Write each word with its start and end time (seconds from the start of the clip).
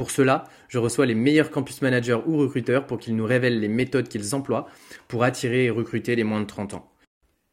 Pour 0.00 0.10
cela, 0.10 0.44
je 0.68 0.78
reçois 0.78 1.04
les 1.04 1.14
meilleurs 1.14 1.50
campus 1.50 1.82
managers 1.82 2.20
ou 2.24 2.38
recruteurs 2.38 2.86
pour 2.86 2.98
qu'ils 2.98 3.14
nous 3.14 3.26
révèlent 3.26 3.60
les 3.60 3.68
méthodes 3.68 4.08
qu'ils 4.08 4.34
emploient 4.34 4.66
pour 5.08 5.24
attirer 5.24 5.66
et 5.66 5.70
recruter 5.70 6.16
les 6.16 6.24
moins 6.24 6.40
de 6.40 6.46
30 6.46 6.72
ans. 6.72 6.90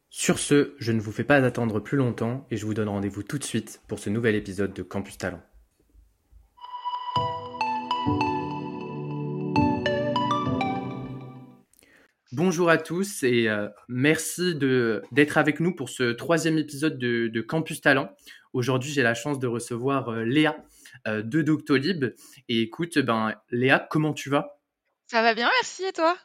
Sur 0.09 0.39
ce, 0.39 0.73
je 0.79 0.93
ne 0.93 1.01
vous 1.01 1.11
fais 1.11 1.25
pas 1.25 1.43
attendre 1.43 1.81
plus 1.81 1.97
longtemps 1.97 2.47
et 2.49 2.55
je 2.55 2.65
vous 2.65 2.73
donne 2.73 2.87
rendez-vous 2.87 3.21
tout 3.21 3.37
de 3.37 3.43
suite 3.43 3.81
pour 3.89 3.99
ce 3.99 4.09
nouvel 4.09 4.33
épisode 4.33 4.73
de 4.73 4.81
Campus 4.81 5.17
Talent. 5.17 5.41
Bonjour 12.31 12.69
à 12.69 12.77
tous 12.77 13.23
et 13.23 13.49
euh, 13.49 13.67
merci 13.89 14.55
d'être 14.55 15.37
avec 15.37 15.59
nous 15.59 15.75
pour 15.75 15.89
ce 15.89 16.13
troisième 16.13 16.57
épisode 16.57 16.97
de, 16.97 17.41
Campus 17.41 17.81
Talent. 17.81 18.09
Aujourd'hui, 18.53 18.93
j'ai 18.93 19.03
la 19.03 19.15
chance 19.15 19.37
de 19.37 19.47
recevoir 19.47 20.07
euh, 20.07 20.23
Léa 20.23 20.55
de 21.05 21.41
Doctolib. 21.41 22.05
Et 22.49 22.61
écoute, 22.61 22.97
ben, 22.99 23.33
Léa, 23.51 23.85
comment 23.89 24.13
tu 24.13 24.29
vas? 24.29 24.59
Ça 25.07 25.21
va 25.21 25.33
bien, 25.33 25.49
merci. 25.61 25.83
Et 25.85 25.93
toi? 25.93 26.17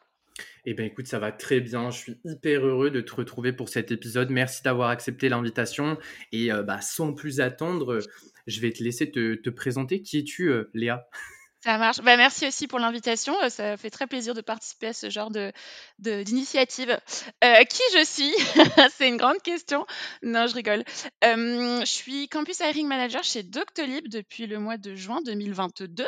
Eh 0.64 0.74
bien, 0.74 0.86
écoute, 0.86 1.06
ça 1.06 1.18
va 1.18 1.32
très 1.32 1.60
bien. 1.60 1.90
Je 1.90 1.98
suis 1.98 2.20
hyper 2.24 2.66
heureux 2.66 2.90
de 2.90 3.00
te 3.00 3.14
retrouver 3.14 3.52
pour 3.52 3.68
cet 3.68 3.90
épisode. 3.90 4.30
Merci 4.30 4.62
d'avoir 4.62 4.88
accepté 4.90 5.28
l'invitation. 5.28 5.98
Et 6.32 6.50
bah, 6.64 6.80
sans 6.80 7.12
plus 7.12 7.40
attendre, 7.40 7.98
je 8.46 8.60
vais 8.60 8.72
te 8.72 8.82
laisser 8.82 9.10
te, 9.10 9.34
te 9.34 9.50
présenter. 9.50 10.02
Qui 10.02 10.18
es-tu, 10.18 10.52
Léa? 10.74 11.06
Ça 11.64 11.78
marche. 11.78 12.00
Bah, 12.00 12.16
merci 12.16 12.46
aussi 12.48 12.66
pour 12.66 12.80
l'invitation. 12.80 13.40
Euh, 13.40 13.48
ça 13.48 13.76
fait 13.76 13.90
très 13.90 14.08
plaisir 14.08 14.34
de 14.34 14.40
participer 14.40 14.88
à 14.88 14.92
ce 14.92 15.10
genre 15.10 15.30
de, 15.30 15.52
d'initiative. 16.00 16.98
Euh, 17.44 17.64
qui 17.64 17.82
je 17.94 18.04
suis? 18.04 18.34
C'est 18.96 19.08
une 19.08 19.16
grande 19.16 19.40
question. 19.42 19.86
Non, 20.24 20.48
je 20.48 20.54
rigole. 20.54 20.82
Euh, 21.24 21.80
je 21.80 21.86
suis 21.90 22.28
Campus 22.28 22.58
Hiring 22.58 22.88
Manager 22.88 23.22
chez 23.22 23.44
Doctolib 23.44 24.08
depuis 24.08 24.48
le 24.48 24.58
mois 24.58 24.76
de 24.76 24.96
juin 24.96 25.20
2022. 25.24 26.04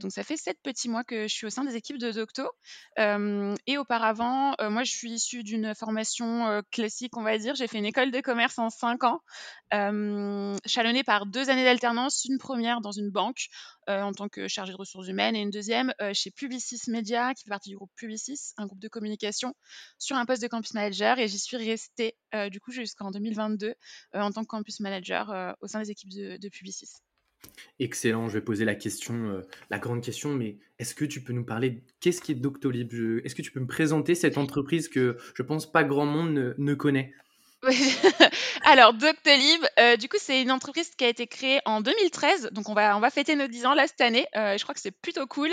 donc, 0.00 0.12
ça 0.12 0.22
fait 0.22 0.36
sept 0.36 0.58
petits 0.62 0.88
mois 0.88 1.02
que 1.02 1.22
je 1.26 1.34
suis 1.34 1.46
au 1.46 1.50
sein 1.50 1.64
des 1.64 1.74
équipes 1.74 1.98
de 1.98 2.12
Docto. 2.12 2.48
et 2.96 3.78
auparavant, 3.78 4.54
moi, 4.60 4.84
je 4.84 4.92
suis 4.92 5.10
issue 5.10 5.42
d'une 5.42 5.74
formation 5.74 6.62
classique, 6.70 7.16
on 7.16 7.22
va 7.22 7.36
dire. 7.38 7.56
J'ai 7.56 7.66
fait 7.66 7.78
une 7.78 7.86
école 7.86 8.12
de 8.12 8.20
commerce 8.20 8.58
en 8.58 8.70
cinq 8.70 9.02
ans, 9.02 9.20
chalonnée 9.72 11.02
par 11.02 11.26
deux 11.26 11.50
années 11.50 11.64
d'alternance, 11.64 12.24
une 12.28 12.38
première 12.38 12.80
dans 12.80 12.92
une 12.92 13.10
banque 13.10 13.48
en 13.88 14.12
tant 14.12 14.28
que 14.28 14.48
chargée 14.48 14.72
de 14.72 14.76
ressources 14.76 15.08
humaines 15.08 15.34
et 15.34 15.40
une 15.40 15.50
deuxième 15.50 15.92
chez 16.12 16.30
Publicis 16.30 16.90
Media, 16.90 17.34
qui 17.34 17.44
fait 17.44 17.50
partie 17.50 17.70
du 17.70 17.76
groupe 17.76 17.90
Publicis, 17.96 18.52
un 18.56 18.66
groupe 18.66 18.78
de 18.80 18.88
communication, 18.88 19.54
sur 19.98 20.16
un 20.16 20.26
poste 20.26 20.42
de 20.42 20.48
campus 20.48 20.74
manager. 20.74 21.18
Et 21.18 21.28
j'y 21.28 21.38
suis 21.38 21.56
restée 21.56 22.16
du 22.50 22.60
coup 22.60 22.70
jusqu'en 22.70 23.10
2022 23.10 23.74
en 24.14 24.30
tant 24.30 24.42
que 24.42 24.48
campus 24.48 24.80
manager 24.80 25.56
au 25.60 25.66
sein 25.66 25.80
des 25.80 25.90
équipes 25.90 26.10
de, 26.10 26.48
Publicis. 26.48 26.90
Excellent, 27.78 28.28
je 28.28 28.34
vais 28.34 28.44
poser 28.44 28.64
la 28.64 28.74
question, 28.74 29.42
la 29.70 29.78
grande 29.78 30.02
question, 30.02 30.34
mais 30.34 30.58
est-ce 30.78 30.94
que 30.94 31.04
tu 31.04 31.22
peux 31.22 31.32
nous 31.32 31.44
parler 31.44 31.84
qu'est-ce 32.00 32.20
qui 32.20 32.32
est 32.32 32.36
Doctolib? 32.36 32.92
Est-ce 33.24 33.34
que 33.34 33.42
tu 33.42 33.52
peux 33.52 33.60
me 33.60 33.66
présenter 33.66 34.14
cette 34.14 34.38
entreprise 34.38 34.88
que 34.88 35.16
je 35.34 35.42
pense 35.42 35.70
pas 35.70 35.84
grand 35.84 36.06
monde 36.06 36.54
ne 36.58 36.74
connaît? 36.74 37.14
Alors, 38.62 38.94
Doctolib, 38.94 39.64
euh, 39.80 39.96
du 39.96 40.08
coup, 40.08 40.16
c'est 40.20 40.42
une 40.42 40.52
entreprise 40.52 40.90
qui 40.90 41.04
a 41.04 41.08
été 41.08 41.26
créée 41.26 41.60
en 41.64 41.80
2013. 41.80 42.50
Donc, 42.52 42.68
on 42.68 42.74
va, 42.74 42.96
on 42.96 43.00
va 43.00 43.10
fêter 43.10 43.34
nos 43.34 43.48
10 43.48 43.66
ans 43.66 43.74
là 43.74 43.88
cette 43.88 44.00
année. 44.00 44.26
Euh, 44.36 44.56
je 44.56 44.62
crois 44.62 44.74
que 44.74 44.80
c'est 44.80 44.92
plutôt 44.92 45.26
cool. 45.26 45.50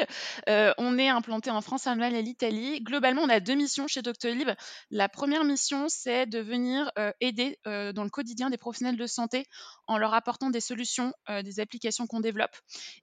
Euh, 0.47 0.71
on 0.77 0.99
est 0.99 1.09
implanté 1.09 1.49
en 1.49 1.61
France, 1.61 1.87
en 1.87 1.91
Allemagne 1.91 2.13
et 2.13 2.21
l'Italie. 2.21 2.81
Globalement, 2.81 3.23
on 3.23 3.29
a 3.29 3.39
deux 3.39 3.55
missions 3.55 3.87
chez 3.87 4.03
Doctolib. 4.03 4.49
La 4.91 5.09
première 5.09 5.43
mission, 5.43 5.87
c'est 5.89 6.27
de 6.27 6.39
venir 6.39 6.91
aider 7.21 7.57
dans 7.65 8.03
le 8.03 8.09
quotidien 8.09 8.49
des 8.49 8.57
professionnels 8.57 8.97
de 8.97 9.07
santé 9.07 9.45
en 9.87 9.97
leur 9.97 10.13
apportant 10.13 10.49
des 10.49 10.61
solutions, 10.61 11.13
des 11.43 11.59
applications 11.59 12.07
qu'on 12.07 12.19
développe. 12.19 12.55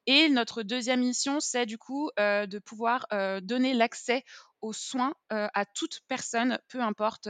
Et 0.06 0.28
notre 0.28 0.62
deuxième 0.62 1.00
mission, 1.00 1.40
c'est 1.40 1.66
du 1.66 1.78
coup 1.78 2.10
de 2.18 2.58
pouvoir 2.58 3.06
donner 3.42 3.74
l'accès 3.74 4.24
aux 4.62 4.72
soins 4.72 5.14
à 5.30 5.64
toute 5.74 6.00
personne, 6.08 6.58
peu 6.68 6.80
importe 6.80 7.28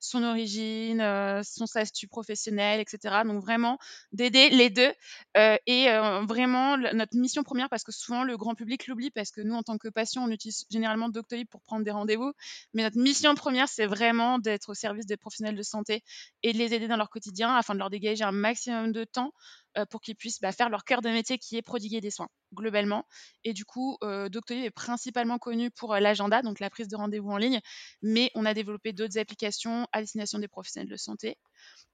son 0.00 0.22
origine, 0.22 1.00
son 1.42 1.66
statut 1.66 2.08
professionnel, 2.08 2.80
etc. 2.80 3.22
Donc 3.24 3.42
vraiment 3.42 3.78
d'aider 4.12 4.50
les 4.50 4.70
deux. 4.70 4.92
et 5.34 5.86
vraiment 6.26 6.76
notre 6.76 7.16
mission 7.16 7.42
première, 7.42 7.68
parce 7.68 7.84
que 7.84 7.92
souvent 7.92 8.24
le 8.24 8.36
grand 8.36 8.54
public 8.54 8.86
l'oublie, 8.86 9.10
parce 9.10 9.30
que 9.30 9.40
nous 9.40 9.54
en 9.54 9.62
tant 9.62 9.78
que 9.78 9.88
patients, 9.88 10.24
on 10.24 10.30
utilise 10.30 10.64
généralement 10.70 11.08
Doctolib 11.08 11.48
pour 11.48 11.62
prendre 11.62 11.84
des 11.84 11.90
rendez-vous. 11.90 12.32
Mais 12.72 12.82
notre 12.82 12.98
mission 12.98 13.34
première, 13.34 13.68
c'est 13.68 13.86
vraiment 13.86 14.38
d'être 14.38 14.70
au 14.70 14.74
service 14.74 15.06
des 15.06 15.16
professionnels 15.16 15.56
de 15.56 15.62
santé 15.62 16.02
et 16.42 16.52
de 16.52 16.58
les 16.58 16.74
aider 16.74 16.88
dans 16.88 16.96
leur 16.96 17.10
quotidien 17.10 17.54
afin 17.54 17.74
de 17.74 17.78
leur 17.78 17.90
dégager 17.90 18.24
un 18.24 18.32
maximum 18.32 18.92
de 18.92 19.04
temps 19.04 19.32
pour 19.90 20.00
qu'ils 20.00 20.16
puissent 20.16 20.40
bah, 20.40 20.52
faire 20.52 20.68
leur 20.68 20.84
cœur 20.84 21.00
de 21.00 21.08
métier 21.08 21.38
qui 21.38 21.56
est 21.56 21.62
prodiguer 21.62 22.00
des 22.00 22.10
soins 22.10 22.28
globalement. 22.54 23.04
Et 23.42 23.52
du 23.52 23.64
coup, 23.64 23.98
euh, 24.02 24.28
Doctolib 24.28 24.64
est 24.64 24.70
principalement 24.70 25.38
connu 25.38 25.70
pour 25.70 25.94
euh, 25.94 26.00
l'agenda, 26.00 26.40
donc 26.42 26.60
la 26.60 26.70
prise 26.70 26.88
de 26.88 26.96
rendez-vous 26.96 27.30
en 27.30 27.36
ligne, 27.36 27.60
mais 28.00 28.30
on 28.34 28.46
a 28.46 28.54
développé 28.54 28.92
d'autres 28.92 29.18
applications 29.18 29.86
à 29.92 30.00
destination 30.00 30.38
des 30.38 30.48
professionnels 30.48 30.88
de 30.88 30.96
santé. 30.96 31.36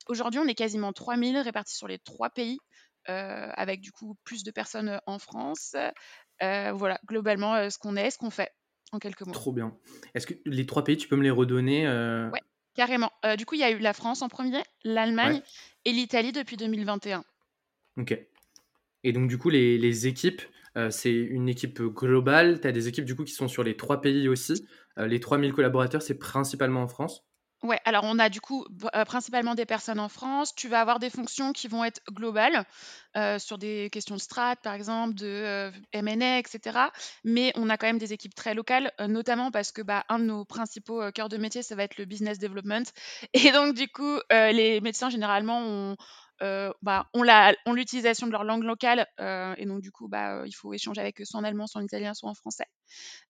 Aujourd'hui, 0.06 0.40
on 0.40 0.46
est 0.46 0.54
quasiment 0.54 0.92
3000 0.92 1.38
répartis 1.38 1.76
sur 1.76 1.88
les 1.88 1.98
trois 1.98 2.30
pays, 2.30 2.58
avec 3.06 3.80
du 3.80 3.90
coup 3.90 4.16
plus 4.24 4.44
de 4.44 4.50
personnes 4.52 5.00
en 5.06 5.18
France. 5.18 5.74
voilà, 6.40 7.00
globalement, 7.06 7.68
ce 7.70 7.76
qu'on 7.78 7.96
est, 7.96 8.10
ce 8.10 8.18
qu'on 8.18 8.30
fait, 8.30 8.52
en 8.92 8.98
quelques 8.98 9.22
mots. 9.22 9.32
Trop 9.32 9.52
bien. 9.52 9.76
Est-ce 10.14 10.26
que 10.26 10.34
les 10.46 10.64
trois 10.64 10.84
pays, 10.84 10.96
tu 10.96 11.08
peux 11.08 11.16
me 11.16 11.22
les 11.22 11.30
redonner 11.30 11.88
Ouais, 11.88 12.42
carrément. 12.74 13.10
du 13.36 13.46
coup, 13.46 13.56
il 13.56 13.60
y 13.60 13.64
a 13.64 13.70
eu 13.70 13.78
la 13.78 13.92
France 13.92 14.22
en 14.22 14.28
premier, 14.28 14.62
l'Allemagne 14.84 15.42
et 15.84 15.92
l'Italie 15.92 16.32
depuis 16.32 16.56
2021. 16.56 17.24
Ok. 18.00 18.18
Et 19.04 19.12
donc, 19.12 19.28
du 19.28 19.38
coup, 19.38 19.50
les, 19.50 20.06
équipes, 20.06 20.42
euh, 20.76 20.90
c'est 20.90 21.12
une 21.12 21.48
équipe 21.48 21.80
globale. 21.82 22.60
Tu 22.60 22.68
as 22.68 22.72
des 22.72 22.88
équipes, 22.88 23.04
du 23.04 23.14
coup, 23.14 23.24
qui 23.24 23.32
sont 23.32 23.48
sur 23.48 23.62
les 23.62 23.76
trois 23.76 24.00
pays 24.00 24.28
aussi. 24.28 24.66
Euh, 24.98 25.06
les 25.06 25.20
3000 25.20 25.52
collaborateurs, 25.52 26.02
c'est 26.02 26.18
principalement 26.18 26.82
en 26.82 26.88
France. 26.88 27.24
Ouais, 27.62 27.78
alors 27.84 28.04
on 28.04 28.18
a 28.18 28.30
du 28.30 28.40
coup 28.40 28.64
euh, 28.94 29.04
principalement 29.04 29.54
des 29.54 29.66
personnes 29.66 30.00
en 30.00 30.08
France. 30.08 30.54
Tu 30.54 30.66
vas 30.66 30.80
avoir 30.80 30.98
des 30.98 31.10
fonctions 31.10 31.52
qui 31.52 31.68
vont 31.68 31.84
être 31.84 32.00
globales 32.10 32.64
sur 33.38 33.58
des 33.58 33.90
questions 33.92 34.14
de 34.14 34.20
strat, 34.20 34.56
par 34.56 34.72
exemple, 34.72 35.12
de 35.12 35.70
M&A, 35.92 36.38
etc. 36.38 36.78
Mais 37.22 37.52
on 37.56 37.68
a 37.68 37.76
quand 37.76 37.86
même 37.86 37.98
des 37.98 38.14
équipes 38.14 38.34
très 38.34 38.54
locales, 38.54 38.92
notamment 39.06 39.50
parce 39.50 39.72
que 39.72 39.82
bah, 39.82 40.04
un 40.08 40.20
de 40.20 40.24
nos 40.24 40.46
principaux 40.46 41.02
cœurs 41.12 41.28
de 41.28 41.36
métier, 41.36 41.62
ça 41.62 41.74
va 41.74 41.82
être 41.82 41.98
le 41.98 42.06
business 42.06 42.38
development. 42.38 42.84
Et 43.34 43.52
donc 43.52 43.74
du 43.74 43.88
coup, 43.88 44.16
les 44.30 44.80
médecins 44.80 45.10
généralement 45.10 45.60
ont 45.60 45.96
euh, 45.96 45.96
bah, 46.82 47.08
ont 47.14 47.72
l'utilisation 47.72 48.26
de 48.26 48.32
leur 48.32 48.44
langue 48.44 48.64
locale 48.64 49.06
euh, 49.20 49.54
et 49.58 49.66
donc 49.66 49.80
du 49.80 49.90
coup 49.90 50.08
bah, 50.08 50.42
il 50.46 50.52
faut 50.52 50.72
échanger 50.72 51.00
avec 51.00 51.20
eux 51.20 51.24
soit 51.24 51.40
en 51.40 51.44
allemand, 51.44 51.66
soit 51.66 51.80
en 51.80 51.84
italien, 51.84 52.14
soit 52.14 52.30
en 52.30 52.34
français. 52.34 52.66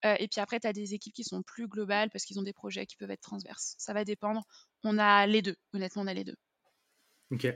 Euh, 0.04 0.15
et 0.19 0.28
puis 0.28 0.41
après, 0.41 0.60
tu 0.60 0.66
as 0.66 0.72
des 0.72 0.94
équipes 0.94 1.15
qui 1.15 1.25
sont 1.25 1.43
plus 1.43 1.66
globales 1.66 2.10
parce 2.10 2.25
qu'ils 2.25 2.38
ont 2.38 2.43
des 2.43 2.53
projets 2.53 2.87
qui 2.87 2.97
peuvent 2.97 3.10
être 3.10 3.21
transverses. 3.21 3.75
Ça 3.78 3.93
va 3.93 4.04
dépendre. 4.04 4.43
On 4.84 4.98
a 4.98 5.26
les 5.26 5.43
deux, 5.43 5.56
honnêtement, 5.75 6.03
on 6.03 6.06
a 6.06 6.15
les 6.15 6.25
deux. 6.25 6.37
Ok. 7.31 7.47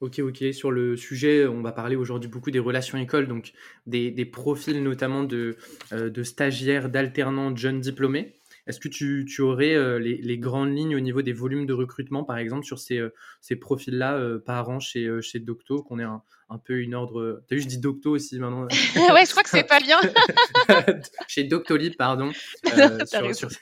Ok, 0.00 0.20
ok. 0.20 0.44
Sur 0.52 0.70
le 0.70 0.96
sujet, 0.96 1.46
on 1.46 1.60
va 1.60 1.72
parler 1.72 1.96
aujourd'hui 1.96 2.30
beaucoup 2.30 2.52
des 2.52 2.60
relations 2.60 2.98
écoles, 2.98 3.26
donc 3.26 3.52
des, 3.86 4.12
des 4.12 4.24
profils 4.24 4.80
notamment 4.80 5.24
de, 5.24 5.56
de 5.90 6.22
stagiaires, 6.22 6.88
d'alternants, 6.88 7.50
de 7.50 7.58
jeunes 7.58 7.80
diplômés. 7.80 8.37
Est-ce 8.68 8.80
que 8.80 8.88
tu, 8.88 9.40
aurais 9.40 9.74
euh, 9.74 9.98
les, 9.98 10.38
grandes 10.38 10.76
lignes 10.76 10.94
au 10.94 11.00
niveau 11.00 11.22
des 11.22 11.32
volumes 11.32 11.64
de 11.64 11.72
recrutement, 11.72 12.22
par 12.22 12.36
exemple, 12.36 12.66
sur 12.66 12.78
ces, 12.78 12.98
euh, 12.98 13.10
profils-là 13.58 14.18
euh, 14.18 14.38
par 14.38 14.68
an 14.68 14.78
chez, 14.78 15.10
chez 15.22 15.40
Docto, 15.40 15.82
qu'on 15.82 15.98
ait 15.98 16.06
peu 16.56 16.80
une 16.80 16.94
ordre. 16.94 17.42
T'as 17.46 17.56
vu, 17.56 17.62
je 17.62 17.66
dis 17.66 17.78
Docto 17.78 18.12
aussi 18.12 18.38
maintenant. 18.38 18.62
ouais, 19.12 19.26
je 19.26 19.30
crois 19.30 19.42
que 19.42 19.50
c'est 19.50 19.64
pas 19.64 19.80
bien. 19.80 19.98
chez 21.28 21.44
Doctolib, 21.44 21.94
pardon. 21.96 22.32
sur, 23.04 23.34
sur 23.34 23.50
ces 23.50 23.60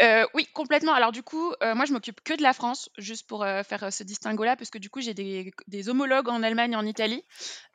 euh, 0.00 0.24
oui, 0.34 0.46
complètement. 0.54 0.92
Alors 0.92 1.12
du 1.12 1.22
coup, 1.22 1.52
euh, 1.62 1.74
moi 1.74 1.84
je 1.84 1.92
m'occupe 1.92 2.20
que 2.22 2.34
de 2.34 2.42
la 2.42 2.52
France, 2.52 2.88
juste 2.96 3.26
pour 3.26 3.44
euh, 3.44 3.62
faire 3.62 3.92
ce 3.92 4.02
distinguo-là, 4.02 4.56
parce 4.56 4.70
que 4.70 4.78
du 4.78 4.88
coup 4.88 5.00
j'ai 5.00 5.14
des, 5.14 5.88
homologues 5.88 6.28
en 6.28 6.42
Allemagne 6.42 6.72
et 6.72 6.76
en 6.76 6.86
Italie. 6.86 7.22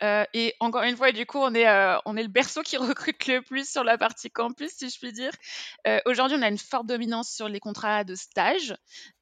et 0.01 0.53
encore 0.59 0.83
une 0.83 0.95
fois, 0.95 1.11
du 1.11 1.25
coup, 1.25 1.39
on 1.39 1.53
est, 1.53 1.67
on 2.05 2.15
est 2.15 2.23
le 2.23 2.29
berceau 2.29 2.61
qui 2.61 2.77
recrute 2.77 3.27
le 3.27 3.41
plus 3.41 3.69
sur 3.69 3.83
la 3.83 3.97
partie 3.97 4.29
campus, 4.29 4.71
si 4.71 4.89
je 4.89 4.99
puis 4.99 5.11
dire. 5.11 5.31
Aujourd'hui, 6.05 6.37
on 6.39 6.41
a 6.41 6.47
une 6.47 6.57
forte 6.57 6.85
dominance 6.85 7.29
sur 7.29 7.49
les 7.49 7.59
contrats 7.59 8.03
de 8.03 8.15
stage. 8.15 8.75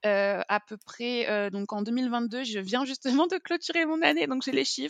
à 0.03 0.59
peu 0.67 0.77
près, 0.77 1.49
donc 1.51 1.71
en 1.73 1.81
2022, 1.81 2.43
je 2.43 2.59
viens 2.59 2.85
justement 2.85 3.27
de 3.27 3.37
clôturer 3.37 3.85
mon 3.85 4.01
année, 4.01 4.27
donc 4.27 4.43
j'ai 4.43 4.51
les 4.51 4.65
chiffres. 4.65 4.82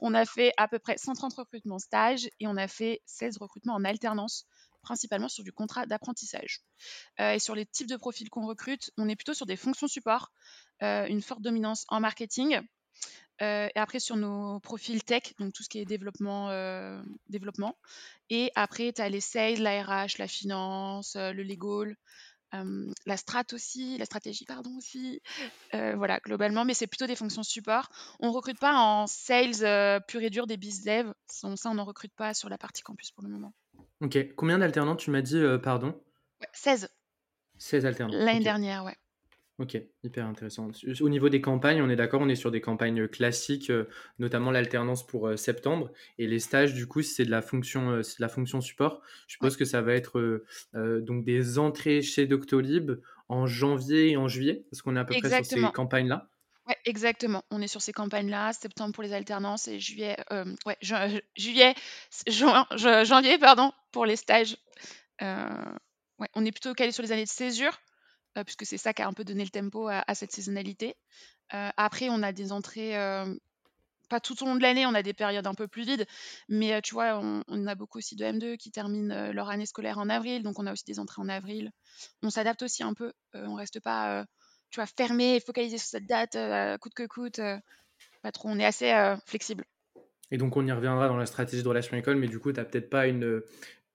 On 0.00 0.14
a 0.14 0.24
fait 0.24 0.52
à 0.56 0.68
peu 0.68 0.78
près 0.78 0.96
130 0.98 1.34
recrutements 1.34 1.78
stage 1.78 2.28
et 2.40 2.46
on 2.46 2.56
a 2.56 2.68
fait 2.68 3.02
16 3.06 3.38
recrutements 3.38 3.74
en 3.74 3.84
alternance 3.84 4.46
principalement 4.82 5.28
sur 5.28 5.42
du 5.42 5.52
contrat 5.52 5.84
d'apprentissage. 5.84 6.60
et 7.18 7.40
sur 7.40 7.56
les 7.56 7.66
types 7.66 7.88
de 7.88 7.96
profils 7.96 8.30
qu'on 8.30 8.46
recrute, 8.46 8.92
on 8.96 9.08
est 9.08 9.16
plutôt 9.16 9.34
sur 9.34 9.44
des 9.44 9.56
fonctions 9.56 9.88
support, 9.88 10.30
une 10.80 11.22
forte 11.22 11.42
dominance 11.42 11.84
en 11.88 11.98
marketing. 11.98 12.60
et 13.40 13.70
après 13.74 13.98
sur 13.98 14.16
nos 14.16 14.60
profils 14.60 15.02
tech, 15.02 15.34
donc 15.40 15.52
tout 15.52 15.64
ce 15.64 15.68
qui 15.68 15.80
est 15.80 15.84
développement, 15.84 16.50
développement. 17.28 17.76
Et 18.30 18.52
après, 18.54 18.92
tu 18.92 19.02
as 19.02 19.08
les 19.08 19.20
sales, 19.20 19.60
la 19.60 19.82
RH, 19.82 20.18
la 20.18 20.28
finance, 20.28 21.16
le 21.16 21.42
legal, 21.42 21.96
la 23.06 23.16
aussi, 23.52 23.98
la 23.98 24.04
stratégie 24.04 24.44
pardon 24.44 24.76
aussi. 24.76 25.20
voilà, 25.72 26.20
globalement, 26.20 26.64
mais 26.64 26.74
c'est 26.74 26.86
plutôt 26.86 27.06
des 27.06 27.16
fonctions 27.16 27.42
support. 27.42 27.88
On 28.20 28.32
recrute 28.32 28.58
pas 28.58 28.74
en 28.74 29.06
sales 29.06 30.02
pur 30.06 30.22
et 30.22 30.30
dur 30.30 30.46
des 30.46 30.56
biz 30.56 30.84
dev. 30.84 31.12
Ça, 31.26 31.48
on 31.68 31.74
n'en 31.74 31.84
recrute 31.84 32.14
pas 32.14 32.34
sur 32.34 32.48
la 32.48 32.58
partie 32.58 32.82
campus 32.82 33.10
pour 33.10 33.24
le 33.24 33.30
moment. 33.30 33.52
Ok. 34.00 34.34
Combien 34.36 34.58
d'alternants 34.58 34.96
tu 34.96 35.10
m'as 35.10 35.22
dit, 35.22 35.42
pardon? 35.62 36.00
16. 36.52 36.88
16 37.58 37.86
alternants. 37.86 38.16
L'année 38.16 38.44
dernière, 38.44 38.84
ouais. 38.84 38.96
Ok, 39.58 39.78
hyper 40.02 40.26
intéressant. 40.26 40.68
Au 41.00 41.08
niveau 41.08 41.30
des 41.30 41.40
campagnes, 41.40 41.80
on 41.80 41.88
est 41.88 41.96
d'accord, 41.96 42.20
on 42.20 42.28
est 42.28 42.34
sur 42.34 42.50
des 42.50 42.60
campagnes 42.60 43.08
classiques, 43.08 43.70
euh, 43.70 43.88
notamment 44.18 44.50
l'alternance 44.50 45.06
pour 45.06 45.28
euh, 45.28 45.36
septembre. 45.36 45.90
Et 46.18 46.26
les 46.26 46.40
stages, 46.40 46.74
du 46.74 46.86
coup, 46.86 47.00
c'est 47.00 47.24
de 47.24 47.30
la 47.30 47.40
fonction, 47.40 47.90
euh, 47.90 48.02
la 48.18 48.28
fonction 48.28 48.60
support. 48.60 49.00
Je 49.26 49.32
suppose 49.32 49.56
que 49.56 49.64
ça 49.64 49.80
va 49.80 49.94
être 49.94 50.44
donc 50.74 51.24
des 51.24 51.58
entrées 51.58 52.02
chez 52.02 52.26
Doctolib 52.26 53.00
en 53.30 53.46
janvier 53.46 54.10
et 54.10 54.16
en 54.18 54.28
juillet, 54.28 54.66
parce 54.70 54.82
qu'on 54.82 54.94
est 54.94 55.00
à 55.00 55.06
peu 55.06 55.14
près 55.18 55.42
sur 55.42 55.46
ces 55.46 55.72
campagnes-là? 55.72 56.28
Ouais, 56.66 56.76
exactement. 56.84 57.42
On 57.50 57.62
est 57.62 57.68
sur 57.68 57.80
ces 57.80 57.92
campagnes-là, 57.94 58.52
septembre 58.52 58.92
pour 58.92 59.04
les 59.04 59.14
alternances 59.14 59.68
et 59.68 59.80
juillet, 59.80 60.18
ouais, 60.66 60.76
juillet, 61.34 61.74
juin, 62.28 62.66
janvier, 63.04 63.38
pardon, 63.38 63.72
pour 63.90 64.04
les 64.04 64.16
stages. 64.16 64.58
ouais, 65.22 66.28
on 66.34 66.44
est 66.44 66.52
plutôt 66.52 66.74
calé 66.74 66.92
sur 66.92 67.02
les 67.02 67.12
années 67.12 67.24
de 67.24 67.30
césure 67.30 67.78
puisque 68.44 68.66
c'est 68.66 68.78
ça 68.78 68.92
qui 68.92 69.02
a 69.02 69.08
un 69.08 69.12
peu 69.12 69.24
donné 69.24 69.44
le 69.44 69.50
tempo 69.50 69.88
à, 69.88 70.14
cette 70.14 70.32
saisonnalité. 70.32 70.96
après, 71.50 72.08
on 72.10 72.22
a 72.22 72.32
des 72.32 72.52
entrées, 72.52 72.92
pas 74.08 74.20
tout 74.20 74.40
au 74.42 74.46
long 74.46 74.56
de 74.56 74.62
l'année, 74.62 74.86
on 74.86 74.94
a 74.94 75.02
des 75.02 75.14
périodes 75.14 75.46
un 75.46 75.54
peu 75.54 75.68
plus 75.68 75.84
vides, 75.84 76.06
mais 76.48 76.80
tu 76.82 76.94
vois, 76.94 77.20
on, 77.20 77.66
a 77.66 77.74
beaucoup 77.74 77.98
aussi 77.98 78.16
de 78.16 78.24
M2 78.24 78.56
qui 78.56 78.70
terminent 78.70 79.32
leur 79.32 79.50
année 79.50 79.66
scolaire 79.66 79.98
en 79.98 80.08
avril, 80.08 80.42
donc 80.42 80.58
on 80.58 80.66
a 80.66 80.72
aussi 80.72 80.84
des 80.84 80.98
entrées 80.98 81.22
en 81.22 81.28
avril. 81.28 81.70
On 82.22 82.30
s'adapte 82.30 82.62
aussi 82.62 82.82
un 82.82 82.94
peu, 82.94 83.12
on 83.34 83.54
reste 83.54 83.80
pas, 83.80 84.24
tu 84.70 84.80
vois, 84.80 84.86
fermé, 84.86 85.40
focalisé 85.40 85.78
sur 85.78 85.88
cette 85.88 86.06
date, 86.06 86.36
coûte 86.80 86.94
que 86.94 87.06
coûte, 87.06 87.40
pas 88.22 88.32
trop, 88.32 88.48
on 88.48 88.58
est 88.58 88.66
assez 88.66 88.92
flexible. 89.26 89.64
Et 90.30 90.38
donc 90.38 90.56
on 90.56 90.66
y 90.66 90.72
reviendra 90.72 91.08
dans 91.08 91.16
la 91.16 91.26
stratégie 91.26 91.62
de 91.62 91.68
relation 91.68 91.96
école, 91.96 92.16
mais 92.16 92.26
du 92.26 92.38
coup, 92.38 92.52
tu 92.52 92.58
n'as 92.58 92.64
peut-être 92.64 92.90
pas 92.90 93.06
une, 93.06 93.42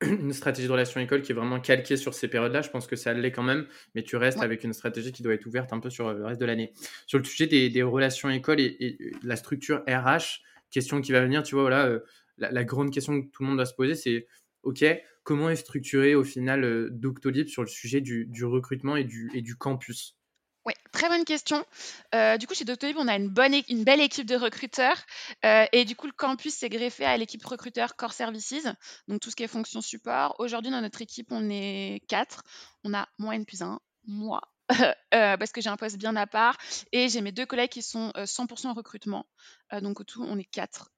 une 0.06 0.34
stratégie 0.34 0.68
de 0.68 0.72
relation 0.72 1.00
école 1.00 1.22
qui 1.22 1.32
est 1.32 1.36
vraiment 1.36 1.60
calquée 1.60 1.96
sur 1.96 2.14
ces 2.14 2.28
périodes-là. 2.28 2.62
Je 2.62 2.70
pense 2.70 2.88
que 2.88 2.96
ça 2.96 3.14
l'est 3.14 3.32
quand 3.32 3.44
même, 3.44 3.68
mais 3.94 4.04
tu 4.04 4.16
restes 4.16 4.42
avec 4.42 4.64
une 4.64 4.74
stratégie 4.74 5.12
qui 5.12 5.22
doit 5.22 5.34
être 5.34 5.46
ouverte 5.46 5.74
un 5.74 5.80
peu 5.80 5.90
sur 5.90 6.12
le 6.14 6.26
reste 6.26 6.42
de 6.42 6.46
l'année. 6.46 6.74
Sur 7.06 7.20
le 7.20 7.24
sujet 7.24 7.48
des, 7.48 7.84
relations 7.84 8.30
école 8.30 8.60
et, 8.60 8.98
la 9.24 9.36
structure 9.36 9.84
RH, 9.88 10.42
question 10.72 11.02
qui 11.02 11.12
va 11.12 11.22
venir, 11.22 11.44
tu 11.44 11.56
vois, 11.56 11.64
voilà, 11.64 11.86
euh, 11.88 12.00
la, 12.38 12.64
grande 12.64 12.92
question 12.92 13.22
que 13.22 13.28
tout 13.28 13.44
le 13.44 13.50
monde 13.50 13.58
doit 13.58 13.66
se 13.66 13.76
poser, 13.76 13.96
c'est 13.96 14.28
OK, 14.64 14.84
comment 15.24 15.50
est 15.50 15.56
structuré 15.56 16.16
au 16.16 16.24
final 16.24 16.64
euh, 16.64 16.90
Doctolib 16.92 17.48
sur 17.48 17.62
le 17.62 17.68
sujet 17.68 18.02
du, 18.02 18.28
recrutement 18.44 18.96
et 18.96 19.04
du, 19.04 19.30
et 19.34 19.42
du 19.42 19.56
campus? 19.56 20.18
Oui, 20.66 20.74
très 20.92 21.10
bonne 21.10 21.26
question. 21.26 21.66
Euh, 22.14 22.38
du 22.38 22.46
coup, 22.46 22.54
chez 22.54 22.66
Doctolib, 22.66 22.98
on 22.98 23.08
a 23.08 23.16
une, 23.16 23.30
bonne, 23.30 23.56
une 23.68 23.84
belle 23.84 24.00
équipe 24.00 24.28
de 24.28 24.36
recruteurs. 24.36 24.98
Euh, 25.44 25.66
et 25.72 25.86
du 25.86 25.96
coup, 25.96 26.06
le 26.06 26.14
campus 26.14 26.54
s'est 26.54 26.70
greffé 26.70 27.04
à 27.04 27.18
l'équipe 27.18 27.44
recruteur 27.44 27.96
Core 27.96 28.14
Services, 28.14 28.68
donc 29.08 29.22
tout 29.22 29.32
ce 29.32 29.36
qui 29.36 29.44
est 29.44 29.48
fonction 29.48 29.82
support. 29.82 30.36
Aujourd'hui, 30.38 30.72
dans 30.72 30.82
notre 30.82 31.02
équipe, 31.02 31.32
on 31.32 31.50
est 31.50 32.02
quatre. 32.08 32.44
On 32.84 32.94
a 32.94 33.08
moi 33.18 33.36
N 33.36 33.46
plus 33.46 33.64
1, 33.64 33.80
moi, 34.06 34.42
parce 35.12 35.52
que 35.52 35.62
j'ai 35.62 35.70
un 35.70 35.78
poste 35.78 35.98
bien 35.98 36.16
à 36.16 36.28
part 36.28 36.58
et 36.92 37.10
j'ai 37.10 37.22
mes 37.22 37.32
deux 37.32 37.46
collègues 37.46 37.70
qui 37.70 37.82
sont 37.82 38.12
100% 38.16 38.68
euh, 38.68 38.74
recrutement. 38.74 39.26
Euh, 39.74 39.82
donc 39.82 40.00
au 40.00 40.04
tout, 40.04 40.24
on 40.24 40.38
est 40.38 40.44
quatre 40.44 40.92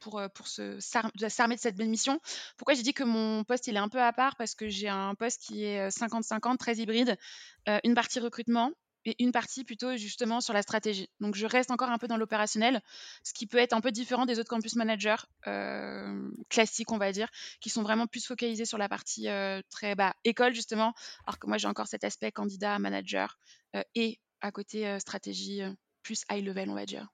pour, 0.00 0.20
s'armer 1.28 1.54
de 1.56 1.60
cette 1.60 1.76
belle 1.76 1.88
mission. 1.88 2.20
Pourquoi 2.56 2.74
j'ai 2.74 2.82
dit 2.82 2.94
que 2.94 3.04
mon 3.04 3.44
poste 3.44 3.66
il 3.66 3.76
est 3.76 3.80
un 3.80 3.88
peu 3.88 4.02
à 4.02 4.12
part? 4.12 4.36
Parce 4.36 4.54
que 4.54 4.68
j'ai 4.68 4.88
un 4.88 5.14
poste 5.14 5.42
qui 5.42 5.64
est 5.64 5.88
50-50, 5.88 6.56
très 6.56 6.76
hybride, 6.76 7.16
une 7.84 7.94
partie 7.94 8.20
recrutement 8.20 8.72
et 9.06 9.14
une 9.22 9.32
partie 9.32 9.64
plutôt 9.64 9.96
justement 9.96 10.40
sur 10.40 10.52
la 10.52 10.62
stratégie. 10.62 11.08
Donc 11.20 11.36
je 11.36 11.46
reste 11.46 11.70
encore 11.70 11.90
un 11.90 11.98
peu 11.98 12.08
dans 12.08 12.16
l'opérationnel, 12.16 12.80
ce 13.22 13.32
qui 13.32 13.46
peut 13.46 13.58
être 13.58 13.72
un 13.72 13.80
peu 13.80 13.92
différent 13.92 14.26
des 14.26 14.38
autres 14.38 14.50
campus 14.50 14.76
managers 14.76 15.16
euh, 15.46 16.28
classiques, 16.50 16.90
on 16.92 16.98
va 16.98 17.12
dire, 17.12 17.28
qui 17.60 17.70
sont 17.70 17.82
vraiment 17.82 18.06
plus 18.06 18.26
focalisés 18.26 18.64
sur 18.64 18.78
la 18.78 18.88
partie 18.88 19.28
euh, 19.28 19.62
très 19.70 19.94
bas 19.94 20.14
école 20.24 20.54
justement, 20.54 20.92
alors 21.26 21.38
que 21.38 21.46
moi 21.46 21.56
j'ai 21.56 21.68
encore 21.68 21.86
cet 21.86 22.04
aspect 22.04 22.32
candidat, 22.32 22.78
manager 22.78 23.38
euh, 23.76 23.82
et 23.94 24.18
à 24.40 24.50
côté 24.50 24.98
stratégie 25.00 25.62
plus 26.02 26.24
high 26.30 26.44
level, 26.44 26.68
on 26.68 26.74
va 26.74 26.84
dire. 26.84 27.08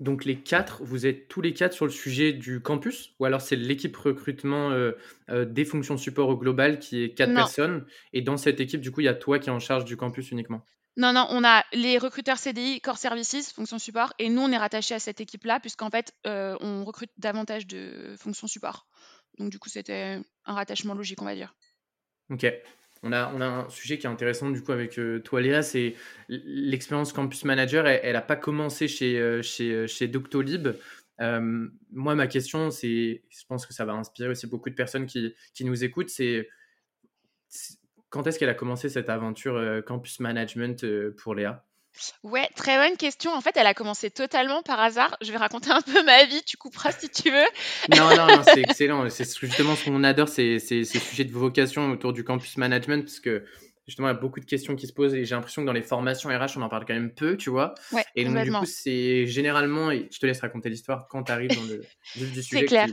Donc 0.00 0.24
les 0.24 0.40
quatre, 0.40 0.84
vous 0.84 1.06
êtes 1.06 1.26
tous 1.26 1.40
les 1.40 1.52
quatre 1.52 1.72
sur 1.72 1.84
le 1.84 1.90
sujet 1.90 2.32
du 2.32 2.60
campus? 2.60 3.14
Ou 3.18 3.24
alors 3.24 3.40
c'est 3.40 3.56
l'équipe 3.56 3.96
recrutement 3.96 4.70
des 5.28 5.64
fonctions 5.64 5.96
support 5.96 6.28
au 6.28 6.36
global 6.36 6.78
qui 6.78 7.02
est 7.02 7.14
quatre 7.14 7.34
personnes? 7.34 7.84
Et 8.12 8.22
dans 8.22 8.36
cette 8.36 8.60
équipe, 8.60 8.80
du 8.80 8.92
coup, 8.92 9.00
il 9.00 9.06
y 9.06 9.08
a 9.08 9.14
toi 9.14 9.40
qui 9.40 9.48
es 9.48 9.52
en 9.52 9.58
charge 9.58 9.84
du 9.84 9.96
campus 9.96 10.30
uniquement? 10.30 10.64
Non, 10.98 11.12
non, 11.12 11.28
on 11.30 11.44
a 11.44 11.64
les 11.72 11.96
recruteurs 11.96 12.38
CDI, 12.38 12.80
Core 12.80 12.98
Services, 12.98 13.52
fonction 13.52 13.78
support, 13.78 14.12
et 14.18 14.28
nous, 14.28 14.42
on 14.42 14.50
est 14.50 14.58
rattaché 14.58 14.96
à 14.96 14.98
cette 14.98 15.20
équipe-là, 15.20 15.60
puisqu'en 15.60 15.90
fait, 15.90 16.12
euh, 16.26 16.56
on 16.60 16.84
recrute 16.84 17.12
davantage 17.18 17.68
de 17.68 18.16
fonctions 18.18 18.48
support. 18.48 18.88
Donc, 19.38 19.50
du 19.50 19.60
coup, 19.60 19.68
c'était 19.68 20.20
un 20.44 20.54
rattachement 20.54 20.94
logique, 20.94 21.22
on 21.22 21.24
va 21.24 21.36
dire. 21.36 21.54
Ok. 22.30 22.52
On 23.04 23.12
a, 23.12 23.32
on 23.32 23.40
a 23.40 23.46
un 23.46 23.68
sujet 23.68 23.96
qui 23.96 24.06
est 24.06 24.10
intéressant, 24.10 24.50
du 24.50 24.60
coup, 24.60 24.72
avec 24.72 24.98
euh, 24.98 25.20
toi, 25.20 25.40
Léa, 25.40 25.62
c'est 25.62 25.94
l'expérience 26.28 27.12
Campus 27.12 27.44
Manager. 27.44 27.86
Elle 27.86 28.14
n'a 28.14 28.20
pas 28.20 28.34
commencé 28.34 28.88
chez, 28.88 29.20
euh, 29.20 29.40
chez, 29.40 29.86
chez 29.86 30.08
Doctolib. 30.08 30.70
moi, 31.20 32.16
ma 32.16 32.26
question, 32.26 32.72
c'est, 32.72 33.22
je 33.30 33.44
pense 33.46 33.66
que 33.66 33.72
ça 33.72 33.84
va 33.84 33.92
inspirer 33.92 34.30
aussi 34.30 34.48
beaucoup 34.48 34.68
de 34.68 34.74
personnes 34.74 35.06
qui, 35.06 35.32
qui 35.54 35.64
nous 35.64 35.84
écoutent, 35.84 36.10
c'est 36.10 36.48
quand 38.10 38.26
est-ce 38.26 38.38
qu'elle 38.38 38.48
a 38.48 38.54
commencé 38.54 38.88
cette 38.88 39.08
aventure 39.08 39.56
euh, 39.56 39.80
campus 39.82 40.20
management 40.20 40.84
euh, 40.84 41.14
pour 41.22 41.34
Léa? 41.34 41.64
Ouais, 42.22 42.48
très 42.54 42.76
bonne 42.76 42.96
question. 42.96 43.32
En 43.32 43.40
fait, 43.40 43.56
elle 43.56 43.66
a 43.66 43.74
commencé 43.74 44.10
totalement 44.10 44.62
par 44.62 44.78
hasard. 44.78 45.16
Je 45.20 45.32
vais 45.32 45.38
raconter 45.38 45.70
un 45.70 45.80
peu 45.80 46.02
ma 46.04 46.24
vie, 46.26 46.42
tu 46.44 46.56
couperas 46.56 46.92
si 46.92 47.08
tu 47.08 47.30
veux. 47.30 47.96
Non, 47.96 48.16
non, 48.16 48.36
non 48.36 48.42
c'est 48.44 48.60
excellent. 48.68 49.08
C'est 49.10 49.38
justement 49.38 49.74
ce 49.74 49.84
qu'on 49.84 50.04
adore, 50.04 50.28
c'est 50.28 50.58
ces 50.58 50.84
sujets 50.84 51.24
de 51.24 51.32
vocation 51.32 51.90
autour 51.90 52.12
du 52.12 52.24
campus 52.24 52.56
management, 52.56 53.04
parce 53.04 53.20
que 53.20 53.44
justement, 53.88 54.08
il 54.08 54.12
y 54.12 54.16
a 54.16 54.20
beaucoup 54.20 54.38
de 54.38 54.44
questions 54.44 54.76
qui 54.76 54.86
se 54.86 54.92
posent 54.92 55.14
et 55.14 55.24
j'ai 55.24 55.34
l'impression 55.34 55.62
que 55.62 55.66
dans 55.66 55.72
les 55.72 55.82
formations 55.82 56.28
RH, 56.28 56.56
on 56.56 56.62
en 56.62 56.68
parle 56.68 56.84
quand 56.86 56.94
même 56.94 57.12
peu, 57.12 57.36
tu 57.36 57.50
vois. 57.50 57.74
Ouais, 57.90 58.04
et 58.14 58.24
donc, 58.24 58.38
du 58.44 58.52
coup, 58.52 58.66
c'est 58.66 59.26
généralement, 59.26 59.90
et 59.90 60.08
je 60.12 60.18
te 60.18 60.26
laisse 60.26 60.40
raconter 60.40 60.68
l'histoire 60.68 61.08
quand 61.08 61.24
tu 61.24 61.32
arrives 61.32 61.54
dans 61.56 61.64
le 61.64 61.82
vif 62.14 62.32
du 62.32 62.42
sujet. 62.42 62.60
C'est 62.60 62.66
clair. 62.66 62.88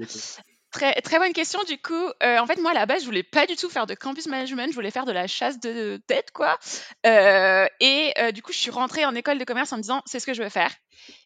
Très, 0.76 0.92
très 1.02 1.20
bonne 1.20 1.32
question. 1.32 1.64
Du 1.70 1.78
coup, 1.78 1.94
euh, 2.22 2.38
en 2.38 2.46
fait, 2.46 2.60
moi, 2.60 2.72
à 2.72 2.74
la 2.74 2.86
base, 2.86 3.00
je 3.00 3.06
voulais 3.06 3.24
pas 3.24 3.48
du 3.48 3.56
tout 3.56 3.70
faire 3.70 3.86
de 3.86 3.94
campus 3.94 4.28
management. 4.28 4.72
Je 4.72 4.76
voulais 4.76 4.92
faire 4.92 5.06
de 5.06 5.14
la 5.14 5.26
chasse 5.26 5.58
de 5.62 6.02
tête, 6.06 6.32
quoi. 6.32 6.60
Euh, 7.06 7.66
et 7.80 8.12
euh, 8.18 8.34
du 8.34 8.42
coup, 8.42 8.52
je 8.52 8.58
suis 8.58 8.72
rentrée 8.72 9.06
en 9.06 9.16
école 9.16 9.38
de 9.38 9.46
commerce 9.46 9.72
en 9.72 9.78
me 9.78 9.82
disant, 9.82 10.02
c'est 10.06 10.20
ce 10.20 10.26
que 10.26 10.34
je 10.34 10.44
veux 10.44 10.50
faire. 10.50 10.70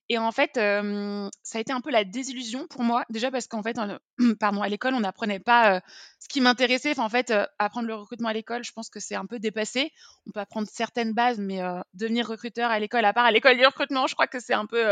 Et 0.08 0.20
en 0.20 0.32
fait, 0.32 0.52
ça 0.54 1.58
a 1.58 1.62
été 1.62 1.74
un 1.74 1.82
peu 1.82 1.90
la 1.90 2.04
désillusion 2.04 2.68
pour 2.68 2.84
moi. 2.84 3.06
Déjà 3.10 3.32
parce 3.32 3.48
qu'en 3.48 3.64
fait, 3.64 3.76
pardon, 4.40 4.62
à 4.62 4.70
l'école, 4.70 4.94
on 4.94 5.00
n'apprenait 5.00 5.40
pas 5.40 5.82
ce 6.20 6.28
qui 6.30 6.42
m'intéressait. 6.42 7.00
En 7.00 7.10
fait, 7.10 7.34
apprendre 7.58 7.88
le 7.88 7.96
recrutement 7.96 8.30
à 8.30 8.34
l'école, 8.34 8.64
je 8.64 8.72
pense 8.72 8.90
que 8.90 9.00
c'est 9.00 9.16
un 9.16 9.26
peu 9.26 9.40
dépassé. 9.40 9.92
On 10.28 10.32
peut 10.32 10.42
apprendre 10.42 10.68
certaines 10.72 11.14
bases, 11.14 11.40
mais 11.40 11.60
devenir 11.96 12.28
recruteur 12.28 12.70
à 12.70 12.80
l'école, 12.80 13.06
à 13.06 13.14
part 13.14 13.26
à 13.26 13.32
l'école 13.32 13.58
du 13.58 13.66
recrutement, 13.66 14.06
je 14.06 14.14
crois 14.14 14.28
que 14.28 14.40
c'est 14.40 14.54
un 14.54 14.68
peu 14.68 14.84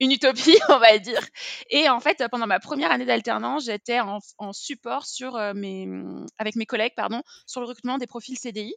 une 0.00 0.12
utopie, 0.12 0.56
on 0.68 0.78
va 0.78 0.98
dire. 0.98 1.20
Et 1.70 1.88
en 1.88 2.00
fait, 2.00 2.22
pendant 2.30 2.46
ma 2.46 2.60
première 2.60 2.90
année 2.90 3.06
d'alternance, 3.06 3.64
j'étais 3.66 4.00
en, 4.00 4.20
support 4.52 5.06
sur 5.06 5.36
euh, 5.36 5.52
mes, 5.54 5.88
avec 6.38 6.56
mes 6.56 6.66
collègues, 6.66 6.94
pardon, 6.96 7.22
sur 7.46 7.60
le 7.60 7.66
recrutement 7.66 7.98
des 7.98 8.06
profils 8.06 8.38
CDI. 8.38 8.74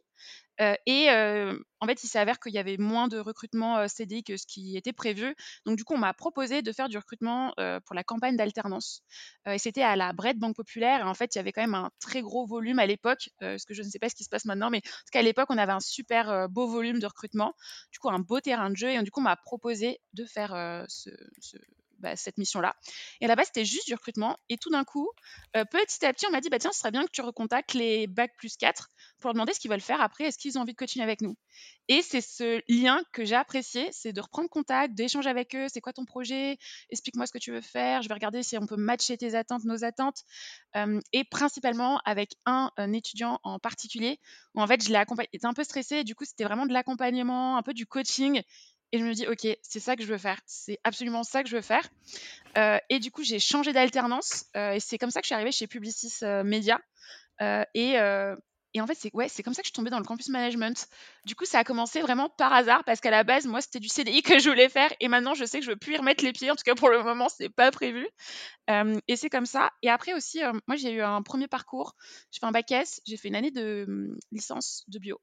Euh, 0.60 0.74
et 0.86 1.10
euh, 1.10 1.58
en 1.80 1.86
fait, 1.86 2.02
il 2.02 2.08
s'avère 2.08 2.40
qu'il 2.40 2.52
y 2.52 2.58
avait 2.58 2.76
moins 2.76 3.08
de 3.08 3.18
recrutement 3.18 3.86
CDI 3.86 4.24
que 4.24 4.36
ce 4.36 4.46
qui 4.46 4.76
était 4.76 4.92
prévu. 4.92 5.34
Donc, 5.64 5.76
du 5.76 5.84
coup, 5.84 5.94
on 5.94 5.98
m'a 5.98 6.14
proposé 6.14 6.62
de 6.62 6.72
faire 6.72 6.88
du 6.88 6.96
recrutement 6.96 7.54
pour 7.84 7.94
la 7.94 8.04
campagne 8.04 8.36
d'alternance. 8.36 9.02
et 9.46 9.58
c'était 9.58 9.82
à 9.82 9.94
la 9.96 10.12
Bred 10.12 10.38
Banque 10.38 10.56
Populaire. 10.56 11.00
Et 11.00 11.04
en 11.04 11.14
fait, 11.14 11.34
il 11.34 11.38
y 11.38 11.40
avait 11.40 11.52
quand 11.52 11.60
même 11.60 11.74
un 11.74 11.90
très 12.00 12.20
gros 12.20 12.46
volume 12.46 12.78
à 12.80 12.86
l'époque, 12.86 13.30
parce 13.38 13.64
que 13.64 13.74
je 13.74 13.82
ne 13.82 13.88
sais 13.88 13.98
pas 14.00 14.08
ce 14.08 14.16
qui 14.16 14.24
se 14.24 14.28
passe 14.28 14.44
maintenant, 14.44 14.70
mais 14.70 14.78
en 14.78 14.80
tout 14.80 15.12
cas, 15.12 15.20
à 15.20 15.22
l'époque, 15.22 15.48
on 15.50 15.58
avait 15.58 15.72
un 15.72 15.80
super 15.80 16.48
beau 16.48 16.66
volume 16.66 16.98
de 16.98 17.06
recrutement. 17.06 17.54
Du 17.92 18.00
coup, 18.00 18.10
un 18.10 18.18
beau 18.18 18.40
terrain 18.40 18.70
de 18.70 18.76
jeu. 18.76 18.90
Et 18.90 19.02
du 19.02 19.10
coup, 19.12 19.20
on 19.20 19.24
m'a 19.24 19.36
proposé 19.36 20.00
de 20.14 20.24
faire 20.24 20.84
ce, 20.88 21.10
bah, 21.98 22.16
cette 22.16 22.38
mission-là. 22.38 22.74
Et 23.20 23.24
à 23.24 23.28
la 23.28 23.36
base, 23.36 23.46
c'était 23.46 23.64
juste 23.64 23.86
du 23.86 23.94
recrutement. 23.94 24.36
Et 24.48 24.58
tout 24.58 24.70
d'un 24.70 24.84
coup, 24.84 25.10
petit 25.52 26.04
à 26.04 26.12
petit, 26.12 26.26
on 26.26 26.30
m'a 26.30 26.40
dit, 26.40 26.48
bah, 26.48 26.58
tiens, 26.58 26.72
ce 26.72 26.80
serait 26.80 26.90
bien 26.90 27.04
que 27.04 27.10
tu 27.12 27.20
recontactes 27.20 27.74
les 27.74 28.06
Bac 28.06 28.32
plus 28.36 28.56
4 28.56 28.88
pour 29.20 29.28
leur 29.28 29.34
demander 29.34 29.52
ce 29.52 29.60
qu'ils 29.60 29.70
veulent 29.70 29.80
faire 29.80 30.00
après, 30.00 30.24
est-ce 30.24 30.38
qu'ils 30.38 30.58
ont 30.58 30.62
envie 30.62 30.72
de 30.72 30.78
continuer 30.78 31.02
avec 31.04 31.20
nous? 31.20 31.36
Et 31.88 32.02
c'est 32.02 32.20
ce 32.20 32.60
lien 32.68 33.02
que 33.12 33.24
j'ai 33.24 33.34
apprécié, 33.34 33.88
c'est 33.92 34.12
de 34.12 34.20
reprendre 34.20 34.48
contact, 34.48 34.94
d'échanger 34.94 35.28
avec 35.28 35.54
eux, 35.54 35.66
c'est 35.68 35.80
quoi 35.80 35.92
ton 35.92 36.04
projet, 36.04 36.58
explique-moi 36.90 37.26
ce 37.26 37.32
que 37.32 37.38
tu 37.38 37.50
veux 37.50 37.60
faire, 37.60 38.02
je 38.02 38.08
vais 38.08 38.14
regarder 38.14 38.42
si 38.42 38.58
on 38.58 38.66
peut 38.66 38.76
matcher 38.76 39.16
tes 39.16 39.34
attentes, 39.34 39.64
nos 39.64 39.84
attentes. 39.84 40.22
et 41.12 41.24
principalement 41.24 42.00
avec 42.04 42.36
un, 42.46 42.70
étudiant 42.92 43.40
en 43.42 43.58
particulier, 43.58 44.18
où 44.54 44.60
en 44.60 44.66
fait, 44.66 44.82
je 44.82 44.90
l'ai 44.90 44.96
accompagné, 44.96 45.28
il 45.32 45.36
était 45.36 45.46
un 45.46 45.54
peu 45.54 45.64
stressé, 45.64 46.04
du 46.04 46.14
coup, 46.14 46.24
c'était 46.24 46.44
vraiment 46.44 46.66
de 46.66 46.72
l'accompagnement, 46.72 47.56
un 47.56 47.62
peu 47.62 47.74
du 47.74 47.86
coaching. 47.86 48.42
Et 48.92 48.98
je 48.98 49.04
me 49.04 49.12
dis, 49.12 49.26
OK, 49.26 49.46
c'est 49.62 49.80
ça 49.80 49.96
que 49.96 50.02
je 50.02 50.08
veux 50.08 50.18
faire. 50.18 50.40
C'est 50.46 50.78
absolument 50.84 51.22
ça 51.22 51.42
que 51.42 51.48
je 51.48 51.56
veux 51.56 51.62
faire. 51.62 51.88
et 52.88 52.98
du 52.98 53.10
coup, 53.10 53.22
j'ai 53.22 53.38
changé 53.38 53.72
d'alternance. 53.72 54.46
et 54.54 54.80
c'est 54.80 54.98
comme 54.98 55.10
ça 55.10 55.20
que 55.20 55.24
je 55.24 55.28
suis 55.28 55.34
arrivée 55.34 55.52
chez 55.52 55.66
Publicis 55.66 56.24
Media. 56.44 56.80
et, 57.74 57.96
et 58.74 58.80
en 58.80 58.86
fait, 58.86 58.94
c'est 58.94 59.14
ouais, 59.14 59.28
comme 59.44 59.54
ça 59.54 59.62
que 59.62 59.66
je 59.66 59.70
suis 59.70 59.76
tombée 59.76 59.90
dans 59.90 59.98
le 59.98 60.04
campus 60.04 60.28
management. 60.28 60.88
Du 61.24 61.34
coup, 61.34 61.46
ça 61.46 61.58
a 61.58 61.64
commencé 61.64 62.00
vraiment 62.00 62.28
par 62.28 62.52
hasard 62.52 62.84
parce 62.84 63.00
qu'à 63.00 63.10
la 63.10 63.24
base, 63.24 63.46
moi, 63.46 63.60
c'était 63.60 63.80
du 63.80 63.88
CDI 63.88 64.22
que 64.22 64.38
je 64.38 64.48
voulais 64.48 64.68
faire 64.68 64.92
et 65.00 65.08
maintenant, 65.08 65.34
je 65.34 65.44
sais 65.44 65.60
que 65.60 65.64
je 65.64 65.70
veux 65.70 65.76
plus 65.76 65.94
y 65.94 65.96
remettre 65.96 66.24
les 66.24 66.32
pieds. 66.32 66.50
En 66.50 66.56
tout 66.56 66.64
cas, 66.64 66.74
pour 66.74 66.90
le 66.90 67.02
moment, 67.02 67.28
c'est 67.28 67.48
pas 67.48 67.70
prévu. 67.70 68.06
et 68.68 69.16
c'est 69.16 69.30
comme 69.30 69.46
ça. 69.46 69.70
Et 69.82 69.88
après 69.88 70.12
aussi, 70.14 70.40
moi, 70.66 70.76
j'ai 70.76 70.92
eu 70.92 71.02
un 71.02 71.22
premier 71.22 71.48
parcours. 71.48 71.94
J'ai 72.30 72.40
fait 72.40 72.46
un 72.46 72.52
bac 72.52 72.70
S, 72.70 73.00
j'ai 73.06 73.16
fait 73.16 73.28
une 73.28 73.36
année 73.36 73.50
de 73.50 73.86
mmh, 73.88 74.18
licence 74.32 74.84
de 74.88 74.98
bio 74.98 75.18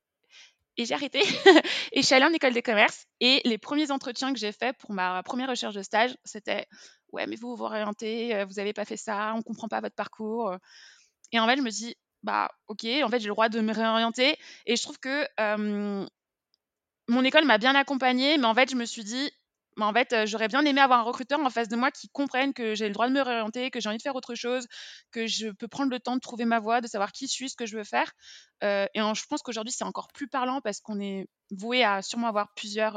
et 0.78 0.86
j'ai 0.86 0.94
arrêté. 0.94 1.20
et 1.92 2.02
je 2.02 2.06
suis 2.06 2.16
allée 2.16 2.26
en 2.26 2.34
école 2.34 2.54
de 2.54 2.62
commerce. 2.62 3.06
Et 3.20 3.42
les 3.46 3.58
premiers 3.58 3.92
entretiens 3.92 4.34
que 4.34 4.40
j'ai 4.40 4.52
faits 4.52 4.78
pour 4.78 4.92
ma 4.92 5.24
première 5.24 5.50
recherche 5.50 5.76
de 5.76 5.82
stage, 5.82 6.16
c'était 6.24 6.68
Ouais, 7.12 7.28
mais 7.28 7.36
vous, 7.38 7.56
vous 7.56 7.64
orientez, 7.64 8.44
vous 8.46 8.56
n'avez 8.56 8.74
pas 8.74 8.84
fait 8.84 8.98
ça, 8.98 9.32
on 9.34 9.38
ne 9.38 9.44
comprend 9.44 9.68
pas 9.70 9.80
votre 9.80 9.96
parcours. 9.96 10.54
Et 11.32 11.40
en 11.40 11.48
fait, 11.48 11.58
je 11.58 11.62
me 11.62 11.70
dis 11.70 11.96
Bah, 12.24 12.50
ok, 12.68 12.86
en 13.04 13.10
fait, 13.10 13.20
j'ai 13.20 13.28
le 13.28 13.34
droit 13.34 13.50
de 13.50 13.62
me 13.62 13.74
réorienter. 13.74 14.38
Et 14.66 14.76
je 14.76 14.82
trouve 14.82 15.00
que 15.00 15.26
mon 17.08 17.24
école 17.24 17.46
m'a 17.46 17.58
bien 17.58 17.76
accompagnée, 17.76 18.38
mais 18.38 18.46
en 18.46 18.56
fait, 18.56 18.70
je 18.70 18.76
me 18.76 18.86
suis 18.86 19.04
dit 19.04 19.32
mais 19.78 19.86
en 19.86 19.94
fait, 19.94 20.26
j'aurais 20.26 20.48
bien 20.48 20.64
aimé 20.66 20.82
avoir 20.82 21.00
un 21.00 21.04
recruteur 21.04 21.40
en 21.40 21.50
face 21.50 21.68
de 21.68 21.76
moi 21.76 21.92
qui 21.92 22.10
comprenne 22.10 22.54
que 22.54 22.76
j'ai 22.76 22.88
le 22.88 22.94
droit 22.94 23.08
de 23.08 23.14
me 23.14 23.22
réorienter, 23.22 23.72
que 23.72 23.80
j'ai 23.80 23.90
envie 23.90 23.98
de 23.98 24.02
faire 24.02 24.16
autre 24.16 24.36
chose, 24.36 24.68
que 25.12 25.28
je 25.28 25.50
peux 25.50 25.68
prendre 25.68 25.92
le 25.92 26.00
temps 26.00 26.16
de 26.16 26.22
trouver 26.22 26.46
ma 26.46 26.60
voie, 26.60 26.82
de 26.82 26.88
savoir 26.88 27.12
qui 27.12 27.28
suis, 27.28 27.50
ce 27.50 27.56
que 27.56 27.66
je 27.66 27.78
veux 27.78 27.84
faire. 27.84 28.12
et 28.62 28.88
je 28.96 29.26
pense 29.28 29.42
qu'aujourd'hui, 29.42 29.74
c'est 29.74 29.84
encore 29.84 30.08
plus 30.14 30.28
parlant 30.28 30.62
parce 30.62 30.80
qu'on 30.80 31.00
est 31.00 31.28
voué 31.52 31.84
à 31.84 32.02
sûrement 32.02 32.28
avoir 32.28 32.54
plusieurs, 32.56 32.96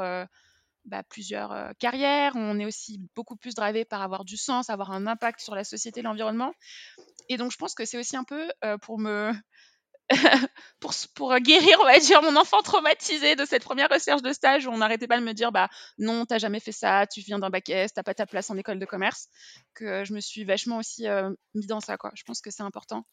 bah, 0.85 1.02
plusieurs 1.08 1.73
carrières. 1.78 2.32
On 2.37 2.58
est 2.58 2.66
aussi 2.66 3.00
beaucoup 3.14 3.37
plus 3.37 3.54
drivé 3.54 3.85
par 3.85 4.02
avoir 4.02 4.25
du 4.25 4.37
sens, 4.37 4.70
avoir 4.70 4.92
un 4.92 5.06
impact 5.06 5.40
sur 5.40 5.54
la 5.54 5.64
société, 5.64 6.02
l'environnement. 6.02 6.52
Et 7.28 7.37
donc, 7.37 7.52
je 7.52 7.56
pense 7.56 7.75
que 7.75 7.85
c'est 7.85 7.99
aussi 7.99 8.16
un 8.16 8.25
peu 8.25 8.49
pour 8.82 8.99
me 8.99 9.32
pour, 10.81 10.93
pour 11.15 11.37
guérir, 11.38 11.79
on 11.81 11.85
va 11.85 11.99
dire, 11.99 12.23
mon 12.23 12.37
enfant 12.37 12.62
traumatisé 12.62 13.37
de 13.37 13.45
cette 13.45 13.62
première 13.62 13.88
recherche 13.88 14.23
de 14.23 14.33
stage 14.33 14.67
où 14.67 14.71
on 14.71 14.79
n'arrêtait 14.79 15.07
pas 15.07 15.19
de 15.19 15.25
me 15.25 15.33
dire, 15.33 15.53
bah 15.53 15.69
non, 15.99 16.25
t'as 16.27 16.38
jamais 16.38 16.61
fait 16.61 16.73
ça, 16.73 17.07
tu 17.07 17.21
viens 17.21 17.38
d'un 17.38 17.50
bac 17.50 17.69
S, 17.69 17.93
t'as 17.93 18.03
pas 18.03 18.15
ta 18.15 18.27
place 18.27 18.50
en 18.50 18.57
école 18.57 18.79
de 18.79 18.87
commerce, 18.87 19.29
que 19.75 20.05
je 20.05 20.12
me 20.12 20.21
suis 20.21 20.45
vachement 20.45 20.79
aussi 20.79 21.07
mis 21.55 21.67
dans 21.67 21.81
ça, 21.81 21.97
quoi. 21.97 22.11
Je 22.15 22.23
pense 22.25 22.41
que 22.41 22.50
c'est 22.50 22.62
important. 22.62 23.05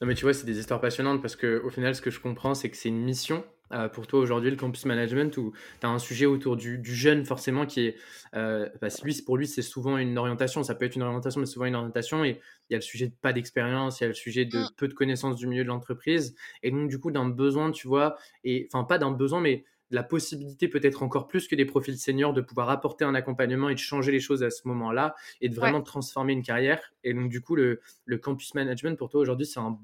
Non, 0.00 0.06
mais 0.06 0.14
tu 0.14 0.24
vois, 0.24 0.32
c'est 0.34 0.46
des 0.46 0.58
histoires 0.58 0.80
passionnantes 0.80 1.20
parce 1.20 1.34
qu'au 1.34 1.70
final, 1.70 1.94
ce 1.94 2.00
que 2.00 2.10
je 2.10 2.20
comprends, 2.20 2.54
c'est 2.54 2.70
que 2.70 2.76
c'est 2.76 2.88
une 2.88 3.02
mission 3.02 3.44
euh, 3.72 3.88
pour 3.88 4.06
toi 4.06 4.20
aujourd'hui, 4.20 4.50
le 4.50 4.56
campus 4.56 4.84
management, 4.86 5.36
où 5.36 5.52
tu 5.80 5.86
as 5.86 5.90
un 5.90 5.98
sujet 5.98 6.26
autour 6.26 6.56
du, 6.56 6.80
jeune, 6.84 7.24
forcément, 7.24 7.66
qui 7.66 7.86
est. 7.86 7.96
Euh, 8.34 8.68
bah, 8.80 8.88
lui, 9.02 9.20
pour 9.22 9.36
lui, 9.36 9.46
c'est 9.46 9.62
souvent 9.62 9.98
une 9.98 10.16
orientation. 10.18 10.62
Ça 10.62 10.74
peut 10.74 10.84
être 10.84 10.96
une 10.96 11.02
orientation, 11.02 11.40
mais 11.40 11.46
souvent 11.46 11.66
une 11.66 11.74
orientation. 11.74 12.24
Et 12.24 12.40
il 12.70 12.72
y 12.72 12.74
a 12.74 12.78
le 12.78 12.82
sujet 12.82 13.08
de 13.08 13.14
pas 13.20 13.32
d'expérience, 13.32 14.00
il 14.00 14.04
y 14.04 14.06
a 14.06 14.08
le 14.08 14.14
sujet 14.14 14.44
de 14.44 14.58
mm. 14.58 14.70
peu 14.76 14.88
de 14.88 14.94
connaissances 14.94 15.36
du 15.36 15.46
milieu 15.46 15.64
de 15.64 15.68
l'entreprise. 15.68 16.34
Et 16.62 16.70
donc, 16.70 16.88
du 16.88 16.98
coup, 16.98 17.10
d'un 17.10 17.28
besoin, 17.28 17.70
tu 17.70 17.88
vois, 17.88 18.16
et 18.44 18.68
enfin, 18.72 18.84
pas 18.84 18.98
d'un 18.98 19.10
besoin, 19.10 19.40
mais 19.40 19.64
la 19.90 20.02
possibilité 20.02 20.68
peut-être 20.68 21.02
encore 21.02 21.28
plus 21.28 21.48
que 21.48 21.56
des 21.56 21.64
profils 21.64 21.98
seniors 21.98 22.34
de 22.34 22.42
pouvoir 22.42 22.68
apporter 22.68 23.04
un 23.04 23.14
accompagnement 23.14 23.70
et 23.70 23.74
de 23.74 23.78
changer 23.78 24.12
les 24.12 24.20
choses 24.20 24.42
à 24.42 24.50
ce 24.50 24.68
moment-là 24.68 25.14
et 25.40 25.48
de 25.48 25.54
vraiment 25.54 25.80
transformer 25.80 26.34
une 26.34 26.42
carrière. 26.42 26.92
Et 27.04 27.14
donc, 27.14 27.30
du 27.30 27.40
coup, 27.40 27.56
le, 27.56 27.80
le 28.04 28.18
campus 28.18 28.54
management, 28.54 28.98
pour 28.98 29.08
toi, 29.08 29.20
aujourd'hui, 29.20 29.46
c'est 29.46 29.60
un, 29.60 29.78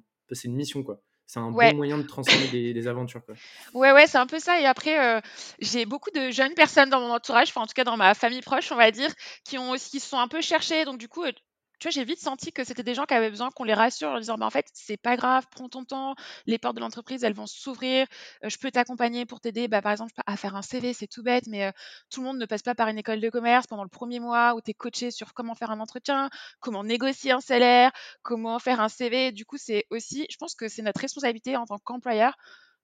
une 0.45 0.55
mission, 0.55 0.83
quoi. 0.83 1.01
C'est 1.27 1.41
un 1.41 1.51
bon 1.51 1.75
moyen 1.75 1.99
de 1.99 2.03
transformer 2.03 2.49
des, 2.49 2.87
aventures. 2.87 3.25
Quoi. 3.25 3.35
Ouais, 3.73 3.93
ouais, 3.93 4.07
c'est 4.07 4.19
un 4.19 4.27
peu 4.27 4.39
ça. 4.39 4.61
Et 4.61 4.67
après, 4.67 4.99
euh, 4.99 5.21
j'ai 5.59 5.87
beaucoup 5.87 6.11
de 6.11 6.31
jeunes 6.31 6.55
personnes 6.55 6.91
dans 6.91 7.01
mon 7.01 7.11
entourage, 7.13 7.49
enfin 7.49 7.63
en 7.63 7.67
tout 7.67 7.73
cas 7.75 7.85
dans 7.85 7.97
ma 7.97 8.15
famille 8.15 8.43
proche, 8.43 8.71
on 8.73 8.77
va 8.77 8.91
dire, 8.91 9.11
qui 9.45 9.59
ont 9.59 9.71
aussi 9.71 9.91
qui 9.91 10.01
sont 10.01 10.19
un 10.19 10.29
peu 10.29 10.43
cherchées. 10.43 10.85
Donc 10.85 10.99
du 10.99 11.09
coup, 11.09 11.25
j'ai 11.91 12.05
vite 12.05 12.21
senti 12.21 12.53
que 12.53 12.65
c'était 12.65 12.83
des 12.83 12.95
gens 12.95 13.05
qui 13.05 13.15
avaient 13.15 13.31
besoin 13.31 13.51
qu'on 13.51 13.65
les 13.65 13.75
rassure 13.75 14.09
en 14.09 14.19
disant, 14.19 14.37
bah, 14.37 14.47
en 14.47 14.51
fait, 14.51 14.67
c'est 14.73 14.97
pas 14.97 15.17
grave, 15.17 15.47
prends 15.51 15.69
ton 15.69 15.85
temps, 15.85 16.15
les 16.47 16.59
portes 16.59 16.77
de 16.77 16.81
l'entreprise, 16.81 17.25
elles 17.25 17.35
vont 17.35 17.47
s'ouvrir, 17.47 18.07
euh, 18.45 18.49
je 18.49 18.59
peux 18.59 18.71
t'accompagner 18.71 19.27
pour 19.27 19.41
t'aider, 19.41 19.69
bah, 19.69 19.83
par 19.83 19.93
exemple, 19.93 20.13
à 20.27 20.37
faire 20.37 20.57
un 20.57 20.63
CV, 20.63 20.93
c'est 20.93 21.07
tout 21.07 21.23
bête, 21.23 21.47
mais 21.47 21.67
euh, 21.67 21.73
tout 22.11 22.21
le 22.21 22.27
monde 22.27 22.39
ne 22.39 22.47
passe 22.47 22.63
pas 22.63 22.75
par 22.75 22.89
une 22.89 22.99
école 22.99 23.21
de 23.21 23.31
commerce 23.31 23.67
pendant 23.67 23.83
le 23.85 23.89
premier 23.89 24.21
mois 24.21 24.55
où 24.55 24.61
tu 24.61 24.71
es 24.71 24.75
coaché 24.75 25.11
sur 25.11 25.35
comment 25.35 25.55
faire 25.55 25.71
un 25.71 25.81
entretien, 25.81 26.31
comment 26.61 26.85
négocier 26.85 27.33
un 27.33 27.41
salaire, 27.41 27.93
comment 28.23 28.59
faire 28.59 28.81
un 28.81 28.89
CV. 28.89 29.33
Du 29.33 29.45
coup, 29.45 29.57
c'est 29.59 29.87
aussi, 29.91 30.27
je 30.31 30.37
pense 30.37 30.55
que 30.55 30.69
c'est 30.69 30.83
notre 30.83 31.01
responsabilité 31.01 31.57
en 31.57 31.67
tant 31.67 31.79
qu'employeur 31.79 32.37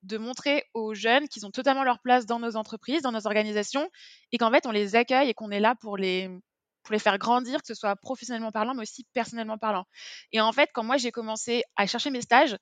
de 0.02 0.18
montrer 0.18 0.64
aux 0.74 0.94
jeunes 0.94 1.28
qu'ils 1.28 1.46
ont 1.46 1.50
totalement 1.50 1.84
leur 1.84 2.00
place 2.00 2.26
dans 2.26 2.38
nos 2.38 2.56
entreprises, 2.56 3.02
dans 3.02 3.12
nos 3.12 3.26
organisations, 3.26 3.88
et 4.32 4.38
qu'en 4.38 4.50
fait, 4.50 4.66
on 4.66 4.70
les 4.70 4.96
accueille 4.96 5.28
et 5.28 5.34
qu'on 5.34 5.50
est 5.50 5.60
là 5.60 5.74
pour 5.74 5.96
les, 5.96 6.30
pour 6.82 6.92
les 6.92 6.98
faire 6.98 7.18
grandir, 7.18 7.60
que 7.60 7.66
ce 7.66 7.74
soit 7.74 7.96
professionnellement 7.96 8.52
parlant, 8.52 8.74
mais 8.74 8.82
aussi 8.82 9.06
personnellement 9.12 9.58
parlant. 9.58 9.84
Et 10.32 10.40
en 10.40 10.52
fait, 10.52 10.70
quand 10.72 10.84
moi 10.84 10.96
j'ai 10.96 11.12
commencé 11.12 11.62
à 11.76 11.86
chercher 11.86 12.10
mes 12.10 12.22
stages, 12.22 12.56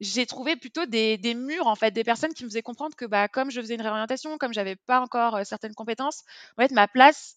j'ai 0.00 0.26
trouvé 0.26 0.56
plutôt 0.56 0.86
des, 0.86 1.18
murs, 1.34 1.66
en 1.66 1.74
fait, 1.74 1.90
des 1.90 2.04
personnes 2.04 2.32
qui 2.32 2.44
me 2.44 2.48
faisaient 2.48 2.62
comprendre 2.62 2.94
que 2.94 3.04
bah, 3.04 3.28
comme 3.28 3.50
je 3.50 3.60
faisais 3.60 3.74
une 3.74 3.82
réorientation, 3.82 4.38
comme 4.38 4.52
j'avais 4.52 4.76
pas 4.76 5.00
encore 5.00 5.36
euh, 5.36 5.44
certaines 5.44 5.74
compétences, 5.74 6.22
en 6.56 6.62
fait, 6.62 6.70
ma 6.70 6.86
place, 6.86 7.36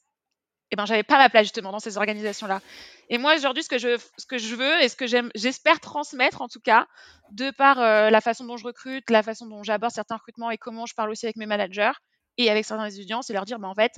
eh 0.72 0.76
ben, 0.76 0.86
j'avais 0.86 1.04
pas 1.04 1.18
ma 1.18 1.30
place 1.30 1.44
justement 1.44 1.72
dans 1.72 1.80
ces 1.80 1.98
organisations-là. 1.98 2.62
Et 3.10 3.18
moi, 3.18 3.36
aujourd'hui, 3.36 3.64
ce 3.64 3.68
que 3.68 3.78
je, 3.78 3.98
ce 4.18 4.26
que 4.26 4.38
je 4.38 4.56
veux 4.56 4.82
et 4.82 4.90
ce 4.90 4.96
que 4.96 5.06
j'espère 5.36 5.80
transmettre, 5.80 6.42
en 6.42 6.48
tout 6.48 6.62
cas, 6.62 6.88
de 7.32 7.52
par 7.52 7.80
euh, 7.80 8.10
la 8.10 8.22
façon 8.22 8.46
dont 8.46 8.58
je 8.58 8.64
recrute, 8.64 9.10
la 9.10 9.24
façon 9.24 9.48
dont 9.48 9.64
j'aborde 9.64 9.94
certains 9.94 10.16
recrutements 10.16 10.50
et 10.50 10.58
comment 10.58 10.86
je 10.86 10.94
parle 10.94 11.10
aussi 11.10 11.26
avec 11.26 11.36
mes 11.36 11.46
managers 11.46 11.92
et 12.38 12.50
avec 12.50 12.64
certains 12.64 12.90
étudiants, 12.90 13.22
c'est 13.22 13.34
leur 13.34 13.44
dire, 13.44 13.60
bah, 13.60 13.68
en 13.68 13.76
fait, 13.76 13.92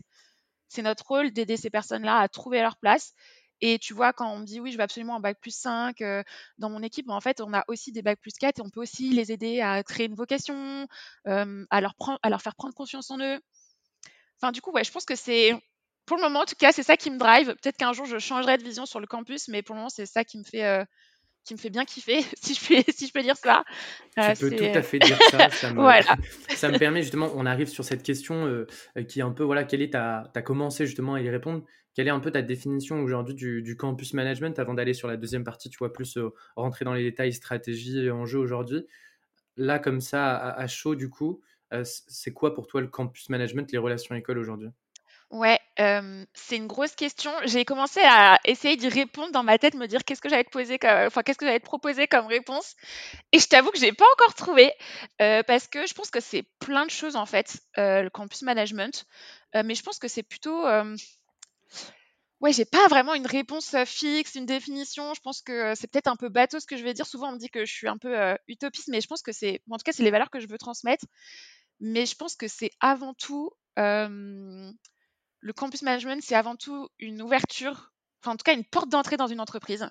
c'est 0.74 0.82
notre 0.82 1.06
rôle 1.08 1.32
d'aider 1.32 1.58
ces 1.58 1.70
personnes-là 1.70 2.20
à 2.20 2.28
trouver 2.28 2.62
leur 2.62 2.78
place. 2.78 3.14
Et 3.62 3.80
tu 3.80 3.94
vois, 3.94 4.12
quand 4.12 4.30
on 4.30 4.40
me 4.40 4.46
dit 4.46 4.60
oui, 4.60 4.72
je 4.72 4.78
veux 4.78 4.84
absolument 4.84 5.16
un 5.16 5.20
bac 5.20 5.38
plus 5.40 5.56
5 5.56 6.02
euh, 6.02 6.22
dans 6.58 6.70
mon 6.70 6.82
équipe, 6.84 7.10
en 7.10 7.22
fait, 7.22 7.40
on 7.40 7.54
a 7.54 7.64
aussi 7.68 7.92
des 7.94 8.02
bacs 8.02 8.20
plus 8.20 8.34
4 8.34 8.60
et 8.60 8.62
on 8.62 8.70
peut 8.70 8.82
aussi 8.82 9.12
les 9.12 9.32
aider 9.32 9.62
à 9.62 9.84
créer 9.84 10.08
une 10.08 10.16
vocation, 10.16 10.86
euh, 11.28 11.66
à, 11.70 11.80
leur 11.82 11.96
à 12.24 12.30
leur 12.30 12.42
faire 12.42 12.56
prendre 12.56 12.74
confiance 12.74 13.10
en 13.12 13.20
eux. 13.20 13.40
Enfin, 14.42 14.52
du 14.52 14.62
coup, 14.62 14.72
ouais, 14.72 14.84
je 14.84 14.92
pense 14.92 15.06
que 15.06 15.16
c'est, 15.16 15.54
pour 16.06 16.18
le 16.18 16.24
moment, 16.24 16.42
en 16.42 16.46
tout 16.46 16.56
cas, 16.58 16.74
c'est 16.74 16.84
ça 16.84 16.98
qui 16.98 17.10
me 17.10 17.18
drive. 17.18 17.56
Peut-être 17.62 17.78
qu'un 17.78 17.94
jour, 17.94 18.06
je 18.06 18.18
changerai 18.20 18.58
de 18.58 18.64
vision 18.64 18.86
sur 18.86 19.00
le 19.00 19.08
campus, 19.08 19.48
mais 19.48 19.62
pour 19.62 19.76
le 19.76 19.80
moment, 19.80 19.90
c'est 19.90 20.06
ça 20.06 20.26
qui 20.26 20.38
me 20.38 20.44
fait, 20.44 20.66
euh, 20.66 20.84
qui 21.44 21.54
me 21.54 21.60
fait 21.60 21.70
bien 21.70 21.86
kiffer, 21.86 22.22
si 22.42 22.54
je 22.54 22.68
peux, 22.68 22.92
si 22.92 23.08
je 23.08 23.14
peux 23.14 23.22
dire 23.22 23.36
ça. 23.36 23.64
Tu 24.16 24.22
euh, 24.22 24.34
peux 24.40 24.56
tout 24.56 24.78
à 24.78 24.82
fait 24.82 25.00
dire 25.00 25.18
ça. 25.30 25.50
Ça 25.50 25.74
me, 25.74 25.82
ça 26.56 26.70
me 26.70 26.78
permet 26.78 27.02
justement, 27.02 27.32
on 27.36 27.46
arrive 27.46 27.68
sur 27.68 27.84
cette 27.84 28.04
question 28.04 28.46
euh, 28.46 28.68
euh, 28.98 29.04
qui 29.04 29.20
est 29.20 29.24
un 29.24 29.32
peu, 29.32 29.44
voilà, 29.44 29.64
quelle 29.64 29.82
est 29.82 29.94
ta, 29.94 30.32
as 30.34 30.42
commencé 30.42 30.86
justement 30.86 31.16
à 31.16 31.22
y 31.22 31.30
répondre? 31.30 31.64
Quelle 31.94 32.08
est 32.08 32.12
un 32.12 32.20
peu 32.20 32.32
ta 32.32 32.42
définition 32.42 33.02
aujourd'hui 33.02 33.36
du, 33.36 33.78
campus 33.78 34.14
management 34.14 34.58
avant 34.58 34.74
d'aller 34.74 34.94
sur 34.94 35.08
la 35.08 35.16
deuxième 35.16 35.44
partie, 35.44 35.70
tu 35.70 35.78
vois, 35.78 35.94
plus 35.94 36.18
rentrer 36.56 36.86
dans 36.86 36.94
les 36.94 37.04
détails, 37.04 37.34
stratégie 37.34 38.00
et 38.00 38.10
enjeux 38.10 38.40
aujourd'hui? 38.40 38.88
Là, 39.58 39.78
comme 39.78 40.02
ça, 40.02 40.36
à 40.36 40.66
chaud, 40.66 40.96
du 40.96 41.12
coup, 41.12 41.42
c'est 41.84 42.34
quoi 42.34 42.56
pour 42.56 42.66
toi 42.66 42.82
le 42.82 42.88
campus 42.88 43.30
management, 43.30 43.72
les 43.72 43.78
relations 43.78 44.16
écoles 44.16 44.40
aujourd'hui? 44.40 44.70
Ouais, 45.34 45.60
c'est 46.36 46.58
une 46.58 46.68
grosse 46.68 46.94
question. 46.94 47.32
J'ai 47.46 47.66
commencé 47.66 48.00
à 48.04 48.38
essayer 48.46 48.76
d'y 48.78 48.88
répondre 48.88 49.32
dans 49.32 49.42
ma 49.42 49.58
tête, 49.58 49.74
me 49.74 49.88
dire 49.88 50.04
qu'est-ce 50.06 50.22
que 50.22 50.30
j'allais 50.30 50.44
te 50.44 50.52
poser 50.52 50.78
enfin 50.84 51.24
qu'est-ce 51.24 51.40
que 51.40 51.48
j'allais 51.48 51.60
te 51.60 51.66
proposer 51.66 52.08
comme 52.08 52.28
réponse 52.28 52.76
et 53.32 53.40
je 53.40 53.48
t'avoue 53.48 53.72
que 53.72 53.80
j'ai 53.80 53.94
pas 53.94 54.06
encore 54.14 54.36
trouvé, 54.36 54.72
parce 55.18 55.68
que 55.68 55.88
je 55.88 55.94
pense 55.96 56.12
que 56.12 56.20
c'est 56.20 56.44
plein 56.60 56.86
de 56.86 56.92
choses 56.92 57.16
en 57.16 57.26
fait, 57.26 57.58
le 57.78 58.10
campus 58.10 58.44
management, 58.44 59.06
mais 59.56 59.74
je 59.74 59.82
pense 59.82 59.98
que 59.98 60.08
c'est 60.08 60.22
plutôt, 60.22 60.68
ouais, 62.42 62.54
j'ai 62.54 62.66
pas 62.66 62.88
vraiment 62.88 63.16
une 63.16 63.26
réponse, 63.26 63.76
fixe, 63.86 64.36
une 64.36 64.46
définition. 64.46 65.16
Je 65.16 65.22
pense 65.22 65.42
que, 65.42 65.74
c'est 65.74 65.88
peut-être 65.88 66.10
un 66.10 66.16
peu 66.16 66.30
bateau 66.30 66.60
ce 66.60 66.68
que 66.68 66.78
je 66.78 66.84
vais 66.84 66.94
dire. 66.94 67.08
Souvent 67.08 67.30
on 67.30 67.32
me 67.32 67.40
dit 67.40 67.50
que 67.50 67.66
je 67.66 67.74
suis 67.74 67.88
un 67.88 67.98
peu, 67.98 68.16
utopiste, 68.48 68.90
mais 68.90 69.02
je 69.02 69.08
pense 69.08 69.24
que 69.24 69.32
c'est 69.32 69.62
en 69.72 69.78
tout 69.78 69.84
cas, 69.84 69.94
c'est 69.94 70.04
les 70.04 70.12
valeurs 70.12 70.30
que 70.30 70.40
je 70.40 70.48
veux 70.48 70.60
transmettre, 70.60 71.06
mais 71.80 72.06
je 72.06 72.14
pense 72.16 72.36
que 72.36 72.48
c'est 72.48 72.70
avant 72.80 73.16
tout, 73.16 73.50
le 75.44 75.54
campus 75.54 75.82
management, 75.82 76.22
c'est 76.24 76.36
avant 76.36 76.56
tout 76.56 76.90
une 77.00 77.22
ouverture, 77.22 77.92
enfin 78.22 78.32
en 78.32 78.38
tout 78.38 78.44
cas 78.44 78.54
une 78.54 78.64
porte 78.64 78.90
d'entrée 78.90 79.18
dans 79.18 79.28
une 79.28 79.42
entreprise, 79.42 79.90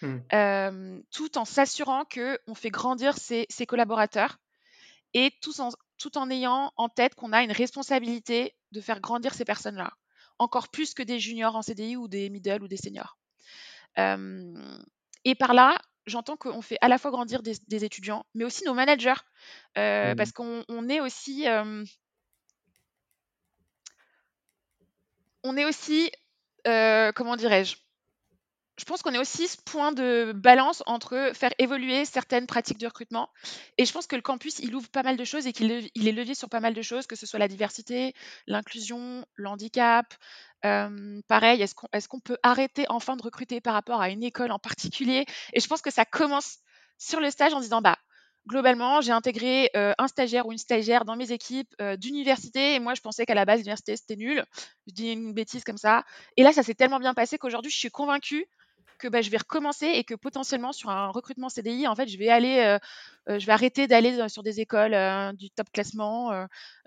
mmh. 0.00 1.00
tout 1.10 1.38
en 1.38 1.44
s'assurant 1.44 2.04
qu'on 2.06 2.54
fait 2.54 2.70
grandir 2.70 3.16
ses, 3.16 3.46
collaborateurs 3.68 4.38
et 5.12 5.32
tout 5.42 5.60
en, 5.60 5.68
tout 5.98 6.16
en 6.16 6.30
ayant 6.30 6.72
en 6.76 6.88
tête 6.88 7.14
qu'on 7.14 7.32
a 7.32 7.42
une 7.42 7.52
responsabilité 7.52 8.56
de 8.72 8.80
faire 8.80 9.00
grandir 9.00 9.34
ces 9.34 9.44
personnes-là. 9.44 9.92
encore 10.38 10.70
plus 10.70 10.94
que 10.94 11.02
des 11.02 11.20
juniors 11.20 11.56
en 11.56 11.62
CDI 11.62 11.96
ou 11.96 12.08
des 12.08 12.30
middle 12.30 12.62
ou 12.62 12.68
des 12.68 12.78
seniors. 12.78 13.18
et 13.98 15.34
par 15.34 15.52
là, 15.52 15.78
j'entends 16.06 16.38
qu'on 16.38 16.62
fait 16.62 16.78
à 16.80 16.88
la 16.88 16.96
fois 16.96 17.10
grandir 17.10 17.42
des, 17.42 17.84
étudiants, 17.84 18.24
mais 18.32 18.44
aussi 18.44 18.64
nos 18.64 18.72
managers, 18.72 19.20
mmh. 19.76 20.16
parce 20.16 20.32
qu'on 20.32 20.88
est 20.88 21.00
aussi 21.00 21.44
on 25.44 25.56
est 25.56 25.64
aussi, 25.64 26.10
comment 26.64 27.36
dirais-je 27.36 27.76
je 28.80 28.86
pense 28.86 29.02
qu'on 29.02 29.12
est 29.12 29.18
aussi 29.18 29.46
ce 29.46 29.58
point 29.62 29.92
de 29.92 30.32
balance 30.34 30.82
entre 30.86 31.32
faire 31.34 31.52
évoluer 31.58 32.06
certaines 32.06 32.46
pratiques 32.46 32.78
de 32.78 32.86
recrutement. 32.86 33.28
Et 33.76 33.84
je 33.84 33.92
pense 33.92 34.06
que 34.06 34.16
le 34.16 34.22
campus, 34.22 34.58
il 34.60 34.74
ouvre 34.74 34.88
pas 34.88 35.02
mal 35.02 35.18
de 35.18 35.24
choses 35.24 35.46
et 35.46 35.52
qu'il 35.52 35.70
est 35.70 36.12
levier 36.12 36.34
sur 36.34 36.48
pas 36.48 36.60
mal 36.60 36.72
de 36.72 36.80
choses, 36.80 37.06
que 37.06 37.14
ce 37.14 37.26
soit 37.26 37.38
la 37.38 37.46
diversité, 37.46 38.14
l'inclusion, 38.46 39.26
l'handicap. 39.36 40.06
pareil, 40.62 41.60
est-ce 41.60 42.08
qu'on 42.08 42.20
peut 42.20 42.38
arrêter 42.42 42.86
enfin 42.88 43.16
de 43.16 43.22
recruter 43.22 43.60
par 43.60 43.74
rapport 43.74 44.00
à 44.00 44.08
une 44.08 44.22
école 44.22 44.50
en 44.50 44.58
particulier? 44.58 45.26
Et 45.52 45.60
je 45.60 45.66
pense 45.66 45.82
que 45.82 45.90
ça 45.90 46.06
commence 46.06 46.60
sur 46.96 47.20
le 47.20 47.30
stage 47.30 47.52
en 47.52 47.60
disant, 47.60 47.82
bah, 47.82 47.98
globalement, 48.50 49.00
j'ai 49.00 49.12
intégré 49.12 49.70
un 49.74 50.08
stagiaire 50.08 50.46
ou 50.46 50.52
une 50.52 50.58
stagiaire 50.58 51.04
dans 51.04 51.16
mes 51.16 51.32
équipes 51.32 51.74
d'université. 51.98 52.74
Et 52.74 52.80
moi, 52.80 52.94
je 52.94 53.00
pensais 53.00 53.24
qu'à 53.24 53.34
la 53.34 53.44
base, 53.44 53.60
l'université, 53.60 53.96
c'était 53.96 54.16
nul. 54.16 54.44
Je 54.86 54.92
dis 54.92 55.12
une 55.12 55.32
bêtise 55.32 55.64
comme 55.64 55.78
ça. 55.78 56.04
Et 56.36 56.42
là, 56.42 56.52
ça 56.52 56.62
s'est 56.62 56.74
tellement 56.74 56.98
bien 56.98 57.14
passé 57.14 57.38
qu'aujourd'hui, 57.38 57.70
je 57.70 57.78
suis 57.78 57.90
convaincue 57.90 58.46
que 59.00 59.08
bah, 59.08 59.22
je 59.22 59.30
vais 59.30 59.38
recommencer 59.38 59.86
et 59.86 60.04
que 60.04 60.14
potentiellement 60.14 60.72
sur 60.72 60.90
un 60.90 61.08
recrutement 61.08 61.48
CDI, 61.48 61.88
en 61.88 61.96
fait, 61.96 62.06
je 62.06 62.18
vais 62.18 62.28
aller, 62.28 62.58
euh, 62.58 62.78
euh, 63.28 63.38
je 63.38 63.46
vais 63.46 63.52
arrêter 63.52 63.88
d'aller 63.88 64.28
sur 64.28 64.42
des 64.44 64.60
écoles 64.60 64.94
euh, 64.94 65.32
du 65.32 65.50
top 65.50 65.70
classement 65.72 66.30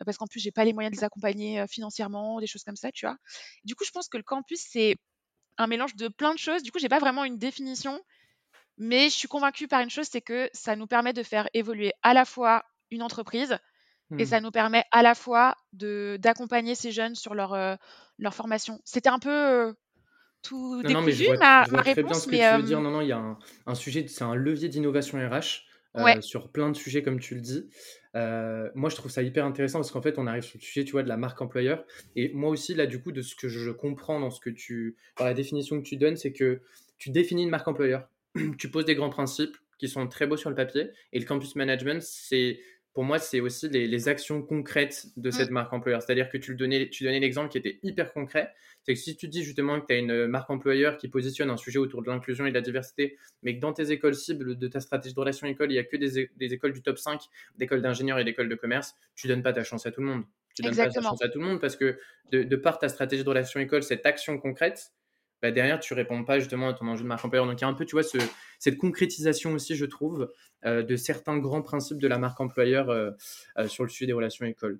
parce 0.05 0.17
qu'en 0.17 0.27
plus, 0.27 0.39
j'ai 0.39 0.51
pas 0.51 0.63
les 0.63 0.73
moyens 0.73 0.95
de 0.95 0.99
les 0.99 1.03
accompagner 1.03 1.65
financièrement, 1.67 2.39
des 2.39 2.47
choses 2.47 2.63
comme 2.63 2.77
ça, 2.77 2.91
tu 2.91 3.05
vois. 3.05 3.17
Du 3.65 3.75
coup, 3.75 3.83
je 3.83 3.91
pense 3.91 4.07
que 4.07 4.17
le 4.17 4.23
campus, 4.23 4.61
c'est 4.69 4.95
un 5.57 5.67
mélange 5.67 5.95
de 5.95 6.07
plein 6.07 6.33
de 6.33 6.39
choses. 6.39 6.63
Du 6.63 6.71
coup, 6.71 6.79
j'ai 6.79 6.89
pas 6.89 6.99
vraiment 6.99 7.25
une 7.25 7.37
définition, 7.37 7.99
mais 8.77 9.09
je 9.09 9.15
suis 9.15 9.27
convaincue 9.27 9.67
par 9.67 9.81
une 9.81 9.89
chose, 9.89 10.07
c'est 10.11 10.21
que 10.21 10.49
ça 10.53 10.75
nous 10.75 10.87
permet 10.87 11.13
de 11.13 11.23
faire 11.23 11.47
évoluer 11.53 11.93
à 12.01 12.13
la 12.13 12.25
fois 12.25 12.63
une 12.91 13.03
entreprise 13.03 13.57
et 14.17 14.23
mmh. 14.23 14.25
ça 14.25 14.41
nous 14.41 14.51
permet 14.51 14.83
à 14.91 15.01
la 15.01 15.15
fois 15.15 15.55
d'accompagner 15.73 16.75
ces 16.75 16.91
jeunes 16.91 17.15
sur 17.15 17.33
leur, 17.33 17.77
leur 18.19 18.33
formation. 18.33 18.79
C'était 18.83 19.09
un 19.09 19.19
peu 19.19 19.73
tout 20.43 20.81
non, 20.83 20.91
non, 20.91 21.01
mais 21.01 21.13
je 21.13 21.25
vois, 21.25 21.37
ma, 21.37 21.65
très 21.65 22.03
bien 22.03 22.13
ce 22.13 22.27
que 22.27 22.35
tu 22.35 22.61
veux 22.61 22.67
dire. 22.67 22.81
Non, 22.81 22.91
non, 22.91 23.01
il 23.01 23.07
y 23.07 23.13
a 23.13 23.37
un, 23.65 23.75
sujet, 23.75 24.05
c'est 24.07 24.23
un 24.23 24.35
levier 24.35 24.69
d'innovation 24.69 25.17
RH 25.17 25.63
sur 26.21 26.51
plein 26.51 26.69
de 26.69 26.75
sujets, 26.75 27.01
comme 27.01 27.19
tu 27.19 27.33
le 27.33 27.41
dis. 27.41 27.69
moi, 28.13 28.89
je 28.89 28.95
trouve 28.95 29.09
ça 29.09 29.23
hyper 29.23 29.45
intéressant 29.45 29.79
parce 29.79 29.91
qu'en 29.91 30.01
fait, 30.01 30.19
on 30.19 30.27
arrive 30.27 30.43
sur 30.43 30.59
le 30.59 30.63
sujet, 30.63 30.83
tu 30.83 30.91
vois, 30.91 31.03
de 31.03 31.09
la 31.09 31.17
marque 31.17 31.41
employeur. 31.41 31.83
Et 32.15 32.31
moi 32.33 32.49
aussi, 32.49 32.75
là, 32.75 32.85
du 32.85 33.01
coup, 33.01 33.11
de 33.11 33.21
ce 33.21 33.35
que 33.35 33.47
je 33.47 33.71
comprends 33.71 34.19
dans 34.19 34.29
ce 34.29 34.39
que 34.39 34.49
tu, 34.49 34.97
dans 35.17 35.25
la 35.25 35.33
définition 35.33 35.81
que 35.81 35.87
tu 35.87 35.97
donnes, 35.97 36.17
c'est 36.17 36.33
que 36.33 36.61
tu 36.97 37.09
définis 37.09 37.43
une 37.43 37.49
marque 37.49 37.67
employeur. 37.67 38.07
tu 38.57 38.69
poses 38.69 38.85
des 38.85 38.95
grands 38.95 39.09
principes 39.09 39.57
qui 39.77 39.87
sont 39.87 40.07
très 40.07 40.27
beaux 40.27 40.37
sur 40.37 40.49
le 40.49 40.55
papier. 40.55 40.91
Et 41.11 41.19
le 41.19 41.25
campus 41.25 41.55
management, 41.55 42.01
c'est 42.01 42.59
pour 42.93 43.03
moi, 43.03 43.17
c'est 43.17 43.39
aussi 43.39 43.69
les, 43.69 44.07
actions 44.07 44.43
concrètes 44.43 45.07
de 45.17 45.31
cette 45.31 45.49
mmh. 45.49 45.53
marque 45.53 45.73
employeur. 45.73 46.01
C'est-à-dire 46.01 46.29
que 46.29 46.37
tu, 46.37 46.51
le 46.51 46.57
donnais, 46.57 46.89
tu 46.89 47.03
donnais 47.03 47.19
l'exemple 47.19 47.49
qui 47.49 47.57
était 47.57 47.79
hyper 47.81 48.13
concret. 48.13 48.53
C'est 48.83 48.93
que 48.93 48.99
si 48.99 49.15
tu 49.15 49.27
dis 49.27 49.43
justement 49.43 49.81
que 49.81 49.87
tu 49.87 49.93
as 49.93 49.97
une 49.97 50.27
marque 50.27 50.49
employeur 50.51 50.97
qui 50.97 51.07
positionne 51.07 51.49
un 51.49 51.57
sujet 51.57 51.79
autour 51.79 52.03
de 52.03 52.07
l'inclusion 52.09 52.45
et 52.45 52.49
de 52.49 52.53
la 52.53 52.61
diversité, 52.61 53.17
mais 53.41 53.55
que 53.55 53.61
dans 53.61 53.73
tes 53.73 53.91
écoles 53.91 54.13
cibles 54.13 54.57
de 54.57 54.67
ta 54.67 54.79
stratégie 54.79 55.15
de 55.15 55.19
relation 55.19 55.47
école, 55.47 55.71
il 55.71 55.73
n'y 55.73 55.79
a 55.79 55.83
que 55.83 55.97
des, 55.97 56.29
écoles 56.53 56.73
du 56.73 56.83
top 56.83 56.99
5, 56.99 57.19
d'écoles 57.57 57.81
d'ingénieurs 57.81 58.19
et 58.19 58.23
d'écoles 58.23 58.49
de 58.49 58.55
commerce, 58.55 58.95
tu 59.15 59.27
donnes 59.27 59.41
pas 59.41 59.53
ta 59.53 59.63
chance 59.63 59.87
à 59.87 59.91
tout 59.91 60.01
le 60.01 60.07
monde. 60.07 60.23
Tu 60.53 60.61
donnes 60.61 60.75
pas 60.75 60.89
ta 60.89 61.01
chance 61.01 61.21
à 61.23 61.29
tout 61.29 61.39
le 61.39 61.45
monde 61.45 61.59
parce 61.59 61.75
que 61.75 61.97
de, 62.31 62.43
de 62.43 62.55
par 62.55 62.77
ta 62.77 62.89
stratégie 62.89 63.23
de 63.23 63.29
relation 63.29 63.59
école, 63.59 63.81
cette 63.81 64.05
action 64.05 64.37
concrète, 64.37 64.91
bah, 65.43 65.51
derrière, 65.51 65.81
tu 65.81 65.93
réponds 65.93 66.23
pas 66.23 66.39
justement 66.39 66.69
à 66.69 66.73
ton 66.73 66.87
enjeu 66.87 67.03
de 67.03 67.07
marque 67.09 67.25
employeur. 67.25 67.45
Donc, 67.45 67.59
il 67.59 67.63
y 67.63 67.65
a 67.65 67.67
un 67.67 67.73
peu, 67.73 67.83
tu 67.83 67.97
vois, 67.97 68.03
cette 68.59 68.77
concrétisation 68.77 69.51
aussi, 69.51 69.75
je 69.75 69.83
trouve, 69.83 70.31
euh, 70.65 70.83
de 70.83 70.95
certains 70.95 71.37
grands 71.37 71.61
principes 71.61 71.97
de 71.97 72.07
la 72.07 72.17
marque 72.17 72.39
employeur 72.39 72.89
euh, 72.89 73.11
euh, 73.57 73.67
sur 73.67 73.83
le 73.83 73.89
sujet 73.89 74.05
des 74.05 74.13
relations 74.13 74.45
écoles. 74.45 74.79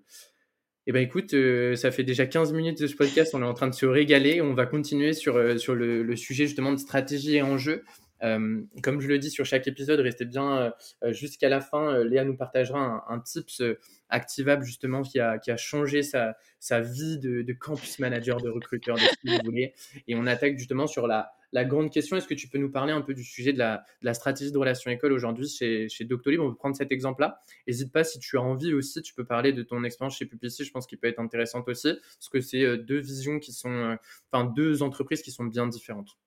Eh 0.88 0.92
ben 0.94 1.02
écoute, 1.02 1.34
ça 1.76 1.92
fait 1.92 2.04
déjà 2.04 2.26
15 2.26 2.52
minutes 2.52 2.82
de 2.82 2.88
ce 2.88 2.96
podcast, 2.96 3.34
on 3.34 3.42
est 3.42 3.46
en 3.46 3.54
train 3.54 3.68
de 3.68 3.74
se 3.74 3.86
régaler. 3.86 4.42
On 4.42 4.54
va 4.54 4.66
continuer 4.66 5.14
sur, 5.14 5.58
sur 5.58 5.76
le, 5.76 6.04
le, 6.04 6.16
sujet 6.18 6.46
justement 6.46 6.74
de 6.74 6.78
stratégie 6.78 7.38
et 7.38 7.42
enjeux. 7.42 7.86
Euh, 8.24 8.62
comme 8.82 9.02
je 9.02 9.08
le 9.08 9.20
dis 9.20 9.30
sur 9.30 9.46
chaque 9.46 9.68
épisode, 9.68 10.00
restez 10.00 10.26
bien 10.26 10.74
euh, 11.04 11.14
jusqu'à 11.14 11.50
la 11.50 11.60
fin. 11.60 11.94
Euh, 11.94 12.04
Léa 12.04 12.24
nous 12.24 12.38
partagera 12.38 13.06
un, 13.08 13.20
tips 13.20 13.62
activable 14.10 14.64
justement 14.64 15.02
qui 15.02 15.20
a, 15.20 15.38
qui 15.38 15.52
a 15.52 15.58
changé 15.58 16.04
sa, 16.04 16.36
sa 16.60 16.80
vie 16.80 17.18
de, 17.20 17.54
campus 17.54 18.00
manager, 18.00 18.38
de 18.42 18.50
recruteur, 18.50 18.96
de 18.96 19.02
ce 19.02 19.08
que 19.08 19.38
vous 19.38 19.46
voulez. 19.46 19.74
Et 20.08 20.16
on 20.16 20.26
attaque 20.26 20.58
justement 20.58 20.88
sur 20.88 21.08
la, 21.08 21.32
la 21.52 21.66
grande 21.66 21.92
question. 21.92 22.16
Est-ce 22.16 22.28
que 22.28 22.34
tu 22.34 22.48
peux 22.48 22.58
nous 22.58 22.72
parler 22.72 22.94
un 22.94 23.02
peu 23.02 23.14
du 23.14 23.24
sujet 23.24 23.54
de 23.54 23.60
la, 23.60 24.14
stratégie 24.14 24.52
de 24.52 24.58
relation 24.58 24.90
école 24.90 25.12
aujourd'hui 25.12 25.48
chez, 25.50 25.90
chez 25.90 26.06
Doctolib? 26.06 26.40
On 26.40 26.50
peut 26.50 26.58
prendre 26.58 26.76
cet 26.76 26.92
exemple-là. 26.92 27.42
N'hésite 27.68 27.92
pas 27.92 28.04
si 28.04 28.20
tu 28.20 28.38
as 28.38 28.42
envie 28.42 28.74
aussi, 28.74 29.02
tu 29.02 29.14
peux 29.14 29.26
parler 29.26 29.52
de 29.52 29.64
ton 29.64 29.84
expérience 29.84 30.18
chez 30.18 30.26
Publicis. 30.26 30.64
Je 30.64 30.72
pense 30.72 30.88
qu'il 30.88 30.98
peut 30.98 31.08
être 31.08 31.20
intéressant 31.20 31.64
aussi 31.68 31.94
parce 31.94 32.30
que 32.30 32.40
c'est 32.40 32.78
deux 32.78 33.00
visions 33.00 33.40
qui 33.40 33.52
sont, 33.52 33.98
enfin 34.32 34.46
deux 34.46 34.84
entreprises 34.84 35.22
qui 35.22 35.32
sont 35.32 35.46
bien 35.46 35.68
différentes. 35.68 36.18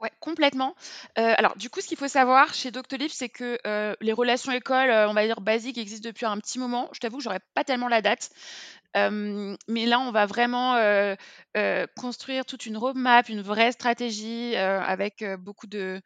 Ouais, 0.00 0.10
complètement. 0.20 0.74
Euh, 1.18 1.32
alors, 1.38 1.56
du 1.56 1.70
coup, 1.70 1.80
ce 1.80 1.86
qu'il 1.88 1.96
faut 1.96 2.06
savoir 2.08 2.52
chez 2.52 2.70
Doctolib, 2.70 3.08
c'est 3.10 3.30
que 3.30 3.58
euh, 3.66 3.94
les 4.02 4.12
relations 4.12 4.52
écoles, 4.52 4.90
euh, 4.90 5.08
on 5.08 5.14
va 5.14 5.24
dire 5.24 5.40
basiques, 5.40 5.78
existent 5.78 6.06
depuis 6.06 6.26
un 6.26 6.36
petit 6.38 6.58
moment. 6.58 6.90
Je 6.92 7.00
t'avoue 7.00 7.20
j'aurais 7.20 7.40
pas 7.54 7.64
tellement 7.64 7.88
la 7.88 8.02
date. 8.02 8.28
mais 8.94 9.86
là, 9.86 9.98
on 10.00 10.10
va 10.12 10.26
vraiment 10.26 10.76
construire 11.96 12.44
toute 12.46 12.66
une 12.66 12.76
roadmap, 12.76 13.28
une 13.28 13.42
vraie 13.42 13.72
stratégie 13.72 14.54
avec 14.56 15.24
beaucoup 15.38 15.66
de, 15.66 16.00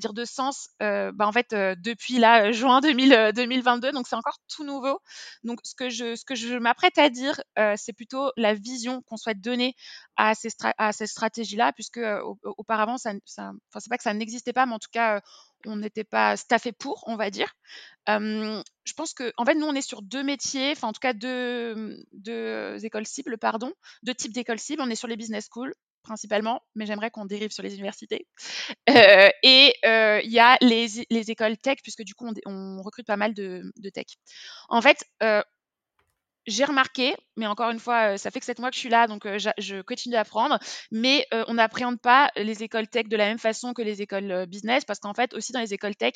dire 0.00 0.12
de 0.14 0.24
sens, 0.24 0.68
bah, 0.80 1.12
en 1.20 1.32
fait, 1.32 1.54
depuis 1.54 2.18
là, 2.18 2.52
juin 2.52 2.80
2022, 2.80 3.92
donc 3.92 4.06
c'est 4.08 4.16
encore 4.16 4.38
tout 4.48 4.64
nouveau. 4.64 4.98
Donc 5.44 5.60
ce 5.64 5.74
que 5.74 5.90
je, 5.90 6.16
ce 6.16 6.24
que 6.24 6.34
je 6.34 6.56
m'apprête 6.56 6.98
à 6.98 7.10
dire, 7.10 7.40
c'est 7.76 7.92
plutôt 7.92 8.32
la 8.36 8.54
vision 8.54 9.02
qu'on 9.02 9.16
souhaite 9.16 9.40
donner 9.40 9.74
à 10.16 10.34
ces, 10.34 10.50
à 10.78 10.92
ces 10.92 11.06
stratégies-là, 11.06 11.72
puisque 11.72 12.00
auparavant, 12.44 12.98
ça, 12.98 13.12
ça 13.24 13.52
c'est 13.78 13.88
pas 13.88 13.96
que 13.96 14.02
ça 14.02 14.14
n'existait 14.14 14.52
pas, 14.52 14.66
mais 14.66 14.74
en 14.74 14.78
tout 14.78 14.90
cas, 14.92 15.20
on 15.66 15.76
n'était 15.76 16.04
pas 16.04 16.36
staffé 16.36 16.72
pour, 16.72 17.04
on 17.06 17.16
va 17.16 17.30
dire. 17.30 17.52
je 18.06 18.92
pense 18.96 19.14
que, 19.14 19.32
en 19.36 19.44
fait, 19.44 19.54
nous, 19.54 19.66
on 19.66 19.74
est 19.74 19.82
sur 19.82 20.02
deux 20.02 20.22
métiers, 20.22 20.72
enfin, 20.72 20.88
en 20.88 20.92
tout 20.92 21.00
cas, 21.00 21.12
deux, 21.12 21.96
deux 22.12 22.84
écoles 22.84 23.06
cibles, 23.06 23.38
pardon, 23.38 23.72
deux 24.02 24.14
types 24.14 24.32
d'écoles 24.32 24.58
cibles. 24.58 24.82
On 24.82 24.90
est 24.90 24.96
sur 24.96 25.08
les 25.08 25.16
business 25.16 25.48
schools, 25.50 25.74
principalement, 26.02 26.62
mais 26.74 26.86
j'aimerais 26.86 27.10
qu'on 27.10 27.24
dérive 27.24 27.50
sur 27.50 27.62
les 27.62 27.74
universités. 27.74 28.26
Euh, 28.88 29.28
et 29.42 29.74
euh, 29.84 30.20
il 30.24 30.30
y 30.30 30.38
a 30.38 30.56
les, 30.60 30.86
les, 31.10 31.30
écoles 31.30 31.56
tech, 31.56 31.78
puisque 31.82 32.02
du 32.02 32.14
coup, 32.14 32.28
on, 32.46 32.82
recrute 32.82 33.06
pas 33.06 33.16
mal 33.16 33.34
de, 33.34 33.62
tech. 33.92 34.06
En 34.68 34.80
fait, 34.82 35.04
euh, 35.22 35.42
j'ai 36.46 36.64
remarqué, 36.64 37.14
mais 37.36 37.46
encore 37.46 37.70
une 37.70 37.78
fois, 37.78 38.18
ça 38.18 38.30
fait 38.30 38.40
que 38.40 38.46
sept 38.46 38.58
mois 38.58 38.70
que 38.70 38.74
je 38.74 38.80
suis 38.80 38.88
là, 38.88 39.06
donc 39.06 39.26
je 39.36 39.82
continue 39.82 40.14
d'apprendre, 40.14 40.58
mais 40.90 41.26
on 41.48 41.54
n'appréhende 41.54 42.00
pas 42.00 42.30
les 42.36 42.62
écoles 42.62 42.88
tech 42.88 43.06
de 43.06 43.16
la 43.16 43.26
même 43.26 43.38
façon 43.38 43.72
que 43.72 43.82
les 43.82 44.02
écoles 44.02 44.46
business, 44.46 44.84
parce 44.84 44.98
qu'en 44.98 45.14
fait, 45.14 45.34
aussi 45.34 45.52
dans 45.52 45.60
les 45.60 45.74
écoles 45.74 45.96
tech, 45.96 46.14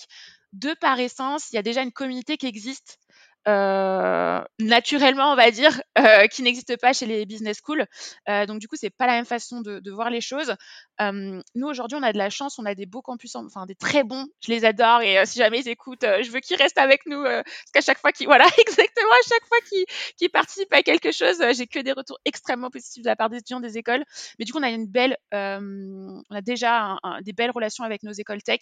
de 0.53 0.75
par 0.81 0.99
essence, 0.99 1.53
il 1.53 1.57
y 1.57 1.59
a 1.59 1.63
déjà 1.63 1.83
une 1.83 1.93
communauté 1.93 2.37
qui 2.37 2.47
existe 2.47 2.99
euh, 3.47 4.43
naturellement, 4.59 5.33
on 5.33 5.37
va 5.37 5.51
dire, 5.51 5.81
euh, 5.99 6.27
qui 6.29 6.43
n'existe 6.43 6.79
pas 6.81 6.93
chez 6.93 7.07
les 7.07 7.27
business 7.27 7.59
schools. 7.59 7.85
Euh, 8.29 8.47
donc 8.47 8.59
du 8.59 8.69
coup, 8.69 8.77
c'est 8.77 8.91
pas 8.91 9.07
la 9.07 9.15
même 9.15 9.27
façon 9.27 9.61
de, 9.61 9.81
de 9.81 9.91
voir 9.91 10.11
les 10.11 10.21
choses. 10.21 10.55
nous 11.01 11.67
aujourd'hui, 11.67 11.99
on 12.01 12.03
a 12.03 12.13
de 12.13 12.19
la 12.19 12.31
chance, 12.31 12.59
on 12.59 12.65
a 12.65 12.75
des 12.75 12.87
beaux 12.87 13.03
campus, 13.03 13.35
enfin 13.37 13.67
des 13.67 13.75
très 13.75 14.03
bons. 14.05 14.27
Je 14.41 14.51
les 14.51 14.65
adore 14.65 15.03
et 15.03 15.25
si 15.27 15.39
jamais 15.39 15.61
ils 15.61 15.69
écoutent, 15.69 16.05
je 16.05 16.31
veux 16.31 16.41
qu'ils 16.41 16.57
restent 16.57 16.79
avec 16.79 17.03
nous 17.07 17.23
parce 17.23 17.45
qu'à 17.73 17.81
chaque 17.81 17.99
fois 17.99 18.13
qu'ils, 18.13 18.27
voilà, 18.35 18.47
exactement, 18.59 19.13
à 19.13 19.29
chaque 19.29 19.47
fois 19.47 19.59
qu'ils, 19.69 19.85
qu'ils 20.17 20.31
participent 20.31 20.73
à 20.73 20.83
quelque 20.83 21.13
chose, 21.13 21.43
j'ai 21.57 21.67
que 21.67 21.81
des 21.81 21.93
retours 21.93 22.19
extrêmement 22.25 22.71
positifs 22.71 23.03
de 23.03 23.09
la 23.09 23.17
part 23.17 23.31
des 23.31 23.39
étudiants 23.39 23.61
des 23.61 23.79
écoles. 23.79 24.05
Mais 24.39 24.45
du 24.45 24.53
coup, 24.53 24.59
on 24.59 24.63
a 24.63 24.71
une 24.71 24.87
belle, 24.87 25.17
on 25.33 26.23
a 26.31 26.41
déjà 26.41 26.99
des 27.23 27.33
belles 27.33 27.51
relations 27.51 27.85
avec 27.85 28.03
nos 28.03 28.13
écoles 28.13 28.43
tech. 28.43 28.61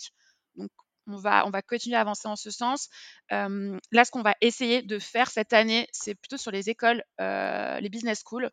Donc 0.57 0.71
on 1.07 1.17
va, 1.17 1.47
on 1.47 1.51
va 1.51 1.63
continuer 1.63 1.97
à 1.97 2.01
avancer 2.01 2.29
en 2.29 2.37
ce 2.37 2.51
sens. 2.51 2.89
là, 3.31 4.05
ce 4.05 4.11
qu'on 4.11 4.23
va 4.23 4.35
essayer 4.41 4.83
de 4.83 4.99
faire 4.99 5.31
cette 5.31 5.53
année, 5.53 5.89
c'est 5.93 6.15
plutôt 6.15 6.37
sur 6.37 6.51
les 6.51 6.71
écoles, 6.71 7.03
les 7.19 7.89
business 7.91 8.23
schools. 8.25 8.51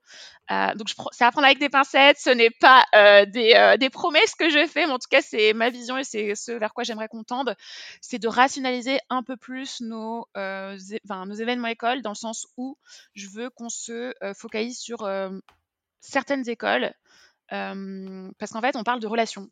donc, 0.50 0.90
c'est 1.12 1.26
à 1.26 1.32
prendre 1.32 1.46
avec 1.46 1.60
des 1.60 1.70
pincettes. 1.70 2.18
Ce 2.20 2.30
n'est 2.30 2.50
pas 2.50 2.86
des, 3.26 3.76
des, 3.80 3.90
promesses 3.90 4.36
que 4.36 4.50
je 4.50 4.66
fais, 4.68 4.86
mais 4.86 4.94
en 4.94 5.00
tout 5.00 5.10
cas, 5.10 5.22
c'est 5.22 5.54
ma 5.54 5.70
vision 5.70 5.98
et 5.98 6.04
c'est 6.04 6.36
ce 6.36 6.52
vers 6.52 6.74
quoi 6.74 6.84
j'aimerais 6.84 7.08
qu'on 7.08 7.24
tende. 7.24 7.56
C'est 8.02 8.20
de 8.20 8.28
rationaliser 8.28 9.00
un 9.10 9.24
peu 9.24 9.38
plus 9.38 9.82
nos, 9.82 10.28
nos 10.36 11.34
événements 11.36 11.68
écoles, 11.68 12.02
dans 12.02 12.12
le 12.12 12.16
sens 12.16 12.48
où 12.58 12.78
je 13.14 13.28
veux 13.28 13.50
qu'on 13.50 13.70
se 13.70 14.14
focalise 14.36 14.80
sur 14.80 15.10
certaines 16.02 16.48
écoles. 16.50 16.94
parce 17.50 18.52
qu'en 18.52 18.62
fait, 18.62 18.76
on 18.76 18.84
parle 18.84 19.00
de 19.00 19.08
relations. 19.08 19.50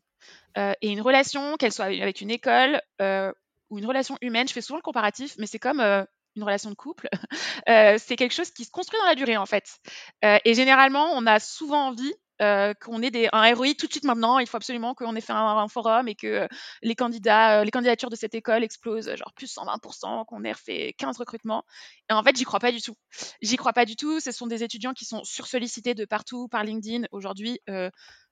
Euh, 0.56 0.72
et 0.82 0.88
une 0.90 1.00
relation, 1.00 1.56
qu'elle 1.56 1.72
soit 1.72 1.86
avec 1.86 2.20
une 2.20 2.30
école 2.30 2.80
euh, 3.00 3.32
ou 3.70 3.78
une 3.78 3.86
relation 3.86 4.16
humaine, 4.20 4.48
je 4.48 4.52
fais 4.52 4.60
souvent 4.60 4.78
le 4.78 4.82
comparatif, 4.82 5.34
mais 5.38 5.46
c'est 5.46 5.58
comme 5.58 5.80
euh, 5.80 6.04
une 6.36 6.42
relation 6.44 6.70
de 6.70 6.74
couple. 6.74 7.08
c'est 7.98 8.16
quelque 8.16 8.34
chose 8.34 8.50
qui 8.50 8.64
se 8.64 8.70
construit 8.70 8.98
dans 9.00 9.06
la 9.06 9.14
durée, 9.14 9.36
en 9.36 9.46
fait. 9.46 9.78
et 10.22 10.54
généralement, 10.54 11.10
on 11.14 11.26
a 11.26 11.40
souvent 11.40 11.88
envie 11.88 12.14
qu'on 12.38 13.02
ait 13.02 13.10
des, 13.10 13.28
un 13.32 13.54
ROI 13.54 13.74
tout 13.78 13.86
de 13.86 13.92
suite 13.92 14.04
maintenant. 14.04 14.38
Il 14.38 14.46
faut 14.46 14.56
absolument 14.56 14.94
qu'on 14.94 15.14
ait 15.16 15.20
fait 15.20 15.32
un, 15.32 15.68
forum 15.68 16.08
et 16.08 16.14
que 16.14 16.48
les 16.82 16.94
candidats, 16.94 17.64
les 17.64 17.70
candidatures 17.70 18.10
de 18.10 18.16
cette 18.16 18.34
école 18.34 18.64
explosent, 18.64 19.14
genre 19.16 19.32
plus 19.34 19.52
120%, 19.54 20.24
qu'on 20.26 20.44
ait 20.44 20.52
refait 20.52 20.94
15 20.98 21.18
recrutements. 21.18 21.64
Et 22.10 22.12
en 22.12 22.22
fait, 22.22 22.36
j'y 22.36 22.44
crois 22.44 22.60
pas 22.60 22.72
du 22.72 22.80
tout. 22.80 22.94
J'y 23.42 23.56
crois 23.56 23.72
pas 23.72 23.84
du 23.84 23.96
tout. 23.96 24.20
Ce 24.20 24.32
sont 24.32 24.46
des 24.46 24.62
étudiants 24.62 24.92
qui 24.92 25.04
sont 25.04 25.22
sursollicités 25.24 25.94
de 25.94 26.04
partout 26.04 26.48
par 26.48 26.64
LinkedIn. 26.64 27.06
Aujourd'hui, 27.12 27.60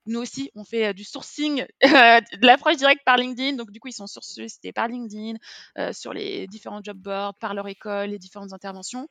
nous 0.07 0.21
aussi, 0.21 0.51
on 0.55 0.63
fait 0.63 0.93
du 0.93 1.03
sourcing, 1.03 1.65
de 1.83 2.45
l'approche 2.45 2.77
directe 2.77 3.01
par 3.05 3.17
LinkedIn. 3.17 3.57
Donc, 3.57 3.71
du 3.71 3.79
coup, 3.79 3.89
ils 3.89 3.93
sont 3.93 4.07
sollicités 4.07 4.71
par 4.71 4.87
LinkedIn, 4.87 5.37
sur 5.91 6.13
les 6.13 6.47
différents 6.47 6.81
job 6.83 6.97
boards, 6.97 7.35
par 7.35 7.53
leur 7.53 7.67
école, 7.67 8.09
les 8.09 8.19
différentes 8.19 8.53
interventions. 8.53 9.07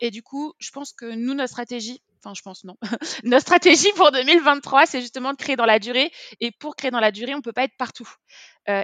Et 0.00 0.10
du 0.10 0.22
coup, 0.22 0.54
je 0.58 0.70
pense 0.70 0.92
que 0.92 1.06
nous, 1.06 1.34
notre 1.34 1.50
stratégie, 1.50 2.02
enfin, 2.22 2.34
je 2.34 2.42
pense 2.42 2.64
non, 2.64 2.76
notre 3.24 3.42
stratégie 3.42 3.92
pour 3.96 4.10
2023, 4.12 4.86
c'est 4.86 5.00
justement 5.00 5.32
de 5.32 5.36
créer 5.36 5.56
dans 5.56 5.66
la 5.66 5.78
durée. 5.78 6.10
Et 6.40 6.50
pour 6.52 6.76
créer 6.76 6.90
dans 6.90 7.00
la 7.00 7.12
durée, 7.12 7.34
on 7.34 7.38
ne 7.38 7.42
peut 7.42 7.52
pas 7.52 7.64
être 7.64 7.76
partout. 7.78 8.08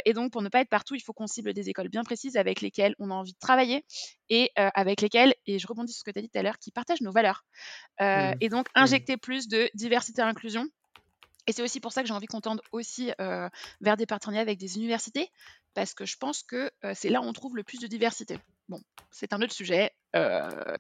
et 0.05 0.13
donc, 0.13 0.33
pour 0.33 0.43
ne 0.43 0.49
pas 0.49 0.61
être 0.61 0.69
partout, 0.69 0.95
il 0.95 1.01
faut 1.01 1.13
qu'on 1.13 1.27
cible 1.27 1.53
des 1.53 1.69
écoles 1.69 1.89
bien 1.89 2.05
précises 2.05 2.37
avec 2.37 2.61
lesquelles 2.61 2.95
on 2.99 3.11
a 3.11 3.15
envie 3.15 3.33
de 3.33 3.39
travailler 3.39 3.85
et 4.31 4.51
avec 4.57 5.01
lesquelles, 5.01 5.35
et 5.47 5.59
je 5.59 5.67
rebondis 5.67 5.93
sur 5.93 6.01
ce 6.01 6.05
que 6.05 6.11
tu 6.11 6.19
as 6.19 6.23
dit 6.23 6.31
tout 6.31 6.39
à 6.39 6.43
l'heure, 6.43 6.59
qui 6.59 6.71
partagent 6.71 7.03
nos 7.03 7.13
valeurs. 7.13 7.45
Mmh. 8.01 8.33
Et 8.41 8.49
donc, 8.49 8.69
mmh. 8.69 8.81
injecter 8.81 9.17
plus 9.17 9.49
de 9.49 9.69
diversité 9.75 10.23
et 10.23 10.25
inclusion 10.25 10.67
et 11.47 11.53
c'est 11.53 11.63
aussi 11.63 11.81
pour 11.81 11.93
ça 11.93 12.03
que 12.03 12.09
j'ai 12.09 12.15
envie 12.15 12.27
qu'on 12.27 12.41
tende 12.41 12.61
aussi 12.73 13.13
vers 13.81 13.97
des 13.97 14.07
partenariats 14.07 14.43
avec 14.43 14.59
des 14.59 14.77
universités, 14.77 15.29
parce 15.75 15.95
que 15.95 16.05
je 16.05 16.17
pense 16.17 16.43
que 16.43 16.71
c'est 16.95 17.11
là 17.11 17.21
où 17.21 17.25
on 17.25 17.33
trouve 17.33 17.57
le 17.57 17.63
plus 17.63 17.81
de 17.81 17.87
diversité. 17.87 18.39
Bon, 18.69 18.81
c'est 19.11 19.33
un 19.33 19.43
autre 19.43 19.53
sujet 19.53 19.93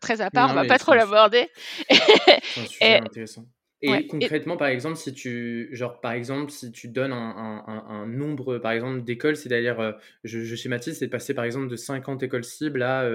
très 0.01 0.21
à 0.21 0.31
part, 0.31 0.51
on 0.51 0.55
va 0.55 0.65
pas 0.65 0.79
trop 0.79 0.95
l'aborder. 0.95 1.49
c'est 1.91 2.61
un 2.61 2.67
sujet 2.67 3.01
intéressant. 3.05 3.47
Et 3.83 4.07
concrètement, 4.07 4.57
par 4.57 4.69
exemple, 4.69 4.97
si 4.97 5.13
tu, 5.13 5.69
genre, 5.73 6.01
par 6.01 6.13
exemple, 6.13 6.51
si 6.51 6.73
tu 6.73 6.89
donnes 6.89 7.13
un, 7.13 8.07
nombre, 8.07 8.59
par 8.59 8.73
exemple, 8.73 9.03
d'écoles, 9.03 9.37
c'est-à-dire, 9.37 9.97
je, 10.25 10.41
je, 10.41 10.57
schématise, 10.57 10.99
c'est 10.99 11.09
passer, 11.09 11.35
par 11.35 11.45
exemple, 11.45 11.69
de 11.69 11.77
50 11.77 12.23
écoles 12.23 12.45
cibles 12.45 12.83
à 12.83 13.07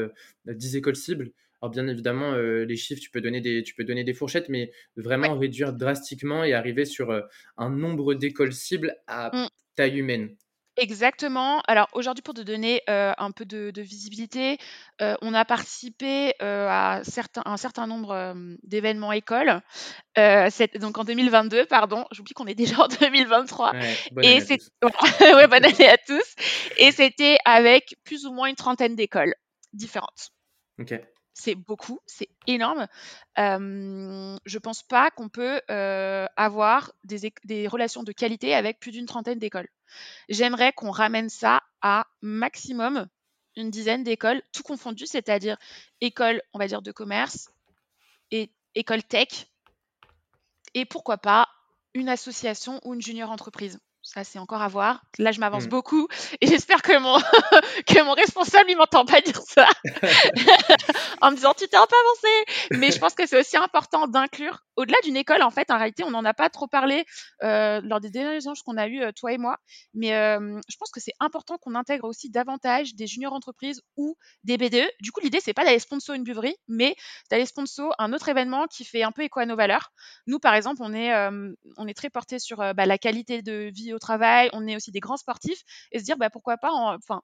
10 0.45 0.75
écoles 0.75 0.95
cibles. 0.95 1.31
Alors 1.61 1.71
bien 1.71 1.87
évidemment, 1.87 2.33
euh, 2.33 2.63
les 2.63 2.77
chiffres, 2.77 3.01
tu 3.01 3.09
peux, 3.09 3.21
donner 3.21 3.41
des, 3.41 3.63
tu 3.63 3.75
peux 3.75 3.83
donner 3.83 4.03
des 4.03 4.13
fourchettes, 4.13 4.47
mais 4.49 4.71
vraiment 4.95 5.37
réduire 5.37 5.73
drastiquement 5.73 6.43
et 6.43 6.53
arriver 6.53 6.85
sur 6.85 7.11
euh, 7.11 7.21
un 7.57 7.69
nombre 7.69 8.13
d'écoles 8.13 8.53
cibles 8.53 8.95
à 9.07 9.29
mmh. 9.35 9.47
taille 9.75 9.97
humaine. 9.99 10.35
Exactement. 10.77 11.59
Alors 11.67 11.89
aujourd'hui, 11.91 12.21
pour 12.21 12.33
te 12.33 12.39
donner 12.39 12.81
euh, 12.89 13.11
un 13.17 13.31
peu 13.31 13.43
de, 13.43 13.81
visibilité, 13.81 14.57
on 15.01 15.33
a 15.33 15.43
participé 15.43 16.31
à 16.39 17.01
certains, 17.03 17.41
un 17.43 17.57
certain 17.57 17.85
nombre 17.85 18.33
d'événements 18.63 19.11
écoles. 19.11 19.59
donc 20.15 20.97
en 20.97 21.03
2022, 21.03 21.65
pardon, 21.65 22.05
j'oublie 22.11 22.33
qu'on 22.33 22.47
est 22.47 22.55
déjà 22.55 22.79
en 22.79 22.87
2023. 22.87 23.73
bonne 24.13 24.23
et 24.23 24.39
c'est 24.39 24.59
ouais, 25.35 25.47
bonne 25.47 25.65
année 25.65 25.89
à 25.89 25.97
tous. 25.97 26.35
Et 26.77 26.93
c'était 26.93 27.37
avec 27.43 27.97
plus 28.05 28.25
ou 28.25 28.31
moins 28.31 28.47
une 28.47 28.55
trentaine 28.55 28.95
d'écoles 28.95 29.33
différentes. 29.73 30.29
Ok 30.79 30.93
c'est 31.39 31.55
beaucoup, 31.55 31.99
c'est 32.05 32.29
énorme. 32.47 32.87
Je 33.37 34.37
je 34.45 34.57
pense 34.61 34.83
pas 34.83 35.09
qu'on 35.11 35.29
peut 35.29 35.61
avoir 36.35 36.91
des, 37.05 37.67
relations 37.67 38.03
de 38.03 38.11
qualité 38.11 38.53
avec 38.53 38.79
plus 38.79 38.91
d'une 38.91 39.05
trentaine 39.05 39.39
d'écoles. 39.39 39.69
J'aimerais 40.27 40.73
qu'on 40.73 40.91
ramène 40.91 41.29
ça 41.29 41.61
à 41.81 42.05
maximum 42.21 43.07
une 43.55 43.71
dizaine 43.71 44.03
d'écoles, 44.03 44.41
tout 44.51 44.63
confondu, 44.63 45.05
c'est-à-dire 45.05 45.57
école, 46.01 46.41
on 46.53 46.59
va 46.59 46.67
dire, 46.67 46.81
de 46.81 46.91
commerce 46.91 47.49
et 48.31 48.51
école 48.75 49.03
tech, 49.03 49.47
et 50.73 50.85
pourquoi 50.85 51.17
pas 51.17 51.47
une 51.93 52.09
association 52.09 52.79
ou 52.83 52.93
une 52.93 53.01
junior 53.01 53.31
entreprise. 53.31 53.79
Ça, 54.11 54.23
c'est 54.23 54.39
encore 54.39 54.63
à 54.63 54.67
voir. 54.67 55.03
Là, 55.19 55.31
je 55.31 55.39
m'avance 55.39 55.65
mmh. 55.65 55.69
beaucoup 55.69 56.07
et 56.41 56.47
j'espère 56.47 56.81
que 56.81 56.97
mon, 56.97 57.19
que 57.85 58.03
mon 58.03 58.13
responsable, 58.13 58.65
il 58.69 58.75
m'entend 58.75 59.05
pas 59.05 59.21
dire 59.21 59.39
ça 59.47 59.67
en 61.21 61.29
me 61.29 61.35
disant 61.35 61.53
tu 61.55 61.67
t'es 61.67 61.77
un 61.77 61.85
peu 61.85 61.95
avancé. 61.95 62.79
Mais 62.79 62.89
je 62.89 62.97
pense 62.97 63.13
que 63.13 63.27
c'est 63.27 63.39
aussi 63.39 63.55
important 63.55 64.07
d'inclure, 64.07 64.63
au-delà 64.79 64.97
d'une 65.03 65.17
école, 65.17 65.43
en 65.43 65.51
fait, 65.51 65.71
en 65.71 65.77
réalité, 65.77 66.05
on 66.05 66.11
n'en 66.11 66.23
a 66.23 66.33
pas 66.33 66.49
trop 66.49 66.67
parlé 66.67 67.03
euh, 67.43 67.81
lors 67.83 67.99
des 67.99 68.09
derniers 68.09 68.37
échanges 68.37 68.63
qu'on 68.63 68.77
a 68.77 68.87
eu, 68.87 69.01
euh, 69.01 69.11
toi 69.11 69.33
et 69.33 69.37
moi. 69.37 69.57
Mais 69.93 70.15
euh, 70.15 70.57
je 70.69 70.77
pense 70.77 70.89
que 70.89 71.01
c'est 71.01 71.13
important 71.19 71.57
qu'on 71.57 71.75
intègre 71.75 72.07
aussi 72.07 72.29
davantage 72.29 72.95
des 72.95 73.05
juniors 73.05 73.33
entreprises 73.33 73.81
ou 73.97 74.15
des 74.45 74.57
BDE. 74.57 74.89
Du 75.01 75.11
coup, 75.11 75.19
l'idée, 75.19 75.39
c'est 75.41 75.53
pas 75.53 75.65
d'aller 75.65 75.79
sponsor 75.79 76.15
une 76.15 76.23
buverie, 76.23 76.55
mais 76.69 76.95
d'aller 77.29 77.45
sponsor 77.45 77.93
un 77.99 78.13
autre 78.13 78.29
événement 78.29 78.67
qui 78.67 78.85
fait 78.85 79.03
un 79.03 79.11
peu 79.11 79.23
écho 79.23 79.41
à 79.41 79.45
nos 79.45 79.57
valeurs. 79.57 79.91
Nous, 80.27 80.39
par 80.39 80.53
exemple, 80.53 80.81
on 80.81 80.93
est, 80.93 81.13
on 81.77 81.87
est 81.87 81.93
très 81.93 82.09
porté 82.09 82.39
sur 82.39 82.57
bah, 82.73 82.85
la 82.85 82.97
qualité 82.97 83.41
de 83.41 83.69
vie 83.73 83.93
au 83.93 83.99
travail, 83.99 84.49
on 84.53 84.65
est 84.65 84.77
aussi 84.77 84.91
des 84.91 85.01
grands 85.01 85.17
sportifs, 85.17 85.61
et 85.91 85.99
se 85.99 86.05
dire 86.05 86.17
bah, 86.17 86.29
pourquoi 86.29 86.57
pas, 86.57 86.71
enfin, 86.71 87.21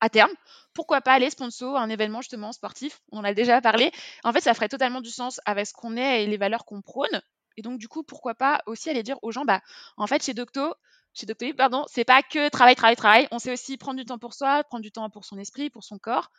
à 0.00 0.08
terme, 0.08 0.30
pourquoi 0.74 1.00
pas 1.00 1.12
aller 1.12 1.30
sponsor 1.30 1.76
un 1.76 1.88
événement 1.88 2.20
justement 2.20 2.52
sportif? 2.52 3.00
On 3.12 3.18
en 3.18 3.24
a 3.24 3.34
déjà 3.34 3.60
parlé. 3.60 3.90
En 4.24 4.32
fait, 4.32 4.40
ça 4.40 4.54
ferait 4.54 4.68
totalement 4.68 5.00
du 5.00 5.10
sens 5.10 5.40
avec 5.44 5.66
ce 5.66 5.72
qu'on 5.72 5.96
est 5.96 6.24
et 6.24 6.26
les 6.26 6.36
valeurs 6.36 6.64
qu'on 6.64 6.82
prône. 6.82 7.20
Et 7.56 7.62
donc, 7.62 7.78
du 7.78 7.88
coup, 7.88 8.04
pourquoi 8.04 8.34
pas 8.34 8.60
aussi 8.66 8.88
aller 8.88 9.02
dire 9.02 9.18
aux 9.22 9.32
gens, 9.32 9.44
bah, 9.44 9.60
en 9.96 10.06
fait, 10.06 10.22
chez 10.22 10.34
Docto, 10.34 10.74
chez 11.12 11.26
Doctolib, 11.26 11.56
pardon, 11.56 11.84
c'est 11.88 12.04
pas 12.04 12.22
que 12.22 12.48
travail, 12.48 12.76
travail, 12.76 12.94
travail. 12.94 13.28
On 13.32 13.40
sait 13.40 13.52
aussi 13.52 13.76
prendre 13.76 13.98
du 13.98 14.04
temps 14.04 14.18
pour 14.18 14.34
soi, 14.34 14.62
prendre 14.64 14.82
du 14.82 14.92
temps 14.92 15.10
pour 15.10 15.24
son 15.24 15.38
esprit, 15.38 15.68
pour 15.68 15.82
son 15.82 15.98
corps. 15.98 16.30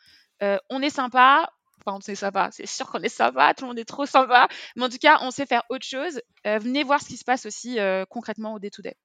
Euh, 0.42 0.56
on 0.70 0.80
est 0.80 0.90
sympa. 0.90 1.50
Enfin, 1.84 1.96
on 1.96 2.12
est 2.12 2.14
sympa. 2.14 2.48
C'est 2.52 2.66
sûr 2.66 2.90
qu'on 2.90 3.02
est 3.02 3.10
sympa. 3.10 3.52
Tout 3.52 3.64
le 3.64 3.68
monde 3.68 3.78
est 3.78 3.84
trop 3.84 4.06
sympa. 4.06 4.48
Mais 4.76 4.84
en 4.84 4.88
tout 4.88 4.98
cas, 4.98 5.18
on 5.20 5.30
sait 5.30 5.44
faire 5.46 5.62
autre 5.68 5.84
chose. 5.84 6.20
Euh, 6.46 6.58
venez 6.58 6.82
voir 6.84 7.00
ce 7.02 7.08
qui 7.08 7.18
se 7.18 7.24
passe 7.24 7.44
aussi 7.46 7.78
euh, 7.78 8.06
concrètement 8.08 8.54
au 8.54 8.58
day-to-day. 8.58 8.96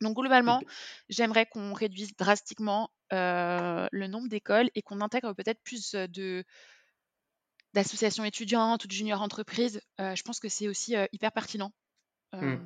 Donc 0.00 0.16
globalement, 0.16 0.60
j'aimerais 1.08 1.46
qu'on 1.46 1.72
réduise 1.72 2.16
drastiquement 2.16 2.90
le 3.10 4.06
nombre 4.06 4.28
d'écoles 4.28 4.70
et 4.74 4.82
qu'on 4.82 5.00
intègre 5.00 5.32
peut-être 5.34 5.62
plus 5.62 5.94
de 5.94 6.44
d'associations 7.72 8.24
étudiantes 8.24 8.84
ou 8.84 8.88
de 8.88 8.92
junior 8.92 9.22
entreprises. 9.22 9.80
je 9.98 10.22
pense 10.22 10.40
que 10.40 10.48
c'est 10.48 10.68
aussi 10.68 10.94
hyper 11.12 11.32
pertinent. 11.32 11.72
Mmh. 12.32 12.56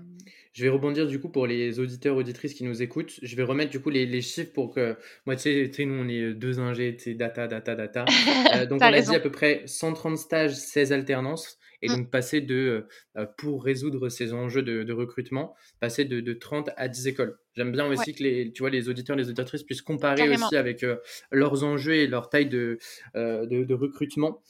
Je 0.53 0.63
vais 0.63 0.69
rebondir 0.69 1.07
du 1.07 1.21
coup 1.21 1.29
pour 1.29 1.47
les 1.47 1.81
auditeurs 1.81 2.17
auditrices 2.17 2.55
qui 2.55 2.65
nous 2.65 2.81
écoutent. 2.81 3.19
Je 3.23 3.35
vais 3.37 3.43
remettre 3.43 3.71
du 3.71 3.81
coup 3.81 3.91
les, 3.91 4.23
chiffres 4.23 4.53
pour 4.53 4.73
que 4.73 4.97
moi 5.27 5.35
tu 5.37 5.73
sais, 5.73 5.85
nous 5.85 5.95
on 5.95 6.09
est 6.09 6.33
deux 6.33 6.61
ingés, 6.61 6.97
data 7.17 7.49
data 7.49 7.75
data. 7.75 8.05
donc 8.69 8.81
on 8.81 8.85
a 8.85 9.01
dit 9.01 9.15
à 9.15 9.21
peu 9.21 9.33
près 9.33 9.63
130 9.67 10.17
stages, 10.17 10.55
16 10.55 10.93
alternances 10.93 11.59
et 11.85 11.89
mmh. 11.89 11.97
donc 11.97 12.11
passer 12.11 12.41
de, 12.41 12.87
euh, 13.17 13.27
pour 13.37 13.63
résoudre 13.63 14.09
ces 14.09 14.33
enjeux 14.33 14.63
de, 14.63 14.93
recrutement, 14.93 15.55
passer 15.81 16.05
de, 16.05 16.33
30 16.33 16.71
à 16.77 16.89
10 16.89 17.09
écoles. 17.09 17.39
J'aime 17.57 17.73
bien 17.73 17.87
aussi 17.87 18.15
que 18.15 18.23
les, 18.23 18.53
tu 18.53 18.63
vois, 18.63 18.71
les 18.71 18.89
auditeurs, 18.89 19.17
les 19.17 19.29
auditrices 19.29 19.63
puissent 19.63 19.83
comparer 19.83 20.29
aussi 20.29 20.57
avec 20.57 20.83
euh, 20.83 20.97
leurs 21.31 21.63
enjeux 21.63 21.95
et 21.95 22.07
leur 22.07 22.31
taille 22.31 22.49
de, 22.49 22.79
euh, 23.17 23.47
de, 23.47 23.75
recrutement. 23.75 24.43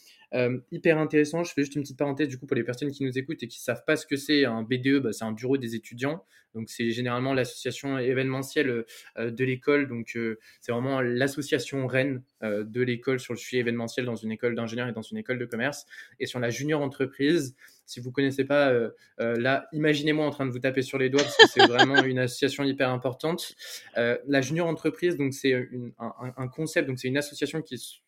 Hyper 0.73 0.99
intéressant. 0.99 1.45
Je 1.45 1.53
fais 1.53 1.63
juste 1.63 1.77
une 1.77 1.83
petite 1.83 1.99
parenthèse 1.99 2.29
du 2.29 2.39
coup 2.39 2.47
pour 2.47 2.57
les 2.57 2.65
personnes 2.65 2.91
qui 2.91 3.05
nous 3.05 3.17
écoutent 3.17 3.43
et 3.43 3.49
qui 3.49 3.61
savent 3.61 3.85
pas 3.87 3.97
ce 3.97 4.07
que 4.07 4.17
c'est 4.17 4.45
un 4.45 4.63
BDE, 4.63 4.99
bah, 4.99 5.13
c'est 5.13 5.25
un 5.25 5.33
bureau 5.33 5.57
des 5.57 5.75
étudiants. 5.75 6.25
Donc 6.55 6.71
c'est 6.71 6.91
généralement 6.91 7.35
l'association 7.35 7.99
événementielle 7.99 8.85
de 9.19 9.45
l'école. 9.45 9.89
Donc 9.89 10.19
c'est 10.61 10.73
vraiment 10.73 11.01
l'association 11.01 11.87
reine 11.87 12.23
de 12.43 12.83
l'école 12.83 13.21
sur 13.21 13.33
le 13.33 13.39
sujet 13.39 13.59
événementiel 13.59 14.07
dans 14.07 14.17
une 14.17 14.33
école 14.33 14.55
d'ingénieur 14.55 14.89
et 14.89 14.93
dans 14.93 15.03
une 15.03 15.19
école 15.19 15.39
de 15.39 15.45
commerce. 15.45 15.87
Et 16.21 16.27
sur 16.27 16.41
la 16.41 16.51
junior 16.51 16.81
entreprise, 16.81 17.57
si 17.87 18.01
vous 18.01 18.11
connaissez 18.11 18.45
pas, 18.45 18.73
là, 19.19 19.69
imaginez-moi 19.73 20.27
en 20.27 20.31
train 20.31 20.47
de 20.47 20.51
vous 20.51 20.59
taper 20.59 20.83
sur 20.83 20.99
les 20.99 21.11
doigts 21.11 21.23
parce 21.23 21.37
que 21.37 21.49
c'est 21.49 21.67
vraiment 21.67 22.03
une 22.03 22.19
association 22.19 22.65
hyper 22.65 22.91
importante. 22.91 23.55
la 23.97 24.41
junior 24.41 24.67
entreprise, 24.67 25.17
donc 25.17 25.35
c'est 25.35 25.69
un, 25.99 26.49
concept, 26.49 26.89
donc 26.89 26.99
c'est 26.99 27.09
une 27.09 27.19
association 27.19 27.63
qui 27.63 27.75
est 27.75 28.01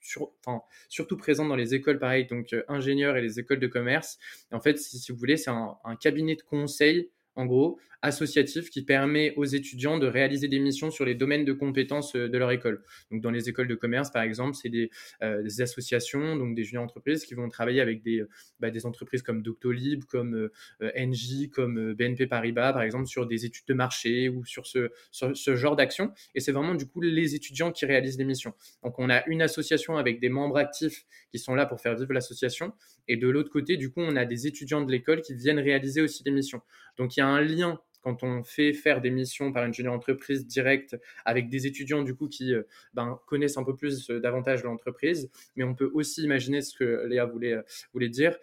surtout 0.88 1.16
présente 1.16 1.48
dans 1.48 1.56
les 1.56 1.74
écoles, 1.74 1.98
pareil, 1.98 2.26
donc 2.26 2.54
ingénieurs 2.68 3.16
et 3.16 3.22
les 3.22 3.38
écoles 3.38 3.61
de 3.61 3.66
commerce. 3.66 4.18
en 4.52 4.61
fait, 4.61 4.78
si 4.78 5.12
vous 5.12 5.18
voulez, 5.18 5.37
c'est 5.37 5.50
un, 5.50 5.76
cabinet 6.00 6.37
de 6.37 6.42
conseil 6.42 7.11
en 7.37 7.46
gros, 7.46 7.79
associatif 8.03 8.70
qui 8.70 8.83
permet 8.83 9.35
aux 9.37 9.44
étudiants 9.44 9.99
de 9.99 10.07
réaliser 10.07 10.49
des 10.49 10.59
missions 10.59 10.90
sur 10.90 11.05
les 11.05 11.14
domaines 11.14 11.44
de 11.44 11.53
compétences 11.53 12.14
euh, 12.16 12.29
de 12.29 12.38
leur 12.38 12.51
école. 12.51 12.83
Donc, 13.11 13.20
dans 13.20 13.31
les 13.31 13.49
écoles 13.49 13.68
de 13.68 13.75
commerce, 13.75 14.11
par 14.11 14.22
exemple, 14.22 14.55
c'est 14.55 14.68
des, 14.68 14.90
euh, 15.22 15.46
associations, 15.59 16.37
donc 16.37 16.55
des 16.55 16.64
juniors 16.64 16.85
entreprises 16.85 17.25
qui 17.25 17.35
vont 17.35 17.49
travailler 17.49 17.81
avec 17.81 18.03
des, 18.03 18.20
euh, 18.20 18.29
bah, 18.61 18.70
des 18.70 18.87
entreprises 18.87 19.22
comme 19.22 19.42
Doctolib, 19.42 20.05
comme 20.05 20.49
NJ, 20.81 21.49
comme 21.51 21.94
BNP 21.94 22.27
Paribas, 22.27 22.72
par 22.72 22.83
exemple, 22.83 23.07
sur 23.07 23.27
des 23.27 23.44
études 23.44 23.66
de 23.66 23.75
marché 23.75 24.29
ou 24.29 24.44
sur 24.44 24.66
ce, 24.66 24.90
ce 25.11 25.57
genre 25.57 25.77
d'action. 25.77 26.12
Et 26.35 26.40
c'est 26.40 26.53
vraiment, 26.53 26.75
du 26.75 26.87
coup, 26.87 27.01
les 27.01 27.35
étudiants 27.35 27.72
qui 27.72 27.87
réalisent 27.87 28.18
les 28.18 28.25
missions. 28.25 28.55
Donc, 28.83 28.99
on 28.99 29.11
a 29.11 29.27
une 29.27 29.42
association 29.42 29.96
avec 29.96 30.20
des 30.20 30.29
membres 30.29 30.59
actifs 30.59 31.05
qui 31.31 31.38
sont 31.38 31.55
là 31.55 31.66
pour 31.66 31.81
faire 31.81 31.96
vivre 31.96 32.12
l'association. 32.12 32.72
Et 33.09 33.16
de 33.16 33.29
l'autre 33.29 33.51
côté, 33.51 33.77
du 33.77 33.90
coup, 33.90 34.01
on 34.01 34.16
a 34.16 34.25
des 34.25 34.47
étudiants 34.47 34.83
de 34.83 34.90
l'école 34.90 35.23
qui 35.23 35.35
viennent 35.35 35.59
réaliser 35.59 36.01
aussi 36.01 36.23
des 36.23 36.31
missions. 36.31 36.62
Donc, 36.97 37.16
il 37.16 37.21
y 37.21 37.23
a 37.23 37.27
un 37.29 37.40
lien 37.40 37.81
quand 38.07 38.23
on 38.23 38.45
fait 38.45 38.73
faire 38.73 39.01
des 39.01 39.11
missions 39.11 39.53
par 39.53 39.64
une 39.64 39.75
junior 39.75 39.92
entreprise 39.92 40.47
directe 40.47 40.97
avec 41.25 41.49
des 41.49 41.66
étudiants 41.66 42.03
du 42.03 42.14
coup 42.14 42.29
qui 42.29 42.55
ben, 42.95 43.19
connaissent 43.27 43.57
un 43.57 43.64
peu 43.64 43.75
plus 43.75 44.07
davantage 44.09 44.62
l'entreprise, 44.62 45.29
mais 45.57 45.64
on 45.64 45.75
peut 45.75 45.90
aussi 45.92 46.23
imaginer 46.23 46.61
ce 46.61 46.73
que 46.79 47.05
Léa 47.09 47.25
voulait, 47.25 47.57
voulait 47.92 48.09
dire, 48.09 48.37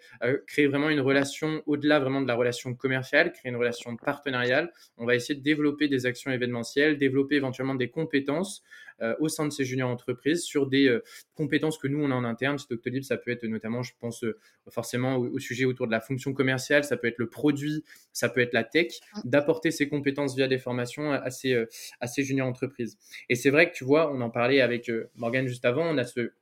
créer 0.46 0.66
vraiment 0.66 0.90
une 0.90 1.00
relation 1.00 1.62
au-delà 1.64 1.98
vraiment 1.98 2.20
de 2.20 2.28
la 2.28 2.34
relation 2.34 2.74
commerciale, 2.74 3.32
créer 3.32 3.50
une 3.50 3.56
relation 3.56 3.96
partenariale. 3.96 4.70
On 4.98 5.06
va 5.06 5.14
essayer 5.14 5.34
de 5.34 5.42
développer 5.42 5.88
des 5.88 6.04
actions 6.04 6.30
événementielles, 6.30 6.98
développer 6.98 7.36
éventuellement 7.36 7.74
des 7.74 7.88
compétences 7.88 8.62
euh, 9.02 9.14
au 9.18 9.28
sein 9.28 9.46
de 9.46 9.52
ces 9.52 9.64
juniors 9.64 9.90
entreprises 9.90 10.44
sur 10.44 10.66
des 10.66 10.86
euh, 10.88 11.02
compétences 11.34 11.78
que 11.78 11.88
nous, 11.88 12.02
on 12.02 12.10
a 12.10 12.14
en 12.14 12.24
interne. 12.24 12.58
Chez 12.58 12.66
Doctolib, 12.70 13.02
ça 13.02 13.16
peut 13.16 13.30
être 13.30 13.44
notamment, 13.44 13.82
je 13.82 13.92
pense, 13.98 14.22
euh, 14.22 14.38
forcément 14.68 15.16
au, 15.16 15.38
sujet 15.38 15.64
autour 15.64 15.86
de 15.86 15.92
la 15.92 16.00
fonction 16.00 16.32
commerciale, 16.32 16.84
ça 16.84 16.96
peut 16.96 17.08
être 17.08 17.18
le 17.18 17.28
produit, 17.28 17.84
ça 18.12 18.28
peut 18.28 18.40
être 18.40 18.52
la 18.52 18.64
tech, 18.64 18.92
d'apporter 19.24 19.70
ces 19.70 19.88
compétences 19.88 20.36
via 20.36 20.46
des 20.46 20.58
formations 20.58 21.12
à 21.12 21.30
ces, 21.30 21.66
à 22.00 22.06
ces 22.06 22.22
juniors 22.22 22.46
entreprises. 22.46 22.96
Et 23.28 23.34
c'est 23.34 23.50
vrai 23.50 23.70
que 23.70 23.76
tu 23.76 23.84
vois, 23.84 24.12
on 24.12 24.20
en 24.20 24.30
parlait 24.30 24.60
avec 24.60 24.90
Morgane 25.16 25.46
juste 25.46 25.64
avant, 25.64 25.84
on 25.84 25.98
a 25.98 26.04
ce 26.04 26.32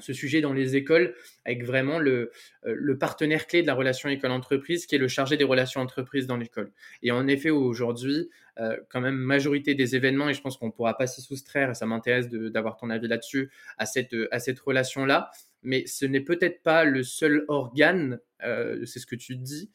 ce 0.00 0.14
sujet 0.14 0.40
dans 0.40 0.52
les 0.54 0.76
écoles 0.76 1.14
avec 1.44 1.64
vraiment 1.64 1.98
le, 1.98 2.30
le 2.62 2.98
partenaire 2.98 3.46
clé 3.46 3.62
de 3.62 3.66
la 3.66 3.74
relation 3.74 4.08
école-entreprise 4.08 4.86
qui 4.86 4.94
est 4.94 4.98
le 4.98 5.08
chargé 5.08 5.36
des 5.36 5.44
relations 5.44 5.80
entreprises 5.80 6.26
dans 6.26 6.36
l'école. 6.36 6.72
Et 7.02 7.10
en 7.10 7.28
effet, 7.28 7.50
aujourd'hui, 7.50 8.30
euh, 8.60 8.76
quand 8.88 9.00
même, 9.00 9.16
majorité 9.16 9.74
des 9.74 9.96
événements, 9.96 10.28
et 10.28 10.34
je 10.34 10.40
pense 10.40 10.56
qu'on 10.56 10.66
ne 10.66 10.72
pourra 10.72 10.96
pas 10.96 11.06
s'y 11.06 11.22
soustraire, 11.22 11.70
et 11.70 11.74
ça 11.74 11.86
m'intéresse 11.86 12.28
d'avoir 12.28 12.76
ton 12.76 12.90
avis 12.90 13.08
là-dessus, 13.08 13.50
à 13.78 13.86
cette, 13.86 14.14
à 14.30 14.38
cette 14.38 14.60
relation-là, 14.60 15.30
mais 15.62 15.86
ce 15.86 16.06
n'est 16.06 16.20
peut-être 16.20 16.62
pas 16.62 16.84
le 16.84 17.02
seul 17.02 17.44
organe, 17.48 18.20
euh, 18.44 18.84
c'est 18.86 18.98
ce 18.98 19.06
que 19.06 19.16
tu 19.16 19.36
dis, 19.36 19.70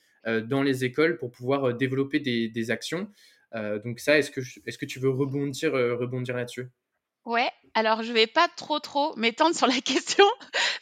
dans 0.48 0.64
les 0.64 0.84
écoles 0.84 1.18
pour 1.20 1.30
pouvoir 1.30 1.76
développer 1.76 2.20
des, 2.20 2.72
actions. 2.72 3.12
donc 3.54 4.00
ça, 4.00 4.18
est-ce 4.18 4.32
que, 4.32 4.86
tu 4.86 5.00
veux 5.00 5.12
rebondir, 5.12 5.74
rebondir 5.74 6.36
là-dessus? 6.36 6.68
Ouais, 7.26 7.50
alors 7.76 8.02
je 8.02 8.12
vais 8.12 8.26
pas 8.26 8.48
trop 8.58 8.80
trop 8.80 9.16
m'étendre 9.18 9.56
sur 9.56 9.68
la 9.68 9.82
question 9.82 10.26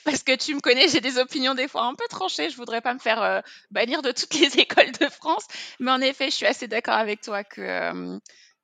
parce 0.04 0.24
que 0.24 0.36
tu 0.36 0.56
me 0.56 0.60
connais, 0.60 0.88
j'ai 0.88 1.02
des 1.02 1.18
opinions 1.18 1.56
des 1.56 1.68
fois 1.68 1.86
un 1.86 1.96
peu 1.96 2.06
tranchées. 2.10 2.50
Je 2.50 2.56
voudrais 2.56 2.82
pas 2.82 2.94
me 2.94 3.00
faire 3.00 3.22
euh, 3.22 3.42
bannir 3.72 4.02
de 4.02 4.12
toutes 4.12 4.34
les 4.36 4.58
écoles 4.60 4.92
de 4.92 5.08
France, 5.08 5.46
mais 5.80 5.92
en 5.92 6.02
effet, 6.02 6.30
je 6.30 6.36
suis 6.36 6.46
assez 6.46 6.68
d'accord 6.68 6.96
avec 6.96 7.22
toi 7.22 7.44
que 7.44 7.62
euh, 7.62 8.20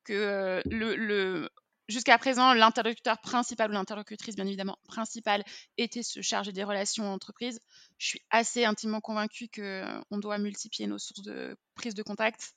euh, 0.09 0.61
le, 0.65 0.95
le 0.95 1.49
jusqu'à 1.87 2.17
présent 2.17 2.53
l'interlocuteur 2.53 3.19
principal 3.19 3.69
ou 3.71 3.73
l'interlocutrice 3.73 4.35
bien 4.35 4.45
évidemment 4.45 4.77
principale 4.87 5.43
était 5.77 6.03
se 6.03 6.21
charger 6.21 6.51
des 6.51 6.63
relations 6.63 7.11
entreprises. 7.11 7.59
Je 7.97 8.07
suis 8.07 8.21
assez 8.29 8.65
intimement 8.65 9.01
convaincue 9.01 9.47
que 9.47 9.83
on 10.11 10.19
doit 10.19 10.37
multiplier 10.37 10.87
nos 10.87 10.99
sources 10.99 11.23
de 11.23 11.57
prise 11.75 11.95
de 11.95 12.03
contact 12.03 12.53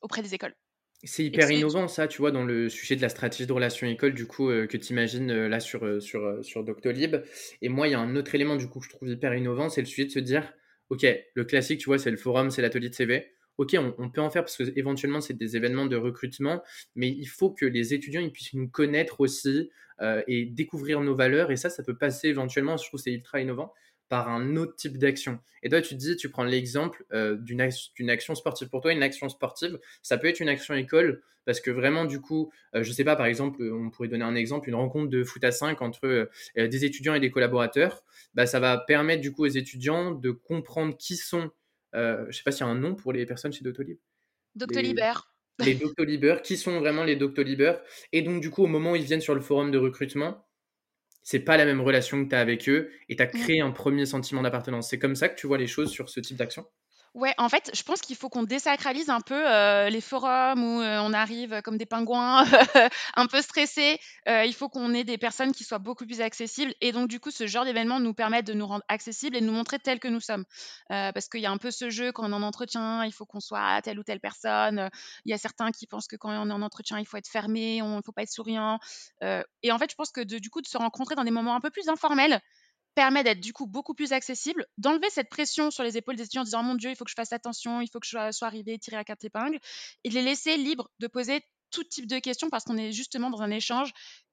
auprès 0.00 0.22
des 0.22 0.34
écoles. 0.34 0.54
C'est 1.04 1.24
hyper 1.24 1.48
innovant 1.52 1.86
ça, 1.86 2.08
tu 2.08 2.18
vois, 2.18 2.32
dans 2.32 2.42
le 2.42 2.68
sujet 2.68 2.96
de 2.96 3.02
la 3.02 3.08
stratégie 3.08 3.46
de 3.46 3.52
relation 3.52 3.86
école, 3.86 4.14
du 4.14 4.26
coup, 4.26 4.50
euh, 4.50 4.66
que 4.66 4.76
tu 4.76 4.92
imagines 4.92 5.30
euh, 5.30 5.48
là 5.48 5.60
sur, 5.60 5.84
euh, 5.84 6.00
sur, 6.00 6.44
sur 6.44 6.64
Doctolib. 6.64 7.22
Et 7.62 7.68
moi, 7.68 7.86
il 7.86 7.92
y 7.92 7.94
a 7.94 8.00
un 8.00 8.16
autre 8.16 8.34
élément, 8.34 8.56
du 8.56 8.68
coup, 8.68 8.80
que 8.80 8.86
je 8.86 8.90
trouve 8.90 9.08
hyper 9.08 9.32
innovant, 9.34 9.68
c'est 9.68 9.80
le 9.80 9.86
sujet 9.86 10.06
de 10.06 10.10
se 10.10 10.18
dire, 10.18 10.52
OK, 10.90 11.06
le 11.34 11.44
classique, 11.44 11.78
tu 11.78 11.86
vois, 11.86 11.98
c'est 11.98 12.10
le 12.10 12.16
forum, 12.16 12.50
c'est 12.50 12.62
l'atelier 12.62 12.88
de 12.88 12.94
CV. 12.94 13.28
OK, 13.58 13.76
on, 13.98 14.10
peut 14.10 14.20
en 14.20 14.30
faire 14.30 14.42
parce 14.42 14.56
que 14.56 14.64
éventuellement, 14.76 15.20
c'est 15.20 15.36
des 15.36 15.56
événements 15.56 15.86
de 15.86 15.96
recrutement, 15.96 16.62
mais 16.96 17.08
il 17.08 17.26
faut 17.26 17.50
que 17.50 17.66
les 17.66 17.92
étudiants 17.92 18.20
ils 18.20 18.30
puissent 18.30 18.54
nous 18.54 18.68
connaître 18.68 19.20
aussi 19.20 19.68
et 20.28 20.44
découvrir 20.46 21.00
nos 21.00 21.16
valeurs. 21.16 21.50
Et 21.50 21.56
ça, 21.56 21.68
ça 21.68 21.82
peut 21.82 21.98
passer 21.98 22.28
éventuellement, 22.28 22.76
je 22.76 22.86
trouve 22.86 23.00
c'est 23.00 23.12
ultra 23.12 23.40
innovant, 23.40 23.74
par 24.08 24.28
un 24.28 24.56
autre 24.56 24.74
type 24.76 24.98
d'action. 24.98 25.38
Et 25.62 25.68
toi, 25.68 25.80
tu 25.82 25.90
te 25.90 26.00
dis, 26.00 26.16
tu 26.16 26.28
prends 26.30 26.44
l'exemple 26.44 27.04
euh, 27.12 27.36
d'une 27.36 27.60
action 28.10 28.34
sportive. 28.34 28.68
Pour 28.68 28.80
toi, 28.80 28.92
une 28.92 29.02
action 29.02 29.28
sportive, 29.28 29.78
ça 30.02 30.18
peut 30.18 30.28
être 30.28 30.40
une 30.40 30.48
action 30.48 30.74
école, 30.74 31.22
parce 31.44 31.60
que 31.60 31.70
vraiment, 31.70 32.04
du 32.04 32.20
coup, 32.20 32.50
je 32.72 32.78
euh, 32.78 32.82
je 32.82 32.92
sais 32.92 33.04
pas, 33.04 33.16
par 33.16 33.26
exemple, 33.26 33.62
on 33.62 33.90
pourrait 33.90 34.08
donner 34.08 34.24
un 34.24 34.34
exemple, 34.34 34.68
une 34.68 34.74
rencontre 34.74 35.08
de 35.08 35.24
foot 35.24 35.42
à 35.44 35.52
5 35.52 35.82
entre 35.82 36.06
euh, 36.06 36.26
des 36.54 36.84
étudiants 36.84 37.14
et 37.14 37.20
des 37.20 37.30
collaborateurs, 37.30 38.02
bah, 38.34 38.46
ça 38.46 38.60
va 38.60 38.78
permettre 38.78 39.20
du 39.20 39.32
coup 39.32 39.44
aux 39.44 39.48
étudiants 39.48 40.12
de 40.12 40.30
comprendre 40.30 40.96
qui 40.96 41.16
sont, 41.16 41.50
je 41.94 42.26
sais 42.30 42.42
pas 42.44 42.52
s'il 42.52 42.66
y 42.66 42.68
a 42.68 42.70
un 42.70 42.74
nom 42.74 42.94
pour 42.94 43.12
les 43.12 43.26
personnes 43.26 43.52
chez 43.52 43.64
Doctolib. 43.64 43.98
Doctolibert. 44.54 45.32
Les, 45.58 45.66
les 45.66 45.74
Doctolibers, 45.74 46.42
qui 46.42 46.56
sont 46.56 46.78
vraiment 46.78 47.04
les 47.04 47.16
Doctolibers? 47.16 47.80
Et 48.12 48.22
donc, 48.22 48.40
du 48.40 48.50
coup, 48.50 48.62
au 48.62 48.68
moment 48.68 48.92
où 48.92 48.96
ils 48.96 49.02
viennent 49.02 49.20
sur 49.20 49.34
le 49.34 49.40
forum 49.40 49.72
de 49.72 49.78
recrutement, 49.78 50.47
c'est 51.30 51.40
pas 51.40 51.58
la 51.58 51.66
même 51.66 51.82
relation 51.82 52.24
que 52.24 52.30
tu 52.30 52.34
as 52.34 52.40
avec 52.40 52.70
eux 52.70 52.90
et 53.10 53.16
tu 53.16 53.22
as 53.22 53.26
créé 53.26 53.60
un 53.60 53.70
premier 53.70 54.06
sentiment 54.06 54.40
d'appartenance. 54.40 54.88
C'est 54.88 54.98
comme 54.98 55.14
ça 55.14 55.28
que 55.28 55.38
tu 55.38 55.46
vois 55.46 55.58
les 55.58 55.66
choses 55.66 55.90
sur 55.90 56.08
ce 56.08 56.20
type 56.20 56.38
d'action? 56.38 56.64
Ouais, 57.18 57.34
en 57.36 57.48
fait, 57.48 57.72
je 57.74 57.82
pense 57.82 58.00
qu'il 58.00 58.14
faut 58.14 58.28
qu'on 58.28 58.44
désacralise 58.44 59.10
un 59.10 59.20
peu 59.20 59.34
euh, 59.34 59.90
les 59.90 60.00
forums 60.00 60.62
où 60.62 60.80
euh, 60.80 61.00
on 61.00 61.12
arrive 61.12 61.62
comme 61.62 61.76
des 61.76 61.84
pingouins, 61.84 62.44
un 63.16 63.26
peu 63.26 63.42
stressés. 63.42 63.98
Euh, 64.28 64.44
il 64.44 64.54
faut 64.54 64.68
qu'on 64.68 64.94
ait 64.94 65.02
des 65.02 65.18
personnes 65.18 65.50
qui 65.50 65.64
soient 65.64 65.80
beaucoup 65.80 66.06
plus 66.06 66.20
accessibles. 66.20 66.72
Et 66.80 66.92
donc, 66.92 67.08
du 67.08 67.18
coup, 67.18 67.32
ce 67.32 67.48
genre 67.48 67.64
d'événement 67.64 67.98
nous 67.98 68.14
permet 68.14 68.44
de 68.44 68.52
nous 68.52 68.68
rendre 68.68 68.84
accessibles 68.86 69.36
et 69.36 69.40
de 69.40 69.46
nous 69.46 69.52
montrer 69.52 69.80
tels 69.80 69.98
que 69.98 70.06
nous 70.06 70.20
sommes. 70.20 70.44
parce 70.88 71.28
qu'il 71.28 71.40
y 71.40 71.46
a 71.46 71.50
un 71.50 71.56
peu 71.58 71.72
ce 71.72 71.90
jeu 71.90 72.12
quand 72.12 72.24
on 72.24 72.30
est 72.30 72.36
en 72.36 72.42
entretien, 72.42 73.04
il 73.04 73.12
faut 73.12 73.26
qu'on 73.26 73.40
soit 73.40 73.82
telle 73.82 73.98
ou 73.98 74.04
telle 74.04 74.20
personne. 74.20 74.88
Il 75.24 75.32
y 75.32 75.34
a 75.34 75.38
certains 75.38 75.72
qui 75.72 75.88
pensent 75.88 76.06
que 76.06 76.14
quand 76.14 76.30
on 76.30 76.48
est 76.48 76.52
en 76.52 76.62
entretien, 76.62 77.00
il 77.00 77.06
faut 77.06 77.16
être 77.16 77.28
fermé, 77.28 77.78
il 77.78 77.84
ne 77.84 78.00
faut 78.06 78.12
pas 78.12 78.22
être 78.22 78.30
souriant. 78.30 78.78
et 79.22 79.72
en 79.72 79.78
fait, 79.78 79.90
je 79.90 79.96
pense 79.96 80.12
que 80.12 80.20
de, 80.20 80.38
du 80.38 80.50
coup, 80.50 80.60
de 80.60 80.68
se 80.68 80.78
rencontrer 80.78 81.16
dans 81.16 81.24
des 81.24 81.32
moments 81.32 81.56
un 81.56 81.60
peu 81.60 81.70
plus 81.70 81.88
informels, 81.88 82.40
permet 82.94 83.24
d'être 83.24 83.40
du 83.40 83.52
coup 83.52 83.66
beaucoup 83.66 83.94
plus 83.94 84.12
accessible, 84.12 84.66
d'enlever 84.76 85.08
cette 85.10 85.28
pression 85.28 85.70
sur 85.70 85.84
les 85.84 85.96
épaules 85.96 86.16
des 86.16 86.24
étudiants 86.24 86.42
en 86.42 86.44
disant 86.44 86.62
mon 86.62 86.74
Dieu, 86.74 86.90
il 86.90 86.96
faut 86.96 87.04
que 87.04 87.10
je 87.10 87.16
fasse 87.16 87.32
attention, 87.32 87.80
il 87.80 87.88
faut 87.88 88.00
que 88.00 88.06
je 88.06 88.32
sois, 88.32 88.46
arrivé, 88.46 88.78
tiré 88.78 88.96
à 88.96 89.04
quatre 89.04 89.24
épingles, 89.24 89.58
et 90.04 90.08
de 90.08 90.14
les 90.14 90.22
laisser 90.22 90.56
libres 90.56 90.90
de 90.98 91.06
poser 91.06 91.42
tout 91.70 91.84
type 91.84 92.06
de 92.06 92.18
questions 92.18 92.50
parce 92.50 92.64
qu'on 92.64 92.76
est 92.76 92.92
justement 92.92 93.30
dans 93.30 93.42
un 93.42 93.50
échange 93.50 93.92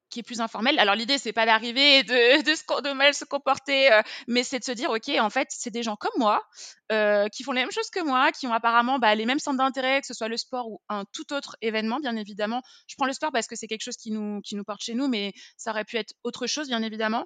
qui 0.09 0.19
est 0.19 0.23
plus 0.23 0.39
informel. 0.39 0.79
Alors 0.79 0.95
l'idée 0.95 1.17
c'est 1.17 1.33
pas 1.33 1.45
d'arriver 1.45 2.03
de, 2.03 2.41
de, 2.41 2.81
de, 2.81 2.93
mal 2.93 3.13
se 3.13 3.25
comporter, 3.25 3.91
euh, 3.91 4.01
mais 4.27 4.43
c'est 4.43 4.59
de 4.59 4.63
se 4.63 4.71
dire 4.71 4.89
ok 4.89 5.09
en 5.19 5.29
fait 5.29 5.47
c'est 5.51 5.71
des 5.71 5.83
gens 5.83 5.95
comme 5.95 6.13
moi 6.17 6.43
euh, 6.91 7.27
qui 7.29 7.43
font 7.43 7.51
les 7.51 7.61
mêmes 7.61 7.71
choses 7.71 7.89
que 7.89 8.03
moi, 8.03 8.31
qui 8.31 8.47
ont 8.47 8.53
apparemment 8.53 8.99
bah, 8.99 9.15
les 9.15 9.25
mêmes 9.25 9.39
centres 9.39 9.57
d'intérêt, 9.57 10.01
que 10.01 10.07
ce 10.07 10.13
soit 10.13 10.27
le 10.27 10.37
sport 10.37 10.69
ou 10.69 10.79
un 10.89 11.05
tout 11.11 11.33
autre 11.33 11.57
événement 11.61 11.99
bien 11.99 12.15
évidemment. 12.15 12.61
Je 12.87 12.95
prends 12.95 13.07
le 13.07 13.13
sport 13.13 13.31
parce 13.31 13.47
que 13.47 13.55
c'est 13.55 13.67
quelque 13.67 13.83
chose 13.83 13.97
qui 13.97 14.11
nous 14.11 14.41
qui 14.41 14.55
nous 14.55 14.63
porte 14.63 14.81
chez 14.81 14.93
nous, 14.93 15.07
mais 15.07 15.33
ça 15.57 15.71
aurait 15.71 15.85
pu 15.85 15.97
être 15.97 16.13
autre 16.23 16.47
chose 16.47 16.67
bien 16.67 16.81
évidemment 16.81 17.25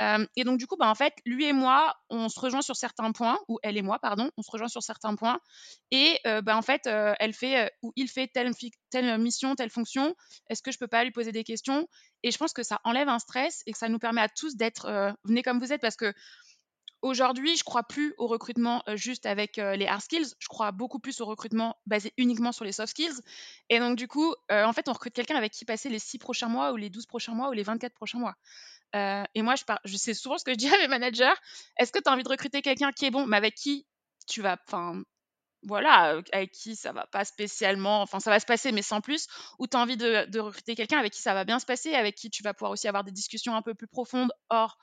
et 0.00 0.44
donc, 0.44 0.58
du 0.58 0.66
coup, 0.66 0.76
bah, 0.76 0.88
en 0.88 0.94
fait, 0.94 1.14
lui 1.24 1.46
et 1.46 1.52
moi, 1.52 1.94
on 2.10 2.28
se 2.28 2.38
rejoint 2.38 2.62
sur 2.62 2.76
certains 2.76 3.12
points, 3.12 3.38
ou 3.48 3.58
elle 3.62 3.76
et 3.76 3.82
moi, 3.82 3.98
pardon, 3.98 4.30
on 4.36 4.42
se 4.42 4.50
rejoint 4.50 4.68
sur 4.68 4.82
certains 4.82 5.14
points. 5.16 5.40
Et 5.90 6.18
bah, 6.24 6.56
en 6.56 6.62
fait, 6.62 6.86
elle 6.86 7.32
fait, 7.32 7.72
ou 7.82 7.92
il 7.96 8.08
fait 8.08 8.28
telle, 8.28 8.52
telle 8.90 9.18
mission, 9.18 9.54
telle 9.54 9.70
fonction. 9.70 10.14
Est-ce 10.48 10.62
que 10.62 10.72
je 10.72 10.78
peux 10.78 10.88
pas 10.88 11.04
lui 11.04 11.10
poser 11.10 11.32
des 11.32 11.44
questions? 11.44 11.88
Et 12.22 12.30
je 12.30 12.38
pense 12.38 12.52
que 12.52 12.62
ça 12.62 12.80
enlève 12.84 13.08
un 13.08 13.18
stress 13.18 13.62
et 13.66 13.72
que 13.72 13.78
ça 13.78 13.88
nous 13.88 13.98
permet 13.98 14.20
à 14.20 14.28
tous 14.28 14.56
d'être, 14.56 15.14
venez 15.24 15.42
comme 15.42 15.58
vous 15.58 15.72
êtes, 15.72 15.80
parce 15.80 15.96
que 15.96 16.12
Aujourd'hui, 17.00 17.56
je 17.56 17.62
crois 17.62 17.84
plus 17.84 18.12
au 18.18 18.26
recrutement 18.26 18.82
juste 18.96 19.24
avec 19.24 19.56
les 19.56 19.86
hard 19.86 20.00
skills. 20.00 20.34
Je 20.40 20.48
crois 20.48 20.72
beaucoup 20.72 20.98
plus 20.98 21.20
au 21.20 21.26
recrutement 21.26 21.76
basé 21.86 22.12
uniquement 22.16 22.50
sur 22.50 22.64
les 22.64 22.72
soft 22.72 22.90
skills. 22.90 23.20
Et 23.68 23.78
donc, 23.78 23.96
du 23.96 24.08
coup, 24.08 24.34
en 24.50 24.72
fait, 24.72 24.88
on 24.88 24.92
recrute 24.92 25.14
quelqu'un 25.14 25.36
avec 25.36 25.52
qui 25.52 25.64
passer 25.64 25.90
les 25.90 26.00
6 26.00 26.18
prochains 26.18 26.48
mois 26.48 26.72
ou 26.72 26.76
les 26.76 26.90
12 26.90 27.06
prochains 27.06 27.34
mois 27.34 27.50
ou 27.50 27.52
les 27.52 27.62
24 27.62 27.94
prochains 27.94 28.18
mois. 28.18 28.34
Et 28.94 29.42
moi, 29.42 29.54
je, 29.56 29.64
je 29.84 29.96
sais 29.96 30.14
souvent 30.14 30.38
ce 30.38 30.44
que 30.44 30.52
je 30.52 30.56
dis 30.56 30.68
à 30.68 30.78
mes 30.78 30.88
managers. 30.88 31.34
Est-ce 31.78 31.92
que 31.92 31.98
tu 31.98 32.08
as 32.08 32.12
envie 32.12 32.22
de 32.24 32.28
recruter 32.28 32.62
quelqu'un 32.62 32.92
qui 32.92 33.06
est 33.06 33.10
bon, 33.10 33.26
mais 33.26 33.36
avec 33.36 33.54
qui 33.54 33.86
tu 34.26 34.42
vas, 34.42 34.56
enfin, 34.66 35.02
voilà, 35.62 36.20
avec 36.32 36.52
qui 36.52 36.76
ça 36.76 36.92
va 36.92 37.06
pas 37.06 37.24
spécialement, 37.24 38.02
enfin 38.02 38.20
ça 38.20 38.30
va 38.30 38.38
se 38.38 38.46
passer, 38.46 38.72
mais 38.72 38.82
sans 38.82 39.00
plus, 39.00 39.26
ou 39.58 39.66
tu 39.66 39.76
as 39.76 39.80
envie 39.80 39.96
de, 39.96 40.38
recruter 40.38 40.74
quelqu'un 40.74 40.98
avec 40.98 41.12
qui 41.12 41.20
ça 41.20 41.34
va 41.34 41.44
bien 41.44 41.58
se 41.58 41.66
passer, 41.66 41.94
avec 41.94 42.14
qui 42.14 42.30
tu 42.30 42.42
vas 42.42 42.54
pouvoir 42.54 42.72
aussi 42.72 42.86
avoir 42.86 43.04
des 43.04 43.10
discussions 43.10 43.54
un 43.54 43.62
peu 43.62 43.74
plus 43.74 43.88
profondes 43.88 44.30
hors 44.50 44.78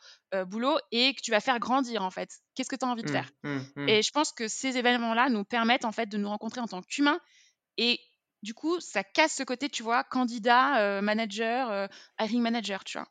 boulot 0.47 0.77
et 0.91 1.13
que 1.13 1.21
tu 1.21 1.31
vas 1.31 1.39
faire 1.39 1.59
grandir 1.59 2.01
en 2.03 2.11
fait? 2.11 2.29
Qu'est-ce 2.55 2.69
que 2.69 2.75
tu 2.75 2.85
as 2.85 2.89
envie 2.89 3.03
de 3.03 3.09
mmh, 3.09 3.13
faire? 3.13 3.29
mmh, 3.43 3.59
mmh. 3.75 3.89
Et 3.89 4.01
je 4.01 4.11
pense 4.11 4.31
que 4.33 4.47
ces 4.47 4.77
événements-là 4.77 5.29
nous 5.29 5.45
permettent 5.45 5.85
en 5.85 5.91
fait 5.91 6.07
de 6.07 6.17
nous 6.17 6.29
rencontrer 6.29 6.59
en 6.59 6.67
tant 6.67 6.81
qu'humains 6.81 7.19
et 7.77 7.99
du 8.43 8.53
coup 8.53 8.79
ça 8.81 9.03
casse 9.03 9.35
ce 9.35 9.43
côté, 9.43 9.69
tu 9.69 9.81
vois, 9.81 10.03
candidat, 10.03 11.01
manager, 11.01 11.89
hiring 12.19 12.41
manager, 12.41 12.83
tu 12.83 12.97
vois. 12.97 13.07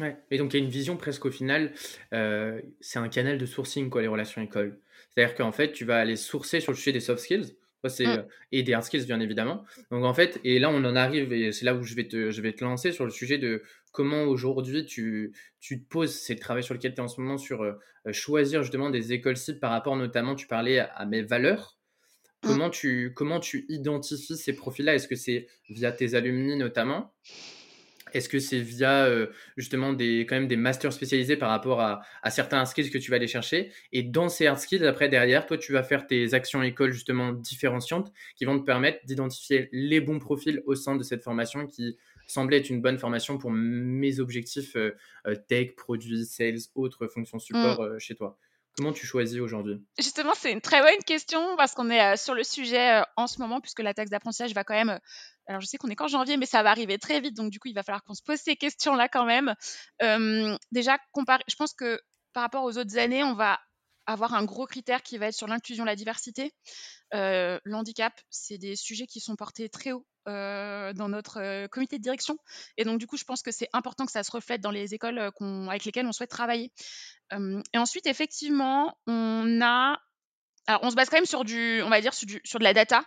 Ouais. 0.00 0.16
Et 0.30 0.38
donc 0.38 0.52
il 0.52 0.58
y 0.58 0.60
a 0.60 0.64
une 0.64 0.70
vision 0.70 0.96
presque 0.96 1.24
au 1.24 1.30
final, 1.30 1.72
c'est 2.10 2.98
un 2.98 3.08
canal 3.08 3.38
de 3.38 3.46
sourcing 3.46 3.90
quoi 3.90 4.02
les 4.02 4.08
relations 4.08 4.42
écoles. 4.42 4.78
C'est-à-dire 5.14 5.34
qu'en 5.36 5.52
fait, 5.52 5.72
tu 5.72 5.84
vas 5.84 5.98
aller 5.98 6.16
sourcer 6.16 6.60
sur 6.60 6.72
le 6.72 6.76
sujet 6.76 6.92
des 6.92 7.00
soft 7.00 7.22
skills. 7.22 7.56
C'est, 7.88 8.06
mmh. 8.06 8.26
et 8.52 8.62
des 8.62 8.72
hard 8.72 8.84
skills, 8.84 9.04
bien 9.04 9.20
évidemment. 9.20 9.64
Donc, 9.90 10.04
en 10.04 10.14
fait, 10.14 10.40
et 10.42 10.58
là, 10.58 10.70
on 10.70 10.82
en 10.84 10.96
arrive, 10.96 11.32
et 11.32 11.52
c'est 11.52 11.64
là 11.64 11.74
où 11.74 11.82
je 11.82 11.94
vais, 11.94 12.08
te, 12.08 12.30
je 12.30 12.40
vais 12.40 12.52
te 12.52 12.64
lancer 12.64 12.92
sur 12.92 13.04
le 13.04 13.10
sujet 13.10 13.36
de 13.36 13.62
comment 13.92 14.22
aujourd'hui 14.22 14.86
tu, 14.86 15.32
tu 15.60 15.82
te 15.82 15.88
poses, 15.88 16.14
c'est 16.14 16.34
le 16.34 16.40
travail 16.40 16.64
sur 16.64 16.74
lequel 16.74 16.94
tu 16.94 17.00
es 17.00 17.04
en 17.04 17.08
ce 17.08 17.20
moment, 17.20 17.36
sur 17.36 17.62
euh, 17.62 17.74
choisir 18.10 18.62
justement 18.62 18.90
des 18.90 19.12
écoles 19.12 19.36
cibles 19.36 19.60
par 19.60 19.70
rapport 19.70 19.96
notamment, 19.96 20.34
tu 20.34 20.46
parlais 20.46 20.78
à, 20.78 21.04
mes 21.04 21.22
valeurs. 21.22 21.76
Mmh. 22.42 22.48
Comment, 22.48 22.70
tu, 22.70 23.12
comment 23.14 23.40
tu 23.40 23.66
identifies 23.68 24.36
ces 24.36 24.54
profils-là? 24.54 24.94
Est-ce 24.94 25.08
que 25.08 25.16
c'est 25.16 25.46
via 25.68 25.92
tes 25.92 26.14
alumni 26.14 26.56
notamment? 26.56 27.14
Est-ce 28.14 28.28
que 28.28 28.38
c'est 28.38 28.60
via 28.60 29.04
euh, 29.04 29.26
justement 29.56 29.92
des, 29.92 30.20
quand 30.20 30.36
même 30.36 30.48
des 30.48 30.56
masters 30.56 30.92
spécialisés 30.92 31.36
par 31.36 31.50
rapport 31.50 31.80
à, 31.80 32.02
certains 32.30 32.58
hard 32.58 32.68
skills 32.68 32.90
que 32.90 32.98
tu 32.98 33.10
vas 33.10 33.16
aller 33.16 33.26
chercher? 33.26 33.72
Et 33.92 34.02
dans 34.02 34.28
ces 34.28 34.46
hard 34.46 34.58
skills, 34.58 34.86
après, 34.86 35.08
derrière, 35.08 35.46
toi, 35.46 35.58
tu 35.58 35.72
vas 35.72 35.82
faire 35.82 36.06
tes 36.06 36.34
actions 36.34 36.62
écoles 36.62 36.92
justement 36.92 37.32
différenciantes 37.32 38.12
qui 38.36 38.44
vont 38.44 38.58
te 38.58 38.64
permettre 38.64 39.04
d'identifier 39.04 39.68
les 39.72 40.00
bons 40.00 40.18
profils 40.18 40.62
au 40.66 40.74
sein 40.74 40.96
de 40.96 41.02
cette 41.02 41.22
formation 41.22 41.66
qui 41.66 41.96
semblait 42.26 42.58
être 42.58 42.70
une 42.70 42.80
bonne 42.80 42.98
formation 42.98 43.36
pour 43.36 43.50
mes 43.50 44.20
objectifs 44.20 44.76
euh, 44.76 44.92
euh, 45.26 45.34
tech, 45.34 45.74
produits, 45.76 46.24
sales, 46.24 46.58
autres 46.74 47.06
fonctions 47.06 47.38
support 47.38 47.82
mmh. 47.82 47.98
chez 47.98 48.14
toi. 48.14 48.38
Comment 48.76 48.92
tu 48.92 49.06
choisis 49.06 49.40
aujourd'hui? 49.40 49.84
Justement, 49.98 50.32
c'est 50.34 50.50
une 50.50 50.60
très 50.60 50.80
bonne 50.80 51.02
question 51.06 51.56
parce 51.56 51.74
qu'on 51.74 51.90
est 51.90 52.16
sur 52.16 52.34
le 52.34 52.42
sujet 52.42 53.02
en 53.16 53.26
ce 53.26 53.40
moment 53.40 53.60
puisque 53.60 53.80
la 53.80 53.94
taxe 53.94 54.10
d'apprentissage 54.10 54.52
va 54.52 54.64
quand 54.64 54.74
même 54.74 54.98
alors, 55.46 55.60
je 55.60 55.66
sais 55.66 55.76
qu'on 55.76 55.88
est 55.88 55.96
qu'en 55.96 56.08
janvier, 56.08 56.36
mais 56.36 56.46
ça 56.46 56.62
va 56.62 56.70
arriver 56.70 56.98
très 56.98 57.20
vite. 57.20 57.34
Donc, 57.36 57.50
du 57.50 57.60
coup, 57.60 57.68
il 57.68 57.74
va 57.74 57.82
falloir 57.82 58.02
qu'on 58.04 58.14
se 58.14 58.22
pose 58.22 58.38
ces 58.38 58.56
questions-là 58.56 59.08
quand 59.08 59.26
même. 59.26 59.54
déjà, 60.72 60.98
je 61.16 61.54
pense 61.56 61.74
que 61.74 62.00
par 62.32 62.42
rapport 62.42 62.64
aux 62.64 62.78
autres 62.78 62.98
années, 62.98 63.22
on 63.24 63.34
va 63.34 63.60
avoir 64.06 64.34
un 64.34 64.44
gros 64.44 64.66
critère 64.66 65.02
qui 65.02 65.18
va 65.18 65.28
être 65.28 65.34
sur 65.34 65.46
l'inclusion, 65.46 65.84
la 65.84 65.96
diversité. 65.96 66.52
Euh, 67.14 67.58
l'handicap, 67.64 68.12
c'est 68.30 68.58
des 68.58 68.76
sujets 68.76 69.06
qui 69.06 69.20
sont 69.20 69.36
portés 69.36 69.68
très 69.68 69.92
haut 69.92 70.06
dans 70.26 71.08
notre 71.08 71.66
comité 71.68 71.98
de 71.98 72.02
direction. 72.02 72.38
Et 72.76 72.84
donc, 72.84 72.98
du 72.98 73.06
coup, 73.06 73.16
je 73.16 73.24
pense 73.24 73.42
que 73.42 73.50
c'est 73.50 73.68
important 73.72 74.06
que 74.06 74.12
ça 74.12 74.22
se 74.22 74.30
reflète 74.30 74.60
dans 74.60 74.70
les 74.70 74.94
écoles 74.94 75.18
avec 75.18 75.84
lesquelles 75.84 76.06
on 76.06 76.12
souhaite 76.12 76.30
travailler. 76.30 76.72
et 77.32 77.78
ensuite, 77.78 78.06
effectivement, 78.06 78.96
on 79.06 79.60
a. 79.62 80.00
Alors, 80.66 80.80
on 80.82 80.90
se 80.90 80.94
base 80.96 81.10
quand 81.10 81.18
même 81.18 81.26
sur 81.26 81.44
du, 81.44 81.82
on 81.82 81.90
va 81.90 82.00
dire, 82.00 82.14
sur, 82.14 82.26
sur 82.44 82.58
de 82.58 82.64
la 82.64 82.72
data. 82.72 83.04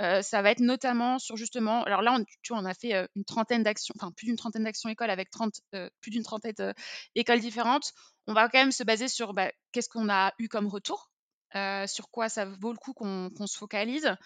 Euh, 0.00 0.22
ça 0.22 0.42
va 0.42 0.50
être 0.50 0.60
notamment 0.60 1.18
sur 1.18 1.36
justement, 1.36 1.84
alors 1.84 2.02
là, 2.02 2.14
on, 2.14 2.24
tu 2.24 2.52
vois, 2.52 2.58
on 2.58 2.64
a 2.64 2.74
fait 2.74 2.92
une 3.14 3.24
trentaine 3.24 3.62
d'actions, 3.62 3.94
enfin 3.98 4.10
plus 4.10 4.26
d'une 4.26 4.36
trentaine 4.36 4.64
d'actions 4.64 4.88
écoles 4.88 5.10
avec 5.10 5.30
30, 5.30 5.60
plus 6.00 6.10
d'une 6.10 6.22
trentaine 6.22 6.74
d'écoles 7.14 7.40
différentes. 7.40 7.92
On 8.26 8.32
va 8.32 8.48
quand 8.48 8.58
même 8.58 8.72
se 8.72 8.84
baser 8.84 9.08
sur 9.08 9.34
bah, 9.34 9.50
qu'est-ce 9.72 9.88
qu'on 9.88 10.08
a 10.08 10.32
eu 10.38 10.48
comme 10.48 10.66
retour, 10.66 11.10
sur 11.54 12.10
quoi 12.10 12.28
ça 12.28 12.46
vaut 12.46 12.72
le 12.72 12.78
coup 12.78 12.94
qu'on 12.94 13.46
se 13.46 13.56
focalise. 13.56 14.16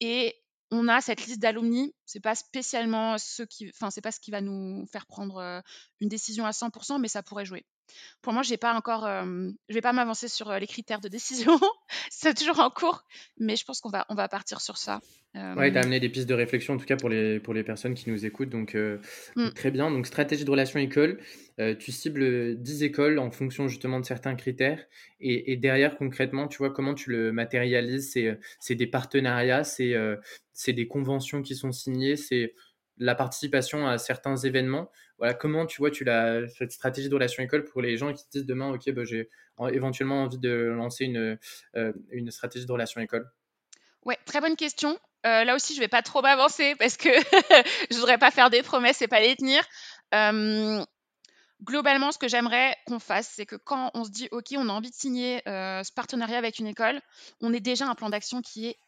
et 0.00 0.34
on 0.70 0.88
a 0.88 1.00
cette 1.00 1.24
liste 1.26 1.40
d'alumni, 1.40 1.94
c'est 2.04 2.20
pas 2.20 2.34
spécialement 2.34 3.16
ce 3.18 3.42
qui, 3.42 3.70
enfin 3.70 3.90
c'est 3.90 4.00
pas 4.00 4.12
ce 4.12 4.20
qui 4.20 4.30
va 4.30 4.40
nous 4.40 4.86
faire 4.92 5.06
prendre 5.06 5.62
une 6.00 6.08
décision 6.08 6.44
à 6.46 6.52
100%, 6.52 6.98
mais 7.00 7.08
ça 7.08 7.22
pourrait 7.22 7.44
jouer. 7.46 7.64
Pour 8.22 8.32
moi, 8.32 8.42
j'ai 8.42 8.56
pas 8.56 8.74
encore, 8.74 9.06
je 9.06 9.74
vais 9.74 9.80
pas 9.80 9.92
m'avancer 9.92 10.28
sur 10.28 10.52
les 10.52 10.66
critères 10.66 11.00
de 11.00 11.08
décision. 11.08 11.58
c'est 12.10 12.36
toujours 12.36 12.60
en 12.60 12.70
cours, 12.70 13.04
mais 13.38 13.56
je 13.56 13.64
pense 13.64 13.80
qu'on 13.80 13.90
va, 13.90 14.06
on 14.08 14.14
va 14.14 14.28
partir 14.28 14.60
sur 14.60 14.76
ça. 14.76 15.00
Ouais, 15.34 15.70
tu 15.70 15.78
as 15.78 15.82
amené 15.82 16.00
des 16.00 16.08
pistes 16.08 16.28
de 16.28 16.34
réflexion, 16.34 16.74
en 16.74 16.78
tout 16.78 16.86
cas 16.86 16.96
pour 16.96 17.08
les, 17.08 17.38
pour 17.38 17.54
les 17.54 17.62
personnes 17.62 17.94
qui 17.94 18.10
nous 18.10 18.26
écoutent. 18.26 18.48
Donc, 18.48 18.74
mmh. 18.74 19.50
très 19.54 19.70
bien. 19.70 19.90
Donc, 19.90 20.06
stratégie 20.06 20.44
de 20.44 20.50
relation 20.50 20.78
école, 20.80 21.20
tu 21.78 21.92
cibles 21.92 22.60
10 22.60 22.82
écoles 22.82 23.18
en 23.18 23.30
fonction 23.30 23.68
justement 23.68 24.00
de 24.00 24.04
certains 24.04 24.34
critères. 24.34 24.84
Et, 25.20 25.56
derrière, 25.56 25.96
concrètement, 25.96 26.48
tu 26.48 26.58
vois, 26.58 26.70
comment 26.70 26.94
tu 26.94 27.10
le 27.10 27.32
matérialises? 27.32 28.16
C'est 28.60 28.74
des 28.74 28.86
partenariats, 28.86 29.64
c'est 29.64 30.72
des 30.72 30.88
conventions 30.88 31.42
qui 31.42 31.54
sont 31.54 31.72
signées, 31.72 32.16
c'est 32.16 32.54
la 32.98 33.14
participation 33.14 33.86
à 33.86 33.98
certains 33.98 34.36
événements. 34.36 34.90
Voilà, 35.18 35.34
comment 35.34 35.66
tu 35.66 35.78
vois 35.78 35.90
tu 35.90 36.04
cette 36.56 36.72
stratégie 36.72 37.08
de 37.08 37.14
relation 37.14 37.42
école 37.42 37.64
pour 37.64 37.82
les 37.82 37.96
gens 37.96 38.12
qui 38.12 38.24
disent 38.30 38.46
demain, 38.46 38.70
ok, 38.72 38.90
bah, 38.92 39.04
j'ai 39.04 39.28
éventuellement 39.72 40.22
envie 40.22 40.38
de 40.38 40.50
lancer 40.76 41.04
une, 41.04 41.38
euh, 41.76 41.92
une 42.10 42.30
stratégie 42.30 42.66
de 42.66 42.72
relation 42.72 43.00
école? 43.00 43.28
Ouais, 44.04 44.18
très 44.24 44.40
bonne 44.40 44.56
question. 44.56 44.98
Euh, 45.26 45.42
là 45.42 45.56
aussi, 45.56 45.74
je 45.74 45.80
vais 45.80 45.88
pas 45.88 46.02
trop 46.02 46.22
m'avancer 46.22 46.76
parce 46.76 46.96
que 46.96 47.08
je 47.90 47.96
voudrais 47.96 48.18
pas 48.18 48.30
faire 48.30 48.50
des 48.50 48.62
promesses 48.62 49.02
et 49.02 49.08
pas 49.08 49.20
les 49.20 49.34
tenir. 49.34 49.62
globalement, 51.64 52.12
ce 52.12 52.18
que 52.18 52.28
j'aimerais 52.28 52.76
qu'on 52.86 53.00
fasse, 53.00 53.28
c'est 53.34 53.46
que 53.46 53.56
quand 53.56 53.90
on 53.94 54.04
se 54.04 54.10
dit, 54.10 54.28
OK, 54.30 54.54
on 54.56 54.68
a 54.68 54.72
envie 54.72 54.90
de 54.90 54.94
signer 54.94 55.42
euh, 55.48 55.82
ce 55.82 55.92
partenariat 55.92 56.38
avec 56.38 56.60
une 56.60 56.68
école, 56.68 57.00
on 57.40 57.52
ait 57.52 57.60
déjà 57.60 57.86
un 57.86 57.96
plan 57.96 58.08
d'action 58.08 58.40
qui 58.40 58.68
est 58.68 58.78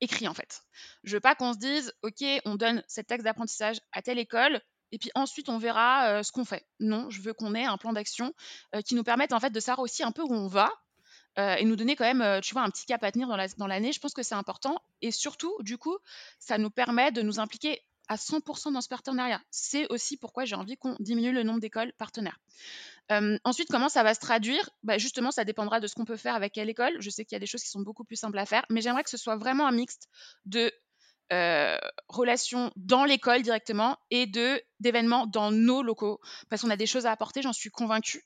écrit 0.00 0.26
en 0.26 0.34
fait. 0.34 0.62
Je 1.04 1.14
veux 1.14 1.20
pas 1.20 1.36
qu'on 1.36 1.52
se 1.52 1.58
dise, 1.58 1.92
ok, 2.02 2.24
on 2.44 2.56
donne 2.56 2.82
cette 2.88 3.06
taxe 3.06 3.22
d'apprentissage 3.22 3.80
à 3.92 4.02
telle 4.02 4.18
école, 4.18 4.60
et 4.92 4.98
puis 4.98 5.10
ensuite 5.14 5.48
on 5.48 5.58
verra 5.58 6.06
euh, 6.08 6.22
ce 6.22 6.30
qu'on 6.30 6.44
fait. 6.44 6.64
Non, 6.78 7.10
je 7.10 7.20
veux 7.20 7.32
qu'on 7.32 7.54
ait 7.54 7.64
un 7.64 7.78
plan 7.78 7.92
d'action 7.92 8.32
euh, 8.74 8.82
qui 8.82 8.94
nous 8.94 9.02
permette 9.02 9.32
en 9.32 9.40
fait 9.40 9.50
de 9.50 9.60
savoir 9.60 9.80
aussi 9.80 10.02
un 10.02 10.12
peu 10.12 10.22
où 10.22 10.32
on 10.32 10.46
va. 10.46 10.70
Euh, 11.38 11.54
et 11.54 11.64
nous 11.64 11.76
donner 11.76 11.96
quand 11.96 12.04
même, 12.04 12.42
tu 12.42 12.52
vois, 12.52 12.62
un 12.62 12.68
petit 12.68 12.84
cap 12.84 13.02
à 13.02 13.10
tenir 13.10 13.26
dans 13.56 13.66
l'année, 13.66 13.92
je 13.92 14.00
pense 14.00 14.12
que 14.12 14.22
c'est 14.22 14.34
important. 14.34 14.76
Et 15.00 15.10
surtout, 15.10 15.56
du 15.60 15.78
coup, 15.78 15.96
ça 16.38 16.58
nous 16.58 16.68
permet 16.68 17.10
de 17.10 17.22
nous 17.22 17.40
impliquer 17.40 17.80
à 18.08 18.16
100% 18.16 18.70
dans 18.70 18.82
ce 18.82 18.88
partenariat. 18.90 19.40
C'est 19.50 19.86
aussi 19.88 20.18
pourquoi 20.18 20.44
j'ai 20.44 20.56
envie 20.56 20.76
qu'on 20.76 20.94
diminue 21.00 21.32
le 21.32 21.42
nombre 21.42 21.60
d'écoles 21.60 21.94
partenaires. 21.96 22.38
ensuite, 23.44 23.68
comment 23.70 23.88
ça 23.88 24.02
va 24.02 24.12
se 24.12 24.20
traduire? 24.20 24.68
Bah, 24.82 24.98
Justement, 24.98 25.30
ça 25.30 25.46
dépendra 25.46 25.80
de 25.80 25.86
ce 25.86 25.94
qu'on 25.94 26.04
peut 26.04 26.18
faire 26.18 26.34
avec 26.34 26.52
quelle 26.52 26.68
école. 26.68 26.96
Je 27.00 27.08
sais 27.08 27.24
qu'il 27.24 27.34
y 27.34 27.36
a 27.36 27.40
des 27.40 27.46
choses 27.46 27.62
qui 27.62 27.70
sont 27.70 27.80
beaucoup 27.80 28.04
plus 28.04 28.16
simples 28.16 28.38
à 28.38 28.44
faire, 28.44 28.66
mais 28.68 28.82
j'aimerais 28.82 29.02
que 29.02 29.08
ce 29.08 29.16
soit 29.16 29.36
vraiment 29.36 29.66
un 29.66 29.72
mixte 29.72 30.08
de 30.44 30.70
relations 32.08 32.72
dans 32.76 33.04
l'école 33.04 33.42
directement 33.42 33.96
et 34.10 34.26
de 34.26 34.60
d'événements 34.80 35.26
dans 35.26 35.50
nos 35.50 35.82
locaux. 35.82 36.20
Parce 36.50 36.62
qu'on 36.62 36.70
a 36.70 36.76
des 36.76 36.86
choses 36.86 37.06
à 37.06 37.10
apporter 37.10 37.42
j'en 37.42 37.52
suis 37.52 37.70
convaincue. 37.70 38.22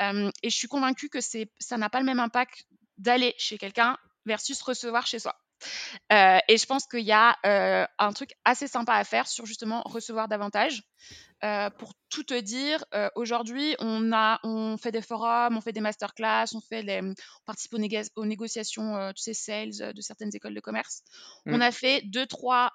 Et 0.00 0.50
je 0.50 0.56
suis 0.56 0.68
convaincue 0.68 1.08
que 1.08 1.20
c'est 1.20 1.52
ça 1.58 1.76
n'a 1.76 1.88
pas 1.88 2.00
le 2.00 2.06
même 2.06 2.20
impact 2.20 2.66
d'aller 2.98 3.34
chez 3.38 3.58
quelqu'un 3.58 3.96
versus 4.26 4.60
recevoir 4.62 5.06
chez 5.06 5.18
soi. 5.18 5.36
Euh, 6.12 6.38
et 6.48 6.56
je 6.56 6.66
pense 6.66 6.86
qu'il 6.86 7.04
y 7.04 7.12
a 7.12 7.36
euh, 7.46 7.86
un 7.98 8.12
truc 8.12 8.30
assez 8.44 8.68
sympa 8.68 8.94
à 8.94 9.04
faire 9.04 9.26
sur 9.26 9.46
justement 9.46 9.82
recevoir 9.84 10.28
davantage. 10.28 10.82
Euh, 11.44 11.70
pour 11.70 11.92
tout 12.10 12.24
te 12.24 12.40
dire, 12.40 12.84
aujourd'hui, 13.14 13.76
on, 13.80 14.12
a, 14.12 14.40
on 14.42 14.78
fait 14.78 14.90
des 14.92 15.02
forums, 15.02 15.56
on 15.56 15.60
fait 15.60 15.72
des 15.72 15.80
masterclass, 15.80 16.46
on, 16.54 16.60
fait 16.60 16.82
les, 16.82 17.00
on 17.02 17.14
participe 17.44 17.74
aux, 18.16 18.24
négociations, 18.24 19.12
tu 19.14 19.22
sais, 19.22 19.34
sales 19.34 19.94
de 19.94 20.00
certaines 20.00 20.30
écoles 20.34 20.54
de 20.54 20.60
commerce. 20.60 21.02
Mmh. 21.44 21.54
On 21.54 21.60
a 21.60 21.70
fait 21.70 22.02
deux, 22.06 22.26
trois 22.26 22.72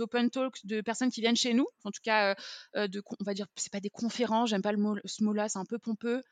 open 0.00 0.28
talks 0.30 0.66
de 0.66 0.80
personnes 0.80 1.10
qui 1.10 1.20
viennent 1.20 1.36
chez 1.36 1.54
nous. 1.54 1.66
En 1.84 1.92
tout 1.92 2.00
cas, 2.02 2.34
de, 2.74 3.02
on 3.20 3.24
va 3.24 3.32
dire, 3.32 3.46
c'est 3.54 3.72
pas 3.72 3.80
des 3.80 3.90
conférences, 3.90 4.50
j'aime 4.50 4.62
pas 4.62 4.72
le 4.72 4.78
mot, 4.78 4.96
ce 5.04 5.22
mot-là, 5.22 5.48
c'est 5.48 5.60
un 5.60 5.64
peu 5.64 5.78
pompeux. 5.78 6.22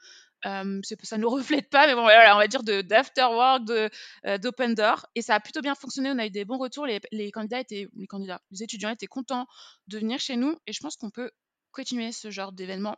Euh, 0.47 0.81
ça 1.03 1.17
ne 1.17 1.23
nous 1.23 1.31
reflète 1.31 1.71
pas, 1.71 1.87
mais 1.87 1.95
bon, 1.95 2.03
voilà, 2.03 2.35
on 2.35 2.39
va 2.39 2.49
dire 2.49 2.63
d'afterwork, 2.63 3.63
euh, 3.71 4.39
d'open 4.39 4.75
door. 4.75 5.07
Et 5.15 5.23
ça 5.23 5.35
a 5.35 5.41
plutôt 5.41 5.61
bien 5.61 5.75
fonctionné. 5.75 6.11
On 6.11 6.19
a 6.19 6.27
eu 6.27 6.31
des 6.31 6.45
bons 6.45 6.59
retours. 6.59 6.87
Les, 6.87 7.01
les, 7.13 7.31
candidats 7.31 7.61
étaient, 7.61 7.89
les 7.95 8.07
candidats, 8.07 8.41
les 8.51 8.63
étudiants 8.63 8.91
étaient 8.91 9.07
contents 9.07 9.47
de 9.89 9.99
venir 9.99 10.19
chez 10.19 10.37
nous. 10.37 10.57
Et 10.67 10.73
je 10.73 10.81
pense 10.81 10.97
qu'on 10.97 11.11
peut 11.11 11.31
continuer 11.73 12.13
ce 12.13 12.31
genre 12.31 12.53
d'événement. 12.53 12.97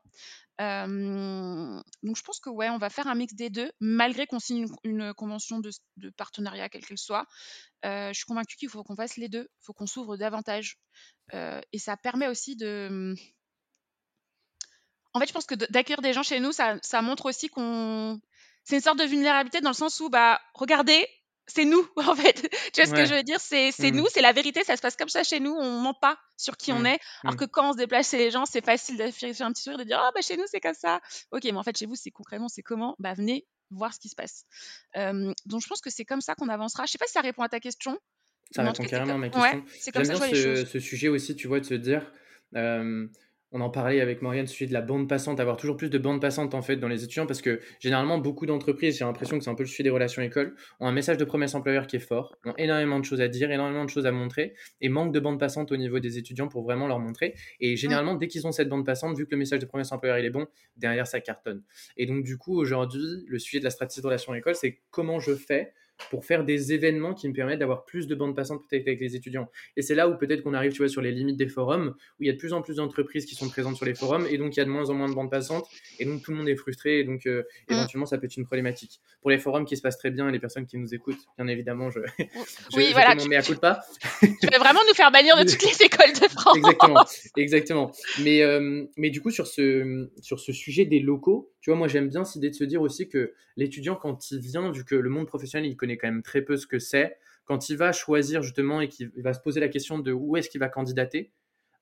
Euh, 0.61 1.81
donc 2.05 2.17
je 2.17 2.23
pense 2.23 2.39
que 2.39 2.51
ouais, 2.51 2.71
on 2.71 2.79
va 2.79 2.91
faire 2.91 3.09
un 3.09 3.15
mix 3.15 3.35
des 3.35 3.51
deux, 3.51 3.73
malgré 3.81 4.27
qu'on 4.27 4.39
signe 4.39 4.67
une, 4.85 5.13
convention 5.15 5.59
de, 5.59 5.71
partenariat, 6.17 6.69
quelle 6.69 6.85
qu'elle 6.85 6.99
soit. 6.99 7.27
je 7.83 8.13
suis 8.13 8.27
convaincue 8.27 8.57
qu'il 8.57 8.69
faut 8.69 8.85
qu'on 8.85 8.97
fasse 8.97 9.17
les 9.17 9.29
deux. 9.29 9.49
Il 9.51 9.65
faut 9.65 9.73
qu'on 9.73 9.87
s'ouvre 9.87 10.17
davantage. 10.17 10.79
et 11.33 11.79
ça 11.79 11.97
permet 11.97 12.29
aussi 12.29 12.57
de 12.57 13.17
en 15.15 15.21
fait, 15.21 15.29
je 15.29 15.33
pense 15.33 15.47
que 15.47 15.55
d'accueillir 15.55 16.03
des 16.03 16.13
gens 16.13 16.25
chez 16.25 16.41
nous, 16.41 16.53
ça, 16.53 17.03
montre 17.03 17.27
aussi 17.27 17.49
qu'on. 17.49 18.21
C'est 18.65 18.77
une 18.77 18.83
sorte 18.83 18.99
de 18.99 19.05
vulnérabilité 19.05 19.61
dans 19.61 19.71
le 19.71 19.75
sens 19.75 20.01
où, 20.01 20.09
bah, 20.09 20.41
regardez, 20.55 21.07
c'est 21.47 21.65
nous, 21.65 21.87
en 21.97 22.15
fait. 22.15 22.49
tu 22.73 22.83
vois 22.83 22.87
ce 22.87 22.95
que 22.95 23.07
je 23.07 23.15
veux 23.15 23.23
dire? 23.23 23.41
C'est 23.41 23.73
mmh. 23.79 23.91
nous, 23.91 24.07
c'est 24.11 24.23
la 24.23 24.33
vérité, 24.33 24.65
ça 24.65 24.77
se 24.77 24.83
passe 24.83 24.97
comme 24.97 25.09
ça 25.09 25.23
chez 25.25 25.41
nous, 25.41 25.53
on 25.53 25.81
ment 25.81 25.95
pas 25.95 26.19
sur 26.37 26.57
qui 26.57 26.73
on 26.73 26.81
mmh. 26.81 26.87
est. 26.87 27.01
Alors 27.23 27.35
mmh. 27.35 27.39
que 27.39 27.45
quand 27.45 27.71
on 27.71 27.73
se 27.73 27.79
déplace 27.79 28.11
chez 28.11 28.19
les 28.19 28.31
gens, 28.31 28.47
c'est 28.47 28.65
facile 28.65 28.97
d'afficher 28.97 29.43
un 29.43 29.53
petit 29.53 29.63
sourire, 29.63 29.79
de 29.79 29.85
dire 29.85 30.01
Ah, 30.01 30.11
bah, 30.15 30.21
chez 30.23 30.37
nous, 30.37 30.45
c'est 30.47 30.61
comme 30.61 30.75
ça. 30.75 31.01
Ok, 31.31 31.45
mais 31.45 31.53
en 31.53 31.63
fait, 31.63 31.77
chez 31.77 31.87
vous, 31.87 31.97
c'est 31.97 32.11
concrètement, 32.11 32.49
c'est 32.49 32.63
comment? 32.63 32.97
Bah, 32.99 33.15
venez 33.15 33.47
voir 33.71 33.93
ce 33.93 33.99
qui 33.99 34.09
se 34.09 34.15
passe. 34.15 34.45
donc, 34.95 35.63
je 35.63 35.67
pense 35.67 35.81
que 35.81 35.91
c'est 35.91 36.05
comme 36.05 36.21
ça 36.21 36.35
qu'on 36.35 36.49
avancera. 36.49 36.87
Je 36.87 36.93
sais 36.93 36.99
pas 36.99 37.07
si 37.07 37.13
ça 37.13 37.21
répond 37.21 37.43
à 37.43 37.49
ta 37.49 37.61
question. 37.61 37.99
Ça 38.51 38.63
répond 38.63 38.85
carrément 38.85 39.15
à 39.15 39.19
ma 39.19 39.29
question. 39.31 39.59
Ouais, 39.59 39.65
c'est 39.81 39.91
comme 39.91 40.05
ça 40.05 40.15
bien 40.19 40.29
ce, 40.29 40.65
ce, 40.65 40.79
sujet 40.79 41.09
aussi, 41.09 41.35
tu 41.35 41.49
vois, 41.49 41.61
de 41.61 41.65
se 41.65 41.75
dire 41.75 42.11
on 43.53 43.61
en 43.61 43.71
parlait 43.71 44.01
avec 44.01 44.21
Morgane, 44.21 44.47
sujet 44.47 44.67
de 44.67 44.73
la 44.73 44.81
bande 44.81 45.09
passante, 45.09 45.39
avoir 45.39 45.57
toujours 45.57 45.77
plus 45.77 45.89
de 45.89 45.99
bande 45.99 46.21
passante 46.21 46.55
en 46.55 46.63
fait 46.63 46.77
dans 46.77 46.89
les 46.89 47.05
étudiants 47.05 47.27
parce 47.27 47.41
que 47.41 47.61
généralement 47.79 48.19
beaucoup 48.19 48.47
d'entreprises, 48.47 48.99
j'ai 48.99 49.05
l'impression 49.05 49.39
que 49.39 49.45
c'est 49.45 49.51
un 49.51 49.55
peu 49.55 49.63
le 49.63 49.69
sujet 49.69 49.85
des 49.85 49.91
relations 49.91 50.23
écoles, 50.23 50.57
ont 50.81 50.89
un 50.89 50.93
message 50.93 51.19
de 51.19 51.25
promesse 51.25 51.55
employeur 51.55 51.87
qui 51.87 51.97
est 51.97 52.01
fort, 52.01 52.37
ont 52.45 52.55
énormément 52.59 52.99
de 52.99 53.05
choses 53.05 53.21
à 53.21 53.29
dire, 53.29 53.51
énormément 53.51 53.85
de 53.85 53.91
choses 53.91 54.07
à 54.07 54.13
montrer 54.13 54.55
et 54.81 54.89
manque 54.89 55.13
de 55.13 55.21
bande 55.21 55.39
passante 55.39 55.71
au 55.71 55.77
niveau 55.77 56.01
des 56.01 56.19
étudiants 56.19 56.49
pour 56.49 56.65
vraiment 56.65 56.89
leur 56.89 56.99
montrer. 56.99 57.35
Et 57.61 57.77
généralement, 57.77 58.15
dès 58.15 58.27
qu'ils 58.27 58.47
ont 58.47 58.53
cette 58.53 58.69
bande 58.69 58.85
passante, 58.85 59.17
vu 59.17 59.25
que 59.25 59.31
le 59.31 59.39
message 59.39 59.61
de 59.61 59.67
promesse 59.67 59.93
employeur 59.93 60.19
il 60.19 60.25
est 60.25 60.31
bon, 60.31 60.47
derrière 60.77 61.07
ça 61.07 61.21
cartonne. 61.21 61.63
Et 61.97 62.07
donc 62.07 62.25
du 62.25 62.37
coup 62.37 62.59
aujourd'hui, 62.59 63.25
le 63.27 63.39
sujet 63.39 63.61
de 63.61 63.65
la 63.65 63.71
stratégie 63.71 64.01
de 64.01 64.07
relations 64.07 64.35
école, 64.35 64.57
c'est 64.57 64.81
comment 64.91 65.21
je 65.21 65.35
fais 65.35 65.73
pour 66.11 66.25
faire 66.25 66.45
des 66.45 66.73
événements 66.73 67.15
qui 67.15 67.29
me 67.29 67.35
permettent 67.35 67.59
d'avoir 67.59 67.85
plus 67.85 68.07
de 68.07 68.15
bandes 68.15 68.35
passantes 68.35 68.63
peut-être 68.69 68.87
avec 68.87 69.01
les 69.01 69.17
étudiants. 69.17 69.49
Et 69.77 69.83
c'est 69.83 69.95
là 69.95 70.09
où 70.09 70.17
peut-être 70.17 70.43
qu'on 70.43 70.55
arrive, 70.55 70.73
tu 70.73 70.79
vois, 70.79 70.89
sur 70.89 71.01
les 71.01 71.13
limites 71.13 71.37
des 71.37 71.49
forums, 71.49 71.95
où 72.19 72.23
il 72.23 72.27
y 72.27 72.31
a 72.31 72.33
de 72.33 72.39
plus 72.39 72.53
en 72.53 72.63
plus 72.63 72.77
d'entreprises 72.77 73.27
qui 73.27 73.35
sont 73.35 73.49
présentes 73.49 73.77
sur 73.77 73.87
les 73.87 73.95
forums, 73.95 74.27
et 74.29 74.39
donc 74.39 74.57
il 74.57 74.59
y 74.59 74.63
a 74.63 74.65
de 74.65 74.71
moins 74.71 74.91
en 74.91 74.95
moins 74.95 75.09
de 75.09 75.15
bandes 75.15 75.31
passantes, 75.31 75.67
et 75.99 76.05
donc 76.05 76.23
tout 76.23 76.31
le 76.31 76.37
monde 76.37 76.49
est 76.49 76.57
frustré, 76.57 77.01
et 77.01 77.05
donc 77.05 77.27
euh, 77.27 77.43
mm. 77.69 77.75
éventuellement 77.75 78.07
ça 78.07 78.19
peut 78.19 78.27
être 78.27 78.37
une 78.37 78.45
problématique. 78.45 79.01
Pour 79.21 79.31
les 79.31 79.39
forums 79.39 79.65
qui 79.65 79.77
se 79.77 79.83
passent 79.83 79.99
très 79.99 80.11
bien, 80.11 80.29
et 80.29 80.33
les 80.33 80.41
personnes 80.41 80.67
qui 80.67 80.79
nous 80.79 80.95
écoutent, 80.95 81.21
bien 81.39 81.47
évidemment, 81.47 81.91
je, 81.91 82.01
je 82.19 82.77
oui, 82.77 82.91
voilà, 82.93 83.17
tu... 83.17 83.29
de 83.29 83.59
pas. 83.59 83.81
tu 84.21 84.27
veux 84.53 84.59
vraiment 84.59 84.81
nous 84.89 84.95
faire 84.95 85.11
bannir 85.11 85.37
de 85.37 85.49
toutes 85.49 85.63
les 85.63 85.83
écoles 85.87 86.13
de 86.13 86.29
France. 86.29 86.57
Exactement, 86.57 87.05
exactement. 87.37 87.93
Mais, 88.23 88.43
euh, 88.43 88.85
mais 88.97 89.11
du 89.11 89.21
coup, 89.21 89.31
sur 89.31 89.47
ce, 89.47 90.11
sur 90.21 90.41
ce 90.41 90.53
sujet 90.53 90.85
des 90.85 91.01
locaux, 91.01 91.54
tu 91.65 91.71
vois, 91.71 91.79
moi 91.79 91.89
j'aime 91.89 92.11
bien 92.11 92.27
cette 92.27 92.37
idée 92.37 92.51
de 92.51 92.55
se 92.55 92.65
dire 92.65 92.83
aussi 92.83 93.09
que 93.09 93.33
l'étudiant, 93.57 93.97
quand 93.97 94.31
il 94.31 94.39
vient, 94.39 94.71
vu 94.71 94.85
que 94.85 94.95
le 94.95 95.09
monde 95.09 95.27
professionnel, 95.27 95.67
il 95.67 95.77
connaît 95.77 95.97
quand 95.97 96.09
même 96.09 96.23
très 96.23 96.43
peu 96.43 96.59
ce 96.59 96.67
que 96.67 96.79
c'est, 96.79 97.17
quand 97.47 97.71
il 97.71 97.79
va 97.79 97.91
choisir 97.91 98.43
justement 98.43 98.83
et 98.83 98.89
qu'il 98.89 99.11
va 99.17 99.33
se 99.33 99.41
poser 99.41 99.61
la 99.61 99.69
question 99.69 99.99
de 99.99 100.13
où 100.13 100.37
est-ce 100.37 100.51
qu'il 100.51 100.61
va 100.61 100.69
candidater, 100.69 101.33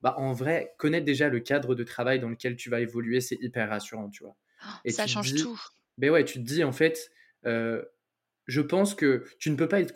bah 0.01 0.15
en 0.19 0.35
vrai, 0.35 0.73
connaître 0.79 1.05
déjà 1.05 1.29
le 1.29 1.41
cadre 1.41 1.75
de 1.75 1.83
travail 1.83 2.21
dans 2.21 2.29
lequel 2.29 2.55
tu 2.55 2.71
vas 2.71 2.79
évoluer, 2.79 3.21
c'est 3.21 3.37
hyper 3.41 3.71
rassurant, 3.71 4.09
tu 4.09 4.23
vois. 4.23 4.37
et 4.85 4.93
ça 4.93 5.09
change 5.09 5.35
tout. 5.35 5.61
Ben 5.99 6.11
ouais, 6.13 6.25
tu 6.25 6.35
te 6.35 6.45
dis 6.45 6.63
en 6.63 6.71
fait, 6.71 7.11
euh, 7.45 7.83
je 8.47 8.61
pense 8.61 8.95
que 8.95 9.25
tu 9.41 9.51
ne 9.51 9.57
peux 9.57 9.67
pas 9.67 9.81
être, 9.81 9.93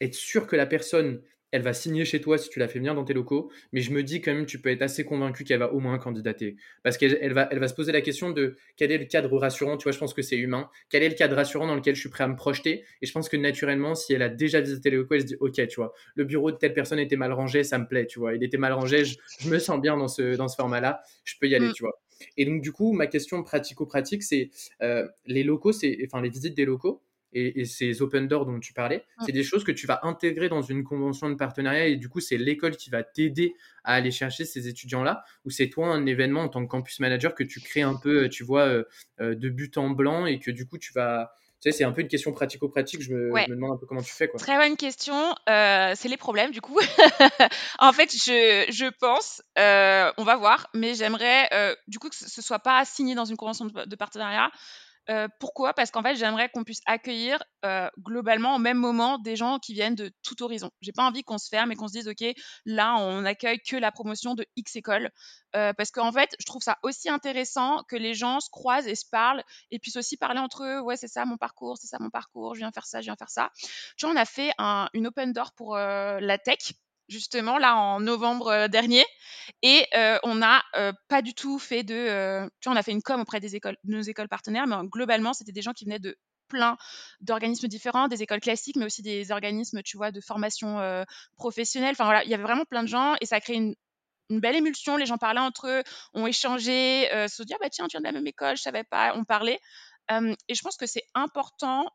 être 0.00 0.14
sûr 0.14 0.46
que 0.46 0.56
la 0.56 0.64
personne 0.64 1.20
elle 1.56 1.62
va 1.62 1.72
signer 1.72 2.04
chez 2.04 2.20
toi 2.20 2.36
si 2.36 2.50
tu 2.50 2.58
la 2.58 2.68
fais 2.68 2.78
venir 2.78 2.94
dans 2.94 3.04
tes 3.04 3.14
locaux, 3.14 3.50
mais 3.72 3.80
je 3.80 3.90
me 3.90 4.02
dis 4.02 4.20
quand 4.20 4.34
même 4.34 4.44
tu 4.44 4.60
peux 4.60 4.68
être 4.68 4.82
assez 4.82 5.06
convaincu 5.06 5.42
qu'elle 5.42 5.58
va 5.58 5.72
au 5.72 5.80
moins 5.80 5.98
candidater. 5.98 6.56
Parce 6.82 6.98
qu'elle 6.98 7.16
elle 7.22 7.32
va, 7.32 7.48
elle 7.50 7.58
va 7.58 7.66
se 7.66 7.74
poser 7.74 7.92
la 7.92 8.02
question 8.02 8.30
de 8.30 8.56
quel 8.76 8.92
est 8.92 8.98
le 8.98 9.06
cadre 9.06 9.38
rassurant, 9.38 9.78
tu 9.78 9.84
vois, 9.84 9.92
je 9.92 9.98
pense 9.98 10.12
que 10.12 10.20
c'est 10.20 10.36
humain, 10.36 10.68
quel 10.90 11.02
est 11.02 11.08
le 11.08 11.14
cadre 11.14 11.34
rassurant 11.34 11.66
dans 11.66 11.74
lequel 11.74 11.94
je 11.94 12.00
suis 12.00 12.10
prêt 12.10 12.24
à 12.24 12.28
me 12.28 12.36
projeter, 12.36 12.84
et 13.00 13.06
je 13.06 13.12
pense 13.12 13.30
que 13.30 13.38
naturellement, 13.38 13.94
si 13.94 14.12
elle 14.12 14.22
a 14.22 14.28
déjà 14.28 14.60
visité 14.60 14.90
les 14.90 14.98
locaux, 14.98 15.14
elle 15.14 15.22
se 15.22 15.26
dit, 15.26 15.36
ok, 15.40 15.66
tu 15.66 15.76
vois, 15.76 15.94
le 16.14 16.24
bureau 16.24 16.50
de 16.50 16.56
telle 16.56 16.74
personne 16.74 16.98
était 16.98 17.16
mal 17.16 17.32
rangé, 17.32 17.64
ça 17.64 17.78
me 17.78 17.86
plaît, 17.86 18.06
tu 18.06 18.18
vois, 18.18 18.34
il 18.34 18.44
était 18.44 18.58
mal 18.58 18.74
rangé, 18.74 19.04
je, 19.06 19.16
me 19.48 19.58
sens 19.58 19.80
bien 19.80 19.96
dans 19.96 20.08
ce, 20.08 20.36
dans 20.36 20.48
ce 20.48 20.56
format-là, 20.56 21.00
je 21.24 21.36
peux 21.40 21.48
y 21.48 21.54
aller, 21.54 21.68
mm. 21.68 21.72
tu 21.72 21.84
vois. 21.84 21.98
Et 22.36 22.44
donc 22.44 22.60
du 22.60 22.70
coup, 22.70 22.92
ma 22.92 23.06
question 23.06 23.42
pratico-pratique, 23.42 24.22
c'est 24.22 24.50
euh, 24.82 25.06
les 25.24 25.42
locaux, 25.42 25.72
c'est, 25.72 25.96
enfin 26.04 26.20
les 26.20 26.28
visites 26.28 26.54
des 26.54 26.66
locaux, 26.66 27.02
et, 27.32 27.64
ces 27.64 28.02
open 28.02 28.28
doors 28.28 28.46
dont 28.46 28.58
tu 28.60 28.72
parlais, 28.72 29.04
mm. 29.18 29.24
c'est 29.26 29.32
des 29.32 29.42
choses 29.42 29.64
que 29.64 29.72
tu 29.72 29.86
vas 29.86 30.00
intégrer 30.02 30.48
dans 30.48 30.62
une 30.62 30.84
convention 30.84 31.28
de 31.28 31.34
partenariat 31.34 31.86
et 31.86 31.96
du 31.96 32.08
coup, 32.08 32.20
c'est 32.20 32.38
l'école 32.38 32.76
qui 32.76 32.90
va 32.90 33.02
t'aider 33.02 33.54
à 33.84 33.94
aller 33.94 34.10
chercher 34.10 34.44
ces 34.44 34.68
étudiants-là 34.68 35.24
ou 35.44 35.50
c'est 35.50 35.68
toi 35.68 35.88
un 35.88 36.06
événement 36.06 36.42
en 36.42 36.48
tant 36.48 36.64
que 36.64 36.70
campus 36.70 37.00
manager 37.00 37.34
que 37.34 37.44
tu 37.44 37.60
crées 37.60 37.82
un 37.82 37.94
peu, 37.94 38.28
tu 38.28 38.44
vois, 38.44 38.66
euh, 38.66 38.84
euh, 39.20 39.34
de 39.34 39.48
but 39.48 39.76
en 39.78 39.90
blanc 39.90 40.26
et 40.26 40.40
que 40.40 40.50
du 40.50 40.66
coup, 40.66 40.78
tu 40.78 40.92
vas. 40.92 41.32
Tu 41.62 41.70
sais, 41.70 41.78
c'est 41.78 41.84
un 41.84 41.92
peu 41.92 42.02
une 42.02 42.08
question 42.08 42.32
pratico-pratique. 42.32 43.00
Je, 43.00 43.14
me, 43.14 43.48
demande 43.48 43.72
un 43.72 43.76
peu 43.78 43.86
comment 43.86 44.02
tu 44.02 44.12
fais. 44.12 44.28
Quoi. 44.28 44.38
Très 44.38 44.58
bonne 44.58 44.76
question. 44.76 45.34
Euh, 45.48 45.92
c'est 45.96 46.08
les 46.08 46.18
problèmes, 46.18 46.50
du 46.50 46.60
coup. 46.60 46.78
en 47.78 47.92
fait, 47.94 48.12
je, 48.12 48.66
je 48.70 48.90
pense, 49.00 49.42
on 49.56 50.24
va 50.24 50.36
voir, 50.36 50.68
mais 50.74 50.94
j'aimerais, 50.94 51.48
du 51.88 51.98
coup, 51.98 52.10
que 52.10 52.14
ce 52.14 52.42
soit 52.42 52.58
pas 52.58 52.84
signé 52.84 53.14
dans 53.14 53.24
une 53.24 53.38
convention 53.38 53.64
de 53.64 53.96
partenariat, 53.96 54.50
pourquoi? 55.38 55.74
Parce 55.74 55.90
qu'en 55.90 56.02
fait, 56.02 56.16
j'aimerais 56.16 56.48
qu'on 56.48 56.64
puisse 56.64 56.80
accueillir 56.86 57.42
globalement 57.98 58.56
au 58.56 58.58
même 58.58 58.78
moment 58.78 59.18
des 59.18 59.36
gens 59.36 59.58
qui 59.58 59.74
viennent 59.74 59.94
de 59.94 60.12
tout 60.22 60.42
horizon. 60.42 60.70
J'ai 60.80 60.92
pas 60.92 61.04
envie 61.04 61.24
qu'on 61.24 61.38
se 61.38 61.48
ferme 61.48 61.72
et 61.72 61.76
qu'on 61.76 61.88
se 61.88 61.92
dise 61.92 62.08
ok, 62.08 62.24
là 62.64 62.96
on 62.98 63.24
accueille 63.24 63.60
que 63.60 63.76
la 63.76 63.90
promotion 63.90 64.34
de 64.34 64.46
X 64.56 64.76
école, 64.76 65.10
parce 65.52 65.90
qu'en 65.90 66.12
fait, 66.12 66.34
je 66.38 66.44
trouve 66.46 66.62
ça 66.62 66.78
aussi 66.82 67.08
intéressant 67.08 67.82
que 67.88 67.96
les 67.96 68.14
gens 68.14 68.40
se 68.40 68.50
croisent 68.50 68.86
et 68.86 68.94
se 68.94 69.06
parlent 69.10 69.42
et 69.70 69.78
puissent 69.78 69.96
aussi 69.96 70.16
parler 70.16 70.38
entre 70.40 70.64
eux. 70.64 70.80
Ouais, 70.80 70.96
c'est 70.96 71.08
ça 71.08 71.24
mon 71.24 71.36
parcours, 71.36 71.76
c'est 71.78 71.88
ça 71.88 71.98
mon 72.00 72.10
parcours, 72.10 72.54
je 72.54 72.60
viens 72.60 72.72
faire 72.72 72.86
ça, 72.86 73.00
je 73.00 73.06
viens 73.06 73.16
faire 73.16 73.30
ça. 73.30 73.50
Tu 73.96 74.06
vois, 74.06 74.14
on 74.14 74.16
a 74.16 74.24
fait 74.24 74.52
une 74.94 75.06
open 75.06 75.32
door 75.32 75.52
pour 75.52 75.76
la 75.76 76.38
tech 76.38 76.72
justement 77.08 77.58
là 77.58 77.76
en 77.76 78.00
novembre 78.00 78.68
dernier 78.68 79.04
et 79.62 79.86
on 80.22 80.34
n'a 80.34 80.62
pas 81.08 81.22
du 81.22 81.34
tout 81.34 81.58
fait 81.58 81.82
de 81.82 82.48
tu 82.60 82.68
vois 82.68 82.74
on 82.74 82.78
a 82.78 82.82
fait 82.82 82.92
une 82.92 83.02
com 83.02 83.20
auprès 83.20 83.40
des 83.40 83.56
écoles 83.56 83.76
de 83.84 83.96
nos 83.96 84.02
écoles 84.02 84.28
partenaires 84.28 84.66
mais 84.66 84.76
globalement 84.84 85.32
c'était 85.32 85.52
des 85.52 85.62
gens 85.62 85.72
qui 85.72 85.84
venaient 85.84 85.98
de 85.98 86.16
plein 86.48 86.76
d'organismes 87.20 87.68
différents 87.68 88.08
des 88.08 88.22
écoles 88.22 88.40
classiques 88.40 88.76
mais 88.76 88.86
aussi 88.86 89.02
des 89.02 89.30
organismes 89.32 89.82
tu 89.82 89.96
vois 89.96 90.10
de 90.10 90.20
formation 90.20 91.04
professionnelle. 91.36 91.92
Enfin 91.92 92.04
voilà 92.04 92.24
il 92.24 92.30
y 92.30 92.34
avait 92.34 92.42
vraiment 92.42 92.64
plein 92.64 92.82
de 92.82 92.88
gens 92.88 93.14
et 93.20 93.26
ça 93.26 93.36
a 93.36 93.40
créé 93.40 93.56
une, 93.56 93.74
belle 94.28 94.56
émulsion. 94.56 94.96
Les 94.96 95.06
gens 95.06 95.18
parlaient 95.18 95.40
entre 95.40 95.68
eux 95.68 95.82
ont 96.12 96.26
échangé 96.26 97.08
se 97.28 97.42
dire 97.44 97.58
bah 97.60 97.70
tiens 97.70 97.86
tu 97.86 97.96
viens 97.96 98.00
de 98.00 98.06
la 98.06 98.12
même 98.12 98.26
école 98.26 98.56
je 98.56 98.62
savais 98.62 98.84
pas 98.84 99.12
on 99.16 99.24
parlait. 99.24 99.60
Et 100.10 100.54
je 100.54 100.62
pense 100.62 100.76
que 100.76 100.86
c'est 100.86 101.04
important 101.14 101.86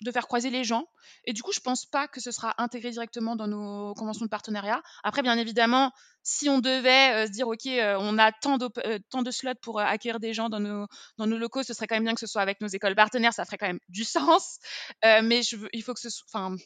de 0.00 0.10
faire 0.10 0.26
croiser 0.26 0.50
les 0.50 0.64
gens. 0.64 0.86
Et 1.24 1.32
du 1.32 1.42
coup, 1.42 1.52
je 1.52 1.60
pense 1.60 1.86
pas 1.86 2.08
que 2.08 2.20
ce 2.20 2.30
sera 2.30 2.54
intégré 2.58 2.90
directement 2.90 3.36
dans 3.36 3.46
nos 3.46 3.94
conventions 3.94 4.24
de 4.24 4.30
partenariat. 4.30 4.82
Après, 5.02 5.22
bien 5.22 5.36
évidemment, 5.36 5.92
si 6.22 6.48
on 6.48 6.58
devait 6.58 7.12
euh, 7.12 7.26
se 7.26 7.32
dire, 7.32 7.48
OK, 7.48 7.66
euh, 7.66 7.96
on 7.98 8.18
a 8.18 8.32
tant, 8.32 8.58
euh, 8.62 8.98
tant, 9.10 9.22
de 9.22 9.30
slots 9.30 9.54
pour 9.62 9.80
accueillir 9.80 10.20
des 10.20 10.32
gens 10.34 10.48
dans 10.48 10.60
nos, 10.60 10.86
dans 11.18 11.26
nos 11.26 11.38
locaux, 11.38 11.62
ce 11.62 11.74
serait 11.74 11.86
quand 11.86 11.96
même 11.96 12.04
bien 12.04 12.14
que 12.14 12.20
ce 12.20 12.26
soit 12.26 12.42
avec 12.42 12.60
nos 12.60 12.68
écoles 12.68 12.94
partenaires, 12.94 13.32
ça 13.32 13.44
ferait 13.44 13.58
quand 13.58 13.66
même 13.66 13.80
du 13.88 14.04
sens. 14.04 14.58
mais 15.02 15.42
il 15.72 15.82
faut 15.82 15.94
que 15.94 16.00
ce 16.00 16.10
soit... 16.10 16.26
Enfin, 16.32 16.56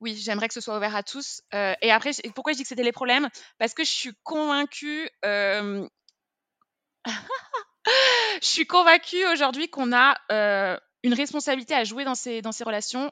oui, 0.00 0.14
j'aimerais 0.14 0.46
que 0.46 0.54
ce 0.54 0.60
soit 0.60 0.76
ouvert 0.76 0.94
à 0.94 1.02
tous. 1.02 1.40
et 1.52 1.90
après, 1.90 2.12
pourquoi 2.34 2.52
je 2.52 2.58
dis 2.58 2.62
que 2.62 2.68
c'était 2.68 2.84
les 2.84 2.92
problèmes? 2.92 3.28
Parce 3.58 3.74
que 3.74 3.84
je 3.84 3.90
suis 3.90 4.12
convaincue... 4.22 5.10
je 5.24 5.88
suis 8.42 8.66
convaincue 8.66 9.24
aujourd'hui 9.26 9.68
qu'on 9.68 9.92
a 9.92 10.16
une 11.08 11.14
responsabilité 11.14 11.74
à 11.74 11.84
jouer 11.84 12.04
dans 12.04 12.14
ces, 12.14 12.42
dans 12.42 12.52
ces 12.52 12.64
relations. 12.64 13.10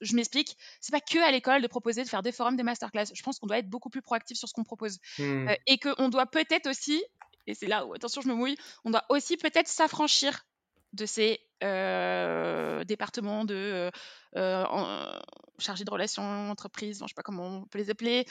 Je 0.00 0.16
m'explique, 0.16 0.56
c'est 0.80 0.90
pas 0.90 1.00
que 1.00 1.18
à 1.24 1.30
l'école 1.30 1.62
de 1.62 1.68
proposer 1.68 2.02
de 2.02 2.08
faire 2.08 2.22
des 2.22 2.32
forums, 2.32 2.56
des 2.56 2.64
masterclass. 2.64 3.06
Je 3.14 3.22
pense 3.22 3.38
qu'on 3.38 3.46
doit 3.46 3.58
être 3.58 3.70
beaucoup 3.70 3.88
plus 3.88 4.02
proactif 4.02 4.36
sur 4.36 4.48
ce 4.48 4.52
qu'on 4.52 4.64
propose 4.64 4.98
mmh. 5.18 5.48
euh, 5.48 5.54
et 5.68 5.78
qu'on 5.78 6.08
doit 6.08 6.26
peut-être 6.26 6.68
aussi, 6.68 7.04
et 7.46 7.54
c'est 7.54 7.68
là 7.68 7.86
où 7.86 7.94
attention 7.94 8.20
je 8.20 8.28
me 8.28 8.34
mouille, 8.34 8.56
on 8.84 8.90
doit 8.90 9.04
aussi 9.10 9.36
peut-être 9.36 9.68
s'affranchir 9.68 10.44
de 10.92 11.06
ces 11.06 11.38
euh, 11.62 12.82
départements 12.82 13.44
de 13.44 13.92
euh, 14.36 15.20
chargés 15.60 15.84
de 15.84 15.90
relations 15.90 16.50
entreprises, 16.50 16.98
je 17.00 17.06
sais 17.06 17.14
pas 17.14 17.22
comment 17.22 17.46
on 17.46 17.64
peut 17.66 17.78
les 17.78 17.90
appeler. 17.90 18.26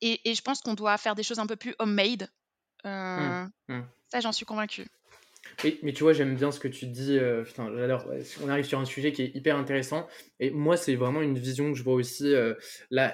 Et, 0.00 0.30
et, 0.30 0.34
je 0.34 0.42
pense 0.42 0.60
qu'on 0.60 0.74
doit 0.74 0.96
faire 0.96 1.16
des 1.16 1.24
choses 1.24 1.40
un 1.40 1.46
peu 1.48 1.56
plus 1.56 1.74
homemade. 1.80 2.30
Mmh. 2.84 3.48
Mmh. 3.66 3.82
Ça, 4.10 4.20
j'en 4.20 4.30
suis 4.30 4.46
convaincue. 4.46 4.86
Oui, 5.64 5.78
mais 5.82 5.92
tu 5.92 6.02
vois, 6.02 6.12
j'aime 6.12 6.34
bien 6.34 6.52
ce 6.52 6.60
que 6.60 6.68
tu 6.68 6.86
dis. 6.86 7.18
Euh, 7.18 7.42
putain, 7.42 7.70
j'adore. 7.76 8.06
On 8.44 8.48
arrive 8.48 8.64
sur 8.64 8.78
un 8.78 8.84
sujet 8.84 9.12
qui 9.12 9.22
est 9.22 9.34
hyper 9.34 9.56
intéressant. 9.56 10.06
Et 10.40 10.50
moi, 10.50 10.76
c'est 10.76 10.94
vraiment 10.94 11.22
une 11.22 11.38
vision 11.38 11.72
que 11.72 11.78
je 11.78 11.82
vois 11.82 11.94
aussi 11.94 12.32
euh, 12.34 12.54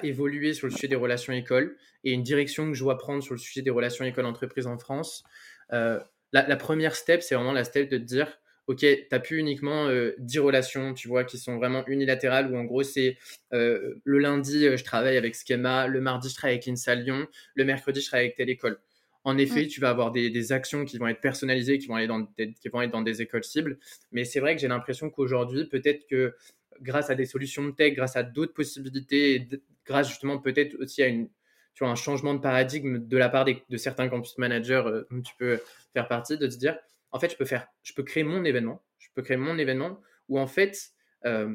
évoluer 0.03 0.53
sur 0.53 0.67
le 0.67 0.73
sujet 0.73 0.89
des 0.89 0.97
relations 0.97 1.33
écoles 1.33 1.77
et 2.05 2.13
une 2.13 2.23
direction 2.23 2.69
que 2.69 2.75
je 2.75 2.83
vois 2.83 2.99
prendre 2.99 3.23
sur 3.23 3.35
le 3.35 3.41
sujet 3.41 3.63
des 3.63 3.71
relations 3.71 4.05
écoles-entreprises 4.05 4.67
en 4.67 4.79
France. 4.79 5.25
Euh, 5.73 5.99
la, 6.33 6.57
première 6.57 6.97
step, 6.97 7.23
c'est 7.23 7.35
vraiment 7.35 7.53
la 7.53 7.65
step 7.65 7.89
de 7.89 7.97
te 7.97 8.03
dire 8.03 8.29
ok, 8.67 8.79
tu 8.79 9.07
n'as 9.13 9.21
plus 9.21 9.39
uniquement 9.39 9.89
10 10.19 10.39
relations, 10.39 10.95
tu 10.95 11.07
vois, 11.07 11.25
qui 11.25 11.39
sont 11.39 11.59
vraiment 11.59 11.87
unilatérales, 11.87 12.51
où 12.51 12.57
en 12.57 12.65
gros, 12.65 12.83
c'est 12.83 13.19
le 13.53 14.19
lundi, 14.19 14.65
je 14.77 14.83
travaille 14.83 15.17
avec 15.17 15.37
Schema, 15.37 15.87
le 15.87 16.01
mardi, 16.01 16.29
je 16.31 16.35
travaille 16.35 16.55
avec 16.55 16.67
l'INSA 16.67 16.97
Lyon, 16.97 17.29
le 17.55 17.65
mercredi, 17.65 18.01
je 18.01 18.07
travaille 18.07 18.27
avec 18.27 18.37
telle 18.37 18.51
école. 18.51 18.81
En 19.25 19.39
effet, 19.39 19.67
tu 19.67 19.81
vas 19.81 19.89
avoir 19.89 20.13
des, 20.13 20.53
actions 20.53 20.85
qui 20.85 20.99
vont 20.99 21.09
être 21.09 21.21
personnalisées, 21.21 21.79
qui 21.79 21.87
vont, 21.87 21.97
aller 21.97 22.07
dans 22.07 22.29
des, 22.37 22.53
qui 22.53 22.69
vont 22.69 22.83
être 22.83 22.91
dans 22.91 23.03
des 23.03 23.23
écoles 23.23 23.45
cibles. 23.45 23.79
Mais 24.13 24.25
c'est 24.25 24.39
vrai 24.39 24.55
que 24.55 24.61
j'ai 24.61 24.69
l'impression 24.69 25.09
qu'aujourd'hui, 25.09 25.67
peut-être 25.67 26.07
que 26.07 26.35
grâce 26.83 27.09
à 27.09 27.15
des 27.15 27.25
solutions 27.25 27.65
de 27.65 27.71
tech, 27.71 27.95
grâce 27.95 28.17
à 28.17 28.23
d'autres 28.23 28.53
possibilités, 28.53 29.49
grâce 29.87 30.09
justement 30.09 30.39
peut-être 30.39 30.77
aussi 30.79 31.03
à 31.03 31.07
une, 31.07 31.29
tu 31.75 31.85
vois, 31.85 31.89
un 31.89 31.97
changement 31.97 32.35
de 32.35 32.41
paradigme 32.41 32.99
de 32.99 33.17
la 33.17 33.29
part 33.29 33.45
de 33.45 33.77
certains 33.77 34.09
campus 34.09 34.37
managers 34.39 34.83
euh, 34.87 35.05
dont 35.11 35.23
tu 35.23 35.35
peux 35.39 35.59
faire 35.93 36.07
partie, 36.07 36.37
de 36.39 36.47
te 36.47 36.57
dire, 36.57 36.77
en 37.11 37.19
fait, 37.19 37.31
je 37.31 37.37
peux 37.37 37.45
faire, 37.45 37.67
je 37.83 37.93
peux 37.95 38.03
créer 38.03 38.25
mon 38.25 38.45
événement, 38.45 38.83
je 38.99 39.09
peux 39.15 39.23
créer 39.23 39.37
mon 39.37 39.57
événement 39.59 40.01
où 40.29 40.39
en 40.39 40.47
fait, 40.47 40.93
euh, 41.25 41.55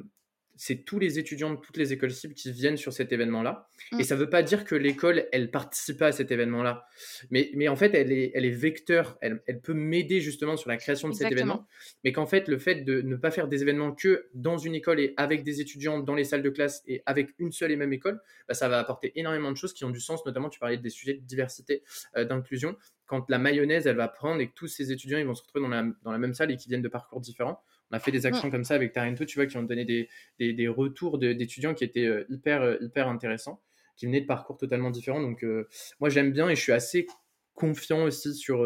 c'est 0.60 0.84
tous 0.84 1.00
les 1.00 1.20
étudiants 1.20 1.52
de 1.52 1.56
toutes 1.56 1.78
les 1.78 1.94
écoles 1.94 2.12
cibles 2.12 2.34
qui 2.34 2.52
viennent 2.52 2.76
sur 2.76 2.92
cet 2.92 3.14
événement-là. 3.14 3.70
Et 3.94 3.96
mm. 3.96 4.04
ça 4.04 4.16
ne 4.16 4.20
veut 4.20 4.30
pas 4.30 4.44
dire 4.44 4.66
que 4.66 4.76
l'école, 4.76 5.26
elle 5.32 5.52
participe 5.52 6.00
pas 6.00 6.08
à 6.08 6.12
cet 6.12 6.34
événement-là. 6.34 6.86
Mais, 7.32 7.50
mais 7.56 7.70
en 7.70 7.78
fait, 7.78 7.94
elle 7.96 8.12
est, 8.12 8.32
elle 8.36 8.44
est 8.44 8.50
vecteur, 8.50 9.18
elle, 9.22 9.42
elle 9.48 9.62
peut 9.62 9.74
m'aider 9.74 10.20
justement 10.20 10.58
sur 10.58 10.70
la 10.70 10.76
création 10.76 11.08
de 11.08 11.14
cet 11.14 11.32
événement. 11.32 11.66
Mais 12.04 12.12
qu'en 12.12 12.26
fait, 12.26 12.50
le 12.50 12.58
fait 12.58 12.84
de 12.84 13.02
ne 13.02 13.16
pas 13.16 13.32
faire 13.32 13.48
des 13.48 13.62
événements 13.62 13.94
que 13.94 14.28
dans 14.34 14.58
une 14.58 14.76
école 14.76 15.00
et 15.00 15.14
avec 15.16 15.46
des 15.46 15.62
étudiants 15.62 16.00
dans 16.00 16.14
les 16.14 16.26
salles 16.26 16.44
de 16.44 16.50
classe 16.50 16.84
et 16.88 17.02
avec 17.06 17.30
une 17.40 17.54
seule 17.54 17.72
et 17.72 17.78
même 17.78 17.94
école, 17.94 18.20
bah, 18.50 18.54
ça 18.54 18.68
va 18.68 18.80
apporter 18.80 19.18
énormément 19.18 19.54
de 19.54 19.58
choses 19.58 19.72
qui 19.72 19.86
ont 19.86 19.92
du 19.92 20.02
sens. 20.02 20.26
Notamment, 20.26 20.50
tu 20.50 20.60
parlais 20.60 20.78
des 20.78 20.90
sujets 20.90 21.14
de 21.14 21.22
diversité, 21.22 21.84
euh, 22.18 22.26
d'inclusion. 22.26 22.76
Quand 23.06 23.30
la 23.30 23.40
mayonnaise, 23.40 23.88
elle 23.88 23.96
va 23.96 24.10
prendre 24.10 24.42
et 24.42 24.50
que 24.50 24.54
tous 24.54 24.68
ces 24.68 24.92
étudiants, 24.92 25.20
ils 25.20 25.26
vont 25.26 25.36
se 25.36 25.42
retrouver 25.42 25.64
dans 25.64 25.70
la, 25.70 25.86
dans 26.04 26.12
la 26.12 26.18
même 26.18 26.34
salle 26.34 26.52
et 26.52 26.58
qui 26.58 26.68
viennent 26.68 26.82
de 26.82 26.90
parcours 26.90 27.22
différents 27.22 27.64
on 27.92 27.98
a 27.98 28.00
fait 28.00 28.12
des 28.12 28.26
actions 28.26 28.50
comme 28.52 28.64
ça 28.64 28.76
avec 28.76 28.94
Tarento, 28.94 29.26
tu 29.26 29.36
vois, 29.36 29.48
qui 29.48 29.58
ont 29.58 29.64
donné 29.64 29.86
des, 29.86 30.10
des, 30.40 30.68
retours 30.68 31.18
d'étudiants 31.18 31.74
qui 31.74 31.84
étaient 31.84 32.06
euh, 32.06 32.26
hyper, 32.30 32.62
euh, 32.62 32.78
hyper 32.82 33.08
intéressants, 33.08 33.62
qui 33.96 34.06
venaient 34.06 34.22
de 34.22 34.26
parcours 34.26 34.58
totalement 34.58 34.92
différents. 34.92 35.22
Donc, 35.22 35.44
euh, 35.44 35.68
moi, 36.00 36.10
j'aime 36.10 36.32
bien 36.32 36.50
et 36.50 36.56
je 36.56 36.62
suis 36.62 36.72
assez 36.72 37.08
confiant 37.56 38.04
aussi 38.04 38.36
sur, 38.36 38.66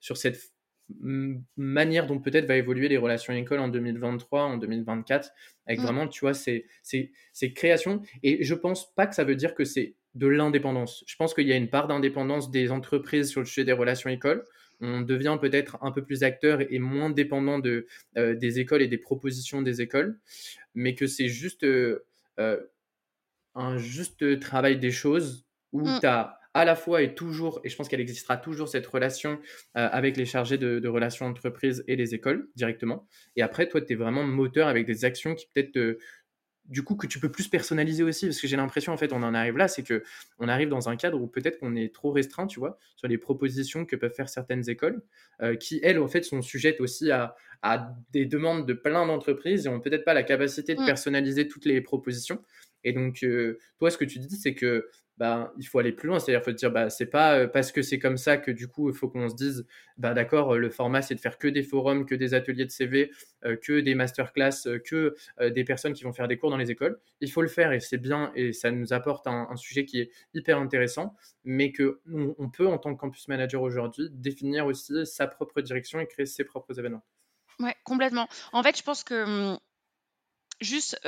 sur 0.00 0.18
cette 0.18 0.38
manière 1.56 2.06
dont 2.06 2.18
peut-être 2.20 2.46
va 2.46 2.56
évoluer 2.56 2.88
les 2.88 2.98
relations 2.98 3.32
école 3.32 3.60
en 3.60 3.68
2023, 3.68 4.42
en 4.42 4.56
2024, 4.58 5.30
avec 5.66 5.80
mmh. 5.80 5.82
vraiment, 5.82 6.08
tu 6.08 6.20
vois, 6.20 6.34
ces, 6.34 6.66
ces, 6.82 7.10
ces, 7.32 7.54
créations. 7.54 8.02
Et 8.22 8.44
je 8.44 8.54
pense 8.54 8.94
pas 8.94 9.06
que 9.06 9.14
ça 9.14 9.24
veut 9.24 9.36
dire 9.36 9.54
que 9.54 9.64
c'est 9.64 9.96
de 10.14 10.26
l'indépendance. 10.26 11.04
Je 11.06 11.16
pense 11.16 11.32
qu'il 11.32 11.48
y 11.48 11.52
a 11.52 11.56
une 11.56 11.70
part 11.70 11.88
d'indépendance 11.88 12.50
des 12.50 12.70
entreprises 12.70 13.30
sur 13.30 13.40
le 13.40 13.46
sujet 13.46 13.64
des 13.64 13.72
relations 13.72 14.10
écoles. 14.10 14.44
On 14.84 15.00
devient 15.00 15.38
peut-être 15.40 15.78
un 15.82 15.90
peu 15.90 16.04
plus 16.04 16.22
acteur 16.22 16.60
et 16.60 16.78
moins 16.78 17.10
dépendant 17.10 17.58
de, 17.58 17.86
euh, 18.16 18.34
des 18.34 18.60
écoles 18.60 18.82
et 18.82 18.88
des 18.88 18.98
propositions 18.98 19.62
des 19.62 19.80
écoles, 19.80 20.18
mais 20.74 20.94
que 20.94 21.06
c'est 21.06 21.28
juste 21.28 21.64
euh, 21.64 22.04
euh, 22.38 22.60
un 23.54 23.78
juste 23.78 24.40
travail 24.40 24.78
des 24.78 24.90
choses 24.90 25.46
où 25.72 25.88
mmh. 25.88 26.00
tu 26.00 26.06
as 26.06 26.38
à 26.54 26.64
la 26.64 26.76
fois 26.76 27.02
et 27.02 27.14
toujours, 27.14 27.60
et 27.64 27.68
je 27.68 27.76
pense 27.76 27.88
qu'elle 27.88 28.00
existera 28.00 28.36
toujours, 28.36 28.68
cette 28.68 28.86
relation 28.86 29.40
euh, 29.76 29.88
avec 29.90 30.16
les 30.16 30.24
chargés 30.24 30.56
de, 30.56 30.88
relations 30.88 31.26
entreprises 31.26 31.82
et 31.88 31.96
les 31.96 32.14
écoles 32.14 32.48
directement. 32.54 33.06
Et 33.34 33.42
après, 33.42 33.68
toi, 33.68 33.80
tu 33.80 33.92
es 33.92 33.96
vraiment 33.96 34.22
moteur 34.22 34.68
avec 34.68 34.86
des 34.86 35.04
actions 35.04 35.34
qui 35.34 35.48
peut-être 35.52 35.98
du 36.66 36.82
coup 36.82 36.96
que 36.96 37.06
tu 37.06 37.18
peux 37.18 37.30
plus 37.30 37.48
personnaliser 37.48 38.02
aussi 38.02 38.26
parce 38.26 38.40
que 38.40 38.46
j'ai 38.46 38.56
l'impression 38.56 38.92
en 38.92 38.96
fait 38.96 39.12
on 39.12 39.22
en 39.22 39.34
arrive 39.34 39.56
là 39.56 39.68
c'est 39.68 39.82
que 39.82 40.02
on 40.38 40.48
arrive 40.48 40.68
dans 40.68 40.88
un 40.88 40.96
cadre 40.96 41.20
où 41.20 41.26
peut-être 41.26 41.58
qu'on 41.58 41.76
est 41.76 41.94
trop 41.94 42.10
restreint 42.10 42.46
tu 42.46 42.58
vois 42.58 42.78
sur 42.96 43.06
les 43.06 43.18
propositions 43.18 43.84
que 43.84 43.96
peuvent 43.96 44.14
faire 44.14 44.28
certaines 44.28 44.68
écoles 44.70 45.02
euh, 45.42 45.56
qui 45.56 45.80
elles 45.82 45.98
en 45.98 46.08
fait 46.08 46.22
sont 46.22 46.40
sujettes 46.40 46.80
aussi 46.80 47.10
à, 47.10 47.36
à 47.62 47.94
des 48.12 48.24
demandes 48.26 48.66
de 48.66 48.72
plein 48.72 49.06
d'entreprises 49.06 49.66
et 49.66 49.68
ont 49.68 49.80
peut-être 49.80 50.04
pas 50.04 50.14
la 50.14 50.22
capacité 50.22 50.74
de 50.74 50.82
mmh. 50.82 50.86
personnaliser 50.86 51.48
toutes 51.48 51.66
les 51.66 51.80
propositions 51.80 52.42
et 52.84 52.92
donc 52.92 53.22
euh, 53.22 53.58
toi 53.78 53.90
ce 53.90 53.98
que 53.98 54.04
tu 54.04 54.18
dis 54.18 54.36
c'est 54.36 54.54
que 54.54 54.88
bah, 55.16 55.52
il 55.58 55.64
faut 55.64 55.78
aller 55.78 55.92
plus 55.92 56.08
loin. 56.08 56.18
C'est-à-dire, 56.18 56.44
faut 56.44 56.50
te 56.50 56.56
dire, 56.56 56.72
bah, 56.72 56.90
c'est 56.90 57.06
pas 57.06 57.38
euh, 57.38 57.46
parce 57.46 57.70
que 57.70 57.82
c'est 57.82 57.98
comme 57.98 58.16
ça 58.16 58.36
que 58.36 58.50
du 58.50 58.66
coup, 58.66 58.90
il 58.90 58.96
faut 58.96 59.08
qu'on 59.08 59.28
se 59.28 59.36
dise, 59.36 59.66
bah, 59.96 60.12
d'accord, 60.12 60.56
le 60.56 60.70
format, 60.70 61.02
c'est 61.02 61.14
de 61.14 61.20
faire 61.20 61.38
que 61.38 61.46
des 61.46 61.62
forums, 61.62 62.04
que 62.04 62.14
des 62.14 62.34
ateliers 62.34 62.64
de 62.64 62.70
CV, 62.70 63.12
euh, 63.44 63.56
que 63.56 63.80
des 63.80 63.94
masterclass, 63.94 64.80
que 64.84 65.14
des 65.40 65.64
personnes 65.64 65.92
qui 65.92 66.04
vont 66.04 66.12
faire 66.12 66.28
des 66.28 66.36
cours 66.36 66.50
dans 66.50 66.56
les 66.56 66.70
écoles. 66.70 66.98
Il 67.20 67.30
faut 67.30 67.42
le 67.42 67.48
faire 67.48 67.72
et 67.72 67.80
c'est 67.80 67.98
bien 67.98 68.32
et 68.34 68.52
ça 68.52 68.70
nous 68.70 68.92
apporte 68.92 69.26
un, 69.26 69.54
sujet 69.56 69.84
qui 69.84 70.00
est 70.00 70.10
hyper 70.34 70.58
intéressant, 70.58 71.14
mais 71.44 71.70
que 71.70 72.00
on, 72.12 72.50
peut, 72.50 72.66
en 72.66 72.78
tant 72.78 72.92
que 72.94 73.00
campus 73.00 73.28
manager 73.28 73.62
aujourd'hui, 73.62 74.08
définir 74.10 74.66
aussi 74.66 75.06
sa 75.06 75.28
propre 75.28 75.60
direction 75.60 76.00
et 76.00 76.06
créer 76.06 76.26
ses 76.26 76.44
propres 76.44 76.78
événements. 76.78 77.04
Ouais, 77.60 77.74
complètement. 77.84 78.26
En 78.52 78.62
fait, 78.64 78.76
je 78.76 78.82
pense 78.82 79.04
que 79.04 79.56
juste 80.64 80.98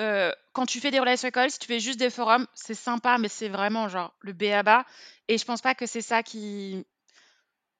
quand 0.52 0.66
tu 0.66 0.80
fais 0.80 0.90
des 0.90 1.00
relations 1.00 1.28
écoles, 1.28 1.50
si 1.50 1.58
tu 1.58 1.66
fais 1.66 1.80
juste 1.80 1.98
des 1.98 2.10
forums, 2.10 2.46
c'est 2.54 2.74
sympa, 2.74 3.18
mais 3.18 3.28
c'est 3.28 3.48
vraiment 3.48 3.88
genre 3.88 4.14
le 4.20 4.32
B 4.32 4.44
à 4.44 4.62
bas. 4.62 4.84
Et 5.28 5.38
je 5.38 5.44
pense 5.44 5.60
pas 5.62 5.74
que 5.74 5.86
c'est 5.86 6.02
ça 6.02 6.22
qui. 6.22 6.84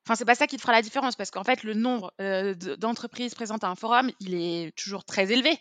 Enfin, 0.07 0.15
c'est 0.15 0.25
pas 0.25 0.37
ça 0.37 0.47
qui 0.47 0.57
te 0.57 0.61
fera 0.61 0.73
la 0.73 0.83
différence 0.83 1.17
parce 1.17 1.33
qu'en 1.33 1.43
fait, 1.43 1.65
le 1.65 1.75
nombre 1.75 2.13
d'entreprises 2.79 3.35
présentes 3.35 3.65
à 3.65 3.69
un 3.69 3.75
forum, 3.75 4.13
il 4.21 4.35
est 4.35 4.77
toujours 4.77 5.05
très 5.05 5.33
élevé. 5.33 5.59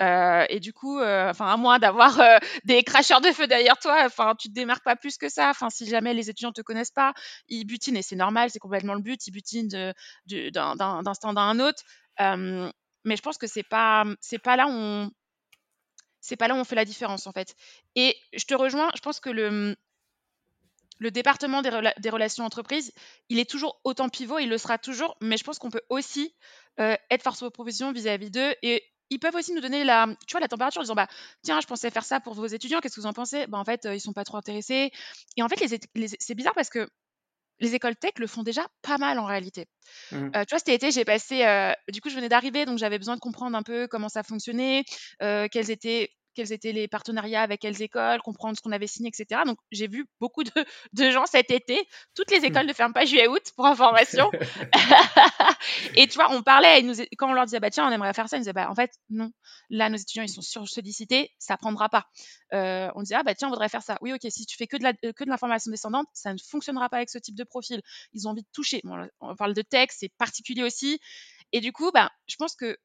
et 0.00 0.60
du 0.60 0.72
coup, 0.72 1.00
enfin, 1.00 1.46
à 1.46 1.56
moins 1.56 1.80
d'avoir 1.80 2.16
des 2.64 2.84
cracheurs 2.84 3.20
de 3.20 3.32
feu 3.32 3.48
derrière 3.48 3.76
toi, 3.78 4.04
enfin, 4.06 4.36
tu 4.38 4.48
te 4.48 4.54
démarques 4.54 4.84
pas 4.84 4.94
plus 4.94 5.18
que 5.18 5.28
ça. 5.28 5.50
Enfin, 5.50 5.68
si 5.68 5.86
jamais 5.88 6.14
les 6.14 6.30
étudiants 6.30 6.52
te 6.52 6.62
connaissent 6.62 6.92
pas, 6.92 7.12
ils 7.48 7.64
butinent 7.64 7.96
et 7.96 8.02
c'est 8.02 8.14
normal, 8.14 8.50
c'est 8.50 8.60
complètement 8.60 8.94
le 8.94 9.02
but. 9.02 9.26
Ils 9.26 9.32
butinent 9.32 9.68
d'un 10.28 11.14
stand 11.14 11.36
à 11.36 11.42
un 11.42 11.58
autre. 11.58 11.82
mais 12.20 13.16
je 13.16 13.22
pense 13.22 13.36
que 13.36 13.48
c'est 13.48 13.64
pas, 13.68 14.04
pas 14.44 14.56
là 14.56 14.68
où 14.68 14.70
on, 14.70 15.10
c'est 16.20 16.36
pas 16.36 16.48
là 16.48 16.54
où 16.54 16.58
on 16.58 16.64
fait 16.64 16.76
la 16.76 16.84
différence 16.84 17.26
en 17.26 17.32
fait. 17.32 17.54
Et 17.94 18.16
je 18.32 18.44
te 18.44 18.54
rejoins, 18.54 18.90
je 18.94 19.00
pense 19.00 19.20
que 19.20 19.30
le, 19.30 19.76
le 20.98 21.10
département 21.10 21.62
des, 21.62 22.10
relations 22.10 22.44
entreprises, 22.44 22.92
il 23.28 23.38
est 23.38 23.48
toujours 23.48 23.80
autant 23.84 24.08
pivot, 24.08 24.38
il 24.38 24.48
le 24.48 24.58
sera 24.58 24.78
toujours, 24.78 25.16
mais 25.20 25.36
je 25.36 25.44
pense 25.44 25.58
qu'on 25.58 25.70
peut 25.70 25.82
aussi 25.88 26.34
euh, 26.80 26.96
être 27.10 27.22
force 27.22 27.42
de 27.42 27.48
proposition 27.48 27.92
vis-à-vis 27.92 28.30
d'eux 28.30 28.54
et 28.62 28.82
ils 29.10 29.18
peuvent 29.18 29.34
aussi 29.34 29.52
nous 29.54 29.60
donner 29.60 29.84
la, 29.84 30.06
tu 30.26 30.32
vois, 30.32 30.40
la 30.40 30.48
température 30.48 30.80
en 30.80 30.84
disant 30.84 30.94
bah 30.94 31.08
tiens 31.42 31.60
je 31.60 31.66
pensais 31.66 31.90
faire 31.90 32.04
ça 32.04 32.20
pour 32.20 32.34
vos 32.34 32.46
étudiants 32.46 32.80
qu'est-ce 32.80 32.96
que 32.96 33.00
vous 33.00 33.06
en 33.06 33.12
pensez? 33.12 33.46
Bah 33.46 33.58
en 33.58 33.64
fait 33.64 33.86
euh, 33.86 33.94
ils 33.94 34.00
sont 34.00 34.12
pas 34.12 34.24
trop 34.24 34.36
intéressés 34.36 34.92
et 35.36 35.42
en 35.42 35.48
fait 35.48 35.56
c'est 36.18 36.34
bizarre 36.34 36.54
parce 36.54 36.68
que 36.68 36.88
les 37.60 37.74
écoles 37.74 37.96
tech 37.96 38.12
le 38.18 38.26
font 38.26 38.42
déjà 38.42 38.66
pas 38.82 38.98
mal 38.98 39.18
en 39.18 39.24
réalité. 39.24 39.66
Mmh. 40.12 40.30
Euh, 40.36 40.44
tu 40.44 40.50
vois, 40.54 40.58
cet 40.58 40.68
été, 40.68 40.90
j'ai 40.90 41.04
passé. 41.04 41.44
du 41.88 42.00
coup, 42.00 42.10
je 42.10 42.14
venais 42.14 42.28
d'arriver, 42.28 42.64
donc 42.64 42.78
j'avais 42.78 42.98
besoin 42.98 43.14
de 43.14 43.20
comprendre 43.20 43.56
un 43.56 43.62
peu 43.62 43.86
comment 43.88 44.08
ça 44.08 44.22
fonctionnait, 44.22 44.84
quels 45.20 45.70
étaient 45.70 46.10
quels 46.38 46.52
étaient 46.52 46.70
les 46.70 46.86
partenariats 46.86 47.42
avec 47.42 47.60
quelles 47.60 47.82
écoles, 47.82 48.20
comprendre 48.22 48.56
ce 48.56 48.62
qu'on 48.62 48.70
avait 48.70 48.86
signé, 48.86 49.08
etc. 49.08 49.40
Donc, 49.44 49.58
j'ai 49.72 49.88
vu 49.88 50.06
beaucoup 50.20 50.44
de, 50.92 51.10
gens 51.10 51.26
cet 51.26 51.50
été. 51.50 51.84
Toutes 52.14 52.30
les 52.30 52.40
mmh. 52.40 52.44
écoles 52.44 52.66
ne 52.66 52.72
ferment 52.72 52.92
pas 52.92 53.04
juillet-août, 53.04 53.42
pour 53.56 53.66
information. 53.66 54.30
et 55.96 56.06
tu 56.06 56.14
vois, 56.14 56.30
on 56.30 56.42
parlait, 56.42 56.82
nous, 56.82 56.94
quand 57.16 57.28
on 57.28 57.32
leur 57.32 57.44
disait, 57.44 57.58
bah, 57.58 57.70
tiens, 57.70 57.88
on 57.88 57.90
aimerait 57.90 58.14
faire 58.14 58.28
ça, 58.28 58.36
ils 58.36 58.40
disaient, 58.40 58.52
bah, 58.52 58.70
en 58.70 58.76
fait, 58.76 58.92
non. 59.10 59.32
Là, 59.68 59.88
nos 59.88 59.96
étudiants, 59.96 60.22
ils 60.22 60.28
sont 60.28 60.40
sur-sollicités, 60.40 61.32
ça 61.40 61.56
prendra 61.56 61.88
pas. 61.88 62.06
Euh, 62.54 62.88
on 62.94 63.02
disait, 63.02 63.16
ah, 63.16 63.24
bah, 63.24 63.34
tiens, 63.34 63.48
on 63.48 63.50
voudrait 63.50 63.68
faire 63.68 63.82
ça. 63.82 63.98
Oui, 64.00 64.12
ok, 64.12 64.30
si 64.30 64.46
tu 64.46 64.56
fais 64.56 64.68
que 64.68 64.76
de, 64.76 64.86
euh, 64.86 65.12
de 65.12 65.28
l'information 65.28 65.72
descendante, 65.72 66.06
ça 66.12 66.32
ne 66.32 66.38
fonctionnera 66.38 66.88
pas 66.88 66.98
avec 66.98 67.10
ce 67.10 67.18
type 67.18 67.34
de 67.34 67.44
profil. 67.44 67.82
Ils 68.12 68.28
ont 68.28 68.30
envie 68.30 68.42
de 68.42 68.48
toucher. 68.52 68.80
on 69.20 69.34
parle 69.34 69.54
de 69.54 69.62
texte, 69.62 69.98
c'est 70.00 70.12
particulier 70.18 70.62
aussi. 70.62 71.00
Et 71.50 71.60
du 71.60 71.72
coup, 71.72 71.90
bah, 71.92 72.10
je 72.28 72.36
pense 72.36 72.54
que 72.54 72.76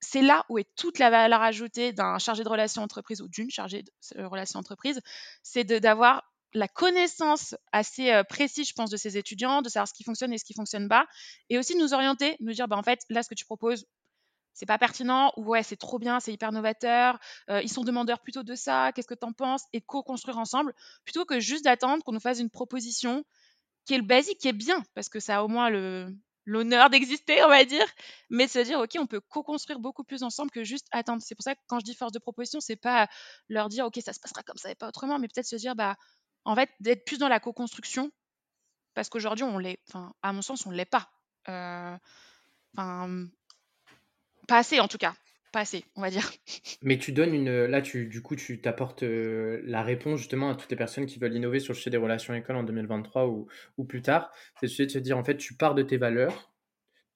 c'est 0.00 0.22
là 0.22 0.44
où 0.48 0.58
est 0.58 0.68
toute 0.76 0.98
la 0.98 1.10
valeur 1.10 1.42
ajoutée 1.42 1.92
d'un 1.92 2.18
chargé 2.18 2.44
de 2.44 2.48
relations 2.48 2.82
entreprise 2.82 3.20
ou 3.20 3.28
d'une 3.28 3.50
chargée 3.50 3.82
de 3.82 3.90
euh, 4.18 4.28
relations 4.28 4.58
entreprise, 4.58 5.00
c'est 5.42 5.64
d'avoir 5.64 6.24
la 6.54 6.68
connaissance 6.68 7.54
assez 7.72 8.10
euh, 8.10 8.24
précise, 8.24 8.68
je 8.68 8.74
pense, 8.74 8.90
de 8.90 8.96
ses 8.96 9.18
étudiants, 9.18 9.62
de 9.62 9.68
savoir 9.68 9.88
ce 9.88 9.94
qui 9.94 10.04
fonctionne 10.04 10.32
et 10.32 10.38
ce 10.38 10.44
qui 10.44 10.54
fonctionne 10.54 10.88
pas, 10.88 11.06
et 11.50 11.58
aussi 11.58 11.76
nous 11.76 11.94
orienter, 11.94 12.36
nous 12.40 12.52
dire, 12.52 12.68
bah, 12.68 12.76
en 12.76 12.82
fait, 12.82 13.00
là, 13.10 13.22
ce 13.22 13.28
que 13.28 13.34
tu 13.34 13.44
proposes, 13.44 13.86
c'est 14.54 14.66
pas 14.66 14.78
pertinent, 14.78 15.32
ou 15.36 15.44
ouais, 15.44 15.62
c'est 15.62 15.76
trop 15.76 15.98
bien, 15.98 16.20
c'est 16.20 16.32
hyper 16.32 16.52
novateur, 16.52 17.18
euh, 17.50 17.60
ils 17.62 17.70
sont 17.70 17.84
demandeurs 17.84 18.20
plutôt 18.20 18.42
de 18.42 18.54
ça, 18.54 18.92
qu'est-ce 18.92 19.06
que 19.06 19.14
tu 19.14 19.26
en 19.26 19.32
penses, 19.32 19.64
et 19.72 19.80
co-construire 19.80 20.38
ensemble, 20.38 20.74
plutôt 21.04 21.24
que 21.24 21.38
juste 21.38 21.64
d'attendre 21.64 22.02
qu'on 22.02 22.12
nous 22.12 22.20
fasse 22.20 22.40
une 22.40 22.50
proposition 22.50 23.24
qui 23.84 23.94
est 23.94 23.98
le 23.98 24.04
basique, 24.04 24.38
qui 24.38 24.48
est 24.48 24.52
bien, 24.52 24.82
parce 24.94 25.08
que 25.08 25.20
ça 25.20 25.38
a 25.38 25.42
au 25.42 25.48
moins 25.48 25.70
le, 25.70 26.14
l'honneur 26.48 26.88
d'exister, 26.88 27.44
on 27.44 27.48
va 27.48 27.64
dire, 27.64 27.86
mais 28.30 28.46
de 28.46 28.50
se 28.50 28.58
dire, 28.60 28.80
OK, 28.80 28.96
on 28.98 29.06
peut 29.06 29.20
co-construire 29.20 29.78
beaucoup 29.78 30.02
plus 30.02 30.22
ensemble 30.22 30.50
que 30.50 30.64
juste 30.64 30.86
attendre. 30.92 31.22
C'est 31.22 31.34
pour 31.34 31.42
ça 31.42 31.54
que 31.54 31.60
quand 31.66 31.78
je 31.78 31.84
dis 31.84 31.94
force 31.94 32.12
de 32.12 32.18
proposition, 32.18 32.58
c'est 32.58 32.76
pas 32.76 33.06
leur 33.50 33.68
dire, 33.68 33.84
OK, 33.84 33.98
ça 34.02 34.14
se 34.14 34.20
passera 34.20 34.42
comme 34.42 34.56
ça 34.56 34.70
et 34.70 34.74
pas 34.74 34.88
autrement, 34.88 35.18
mais 35.18 35.28
peut-être 35.28 35.46
se 35.46 35.56
dire, 35.56 35.76
bah, 35.76 35.96
en 36.44 36.54
fait, 36.56 36.70
d'être 36.80 37.04
plus 37.04 37.18
dans 37.18 37.28
la 37.28 37.38
co-construction, 37.38 38.10
parce 38.94 39.10
qu'aujourd'hui, 39.10 39.44
on 39.44 39.58
l'est, 39.58 39.78
enfin, 39.88 40.14
à 40.22 40.32
mon 40.32 40.40
sens, 40.40 40.64
on 40.64 40.70
ne 40.70 40.76
l'est 40.76 40.86
pas. 40.86 41.10
Euh, 41.48 41.96
enfin, 42.76 43.26
pas 44.48 44.58
assez 44.58 44.80
en 44.80 44.88
tout 44.88 44.98
cas 44.98 45.14
pas 45.52 45.60
assez, 45.60 45.84
on 45.96 46.00
va 46.00 46.10
dire. 46.10 46.30
Mais 46.82 46.98
tu 46.98 47.12
donnes 47.12 47.34
une. 47.34 47.66
Là, 47.66 47.82
tu, 47.82 48.06
du 48.06 48.22
coup, 48.22 48.36
tu 48.36 48.60
t'apportes 48.60 49.02
euh, 49.02 49.60
la 49.64 49.82
réponse 49.82 50.18
justement 50.18 50.50
à 50.50 50.54
toutes 50.54 50.70
les 50.70 50.76
personnes 50.76 51.06
qui 51.06 51.18
veulent 51.18 51.34
innover 51.34 51.60
sur 51.60 51.72
le 51.72 51.76
sujet 51.76 51.90
des 51.90 51.96
relations 51.96 52.34
écoles 52.34 52.56
en 52.56 52.62
2023 52.62 53.26
ou, 53.26 53.48
ou 53.76 53.84
plus 53.84 54.02
tard. 54.02 54.30
C'est 54.60 54.66
de 54.66 54.90
se 54.90 54.98
dire, 54.98 55.16
en 55.16 55.24
fait, 55.24 55.36
tu 55.36 55.54
pars 55.54 55.74
de 55.74 55.82
tes 55.82 55.96
valeurs. 55.96 56.52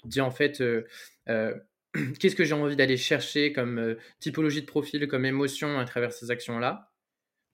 Tu 0.02 0.08
dis, 0.08 0.20
en 0.20 0.30
fait, 0.30 0.60
euh, 0.60 0.86
euh, 1.28 1.54
qu'est-ce 2.20 2.36
que 2.36 2.44
j'ai 2.44 2.54
envie 2.54 2.76
d'aller 2.76 2.96
chercher 2.96 3.52
comme 3.52 3.96
typologie 4.20 4.62
de 4.62 4.66
profil, 4.66 5.08
comme 5.08 5.24
émotion 5.24 5.78
à 5.78 5.84
travers 5.84 6.12
ces 6.12 6.30
actions-là? 6.30 6.91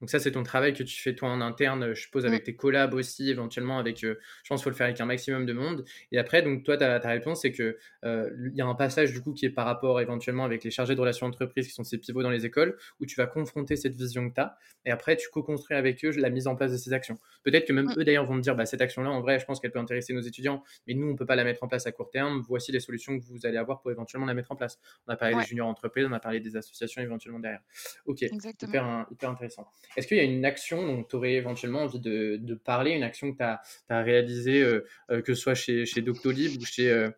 Donc 0.01 0.11
ça, 0.11 0.19
c'est 0.19 0.33
ton 0.33 0.43
travail 0.43 0.73
que 0.75 0.83
tu 0.83 1.01
fais 1.01 1.15
toi 1.15 1.29
en 1.29 1.41
interne, 1.41 1.95
je 1.95 2.01
suppose, 2.01 2.25
avec 2.25 2.43
mm. 2.43 2.45
tes 2.45 2.57
collabs 2.57 2.95
aussi, 2.95 3.31
éventuellement 3.31 3.79
avec, 3.79 4.05
euh, 4.05 4.19
je 4.45 4.49
pense 4.49 4.61
qu'il 4.61 4.65
faut 4.65 4.71
le 4.71 4.77
faire 4.77 4.87
avec 4.87 5.01
un 5.01 5.07
maximum 5.07 5.47
de 5.47 5.53
monde. 5.53 5.85
Et 6.13 6.19
après, 6.19 6.43
donc 6.43 6.65
toi, 6.65 6.77
ta, 6.77 7.01
ta 7.01 7.09
réponse, 7.09 7.43
c'est 7.43 7.53
que 7.53 7.79
euh, 8.05 8.31
y 8.55 8.61
a 8.61 8.67
un 8.67 8.75
passage 8.75 9.13
du 9.13 9.21
coup 9.21 9.33
qui 9.33 9.47
est 9.47 9.51
par 9.51 9.67
rapport 9.67 10.01
éventuellement 10.01 10.45
avec 10.45 10.65
les 10.65 10.71
chargés 10.71 10.95
de 10.95 11.01
relations 11.01 11.27
entreprises 11.27 11.67
qui 11.67 11.73
sont 11.73 11.85
ces 11.85 11.99
pivots 11.99 12.23
dans 12.23 12.31
les 12.31 12.47
écoles, 12.47 12.77
où 13.01 13.07
tu 13.07 13.17
vas 13.17 13.27
confronter 13.27 13.77
cette 13.77 13.97
vision 13.97 14.29
que 14.29 14.35
tu 14.35 14.41
as, 14.41 14.57
et 14.85 14.91
après 14.91 15.17
tu 15.17 15.29
co-construis 15.31 15.77
avec 15.77 16.05
eux 16.05 16.11
la 16.17 16.31
mise 16.31 16.47
en 16.47 16.57
place 16.57 16.73
de 16.73 16.77
ces 16.77 16.93
actions. 16.93 17.19
Peut-être 17.43 17.67
que 17.67 17.73
même 17.73 17.87
mm. 17.87 17.99
eux 17.99 18.05
d'ailleurs 18.05 18.25
vont 18.25 18.35
me 18.35 18.43
dire, 18.43 18.55
bah, 18.55 18.67
cette 18.67 18.81
action-là, 18.81 19.11
en 19.11 19.21
vrai, 19.21 19.39
je 19.39 19.47
pense 19.47 19.61
qu'elle 19.61 19.73
peut 19.73 19.79
intéresser 19.79 20.13
nos 20.13 20.21
étudiants, 20.21 20.63
mais 20.87 20.95
nous, 20.95 21.09
on 21.09 21.17
peut 21.17 21.27
pas 21.27 21.37
la 21.37 21.45
mettre 21.45 21.63
en 21.63 21.69
place 21.69 21.87
à 21.87 21.93
court 21.93 22.11
terme. 22.11 22.43
Voici 22.49 22.73
les 22.73 22.81
solutions 22.81 23.19
que 23.19 23.25
vous 23.25 23.47
allez 23.47 23.57
avoir 23.57 23.81
pour 23.81 23.91
éventuellement 23.91 24.27
la 24.27 24.35
mettre 24.35 24.53
en 24.53 24.57
place. 24.57 24.79
On 25.07 25.13
a 25.13 25.17
parlé 25.17 25.35
des 25.35 25.43
juniors 25.43 25.69
entreprises, 25.69 26.07
on 26.09 26.13
a 26.13 26.21
parlé 26.21 26.41
des 26.41 26.57
associations 26.57 27.03
éventuellement 27.03 27.41
derrière. 27.41 27.61
Ok, 28.07 28.23
hyper, 28.23 29.07
hyper 29.11 29.31
intéressant. 29.31 29.67
Est-ce 29.97 30.07
qu'il 30.07 30.17
y 30.17 30.21
a 30.21 30.25
une 30.25 30.45
action 30.45 30.87
dont 30.87 31.03
tu 31.03 31.17
aurais 31.17 31.35
éventuellement 31.35 31.83
envie 31.83 32.01
de, 32.01 32.55
parler, 32.65 32.93
une 32.93 33.03
action 33.03 33.33
que 33.33 33.39
tu 33.39 33.45
as, 33.45 33.61
as 33.89 34.03
réalisée, 34.03 34.63
euh, 34.63 34.85
euh, 35.11 35.23
que 35.23 35.35
ce 35.35 35.41
soit 35.41 35.55
chez, 35.55 35.87
chez 35.87 36.03
Doctolib 36.03 36.61
ou 36.61 36.65
chez, 36.65 36.91
euh, 36.91 37.11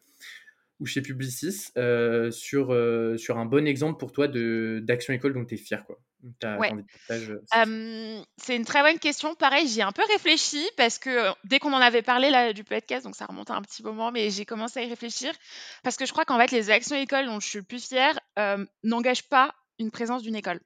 ou 0.79 0.87
chez 0.87 1.03
Publicis, 1.03 1.73
sur, 2.31 3.18
sur 3.18 3.39
un 3.39 3.45
bon 3.45 3.66
exemple 3.66 3.99
pour 3.99 4.12
toi 4.12 4.29
d'action 4.29 5.12
école 5.12 5.35
dont 5.35 5.45
tu 5.45 5.55
es 5.55 5.59
fier 5.59 5.85
quoi? 5.85 5.99
c'est 8.37 8.57
une 8.57 8.64
très 8.66 8.83
bonne 8.83 8.99
question. 8.99 9.35
Pareil, 9.35 9.66
j'y 9.66 9.81
ai 9.81 9.85
un 9.85 9.93
peu 9.93 10.03
réfléchi 10.12 10.62
parce 10.77 10.99
que 10.99 11.31
dès 11.45 11.59
qu'on 11.59 11.73
en 11.73 11.81
avait 11.81 12.03
parlé 12.03 12.29
là, 12.29 12.53
du 12.53 12.62
podcast, 12.62 13.05
donc 13.05 13.16
ça 13.16 13.25
remonte 13.25 13.51
à 13.51 13.55
un 13.55 13.62
petit 13.62 13.83
moment, 13.83 14.12
mais 14.12 14.29
j'ai 14.29 14.45
commencé 14.45 14.81
à 14.81 14.83
y 14.83 14.89
réfléchir 14.89 15.33
parce 15.83 15.97
que 15.97 16.05
je 16.05 16.12
crois 16.12 16.27
qu'en 16.27 16.39
fait, 16.39 16.51
les 16.51 16.71
actions 16.71 16.97
écoles 16.97 17.25
dont 17.25 17.41
je 17.41 17.49
suis 17.49 17.59
le 17.59 17.64
plus 17.64 17.89
fière 17.89 18.21
n'engagent 18.85 19.29
pas 19.29 19.55
une 19.81 19.91
présence 19.91 20.22
d'une 20.22 20.37
école. 20.37 20.61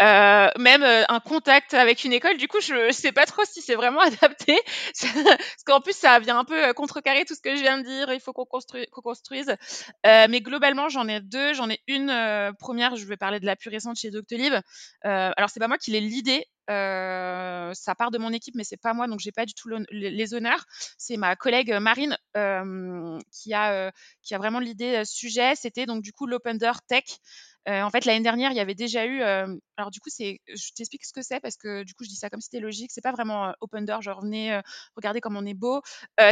euh, 0.00 0.48
même 0.58 0.82
euh, 0.82 1.04
un 1.08 1.20
contact 1.20 1.72
avec 1.74 2.02
une 2.02 2.12
école. 2.12 2.36
Du 2.36 2.48
coup, 2.48 2.60
je, 2.60 2.88
ne 2.88 2.92
sais 2.92 3.12
pas 3.12 3.26
trop 3.26 3.42
si 3.44 3.62
c'est 3.62 3.76
vraiment 3.76 4.00
adapté, 4.00 4.58
parce 5.00 5.64
qu'en 5.64 5.80
plus, 5.80 5.94
ça 5.94 6.18
vient 6.18 6.38
un 6.38 6.44
peu 6.44 6.68
euh, 6.68 6.72
contrecarrer 6.72 7.24
tout 7.24 7.34
ce 7.34 7.40
que 7.40 7.54
je 7.54 7.60
viens 7.60 7.78
de 7.78 7.84
dire. 7.84 8.12
Il 8.12 8.20
faut 8.20 8.32
qu'on 8.32 8.44
construise. 8.46 9.56
mais 10.04 10.40
globalement, 10.40 10.88
j'en 10.88 11.06
ai 11.06 11.20
deux. 11.20 11.54
J'en 11.54 11.70
ai 11.70 11.80
une 11.86 12.12
première. 12.58 12.96
Je 12.96 13.06
vais 13.06 13.16
parler 13.16 13.38
de 13.40 13.46
la 13.46 13.56
plus 13.56 13.70
récente 13.70 13.96
chez 13.96 14.10
Doctolib. 14.10 14.54
alors, 15.02 15.50
c'est 15.50 15.60
pas 15.60 15.68
moi 15.68 15.78
qui 15.78 15.92
l'ai 15.92 16.00
l'idée. 16.00 16.46
ça 16.68 17.94
part 17.96 18.10
de 18.10 18.18
mon 18.18 18.32
équipe, 18.32 18.54
mais 18.56 18.64
c'est 18.64 18.80
pas 18.80 18.94
moi, 18.94 19.06
donc 19.06 19.20
j'ai 19.20 19.32
pas 19.32 19.46
du 19.46 19.54
tout 19.54 19.68
les 19.90 20.34
honneurs. 20.34 20.64
C'est 20.98 21.16
ma 21.16 21.36
collègue 21.36 21.72
Marine 21.74 22.16
qui 22.34 23.54
a 23.54 23.92
vraiment 24.32 24.58
l'idée 24.58 25.04
sujet. 25.04 25.54
C'était 25.54 25.86
donc 25.86 26.02
du 26.02 26.12
coup 26.12 26.26
l'Open 26.26 26.58
Tech. 26.88 27.04
Euh, 27.68 27.82
en 27.82 27.90
fait, 27.90 28.04
l'année 28.04 28.22
dernière, 28.22 28.50
il 28.50 28.56
y 28.56 28.60
avait 28.60 28.74
déjà 28.74 29.06
eu. 29.06 29.22
Euh, 29.22 29.46
alors, 29.76 29.90
du 29.90 30.00
coup, 30.00 30.10
c'est, 30.10 30.40
je 30.48 30.72
t'explique 30.74 31.04
ce 31.04 31.12
que 31.12 31.22
c'est 31.22 31.40
parce 31.40 31.56
que 31.56 31.82
du 31.84 31.94
coup, 31.94 32.04
je 32.04 32.10
dis 32.10 32.16
ça 32.16 32.30
comme 32.30 32.40
si 32.40 32.48
c'était 32.50 32.60
logique. 32.60 32.90
C'est 32.92 33.00
pas 33.00 33.12
vraiment 33.12 33.48
euh, 33.48 33.52
open 33.60 33.84
door, 33.84 34.02
genre 34.02 34.20
venez 34.22 34.60
regarder 34.96 35.20
comme 35.20 35.36
on 35.36 35.46
est 35.46 35.54
beau. 35.54 35.82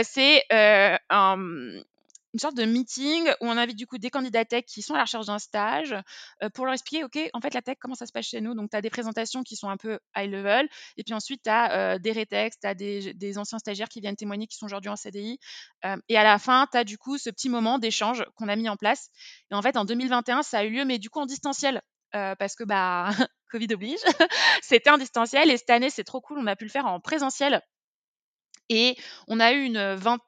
c'est 0.03 0.45
un, 0.51 1.83
une 2.35 2.41
sorte 2.41 2.57
de 2.57 2.65
meeting 2.65 3.29
où 3.41 3.47
on 3.47 3.57
invite 3.57 3.77
du 3.77 3.87
coup 3.87 3.99
des 3.99 4.11
candidats 4.11 4.45
tech 4.45 4.65
qui 4.65 4.83
sont 4.83 4.95
à 4.95 4.99
la 4.99 5.05
recherche 5.05 5.27
d'un 5.27 5.39
stage 5.39 5.95
euh, 6.43 6.49
pour 6.51 6.65
leur 6.65 6.75
expliquer, 6.75 7.05
OK, 7.05 7.19
en 7.33 7.41
fait, 7.41 7.55
la 7.55 7.63
tech, 7.63 7.77
comment 7.81 7.95
ça 7.95 8.07
se 8.07 8.13
passe 8.13 8.27
chez 8.27 8.41
nous? 8.41 8.55
Donc, 8.55 8.71
tu 8.71 8.77
as 8.77 8.81
des 8.81 8.91
présentations 8.91 9.43
qui 9.43 9.57
sont 9.57 9.69
un 9.69 9.77
peu 9.77 9.99
high 10.17 10.31
level. 10.31 10.69
Et 10.97 11.05
puis 11.05 11.15
ensuite, 11.15 11.43
tu 11.45 11.51
as 11.51 11.95
euh, 11.95 11.99
des 11.99 12.13
rétextes, 12.13 12.61
tu 12.63 12.67
as 12.67 12.75
des, 12.75 13.15
des, 13.15 13.39
anciens 13.39 13.59
stagiaires 13.59 13.89
qui 13.89 14.01
viennent 14.01 14.17
témoigner 14.17 14.47
qui 14.47 14.57
sont 14.57 14.67
aujourd'hui 14.67 14.91
en 14.91 14.97
CDI. 14.97 15.39
Euh, 15.85 15.97
et 16.09 16.17
à 16.17 16.25
la 16.25 16.39
fin, 16.39 16.67
tu 16.71 16.79
as 16.79 16.85
du 16.85 16.99
coup 16.99 17.19
ce 17.19 17.31
petit 17.31 17.49
moment 17.49 17.79
d'échange 17.79 18.25
qu'on 18.37 18.49
a 18.49 18.57
mis 18.57 18.69
en 18.69 18.77
place. 18.77 19.11
Et 19.51 19.55
en 19.55 19.63
fait, 19.63 19.77
en 19.77 19.85
2021, 19.85 20.43
ça 20.43 20.59
a 20.59 20.65
eu 20.65 20.71
lieu, 20.71 20.85
mais 20.85 20.99
du 20.99 21.11
coup 21.11 21.21
en 21.21 21.27
distanciel. 21.27 21.83
parce 22.13 22.55
que 22.57 22.65
bah 22.65 23.11
Covid 23.51 23.69
oblige, 23.73 24.01
c'était 24.63 24.91
en 24.91 24.99
distanciel 24.99 25.51
et 25.51 25.57
cette 25.57 25.71
année 25.71 25.91
c'est 25.91 26.05
trop 26.05 26.21
cool, 26.21 26.39
on 26.39 26.47
a 26.47 26.57
pu 26.57 26.65
le 26.65 26.71
faire 26.71 26.87
en 26.87 27.01
présentiel 27.01 27.63
et 28.73 28.97
on 29.29 29.39
a 29.39 29.53
eu 29.53 29.65
une 29.65 29.95
20, 29.95 30.19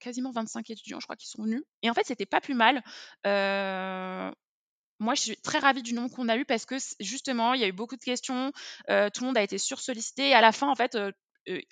quasiment 0.00 0.30
25 0.30 0.68
étudiants, 0.68 1.00
je 1.00 1.06
crois, 1.06 1.16
qui 1.16 1.28
sont 1.28 1.44
venus. 1.44 1.62
Et 1.82 1.88
en 1.88 1.94
fait, 1.94 2.04
c'était 2.04 2.26
pas 2.26 2.42
plus 2.42 2.54
mal. 2.54 2.82
moi, 3.24 5.14
je 5.14 5.20
suis 5.20 5.36
très 5.38 5.58
ravie 5.58 5.82
du 5.82 5.94
nombre 5.94 6.14
qu'on 6.14 6.28
a 6.28 6.36
eu 6.36 6.44
parce 6.44 6.66
que 6.66 6.76
justement, 7.00 7.54
il 7.54 7.60
y 7.62 7.64
a 7.64 7.68
eu 7.68 7.72
beaucoup 7.72 7.96
de 7.96 8.04
questions. 8.04 8.52
tout 8.86 9.20
le 9.20 9.24
monde 9.24 9.38
a 9.38 9.42
été 9.42 9.56
sursollicité. 9.56 10.28
Et 10.28 10.34
à 10.34 10.42
la 10.42 10.52
fin, 10.52 10.68
en 10.68 10.74
fait, 10.74 10.96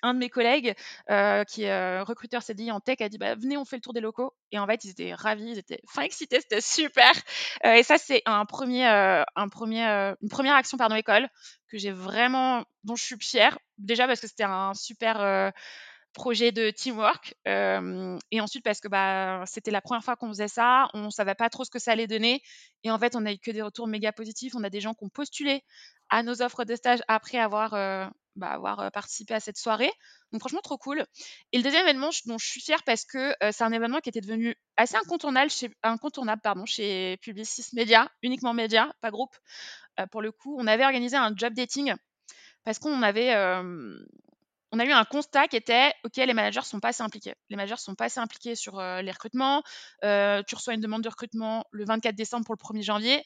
un 0.01 0.13
de 0.13 0.19
mes 0.19 0.29
collègues 0.29 0.73
qui 1.47 1.63
est 1.63 2.01
recruteur 2.01 2.41
CDI 2.41 2.71
en 2.71 2.79
tech 2.79 3.01
a 3.01 3.09
dit 3.09 3.17
bah, 3.17 3.35
venez 3.35 3.57
on 3.57 3.65
fait 3.65 3.75
le 3.75 3.81
tour 3.81 3.93
des 3.93 4.01
locaux 4.01 4.33
et 4.51 4.59
en 4.59 4.65
fait 4.65 4.83
ils 4.85 4.91
étaient 4.91 5.13
ravis 5.13 5.51
ils 5.51 5.57
étaient 5.57 5.81
enfin 5.87 6.03
excités 6.03 6.39
c'était 6.39 6.61
super 6.61 7.11
et 7.63 7.83
ça 7.83 7.97
c'est 7.97 8.21
un 8.25 8.45
premier 8.45 8.85
une 8.87 9.49
première 10.29 10.55
action 10.55 10.77
par 10.77 10.89
nos 10.89 10.95
écoles 10.95 11.27
que 11.67 11.77
j'ai 11.77 11.91
vraiment 11.91 12.63
dont 12.83 12.95
je 12.95 13.03
suis 13.03 13.17
fière 13.19 13.57
déjà 13.77 14.07
parce 14.07 14.21
que 14.21 14.27
c'était 14.27 14.43
un 14.43 14.73
super 14.73 15.51
projet 16.15 16.51
de 16.51 16.71
teamwork. 16.71 17.35
et 17.45 18.41
ensuite, 18.41 18.63
parce 18.63 18.79
que 18.79 18.87
bah, 18.87 19.43
c'était 19.45 19.69
la 19.69 19.81
première 19.81 20.03
fois 20.03 20.15
qu'on 20.15 20.29
faisait 20.29 20.47
ça, 20.47 20.87
on 20.93 21.05
ne 21.05 21.09
savait 21.11 21.35
pas 21.35 21.49
trop 21.49 21.63
ce 21.63 21.69
que 21.69 21.77
ça 21.77 21.91
allait 21.91 22.07
donner. 22.07 22.41
Et 22.83 22.89
en 22.89 22.97
fait, 22.97 23.15
on 23.15 23.25
a 23.25 23.33
eu 23.33 23.37
que 23.37 23.51
des 23.51 23.61
retours 23.61 23.87
méga 23.87 24.11
positifs. 24.11 24.55
On 24.55 24.63
a 24.63 24.69
des 24.71 24.81
gens 24.81 24.93
qui 24.93 25.03
ont 25.03 25.09
postulé 25.09 25.63
à 26.09 26.23
nos 26.23 26.41
offres 26.41 26.63
de 26.63 26.75
stage 26.75 26.99
après 27.07 27.37
avoir, 27.37 27.71
bah, 28.35 28.47
avoir 28.47 28.91
participé 28.91 29.35
à 29.35 29.39
cette 29.39 29.57
soirée. 29.57 29.91
Donc, 30.31 30.41
franchement, 30.41 30.61
trop 30.61 30.77
cool. 30.77 31.05
Et 31.51 31.57
le 31.57 31.63
deuxième 31.63 31.83
événement 31.83 32.09
dont 32.25 32.37
je 32.37 32.47
suis 32.47 32.61
fière 32.61 32.83
parce 32.83 33.05
que 33.05 33.35
c'est 33.51 33.63
un 33.63 33.71
événement 33.71 33.99
qui 33.99 34.09
était 34.09 34.21
devenu 34.21 34.55
assez 34.77 34.95
incontournable 34.95 35.51
chez, 35.51 35.69
incontournable, 35.83 36.41
pardon, 36.41 36.65
chez 36.65 37.17
Publicis 37.21 37.67
Media, 37.73 38.09
uniquement 38.23 38.53
média, 38.53 38.93
pas 39.01 39.11
groupe. 39.11 39.35
pour 40.11 40.21
le 40.21 40.31
coup, 40.31 40.55
on 40.59 40.65
avait 40.65 40.85
organisé 40.85 41.17
un 41.17 41.33
job 41.35 41.53
dating 41.53 41.93
parce 42.63 42.79
qu'on 42.79 43.03
avait 43.03 43.31
on 44.75 44.79
a 44.79 44.85
eu 44.85 44.91
un 44.91 45.05
constat 45.05 45.47
qui 45.47 45.55
était 45.55 45.93
OK, 46.03 46.17
les 46.17 46.33
managers 46.33 46.63
sont 46.63 46.81
pas 46.81 46.89
assez 46.89 47.01
impliqués. 47.01 47.33
Les 47.49 47.55
managers 47.55 47.77
sont 47.77 47.95
pas 47.95 48.05
assez 48.05 48.19
impliqués 48.19 48.55
sur 48.55 48.77
euh, 48.77 49.01
les 49.01 49.11
recrutements. 49.11 49.63
Euh, 50.03 50.43
tu 50.45 50.55
reçois 50.55 50.73
une 50.73 50.81
demande 50.81 51.01
de 51.01 51.07
recrutement 51.07 51.63
le 51.71 51.85
24 51.85 52.13
décembre 52.13 52.45
pour 52.45 52.55
le 52.55 52.79
1er 52.79 52.83
janvier. 52.83 53.23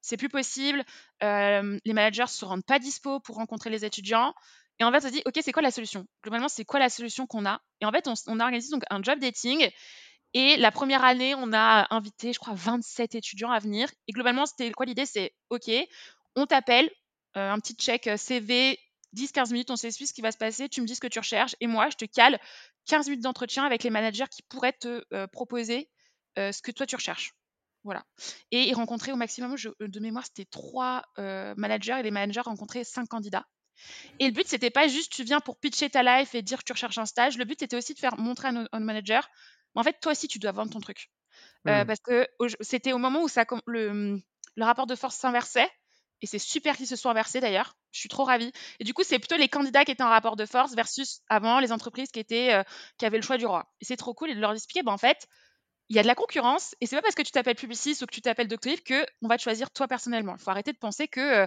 C'est 0.00 0.16
plus 0.16 0.30
possible. 0.30 0.82
Euh, 1.22 1.78
les 1.84 1.92
managers 1.92 2.28
se 2.28 2.44
rendent 2.46 2.64
pas 2.64 2.78
dispo 2.78 3.20
pour 3.20 3.36
rencontrer 3.36 3.68
les 3.68 3.84
étudiants. 3.84 4.32
Et 4.78 4.84
en 4.84 4.90
fait, 4.90 5.04
on 5.04 5.08
se 5.08 5.12
dit 5.12 5.22
OK, 5.26 5.38
c'est 5.42 5.52
quoi 5.52 5.62
la 5.62 5.70
solution? 5.70 6.06
Globalement, 6.22 6.48
c'est 6.48 6.64
quoi 6.64 6.80
la 6.80 6.88
solution 6.88 7.26
qu'on 7.26 7.44
a? 7.44 7.60
Et 7.82 7.84
en 7.84 7.92
fait, 7.92 8.08
on, 8.08 8.40
a 8.40 8.44
organisé 8.44 8.70
donc 8.70 8.84
un 8.88 9.02
job 9.02 9.18
dating. 9.18 9.68
Et 10.32 10.56
la 10.56 10.70
première 10.70 11.04
année, 11.04 11.34
on 11.34 11.52
a 11.52 11.94
invité, 11.94 12.32
je 12.32 12.38
crois, 12.38 12.54
27 12.54 13.16
étudiants 13.16 13.50
à 13.50 13.58
venir. 13.58 13.90
Et 14.08 14.12
globalement, 14.12 14.46
c'était 14.46 14.70
quoi 14.72 14.86
l'idée? 14.86 15.04
C'est 15.04 15.34
OK, 15.50 15.70
on 16.36 16.46
t'appelle, 16.46 16.90
un 17.34 17.58
petit 17.58 17.74
check 17.74 18.08
CV, 18.16 18.78
10-15 19.14 19.52
minutes, 19.52 19.70
on 19.70 19.76
sait 19.76 19.90
ce 19.90 20.12
qui 20.12 20.20
va 20.20 20.32
se 20.32 20.38
passer, 20.38 20.68
tu 20.68 20.80
me 20.80 20.86
dis 20.86 20.94
ce 20.94 21.00
que 21.00 21.06
tu 21.06 21.18
recherches, 21.18 21.56
et 21.60 21.66
moi, 21.66 21.88
je 21.90 21.96
te 21.96 22.04
cale 22.04 22.40
15 22.86 23.08
minutes 23.08 23.22
d'entretien 23.22 23.64
avec 23.64 23.82
les 23.82 23.90
managers 23.90 24.26
qui 24.30 24.42
pourraient 24.42 24.72
te 24.72 25.04
euh, 25.12 25.26
proposer 25.26 25.88
euh, 26.38 26.52
ce 26.52 26.62
que 26.62 26.70
toi, 26.70 26.86
tu 26.86 26.96
recherches. 26.96 27.32
Voilà. 27.84 28.04
Et 28.50 28.64
ils 28.64 28.74
rencontraient 28.74 29.12
au 29.12 29.16
maximum, 29.16 29.54
de 29.80 30.00
mémoire, 30.00 30.24
c'était 30.24 30.44
trois 30.44 31.02
euh, 31.18 31.54
managers, 31.56 31.96
et 32.00 32.02
les 32.02 32.10
managers 32.10 32.40
rencontraient 32.40 32.84
cinq 32.84 33.08
candidats. 33.08 33.46
Et 34.18 34.26
le 34.26 34.32
but, 34.32 34.46
c'était 34.46 34.70
pas 34.70 34.88
juste 34.88 35.12
tu 35.12 35.22
viens 35.22 35.40
pour 35.40 35.58
pitcher 35.58 35.90
ta 35.90 36.02
life 36.02 36.34
et 36.34 36.42
dire 36.42 36.58
que 36.58 36.64
tu 36.64 36.72
recherches 36.72 36.98
un 36.98 37.06
stage. 37.06 37.36
Le 37.36 37.44
but, 37.44 37.60
c'était 37.60 37.76
aussi 37.76 37.94
de 37.94 37.98
faire 37.98 38.18
montrer 38.18 38.48
à 38.48 38.52
nos, 38.52 38.66
managers, 38.72 39.20
en 39.74 39.82
fait, 39.82 39.98
toi 40.00 40.12
aussi, 40.12 40.28
tu 40.28 40.38
dois 40.38 40.52
vendre 40.52 40.72
ton 40.72 40.80
truc. 40.80 41.10
Mmh. 41.66 41.84
Parce 41.84 42.00
que 42.00 42.26
c'était 42.60 42.92
au 42.92 42.98
moment 42.98 43.22
où 43.22 43.28
ça, 43.28 43.44
le, 43.66 44.18
le 44.56 44.64
rapport 44.64 44.86
de 44.86 44.94
force 44.94 45.16
s'inversait. 45.16 45.70
Et 46.22 46.26
c'est 46.26 46.38
super 46.38 46.76
qu'ils 46.76 46.86
se 46.86 46.96
soient 46.96 47.10
inversés 47.10 47.40
d'ailleurs. 47.40 47.76
Je 47.92 48.00
suis 48.00 48.08
trop 48.08 48.24
ravie. 48.24 48.52
Et 48.80 48.84
du 48.84 48.94
coup, 48.94 49.02
c'est 49.04 49.18
plutôt 49.18 49.36
les 49.36 49.48
candidats 49.48 49.84
qui 49.84 49.92
étaient 49.92 50.02
en 50.02 50.08
rapport 50.08 50.36
de 50.36 50.46
force 50.46 50.74
versus 50.74 51.20
avant 51.28 51.60
les 51.60 51.72
entreprises 51.72 52.10
qui 52.10 52.20
étaient 52.20 52.54
euh, 52.54 52.62
qui 52.98 53.06
avaient 53.06 53.18
le 53.18 53.22
choix 53.22 53.38
du 53.38 53.46
roi. 53.46 53.70
Et 53.80 53.84
c'est 53.84 53.96
trop 53.96 54.14
cool 54.14 54.34
de 54.34 54.40
leur 54.40 54.52
expliquer, 54.52 54.82
ben, 54.82 54.92
en 54.92 54.98
fait, 54.98 55.26
il 55.88 55.96
y 55.96 55.98
a 55.98 56.02
de 56.02 56.08
la 56.08 56.14
concurrence 56.14 56.74
et 56.80 56.86
c'est 56.86 56.96
pas 56.96 57.02
parce 57.02 57.14
que 57.14 57.22
tu 57.22 57.30
t'appelles 57.30 57.56
Publicis 57.56 57.98
ou 58.02 58.06
que 58.06 58.14
tu 58.14 58.20
t'appelles 58.20 58.48
Doctolib 58.48 58.80
que 58.80 59.06
on 59.22 59.28
va 59.28 59.36
te 59.36 59.42
choisir 59.42 59.70
toi 59.70 59.86
personnellement. 59.86 60.34
Il 60.36 60.42
faut 60.42 60.50
arrêter 60.50 60.72
de 60.72 60.78
penser 60.78 61.06
que 61.08 61.20
euh, 61.20 61.46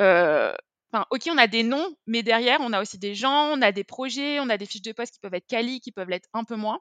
euh, 0.00 0.54
Enfin, 0.92 1.04
ok, 1.10 1.22
on 1.32 1.36
a 1.36 1.48
des 1.48 1.64
noms, 1.64 1.94
mais 2.06 2.22
derrière, 2.22 2.60
on 2.60 2.72
a 2.72 2.80
aussi 2.80 2.96
des 2.96 3.14
gens, 3.14 3.50
on 3.52 3.60
a 3.60 3.72
des 3.72 3.82
projets, 3.82 4.38
on 4.38 4.48
a 4.48 4.56
des 4.56 4.66
fiches 4.66 4.82
de 4.82 4.92
poste 4.92 5.14
qui 5.14 5.18
peuvent 5.18 5.34
être 5.34 5.46
quali, 5.46 5.80
qui 5.80 5.90
peuvent 5.90 6.08
l'être 6.08 6.28
un 6.32 6.44
peu 6.44 6.54
moins. 6.54 6.78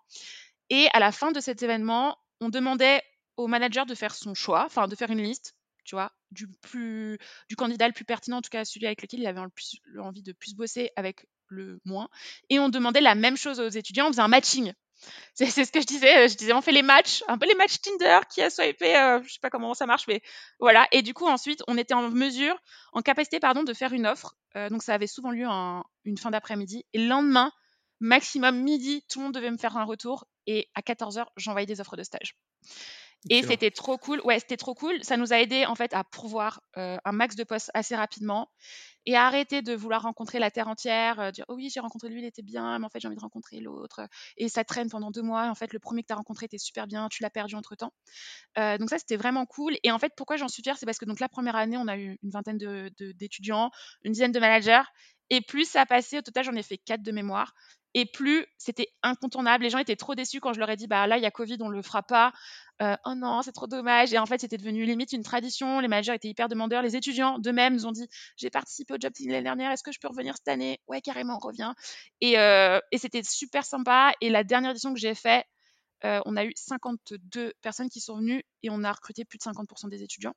Et 0.69 0.87
à 0.93 0.99
la 0.99 1.11
fin 1.11 1.31
de 1.31 1.39
cet 1.39 1.63
événement, 1.63 2.17
on 2.39 2.49
demandait 2.49 3.01
au 3.35 3.47
manager 3.47 3.85
de 3.85 3.95
faire 3.95 4.13
son 4.13 4.33
choix, 4.35 4.63
enfin 4.65 4.87
de 4.87 4.95
faire 4.95 5.09
une 5.09 5.21
liste 5.21 5.55
tu 5.85 5.95
vois, 5.95 6.11
du, 6.31 6.47
plus, 6.47 7.17
du 7.49 7.55
candidat 7.55 7.87
le 7.87 7.93
plus 7.93 8.05
pertinent, 8.05 8.37
en 8.37 8.41
tout 8.41 8.49
cas 8.49 8.65
celui 8.65 8.85
avec 8.87 9.01
lequel 9.01 9.21
il 9.21 9.27
avait 9.27 9.41
le 9.41 9.49
plus, 9.49 9.79
envie 9.99 10.23
de 10.23 10.33
plus 10.33 10.55
bosser 10.55 10.91
avec 10.95 11.27
le 11.47 11.79
moins. 11.85 12.09
Et 12.49 12.59
on 12.59 12.69
demandait 12.69 13.01
la 13.01 13.15
même 13.15 13.37
chose 13.37 13.59
aux 13.59 13.69
étudiants, 13.69 14.07
on 14.07 14.11
faisait 14.11 14.21
un 14.21 14.27
matching. 14.27 14.73
C'est, 15.35 15.65
ce 15.65 15.71
que 15.71 15.81
je 15.81 15.85
disais, 15.85 16.29
je 16.29 16.35
disais 16.35 16.53
on 16.53 16.61
fait 16.61 16.71
les 16.71 16.81
matchs, 16.81 17.23
un 17.27 17.37
peu 17.37 17.47
les 17.47 17.55
matchs 17.55 17.79
Tinder 17.81 18.19
qui 18.29 18.41
a 18.41 18.49
swipé, 18.49 18.95
euh, 18.95 19.21
je 19.23 19.33
sais 19.33 19.39
pas 19.41 19.49
comment 19.49 19.73
ça 19.73 19.85
marche, 19.85 20.07
mais 20.07 20.21
voilà. 20.59 20.87
Et 20.91 21.01
du 21.01 21.13
coup 21.13 21.27
ensuite 21.27 21.61
on 21.67 21.77
était 21.77 21.93
en 21.93 22.09
mesure, 22.09 22.57
en 22.93 23.01
capacité 23.01 23.39
pardon, 23.39 23.63
de 23.63 23.73
faire 23.73 23.93
une 23.93 24.07
offre. 24.07 24.35
Euh, 24.55 24.69
donc 24.69 24.83
ça 24.83 24.93
avait 24.93 25.07
souvent 25.07 25.31
lieu 25.31 25.47
en 25.47 25.83
une 26.05 26.17
fin 26.17 26.31
d'après-midi. 26.31 26.85
Et 26.93 26.99
le 26.99 27.07
lendemain, 27.07 27.51
maximum 27.99 28.61
midi, 28.61 29.03
tout 29.09 29.19
le 29.19 29.25
monde 29.25 29.33
devait 29.33 29.51
me 29.51 29.57
faire 29.57 29.77
un 29.77 29.83
retour. 29.83 30.25
Et 30.47 30.69
à 30.75 30.81
14h, 30.81 31.25
j'envoyais 31.37 31.65
des 31.65 31.81
offres 31.81 31.97
de 31.97 32.03
stage. 32.03 32.35
Et 33.29 33.41
c'était 33.43 33.71
trop 33.71 33.97
cool. 33.97 34.21
Ouais, 34.23 34.39
c'était 34.39 34.57
trop 34.57 34.75
cool. 34.75 35.03
Ça 35.03 35.17
nous 35.17 35.33
a 35.33 35.39
aidé 35.39 35.65
en 35.65 35.75
fait 35.75 35.93
à 35.93 36.03
pourvoir 36.03 36.61
euh, 36.77 36.97
un 37.05 37.11
max 37.11 37.35
de 37.35 37.43
postes 37.43 37.71
assez 37.73 37.95
rapidement 37.95 38.49
et 39.07 39.15
à 39.15 39.25
arrêter 39.25 39.61
de 39.61 39.73
vouloir 39.73 40.03
rencontrer 40.03 40.39
la 40.39 40.51
terre 40.51 40.67
entière, 40.67 41.19
euh, 41.19 41.31
dire 41.31 41.45
oh 41.47 41.55
oui 41.55 41.69
j'ai 41.73 41.79
rencontré 41.79 42.09
lui, 42.09 42.21
il 42.21 42.25
était 42.25 42.43
bien, 42.43 42.77
mais 42.77 42.85
en 42.85 42.89
fait 42.89 42.99
j'ai 42.99 43.07
envie 43.07 43.17
de 43.17 43.21
rencontrer 43.21 43.59
l'autre. 43.59 44.07
Et 44.37 44.47
ça 44.47 44.63
traîne 44.63 44.89
pendant 44.89 45.09
deux 45.09 45.23
mois. 45.23 45.49
En 45.49 45.55
fait 45.55 45.73
le 45.73 45.79
premier 45.79 46.03
que 46.03 46.07
tu 46.07 46.13
as 46.13 46.17
rencontré 46.17 46.45
était 46.45 46.57
super 46.59 46.85
bien, 46.85 47.07
tu 47.09 47.23
l'as 47.23 47.31
perdu 47.31 47.55
entre 47.55 47.75
temps. 47.75 47.93
Euh, 48.57 48.77
donc 48.77 48.89
ça 48.89 48.99
c'était 48.99 49.17
vraiment 49.17 49.45
cool. 49.45 49.75
Et 49.83 49.91
en 49.91 49.99
fait 49.99 50.13
pourquoi 50.15 50.37
j'en 50.37 50.47
suis 50.47 50.61
fière, 50.61 50.77
c'est 50.77 50.85
parce 50.85 50.99
que 50.99 51.05
donc 51.05 51.19
la 51.19 51.29
première 51.29 51.55
année 51.55 51.77
on 51.77 51.87
a 51.87 51.97
eu 51.97 52.17
une 52.21 52.29
vingtaine 52.29 52.57
d'étudiants, 52.99 53.71
une 54.03 54.11
dizaine 54.11 54.31
de 54.31 54.39
managers. 54.39 54.83
Et 55.31 55.41
plus 55.41 55.67
ça 55.67 55.81
a 55.81 55.85
passé, 55.87 56.19
au 56.19 56.21
total 56.21 56.43
j'en 56.43 56.55
ai 56.55 56.63
fait 56.63 56.77
quatre 56.77 57.01
de 57.01 57.11
mémoire 57.11 57.53
et 57.95 58.05
plus 58.05 58.45
c'était 58.57 58.89
incontournable. 59.01 59.63
Les 59.63 59.69
gens 59.69 59.79
étaient 59.79 59.95
trop 59.95 60.15
déçus 60.15 60.41
quand 60.41 60.53
je 60.53 60.59
leur 60.59 60.69
ai 60.69 60.75
dit 60.75 60.85
bah 60.85 61.07
là 61.07 61.17
il 61.17 61.23
y 61.23 61.25
a 61.25 61.31
Covid, 61.31 61.57
on 61.61 61.69
le 61.69 61.81
fera 61.81 62.03
pas. 62.03 62.33
Euh, 62.81 62.95
oh 63.05 63.15
non, 63.15 63.41
c'est 63.41 63.53
trop 63.53 63.67
dommage. 63.67 64.13
Et 64.13 64.17
en 64.17 64.25
fait, 64.25 64.41
c'était 64.41 64.57
devenu 64.57 64.85
limite 64.85 65.13
une 65.13 65.23
tradition. 65.23 65.79
Les 65.79 65.87
managers 65.87 66.13
étaient 66.13 66.27
hyper 66.27 66.49
demandeurs. 66.49 66.81
Les 66.81 66.95
étudiants 66.95 67.39
d'eux-mêmes 67.39 67.73
nous 67.73 67.85
ont 67.85 67.91
dit 67.91 68.07
j'ai 68.37 68.49
participé 68.49 68.93
au 68.93 68.97
job 68.99 69.13
team 69.13 69.31
l'année 69.31 69.43
dernière, 69.43 69.71
est-ce 69.71 69.83
que 69.83 69.91
je 69.91 69.99
peux 69.99 70.07
revenir 70.07 70.35
cette 70.35 70.47
année? 70.47 70.79
Ouais, 70.87 71.01
carrément, 71.01 71.37
on 71.41 71.47
revient. 71.47 71.73
Et, 72.21 72.37
euh, 72.37 72.79
et 72.91 72.97
c'était 72.97 73.23
super 73.23 73.65
sympa. 73.65 74.13
Et 74.21 74.29
la 74.29 74.43
dernière 74.43 74.71
édition 74.71 74.93
que 74.93 74.99
j'ai 74.99 75.15
fait, 75.15 75.45
euh, 76.03 76.19
on 76.25 76.35
a 76.35 76.43
eu 76.43 76.51
52 76.55 77.53
personnes 77.61 77.89
qui 77.89 78.01
sont 78.01 78.17
venues 78.17 78.43
et 78.63 78.69
on 78.69 78.83
a 78.83 78.91
recruté 78.91 79.23
plus 79.23 79.37
de 79.37 79.43
50% 79.43 79.89
des 79.89 80.03
étudiants. 80.03 80.33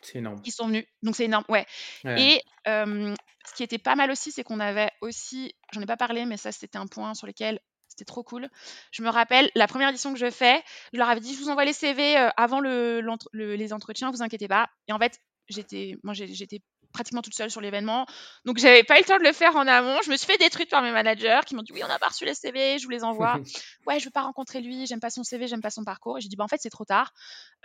C'est 0.00 0.18
énorme. 0.18 0.40
Qui 0.42 0.50
sont 0.50 0.66
venus. 0.66 0.84
Donc 1.02 1.14
c'est 1.14 1.26
énorme, 1.26 1.44
ouais. 1.48 1.66
Et 2.04 2.40
ce 2.64 3.54
qui 3.54 3.62
était 3.62 3.78
pas 3.78 3.94
mal 3.96 4.10
aussi, 4.10 4.32
c'est 4.32 4.42
qu'on 4.42 4.60
avait 4.60 4.90
aussi, 5.00 5.54
j'en 5.72 5.80
ai 5.80 5.86
pas 5.86 5.96
parlé, 5.96 6.24
mais 6.24 6.36
ça 6.36 6.50
c'était 6.52 6.78
un 6.78 6.86
point 6.86 7.14
sur 7.14 7.26
lequel 7.26 7.60
c'était 7.92 8.04
trop 8.04 8.22
cool. 8.22 8.48
Je 8.90 9.02
me 9.02 9.08
rappelle, 9.08 9.50
la 9.54 9.66
première 9.66 9.88
édition 9.88 10.12
que 10.12 10.18
je 10.18 10.30
fais, 10.30 10.62
je 10.92 10.98
leur 10.98 11.08
avais 11.08 11.20
dit, 11.20 11.34
je 11.34 11.40
vous 11.40 11.48
envoie 11.48 11.64
les 11.64 11.72
CV 11.72 12.16
avant 12.36 12.60
le, 12.60 13.00
les 13.32 13.72
entretiens, 13.72 14.10
vous 14.10 14.22
inquiétez 14.22 14.48
pas. 14.48 14.68
Et 14.88 14.92
en 14.92 14.98
fait, 14.98 15.20
j'étais, 15.48 15.96
moi 16.02 16.14
j'étais 16.14 16.60
pratiquement 16.92 17.22
toute 17.22 17.34
seule 17.34 17.50
sur 17.50 17.60
l'événement. 17.60 18.06
Donc, 18.44 18.58
j'avais 18.58 18.84
pas 18.84 18.96
eu 18.96 19.00
le 19.00 19.06
temps 19.06 19.18
de 19.18 19.24
le 19.24 19.32
faire 19.32 19.56
en 19.56 19.66
amont. 19.66 19.96
Je 20.04 20.10
me 20.10 20.16
suis 20.16 20.26
fait 20.26 20.38
détruire 20.38 20.68
par 20.70 20.82
mes 20.82 20.92
managers 20.92 21.40
qui 21.46 21.54
m'ont 21.54 21.62
dit 21.62 21.72
Oui, 21.72 21.82
on 21.82 21.90
a 21.90 21.98
pas 21.98 22.08
reçu 22.08 22.24
les 22.24 22.34
CV, 22.34 22.78
je 22.78 22.84
vous 22.84 22.90
les 22.90 23.02
envoie. 23.02 23.38
ouais, 23.86 23.98
je 23.98 24.04
veux 24.04 24.10
pas 24.10 24.22
rencontrer 24.22 24.60
lui, 24.60 24.86
j'aime 24.86 25.00
pas 25.00 25.10
son 25.10 25.24
CV, 25.24 25.48
j'aime 25.48 25.62
pas 25.62 25.70
son 25.70 25.84
parcours. 25.84 26.18
Et 26.18 26.20
j'ai 26.20 26.28
dit 26.28 26.36
bah, 26.36 26.44
En 26.44 26.48
fait, 26.48 26.60
c'est 26.60 26.70
trop 26.70 26.84
tard. 26.84 27.12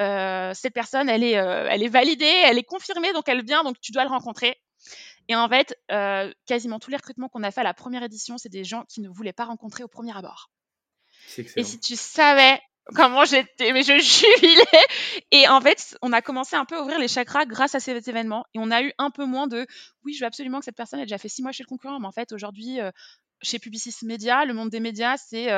Euh, 0.02 0.54
cette 0.54 0.74
personne, 0.74 1.10
elle 1.10 1.24
est, 1.24 1.34
elle 1.34 1.84
est 1.84 1.90
validée, 1.90 2.42
elle 2.46 2.58
est 2.58 2.64
confirmée, 2.64 3.14
donc 3.14 3.28
elle 3.28 3.44
vient, 3.44 3.64
donc 3.64 3.80
tu 3.82 3.92
dois 3.92 4.04
le 4.04 4.10
rencontrer. 4.10 4.58
Et 5.28 5.36
en 5.36 5.48
fait, 5.50 5.76
quasiment 6.46 6.80
tous 6.80 6.90
les 6.90 6.98
recrutements 6.98 7.30
qu'on 7.30 7.44
a 7.44 7.52
fait 7.52 7.62
à 7.62 7.66
la 7.66 7.74
première 7.74 8.04
édition, 8.04 8.38
c'est 8.38 8.50
des 8.50 8.64
gens 8.64 8.84
qui 8.90 9.02
ne 9.02 9.10
voulaient 9.10 9.34
pas 9.34 9.46
rencontrer 9.46 9.84
au 9.84 9.88
premier 9.88 10.16
abord. 10.16 10.50
Et 11.56 11.64
si 11.64 11.80
tu 11.80 11.96
savais 11.96 12.60
comment 12.96 13.26
j'étais, 13.26 13.74
mais 13.74 13.84
je 13.84 13.98
jubilais. 14.00 14.86
Et 15.32 15.48
en 15.48 15.60
fait, 15.62 15.98
on 16.02 16.14
a 16.14 16.22
commencé 16.22 16.56
un 16.56 16.66
peu 16.66 16.78
à 16.78 16.82
ouvrir 16.82 17.00
les 17.00 17.08
chakras 17.08 17.46
grâce 17.46 17.76
à 17.76 17.80
ces 17.80 17.92
événements. 18.10 18.46
Et 18.54 18.60
on 18.60 18.72
a 18.72 18.82
eu 18.82 18.94
un 18.98 19.12
peu 19.12 19.26
moins 19.26 19.48
de 19.48 19.68
oui, 20.04 20.14
je 20.14 20.22
veux 20.22 20.28
absolument 20.28 20.60
que 20.60 20.66
cette 20.66 20.78
personne 20.78 21.00
ait 21.00 21.06
déjà 21.06 21.18
fait 21.18 21.30
six 21.30 21.42
mois 21.42 21.52
chez 21.52 21.64
le 21.64 21.68
concurrent. 21.68 22.00
Mais 22.00 22.08
en 22.08 22.12
fait, 22.12 22.32
aujourd'hui, 22.32 22.80
chez 23.42 23.60
Publicis 23.60 24.06
Media, 24.06 24.46
le 24.46 24.54
monde 24.54 24.70
des 24.70 24.80
médias, 24.80 25.18
c'est 25.18 25.50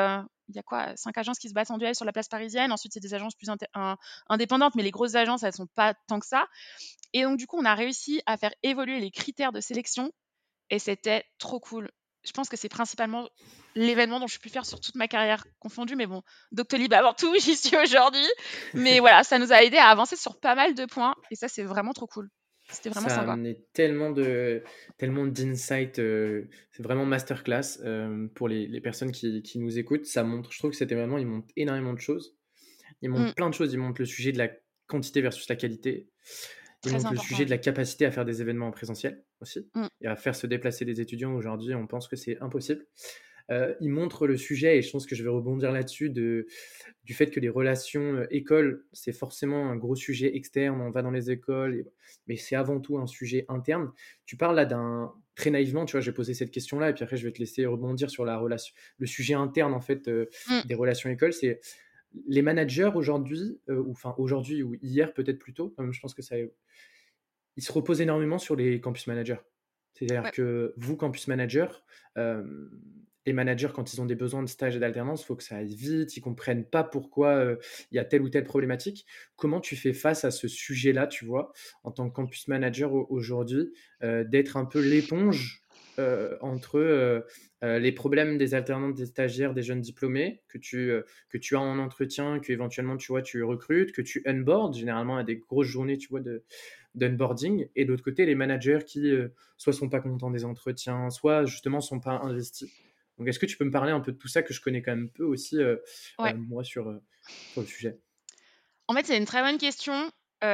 il 0.49 0.55
y 0.55 0.59
a 0.59 0.63
quoi 0.63 0.95
cinq 0.95 1.17
agences 1.17 1.37
qui 1.37 1.47
se 1.47 1.53
battent 1.53 1.71
en 1.71 1.77
duel 1.77 1.95
sur 1.95 2.05
la 2.05 2.11
place 2.11 2.27
parisienne. 2.27 2.71
Ensuite, 2.71 2.93
c'est 2.93 2.99
des 2.99 3.13
agences 3.13 3.35
plus 3.35 3.49
indépendantes, 4.29 4.75
mais 4.75 4.83
les 4.83 4.91
grosses 4.91 5.15
agences, 5.15 5.43
elles 5.43 5.53
sont 5.53 5.67
pas 5.75 5.93
tant 6.07 6.19
que 6.19 6.25
ça. 6.25 6.47
Et 7.13 7.23
donc, 7.23 7.37
du 7.37 7.47
coup, 7.47 7.57
on 7.57 7.65
a 7.65 7.75
réussi 7.75 8.21
à 8.25 8.37
faire 8.37 8.53
évoluer 8.63 8.99
les 8.99 9.11
critères 9.11 9.51
de 9.51 9.61
sélection 9.61 10.11
et 10.69 10.79
c'était 10.79 11.23
trop 11.37 11.59
cool. 11.59 11.89
Je 12.25 12.31
pense 12.31 12.49
que 12.49 12.57
c'est 12.57 12.69
principalement 12.69 13.29
l'événement 13.75 14.19
dont 14.19 14.27
je 14.27 14.33
suis 14.33 14.41
plus 14.41 14.49
fière 14.49 14.65
sur 14.65 14.79
toute 14.81 14.95
ma 14.95 15.07
carrière 15.07 15.45
confondue. 15.59 15.95
Mais 15.95 16.05
bon, 16.05 16.21
Doctolib 16.51 16.91
avant 16.93 17.13
tout, 17.13 17.33
j'y 17.39 17.55
suis 17.55 17.77
aujourd'hui. 17.77 18.27
Mais 18.73 18.99
voilà, 18.99 19.23
ça 19.23 19.39
nous 19.39 19.53
a 19.53 19.63
aidé 19.63 19.77
à 19.77 19.87
avancer 19.87 20.15
sur 20.15 20.39
pas 20.39 20.55
mal 20.55 20.73
de 20.75 20.85
points 20.85 21.15
et 21.31 21.35
ça, 21.35 21.47
c'est 21.47 21.63
vraiment 21.63 21.93
trop 21.93 22.07
cool. 22.07 22.29
C'était 22.69 22.89
vraiment 22.89 23.09
ça 23.09 23.15
sympa. 23.15 23.31
a 23.31 23.33
amené 23.33 23.65
tellement 23.73 24.11
de 24.11 24.63
tellement 24.97 25.25
d'insights. 25.25 25.99
Euh, 25.99 26.47
c'est 26.71 26.83
vraiment 26.83 27.05
masterclass 27.05 27.79
euh, 27.83 28.27
pour 28.35 28.47
les, 28.47 28.67
les 28.67 28.81
personnes 28.81 29.11
qui, 29.11 29.41
qui, 29.41 29.59
nous 29.59 29.79
écoutent. 29.79 30.05
Ça 30.05 30.23
montre, 30.23 30.51
je 30.51 30.59
trouve 30.59 30.71
que 30.71 30.77
cet 30.77 30.91
événement, 30.91 31.17
il 31.17 31.25
montre 31.25 31.47
énormément 31.55 31.93
de 31.93 31.99
choses. 31.99 32.35
Il 33.01 33.09
montre 33.09 33.31
mmh. 33.31 33.35
plein 33.35 33.49
de 33.49 33.55
choses. 33.55 33.73
Il 33.73 33.79
montre 33.79 34.01
le 34.01 34.05
sujet 34.05 34.31
de 34.31 34.37
la 34.37 34.49
quantité 34.87 35.21
versus 35.21 35.47
la 35.49 35.55
qualité. 35.55 36.09
Il 36.85 36.93
montre 36.93 37.11
le 37.11 37.17
sujet 37.17 37.45
de 37.45 37.49
la 37.49 37.57
capacité 37.57 38.05
à 38.05 38.11
faire 38.11 38.25
des 38.25 38.41
événements 38.41 38.67
en 38.67 38.71
présentiel 38.71 39.23
aussi 39.41 39.69
mmh. 39.75 39.87
et 40.01 40.07
à 40.07 40.15
faire 40.15 40.35
se 40.35 40.47
déplacer 40.47 40.85
des 40.85 41.01
étudiants. 41.01 41.33
Aujourd'hui, 41.33 41.73
on 41.75 41.87
pense 41.87 42.07
que 42.07 42.15
c'est 42.15 42.39
impossible. 42.39 42.85
Euh, 43.51 43.73
il 43.79 43.89
montre 43.89 44.27
le 44.27 44.37
sujet, 44.37 44.77
et 44.77 44.81
je 44.81 44.91
pense 44.91 45.05
que 45.07 45.15
je 45.15 45.23
vais 45.23 45.29
rebondir 45.29 45.71
là-dessus, 45.71 46.09
de, 46.09 46.45
du 47.03 47.13
fait 47.13 47.31
que 47.31 47.39
les 47.39 47.49
relations 47.49 48.15
euh, 48.15 48.27
écoles, 48.29 48.85
c'est 48.93 49.11
forcément 49.11 49.69
un 49.69 49.75
gros 49.75 49.95
sujet 49.95 50.35
externe, 50.35 50.81
on 50.81 50.91
va 50.91 51.01
dans 51.01 51.11
les 51.11 51.31
écoles, 51.31 51.85
mais 52.27 52.35
c'est 52.35 52.55
avant 52.55 52.79
tout 52.79 52.99
un 52.99 53.07
sujet 53.07 53.45
interne. 53.49 53.91
Tu 54.25 54.37
parles 54.37 54.55
là 54.55 54.65
d'un, 54.65 55.13
très 55.35 55.49
naïvement, 55.49 55.85
tu 55.85 55.93
vois, 55.93 56.01
j'ai 56.01 56.11
posé 56.11 56.33
cette 56.33 56.51
question-là, 56.51 56.91
et 56.91 56.93
puis 56.93 57.03
après 57.03 57.17
je 57.17 57.25
vais 57.25 57.31
te 57.31 57.39
laisser 57.39 57.65
rebondir 57.65 58.11
sur 58.11 58.23
la 58.23 58.37
relation, 58.37 58.73
le 58.97 59.07
sujet 59.07 59.33
interne 59.33 59.73
en 59.73 59.81
fait 59.81 60.07
euh, 60.07 60.29
mmh. 60.47 60.67
des 60.67 60.75
relations 60.75 61.09
écoles, 61.09 61.33
c'est 61.33 61.59
les 62.27 62.41
managers 62.41 62.91
aujourd'hui, 62.95 63.59
ou 63.67 63.91
enfin 63.91 64.15
aujourd'hui 64.17 64.63
ou 64.63 64.73
hier 64.81 65.13
peut-être 65.13 65.37
plutôt, 65.37 65.75
je 65.91 65.99
pense 65.99 66.15
que 66.15 66.23
ça, 66.23 66.35
ils 67.55 67.61
se 67.61 67.71
reposent 67.71 68.01
énormément 68.01 68.39
sur 68.39 68.55
les 68.55 68.81
campus 68.81 69.05
managers. 69.05 69.37
C'est-à-dire 69.93 70.31
que 70.31 70.73
vous, 70.75 70.95
campus 70.95 71.27
manager, 71.27 71.83
les 73.25 73.33
managers, 73.33 73.69
quand 73.73 73.93
ils 73.93 74.01
ont 74.01 74.05
des 74.05 74.15
besoins 74.15 74.43
de 74.43 74.49
stage 74.49 74.75
et 74.75 74.79
d'alternance, 74.79 75.23
il 75.23 75.25
faut 75.25 75.35
que 75.35 75.43
ça 75.43 75.57
aille 75.57 75.75
vite, 75.75 76.15
ils 76.15 76.21
comprennent 76.21 76.65
pas 76.65 76.83
pourquoi 76.83 77.29
euh, 77.29 77.55
il 77.91 77.95
y 77.95 77.99
a 77.99 78.05
telle 78.05 78.21
ou 78.21 78.29
telle 78.29 78.43
problématique. 78.43 79.05
Comment 79.35 79.59
tu 79.59 79.75
fais 79.75 79.93
face 79.93 80.25
à 80.25 80.31
ce 80.31 80.47
sujet-là, 80.47 81.07
tu 81.07 81.25
vois, 81.25 81.51
en 81.83 81.91
tant 81.91 82.09
que 82.09 82.15
campus 82.15 82.47
manager 82.47 82.93
aujourd'hui, 83.11 83.71
euh, 84.03 84.23
d'être 84.23 84.57
un 84.57 84.65
peu 84.65 84.79
l'éponge 84.79 85.61
euh, 85.99 86.37
entre 86.41 87.25
les 87.61 87.91
problèmes 87.91 88.37
des 88.37 88.53
alternantes, 88.55 88.95
des 88.95 89.07
stagiaires, 89.07 89.53
des 89.53 89.63
jeunes 89.63 89.81
diplômés 89.81 90.41
que 90.47 90.57
tu, 90.57 90.93
que 91.29 91.37
tu 91.37 91.57
as 91.57 91.59
en 91.59 91.77
entretien, 91.77 92.39
que 92.39 92.53
éventuellement 92.53 92.95
tu 92.95 93.11
vois, 93.11 93.21
tu 93.21 93.43
recrutes, 93.43 93.91
que 93.91 94.01
tu 94.01 94.23
onboard, 94.25 94.75
généralement 94.75 95.17
à 95.17 95.25
des 95.25 95.35
grosses 95.35 95.67
journées, 95.67 95.97
tu 95.97 96.07
vois, 96.07 96.21
de 96.21 96.45
et 97.75 97.85
d'autre 97.85 98.03
côté, 98.03 98.25
les 98.25 98.35
managers 98.35 98.79
qui 98.85 99.11
soit 99.57 99.73
sont 99.73 99.89
pas 99.89 99.99
contents 99.99 100.31
des 100.31 100.45
entretiens, 100.45 101.09
soit 101.09 101.45
justement 101.45 101.81
sont 101.81 101.99
pas 101.99 102.19
investis. 102.23 102.71
Donc, 103.19 103.27
est-ce 103.27 103.37
que 103.37 103.45
tu 103.45 103.57
peux 103.57 103.65
me 103.65 103.71
parler 103.71 103.91
un 103.91 103.99
peu 103.99 104.13
de 104.13 104.17
tout 104.17 104.29
ça 104.29 104.43
que 104.43 104.53
je 104.53 104.61
connais 104.61 104.81
quand 104.81 104.95
même 104.95 105.09
peu 105.09 105.25
aussi, 105.25 105.57
euh, 105.57 105.75
euh, 106.21 106.33
moi, 106.35 106.63
sur, 106.63 106.87
euh, 106.87 107.03
sur, 107.51 107.61
le 107.61 107.67
sujet? 107.67 107.99
En 108.87 108.93
fait, 108.93 109.05
c'est 109.05 109.17
une 109.17 109.25
très 109.25 109.41
bonne 109.41 109.57
question. 109.57 110.09
et 110.41 110.47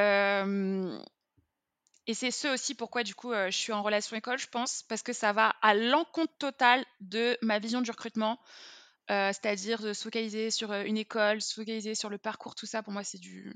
c'est 2.14 2.32
ce 2.32 2.52
aussi 2.52 2.74
pourquoi, 2.74 3.04
du 3.04 3.14
coup, 3.14 3.32
je 3.32 3.56
suis 3.56 3.72
en 3.72 3.84
relation 3.84 4.16
école, 4.16 4.38
je 4.38 4.48
pense, 4.48 4.82
parce 4.82 5.02
que 5.02 5.12
ça 5.12 5.32
va 5.32 5.54
à 5.62 5.74
l'encontre 5.74 6.36
total 6.38 6.84
de 7.00 7.38
ma 7.40 7.60
vision 7.60 7.82
du 7.82 7.92
recrutement. 7.92 8.40
c'est-à-dire 9.08 9.80
de 9.80 9.92
se 9.92 10.02
focaliser 10.02 10.50
sur 10.50 10.72
une 10.72 10.98
école, 10.98 11.40
se 11.40 11.54
focaliser 11.54 11.94
sur 11.94 12.10
le 12.10 12.18
parcours, 12.18 12.56
tout 12.56 12.66
ça, 12.66 12.82
pour 12.82 12.92
moi, 12.92 13.04
c'est 13.04 13.20
du, 13.20 13.54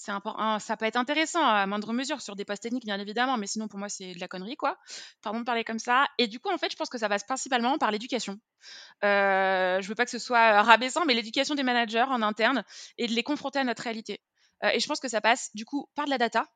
Ça 0.00 0.76
peut 0.78 0.86
être 0.86 0.96
intéressant 0.96 1.44
à 1.44 1.66
moindre 1.66 1.92
mesure 1.92 2.22
sur 2.22 2.34
des 2.34 2.44
postes 2.44 2.62
techniques, 2.62 2.84
bien 2.84 2.98
évidemment, 2.98 3.36
mais 3.36 3.46
sinon, 3.46 3.68
pour 3.68 3.78
moi, 3.78 3.88
c'est 3.88 4.14
de 4.14 4.20
la 4.20 4.28
connerie, 4.28 4.56
quoi. 4.56 4.78
Pardon 5.22 5.40
de 5.40 5.44
parler 5.44 5.64
comme 5.64 5.78
ça. 5.78 6.06
Et 6.18 6.26
du 6.26 6.40
coup, 6.40 6.50
en 6.50 6.58
fait, 6.58 6.72
je 6.72 6.76
pense 6.76 6.88
que 6.88 6.98
ça 6.98 7.08
passe 7.08 7.24
principalement 7.24 7.76
par 7.78 7.90
l'éducation. 7.90 8.38
Euh, 9.04 9.80
je 9.80 9.88
veux 9.88 9.94
pas 9.94 10.04
que 10.04 10.10
ce 10.10 10.18
soit 10.18 10.62
rabaissant, 10.62 11.04
mais 11.04 11.14
l'éducation 11.14 11.54
des 11.54 11.62
managers 11.62 12.06
en 12.08 12.22
interne 12.22 12.64
et 12.98 13.06
de 13.06 13.12
les 13.12 13.22
confronter 13.22 13.58
à 13.58 13.64
notre 13.64 13.82
réalité. 13.82 14.20
Euh, 14.64 14.70
et 14.70 14.80
je 14.80 14.86
pense 14.86 15.00
que 15.00 15.08
ça 15.08 15.20
passe, 15.20 15.50
du 15.54 15.64
coup, 15.64 15.88
par 15.94 16.06
de 16.06 16.10
la 16.10 16.18
data, 16.18 16.46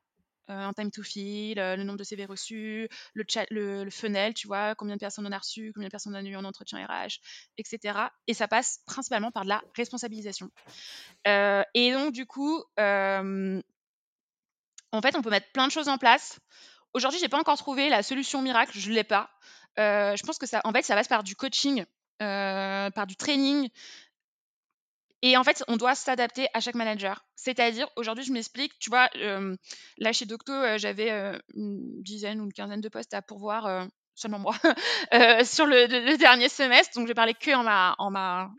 un 0.47 0.73
time 0.73 0.91
to 0.91 1.03
fill, 1.03 1.59
euh, 1.59 1.75
le 1.75 1.83
nombre 1.83 1.99
de 1.99 2.03
CV 2.03 2.25
reçus, 2.25 2.87
le, 3.13 3.23
chat, 3.27 3.45
funnel, 3.89 4.33
tu 4.33 4.47
vois, 4.47 4.75
combien 4.75 4.95
de 4.95 4.99
personnes 4.99 5.25
on 5.27 5.31
a 5.31 5.37
reçu, 5.37 5.71
combien 5.73 5.87
de 5.87 5.91
personnes 5.91 6.13
on 6.15 6.19
a 6.19 6.21
eu 6.21 6.35
en 6.35 6.43
entretien 6.43 6.85
RH, 6.85 7.19
etc. 7.57 7.99
Et 8.27 8.33
ça 8.33 8.47
passe 8.47 8.79
principalement 8.85 9.31
par 9.31 9.43
de 9.43 9.49
la 9.49 9.63
responsabilisation. 9.75 10.49
Euh, 11.27 11.63
et 11.73 11.91
donc, 11.91 12.13
du 12.13 12.25
coup, 12.25 12.63
en 12.77 13.61
fait, 15.01 15.15
on 15.15 15.21
peut 15.21 15.29
mettre 15.29 15.51
plein 15.51 15.67
de 15.67 15.71
choses 15.71 15.89
en 15.89 15.97
place. 15.97 16.39
Aujourd'hui, 16.93 17.19
j'ai 17.19 17.29
pas 17.29 17.39
encore 17.39 17.57
trouvé 17.57 17.89
la 17.89 18.03
solution 18.03 18.41
miracle, 18.41 18.77
je 18.77 18.91
l'ai 18.91 19.03
pas. 19.03 19.29
je 19.77 20.23
pense 20.23 20.37
que 20.37 20.45
ça, 20.45 20.61
en 20.63 20.71
fait, 20.71 20.83
ça 20.83 20.95
passe 20.95 21.07
par 21.07 21.23
du 21.23 21.35
coaching, 21.35 21.85
par 22.19 23.07
du 23.07 23.15
training, 23.15 23.69
et 25.21 25.37
en 25.37 25.43
fait, 25.43 25.63
on 25.67 25.77
doit 25.77 25.95
s'adapter 25.95 26.47
à 26.53 26.59
chaque 26.59 26.75
manager. 26.75 27.25
C'est-à-dire, 27.35 27.89
aujourd'hui, 27.95 28.23
je 28.23 28.31
m'explique, 28.31 28.77
tu 28.79 28.89
vois, 28.89 29.09
là 29.97 30.11
chez 30.11 30.25
Docto, 30.25 30.53
j'avais 30.77 31.09
une 31.53 32.01
dizaine 32.03 32.41
ou 32.41 32.45
une 32.45 32.53
quinzaine 32.53 32.81
de 32.81 32.89
postes 32.89 33.13
à 33.13 33.21
pourvoir, 33.21 33.87
seulement 34.13 34.39
moi, 34.39 34.55
sur 35.43 35.65
le, 35.65 36.17
dernier 36.17 36.49
semestre. 36.49 36.93
Donc, 36.95 37.07
je 37.07 37.13
parlais 37.13 37.33
que 37.33 37.51
en 37.55 37.63
ma, 37.63 37.95
en 37.97 38.11
ma, 38.11 38.51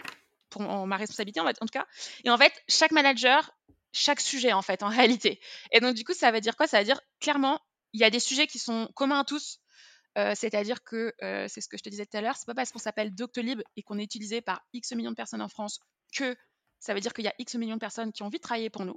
pour, 0.51 0.63
ma 0.63 0.97
responsabilité, 0.97 1.41
en, 1.41 1.47
en 1.47 1.53
tout 1.53 1.67
cas. 1.73 1.87
Et 2.25 2.31
en 2.31 2.39
fait, 2.39 2.53
chaque 2.69 2.93
manager, 2.93 3.51
chaque 3.93 4.21
sujet, 4.21 4.53
en 4.53 4.63
fait, 4.63 4.83
en 4.83 4.89
réalité. 4.89 5.41
Et 5.73 5.81
donc, 5.81 5.95
du 5.95 6.05
coup, 6.05 6.15
ça 6.15 6.31
veut 6.33 6.41
dire 6.41 6.57
quoi? 6.57 6.67
Ça 6.67 6.79
veut 6.79 6.85
dire, 6.85 7.01
clairement, 7.21 7.61
il 7.93 8.01
y 8.01 8.05
a 8.05 8.11
des 8.11 8.21
sujets 8.21 8.47
qui 8.47 8.59
sont 8.59 8.89
communs 8.95 9.21
à 9.21 9.25
tous. 9.25 9.61
c'est-à-dire 10.35 10.83
que 10.83 11.13
c'est 11.49 11.61
ce 11.61 11.69
que 11.69 11.77
je 11.77 11.83
te 11.83 11.91
disais 11.91 12.07
tout 12.07 12.17
à 12.17 12.23
l'heure, 12.23 12.37
c'est 12.37 12.47
pas 12.47 12.55
parce 12.55 12.73
qu'on 12.73 12.79
s'appelle 12.79 13.15
Doctolib 13.15 13.63
et 13.77 13.83
qu'on 13.83 13.99
est 13.99 14.05
utilisé 14.05 14.41
par 14.41 14.63
X 14.73 14.93
millions 14.93 15.11
de 15.11 15.17
personnes 15.17 15.43
en 15.43 15.49
France 15.49 15.79
que 16.17 16.37
ça 16.79 16.95
veut 16.95 17.01
dire 17.01 17.13
qu'il 17.13 17.25
y 17.25 17.29
a 17.29 17.35
X 17.39 17.55
millions 17.57 17.75
de 17.75 17.81
personnes 17.81 18.13
qui 18.13 18.23
ont 18.23 18.27
envie 18.27 18.39
de 18.39 18.43
travailler 18.43 18.71
pour 18.71 18.85
nous. 18.85 18.97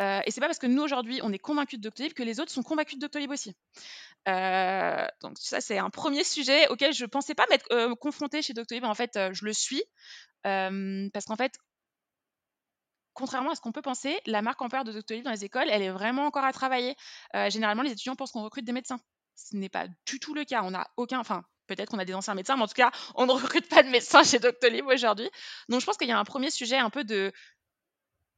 Euh, 0.00 0.20
et 0.24 0.30
c'est 0.30 0.40
pas 0.40 0.46
parce 0.46 0.58
que 0.58 0.66
nous 0.66 0.82
aujourd'hui 0.82 1.20
on 1.22 1.32
est 1.32 1.38
convaincus 1.38 1.78
de 1.78 1.82
Doctolib 1.82 2.12
que 2.14 2.22
les 2.22 2.40
autres 2.40 2.50
sont 2.50 2.62
convaincus 2.62 2.96
de 2.96 3.00
Doctolib 3.00 3.30
aussi. 3.30 3.54
Euh, 4.28 5.06
donc 5.20 5.36
ça 5.38 5.60
c'est 5.60 5.78
un 5.78 5.90
premier 5.90 6.24
sujet 6.24 6.68
auquel 6.68 6.92
je 6.92 7.04
pensais 7.04 7.34
pas 7.34 7.46
m'être 7.50 7.66
euh, 7.72 7.94
confrontée 7.94 8.42
chez 8.42 8.54
Doctolib. 8.54 8.84
En 8.84 8.94
fait, 8.94 9.18
je 9.32 9.44
le 9.44 9.52
suis 9.52 9.82
parce 10.42 11.24
qu'en 11.26 11.36
fait, 11.36 11.58
contrairement 13.12 13.50
à 13.50 13.54
ce 13.54 13.60
qu'on 13.60 13.72
peut 13.72 13.82
penser, 13.82 14.18
la 14.26 14.42
marque 14.42 14.60
employeur 14.62 14.84
de 14.84 14.92
Doctolib 14.92 15.24
dans 15.24 15.30
les 15.30 15.44
écoles, 15.44 15.68
elle 15.70 15.82
est 15.82 15.90
vraiment 15.90 16.26
encore 16.26 16.44
à 16.44 16.52
travailler. 16.52 16.96
généralement, 17.48 17.82
les 17.82 17.92
étudiants 17.92 18.16
pensent 18.16 18.32
qu'on 18.32 18.42
recrute 18.42 18.64
des 18.64 18.72
médecins. 18.72 18.98
Ce 19.34 19.56
n'est 19.56 19.68
pas 19.68 19.86
du 20.06 20.18
tout 20.18 20.34
le 20.34 20.44
cas. 20.44 20.62
On 20.64 20.72
n'a 20.72 20.88
aucun, 20.96 21.20
enfin, 21.20 21.44
peut-être 21.66 21.90
qu'on 21.90 21.98
a 21.98 22.04
des 22.04 22.14
anciens 22.14 22.34
médecins, 22.34 22.56
mais 22.56 22.62
en 22.62 22.68
tout 22.68 22.74
cas, 22.74 22.90
on 23.14 23.26
ne 23.26 23.32
recrute 23.32 23.68
pas 23.68 23.82
de 23.82 23.88
médecins 23.88 24.22
chez 24.22 24.38
Doctolib 24.38 24.86
aujourd'hui. 24.86 25.30
Donc, 25.68 25.80
je 25.80 25.86
pense 25.86 25.96
qu'il 25.96 26.08
y 26.08 26.12
a 26.12 26.18
un 26.18 26.24
premier 26.24 26.50
sujet 26.50 26.76
un 26.76 26.90
peu 26.90 27.04
de 27.04 27.32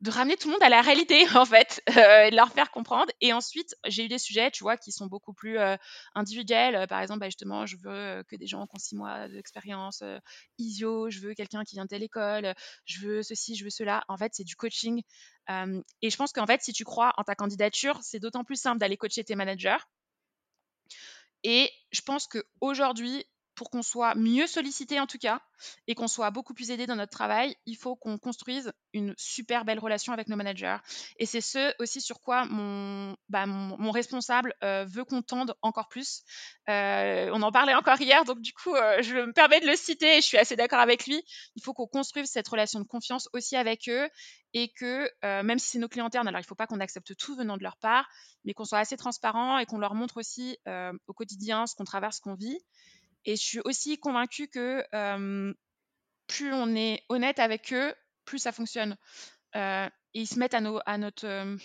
de 0.04 0.10
ramener 0.10 0.36
tout 0.36 0.48
le 0.48 0.52
monde 0.52 0.62
à 0.62 0.68
la 0.68 0.82
réalité 0.82 1.24
en 1.34 1.46
fait 1.46 1.82
euh, 1.96 2.26
et 2.26 2.30
de 2.30 2.36
leur 2.36 2.52
faire 2.52 2.70
comprendre. 2.70 3.10
Et 3.22 3.32
ensuite 3.32 3.74
j'ai 3.86 4.04
eu 4.04 4.08
des 4.08 4.18
sujets 4.18 4.50
tu 4.50 4.62
vois 4.62 4.76
qui 4.76 4.92
sont 4.92 5.06
beaucoup 5.06 5.32
plus 5.32 5.58
euh, 5.58 5.76
individuels. 6.14 6.86
Par 6.88 7.00
exemple 7.00 7.20
bah, 7.20 7.26
justement 7.26 7.64
je 7.64 7.76
veux 7.78 8.22
que 8.28 8.36
des 8.36 8.46
gens 8.46 8.62
ont 8.62 8.78
six 8.78 8.96
mois 8.96 9.28
d'expérience 9.28 10.02
euh, 10.02 10.18
ISIO 10.58 11.08
je 11.08 11.20
veux 11.20 11.34
quelqu'un 11.34 11.64
qui 11.64 11.76
vient 11.76 11.84
de 11.84 11.88
telle 11.88 12.02
école 12.02 12.54
je 12.84 13.00
veux 13.00 13.22
ceci 13.22 13.56
je 13.56 13.64
veux 13.64 13.70
cela. 13.70 14.04
En 14.08 14.18
fait 14.18 14.32
c'est 14.34 14.44
du 14.44 14.56
coaching. 14.56 15.02
Et 15.48 16.10
je 16.10 16.16
pense 16.16 16.32
qu'en 16.32 16.46
fait 16.46 16.62
si 16.62 16.72
tu 16.72 16.84
crois 16.84 17.12
en 17.16 17.24
ta 17.24 17.34
candidature 17.34 17.98
c'est 18.02 18.18
d'autant 18.18 18.44
plus 18.44 18.56
simple 18.60 18.78
d'aller 18.78 18.96
coacher 18.96 19.24
tes 19.24 19.36
managers 19.36 19.76
et 21.44 21.70
je 21.92 22.00
pense 22.00 22.26
qu'aujourd'hui, 22.26 23.24
pour 23.54 23.70
qu'on 23.70 23.82
soit 23.82 24.14
mieux 24.14 24.46
sollicité 24.46 25.00
en 25.00 25.06
tout 25.06 25.18
cas 25.18 25.40
et 25.86 25.94
qu'on 25.94 26.08
soit 26.08 26.30
beaucoup 26.30 26.54
plus 26.54 26.70
aidé 26.70 26.86
dans 26.86 26.96
notre 26.96 27.12
travail, 27.12 27.56
il 27.66 27.76
faut 27.76 27.96
qu'on 27.96 28.18
construise 28.18 28.72
une 28.92 29.14
super 29.16 29.64
belle 29.64 29.78
relation 29.78 30.12
avec 30.12 30.28
nos 30.28 30.36
managers. 30.36 30.76
Et 31.18 31.26
c'est 31.26 31.40
ce 31.40 31.72
aussi 31.80 32.00
sur 32.00 32.20
quoi 32.20 32.44
mon, 32.44 33.16
bah, 33.28 33.44
responsable 33.92 34.54
euh, 34.62 34.84
veut 34.84 35.04
qu'on 35.04 35.22
tende 35.22 35.54
encore 35.62 35.88
plus. 35.88 36.22
Euh, 36.68 37.30
on 37.32 37.42
en 37.42 37.52
parlait 37.52 37.74
encore 37.74 38.00
hier, 38.00 38.24
donc 38.24 38.40
du 38.40 38.52
coup, 38.52 38.74
euh, 38.74 39.02
je 39.02 39.16
me 39.16 39.32
permets 39.32 39.60
de 39.60 39.66
le 39.66 39.76
citer 39.76 40.18
et 40.18 40.20
je 40.20 40.26
suis 40.26 40.38
assez 40.38 40.56
d'accord 40.56 40.80
avec 40.80 41.06
lui. 41.06 41.22
Il 41.56 41.62
faut 41.62 41.72
qu'on 41.72 41.86
construise 41.86 42.28
cette 42.28 42.48
relation 42.48 42.80
de 42.80 42.86
confiance 42.86 43.28
aussi 43.32 43.56
avec 43.56 43.88
eux 43.88 44.08
et 44.52 44.68
que 44.68 45.10
même 45.42 45.58
si 45.58 45.70
c'est 45.70 45.78
nos 45.78 45.88
clients 45.88 46.06
internes, 46.06 46.28
alors 46.28 46.38
il 46.38 46.44
ne 46.44 46.46
faut 46.46 46.54
pas 46.54 46.68
qu'on 46.68 46.78
accepte 46.78 47.16
tout 47.16 47.34
venant 47.34 47.56
de 47.56 47.64
leur 47.64 47.76
part, 47.76 48.08
mais 48.44 48.52
qu'on 48.52 48.64
soit 48.64 48.78
assez 48.78 48.96
transparent 48.96 49.58
et 49.58 49.66
qu'on 49.66 49.78
leur 49.78 49.94
montre 49.94 50.18
aussi 50.18 50.56
au 51.08 51.12
quotidien 51.12 51.66
ce 51.66 51.74
qu'on 51.74 51.82
traverse, 51.82 52.18
ce 52.18 52.20
qu'on 52.20 52.34
vit. 52.34 52.60
Et 53.24 53.36
je 53.36 53.42
suis 53.42 53.60
aussi 53.64 53.98
convaincue 53.98 54.48
que 54.48 54.84
plus 56.26 56.52
on 56.52 56.74
est 56.74 57.02
honnête 57.08 57.38
avec 57.38 57.72
eux, 57.72 57.94
plus 58.24 58.38
ça 58.38 58.52
fonctionne. 58.52 58.96
et 59.54 59.88
ils 60.14 60.26
se 60.26 60.38
mettent 60.38 60.54
à, 60.54 60.60
notre. 60.60 61.56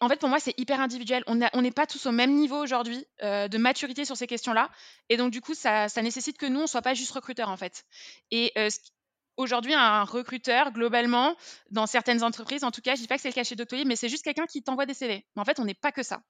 En 0.00 0.08
fait, 0.08 0.20
pour 0.20 0.28
moi, 0.28 0.38
c'est 0.38 0.58
hyper 0.58 0.80
individuel. 0.80 1.24
On 1.26 1.62
n'est 1.62 1.70
pas 1.70 1.86
tous 1.86 2.06
au 2.06 2.12
même 2.12 2.34
niveau 2.34 2.56
aujourd'hui 2.56 3.04
de 3.22 3.58
maturité 3.58 4.04
sur 4.04 4.16
ces 4.16 4.26
questions-là. 4.26 4.70
Et 5.08 5.16
donc, 5.16 5.32
du 5.32 5.40
coup, 5.40 5.54
ça, 5.54 5.88
nécessite 6.02 6.38
que 6.38 6.46
nous, 6.46 6.60
on 6.60 6.62
ne 6.62 6.68
soit 6.68 6.82
pas 6.82 6.94
juste 6.94 7.12
recruteurs, 7.12 7.48
en 7.48 7.56
fait. 7.56 7.84
Et 8.30 8.52
aujourd'hui, 9.38 9.72
un 9.74 10.04
recruteur, 10.04 10.72
globalement, 10.72 11.34
dans 11.70 11.86
certaines 11.86 12.22
entreprises, 12.22 12.64
en 12.64 12.70
tout 12.70 12.82
cas, 12.82 12.94
je 12.94 13.00
ne 13.00 13.04
dis 13.04 13.08
pas 13.08 13.16
que 13.16 13.22
c'est 13.22 13.28
le 13.28 13.34
cas 13.34 13.44
chez 13.44 13.56
Doctolib, 13.56 13.86
mais 13.86 13.96
c'est 13.96 14.08
juste 14.08 14.24
quelqu'un 14.24 14.46
qui 14.46 14.62
t'envoie 14.62 14.84
des 14.84 14.94
CV. 14.94 15.24
Mais 15.34 15.42
en 15.42 15.44
fait, 15.44 15.58
on 15.58 15.64
n'est 15.64 15.74
pas 15.74 15.92
que 15.92 16.02
ça. 16.02 16.20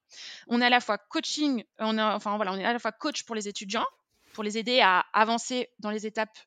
On 0.47 0.61
est 0.61 0.65
à 0.65 0.69
la 0.69 0.79
fois 0.79 0.97
coaching, 0.97 1.63
enfin 1.79 2.35
voilà, 2.37 2.53
on 2.53 2.57
est 2.57 2.65
à 2.65 2.71
la 2.71 2.79
fois 2.79 2.91
coach 2.91 3.23
pour 3.23 3.35
les 3.35 3.47
étudiants, 3.47 3.85
pour 4.33 4.43
les 4.43 4.57
aider 4.57 4.79
à 4.81 5.05
avancer 5.13 5.69
dans 5.79 5.89
les 5.89 6.05
étapes 6.05 6.37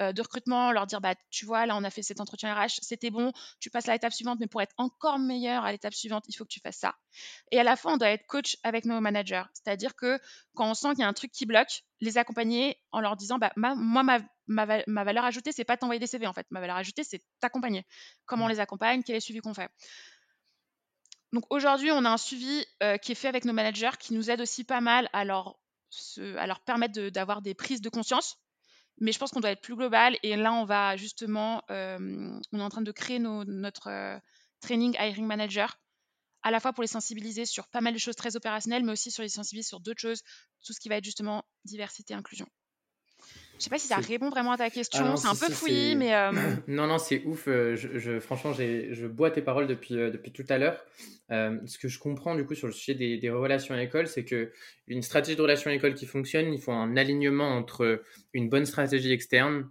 euh, 0.00 0.12
de 0.12 0.22
recrutement, 0.22 0.72
leur 0.72 0.86
dire 0.86 1.00
bah 1.00 1.14
tu 1.30 1.44
vois 1.46 1.66
là 1.66 1.76
on 1.76 1.84
a 1.84 1.90
fait 1.90 2.02
cet 2.02 2.20
entretien 2.20 2.54
RH, 2.54 2.80
c'était 2.82 3.10
bon, 3.10 3.32
tu 3.60 3.70
passes 3.70 3.88
à 3.88 3.92
l'étape 3.92 4.12
suivante, 4.12 4.38
mais 4.40 4.46
pour 4.46 4.62
être 4.62 4.74
encore 4.76 5.18
meilleur 5.18 5.64
à 5.64 5.72
l'étape 5.72 5.94
suivante, 5.94 6.24
il 6.28 6.34
faut 6.34 6.44
que 6.44 6.50
tu 6.50 6.60
fasses 6.60 6.78
ça. 6.78 6.94
Et 7.50 7.58
à 7.58 7.64
la 7.64 7.76
fois 7.76 7.92
on 7.92 7.96
doit 7.96 8.10
être 8.10 8.26
coach 8.26 8.56
avec 8.62 8.84
nos 8.84 9.00
managers, 9.00 9.44
c'est-à-dire 9.52 9.94
que 9.94 10.18
quand 10.54 10.70
on 10.70 10.74
sent 10.74 10.90
qu'il 10.90 11.00
y 11.00 11.04
a 11.04 11.08
un 11.08 11.12
truc 11.12 11.32
qui 11.32 11.46
bloque, 11.46 11.82
les 12.00 12.18
accompagner 12.18 12.78
en 12.92 13.00
leur 13.00 13.16
disant 13.16 13.38
bah 13.38 13.52
moi 13.56 14.02
ma, 14.02 14.18
ma, 14.46 15.04
valeur 15.04 15.24
ajoutée 15.24 15.52
c'est 15.52 15.64
pas 15.64 15.76
t'envoyer 15.76 16.00
des 16.00 16.06
CV 16.06 16.26
en 16.26 16.32
fait, 16.32 16.46
ma 16.50 16.60
valeur 16.60 16.76
ajoutée 16.76 17.04
c'est 17.04 17.22
t'accompagner. 17.40 17.84
Comment 18.26 18.46
on 18.46 18.48
les 18.48 18.60
accompagne, 18.60 19.02
quel 19.02 19.14
est 19.14 19.18
le 19.18 19.22
suivi 19.22 19.40
qu'on 19.40 19.54
fait. 19.54 19.70
Donc 21.32 21.44
aujourd'hui, 21.50 21.92
on 21.92 22.04
a 22.04 22.10
un 22.10 22.16
suivi 22.16 22.64
euh, 22.82 22.96
qui 22.96 23.12
est 23.12 23.14
fait 23.14 23.28
avec 23.28 23.44
nos 23.44 23.52
managers 23.52 23.96
qui 23.98 24.14
nous 24.14 24.30
aide 24.30 24.40
aussi 24.40 24.64
pas 24.64 24.80
mal 24.80 25.08
à 25.12 25.24
leur 25.24 25.59
à 26.38 26.46
leur 26.46 26.60
permettre 26.60 27.08
d'avoir 27.10 27.42
des 27.42 27.54
prises 27.54 27.80
de 27.80 27.88
conscience. 27.88 28.36
Mais 28.98 29.12
je 29.12 29.18
pense 29.18 29.30
qu'on 29.30 29.40
doit 29.40 29.50
être 29.50 29.62
plus 29.62 29.76
global. 29.76 30.18
Et 30.22 30.36
là, 30.36 30.52
on 30.52 30.64
va 30.64 30.96
justement, 30.96 31.62
euh, 31.70 32.38
on 32.52 32.58
est 32.58 32.62
en 32.62 32.68
train 32.68 32.82
de 32.82 32.92
créer 32.92 33.18
notre 33.18 33.88
euh, 33.88 34.18
training 34.60 34.94
hiring 34.98 35.26
manager, 35.26 35.80
à 36.42 36.50
la 36.50 36.60
fois 36.60 36.72
pour 36.72 36.82
les 36.82 36.88
sensibiliser 36.88 37.46
sur 37.46 37.68
pas 37.68 37.80
mal 37.80 37.94
de 37.94 37.98
choses 37.98 38.16
très 38.16 38.36
opérationnelles, 38.36 38.84
mais 38.84 38.92
aussi 38.92 39.10
sur 39.10 39.22
les 39.22 39.28
sensibiliser 39.28 39.68
sur 39.68 39.80
d'autres 39.80 40.00
choses, 40.00 40.22
tout 40.64 40.72
ce 40.72 40.80
qui 40.80 40.88
va 40.88 40.96
être 40.96 41.04
justement 41.04 41.44
diversité, 41.64 42.14
inclusion. 42.14 42.46
Je 43.60 43.64
sais 43.64 43.70
pas 43.70 43.78
si 43.78 43.88
ça 43.88 43.96
répond 43.98 44.30
vraiment 44.30 44.52
à 44.52 44.56
ta 44.56 44.70
question. 44.70 45.04
Ah 45.04 45.16
c'est 45.18 45.28
un 45.28 45.34
peu 45.34 45.52
fouillis, 45.52 45.94
mais. 45.94 46.14
Euh, 46.14 46.32
non, 46.66 46.86
non, 46.86 46.96
c'est 46.96 47.22
ouf. 47.26 47.46
Euh, 47.46 47.76
je, 47.76 48.18
franchement, 48.18 48.54
je 48.54 49.06
bois 49.06 49.30
tes 49.30 49.42
paroles 49.42 49.66
depuis, 49.66 49.98
euh, 49.98 50.10
depuis 50.10 50.32
tout 50.32 50.46
à 50.48 50.56
l'heure. 50.56 50.82
ce 51.28 51.78
que 51.78 51.86
je 51.86 51.98
comprends 51.98 52.34
du 52.34 52.46
coup 52.46 52.54
sur 52.54 52.66
le 52.68 52.72
sujet 52.72 52.94
des, 52.94 53.18
des 53.18 53.28
relations 53.28 53.74
à 53.74 53.76
l'école, 53.76 54.06
c'est 54.06 54.24
que 54.24 54.50
une 54.88 55.02
stratégie 55.02 55.36
de 55.36 55.42
relation 55.42 55.70
à 55.70 55.74
l'école 55.74 55.94
qui 55.94 56.06
fonctionne, 56.06 56.54
il 56.54 56.60
faut 56.60 56.72
un 56.72 56.96
alignement 56.96 57.54
entre 57.54 58.02
une 58.32 58.48
bonne 58.48 58.64
stratégie 58.64 59.12
externe 59.12 59.68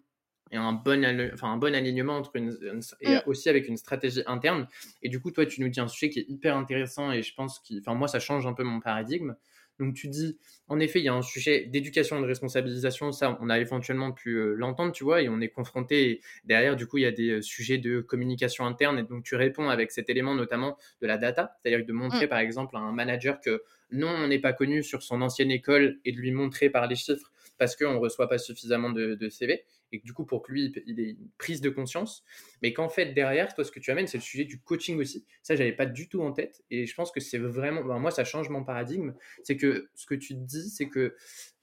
et 0.51 0.57
un 0.57 0.73
bon, 0.73 1.03
enfin, 1.33 1.51
un 1.51 1.57
bon 1.57 1.73
alignement 1.73 2.17
entre 2.17 2.35
une, 2.35 2.55
et 3.01 3.15
mm. 3.15 3.21
aussi 3.25 3.49
avec 3.49 3.67
une 3.67 3.77
stratégie 3.77 4.21
interne. 4.27 4.67
Et 5.01 5.09
du 5.09 5.19
coup, 5.19 5.31
toi, 5.31 5.47
tu 5.47 5.61
nous 5.61 5.69
dis 5.69 5.79
un 5.79 5.87
sujet 5.87 6.09
qui 6.09 6.19
est 6.19 6.25
hyper 6.29 6.55
intéressant 6.55 7.11
et 7.11 7.23
je 7.23 7.33
pense 7.33 7.59
que, 7.59 7.79
enfin, 7.79 7.95
moi, 7.95 8.07
ça 8.07 8.19
change 8.19 8.45
un 8.45 8.53
peu 8.53 8.63
mon 8.63 8.79
paradigme. 8.79 9.35
Donc 9.79 9.93
tu 9.93 10.07
dis, 10.07 10.37
en 10.67 10.79
effet, 10.79 10.99
il 10.99 11.05
y 11.05 11.09
a 11.09 11.13
un 11.13 11.21
sujet 11.21 11.65
d'éducation 11.65 12.17
et 12.17 12.21
de 12.21 12.27
responsabilisation, 12.27 13.11
ça, 13.11 13.37
on 13.41 13.49
a 13.49 13.59
éventuellement 13.59 14.11
pu 14.11 14.35
euh, 14.35 14.53
l'entendre, 14.55 14.91
tu 14.91 15.03
vois, 15.03 15.21
et 15.21 15.29
on 15.29 15.39
est 15.39 15.49
confronté. 15.49 16.21
derrière, 16.43 16.75
du 16.75 16.85
coup, 16.85 16.97
il 16.97 17.03
y 17.03 17.07
a 17.07 17.11
des 17.11 17.31
euh, 17.31 17.41
sujets 17.41 17.77
de 17.77 18.01
communication 18.01 18.65
interne, 18.65 18.99
et 18.99 19.03
donc 19.03 19.23
tu 19.23 19.35
réponds 19.35 19.69
avec 19.69 19.91
cet 19.91 20.09
élément 20.09 20.35
notamment 20.35 20.77
de 21.01 21.07
la 21.07 21.17
data, 21.17 21.57
c'est-à-dire 21.61 21.85
de 21.85 21.93
montrer, 21.93 22.25
mm. 22.25 22.29
par 22.29 22.39
exemple, 22.39 22.75
à 22.75 22.79
un 22.79 22.91
manager 22.91 23.39
que 23.39 23.63
non, 23.91 24.09
on 24.09 24.27
n'est 24.27 24.39
pas 24.39 24.53
connu 24.53 24.83
sur 24.83 25.01
son 25.01 25.21
ancienne 25.21 25.51
école, 25.51 25.99
et 26.05 26.11
de 26.11 26.17
lui 26.17 26.31
montrer 26.31 26.69
par 26.69 26.87
les 26.87 26.95
chiffres 26.95 27.31
parce 27.57 27.75
qu'on 27.75 27.93
ne 27.93 27.99
reçoit 27.99 28.29
pas 28.29 28.37
suffisamment 28.37 28.89
de, 28.89 29.15
de 29.15 29.29
CV 29.29 29.65
et 29.91 29.99
que 29.99 30.05
du 30.05 30.13
coup, 30.13 30.25
pour 30.25 30.41
que 30.41 30.51
lui, 30.51 30.73
il 30.85 30.99
ait 30.99 31.11
une 31.11 31.29
prise 31.37 31.61
de 31.61 31.69
conscience. 31.69 32.23
Mais 32.61 32.73
qu'en 32.73 32.89
fait, 32.89 33.13
derrière, 33.13 33.53
toi, 33.53 33.63
ce 33.63 33.71
que 33.71 33.79
tu 33.79 33.91
amènes, 33.91 34.07
c'est 34.07 34.17
le 34.17 34.23
sujet 34.23 34.45
du 34.45 34.59
coaching 34.59 34.99
aussi. 34.99 35.25
Ça, 35.41 35.55
j'avais 35.55 35.73
pas 35.73 35.85
du 35.85 36.07
tout 36.09 36.21
en 36.21 36.31
tête. 36.31 36.63
Et 36.69 36.85
je 36.85 36.95
pense 36.95 37.11
que 37.11 37.19
c'est 37.19 37.37
vraiment. 37.37 37.99
moi, 37.99 38.11
ça 38.11 38.23
change 38.23 38.49
mon 38.49 38.63
paradigme. 38.63 39.13
C'est 39.43 39.57
que 39.57 39.89
ce 39.95 40.05
que 40.05 40.15
tu 40.15 40.35
dis, 40.35 40.69
c'est 40.69 40.89
que 40.89 41.15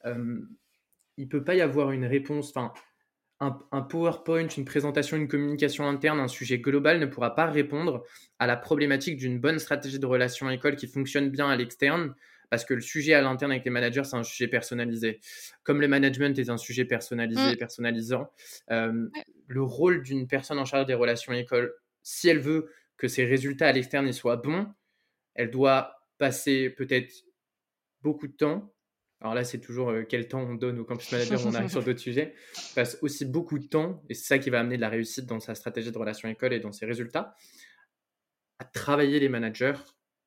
euh, 0.05 0.41
il 1.17 1.29
peut 1.29 1.45
pas 1.45 1.55
y 1.55 1.61
avoir 1.61 1.93
une 1.93 2.05
réponse. 2.05 2.51
Enfin, 2.51 2.73
un, 3.41 3.59
un, 3.71 3.83
PowerPoint, 3.83 4.49
une 4.49 4.65
présentation, 4.65 5.17
une 5.17 5.29
communication 5.29 5.87
interne, 5.87 6.21
un 6.21 6.29
sujet 6.29 6.59
global 6.59 6.99
ne 6.99 7.07
pourra 7.07 7.35
pas 7.35 7.47
répondre 7.47 8.03
à 8.39 8.47
la 8.47 8.57
problématique 8.57 9.19
d'une 9.19 9.39
bonne 9.39 9.59
stratégie 9.59 9.99
de 9.99 10.07
relation 10.07 10.49
école 10.49 10.77
qui 10.77 10.87
fonctionne 10.87 11.29
bien 11.31 11.49
à 11.49 11.57
l'externe 11.57 12.15
parce 12.51 12.65
que 12.65 12.75
le 12.75 12.81
sujet 12.81 13.15
à 13.15 13.21
l'interne 13.21 13.51
avec 13.53 13.65
les 13.65 13.71
managers, 13.71 14.05
c'est 14.05 14.17
un 14.17 14.23
sujet 14.23 14.49
personnalisé. 14.49 15.21
Comme 15.63 15.81
le 15.81 15.89
management 15.89 16.39
est 16.39 16.51
un 16.51 16.57
sujet 16.57 16.85
personnalisé, 16.85 17.53
mmh. 17.53 17.57
personnalisant, 17.57 18.31
euh, 18.71 19.09
le 19.47 19.63
rôle 19.63 20.03
d'une 20.03 20.27
personne 20.27 20.59
en 20.59 20.65
charge 20.65 20.87
des 20.87 20.95
relations 20.95 21.33
école, 21.33 21.75
si 22.03 22.29
elle 22.29 22.41
veut 22.41 22.71
que 22.97 23.09
ses 23.09 23.25
résultats 23.25 23.69
à 23.69 23.73
l'externe 23.73 24.11
soient 24.13 24.37
bons, 24.37 24.67
elle 25.35 25.51
doit 25.51 25.97
passer 26.19 26.71
peut-être 26.71 27.13
beaucoup 28.03 28.27
de 28.27 28.33
temps. 28.33 28.73
Alors 29.21 29.35
là, 29.35 29.45
c'est 29.45 29.61
toujours 29.61 29.91
euh, 29.91 30.03
quel 30.09 30.29
temps 30.29 30.41
on 30.41 30.55
donne 30.55 30.79
au 30.79 30.85
campus 30.85 31.11
manager, 31.11 31.41
on 31.47 31.55
arrive 31.55 31.71
sur 31.71 31.83
d'autres 31.83 32.01
sujets. 32.11 32.35
Passe 32.75 32.99
aussi 33.03 33.25
beaucoup 33.25 33.59
de 33.59 33.67
temps, 33.67 34.03
et 34.09 34.15
c'est 34.15 34.27
ça 34.27 34.39
qui 34.39 34.51
va 34.51 34.61
amener 34.61 34.77
de 34.77 34.83
la 34.83 34.89
réussite 34.89 35.27
dans 35.27 35.41
sa 35.41 35.55
stratégie 35.55 35.91
de 35.91 35.99
relation 35.99 36.29
école 36.29 36.53
et 36.53 36.61
dans 36.61 36.73
ses 36.73 36.87
résultats, 36.87 37.35
à 38.59 38.65
travailler 38.65 39.21
les 39.21 39.29
managers 39.29 39.75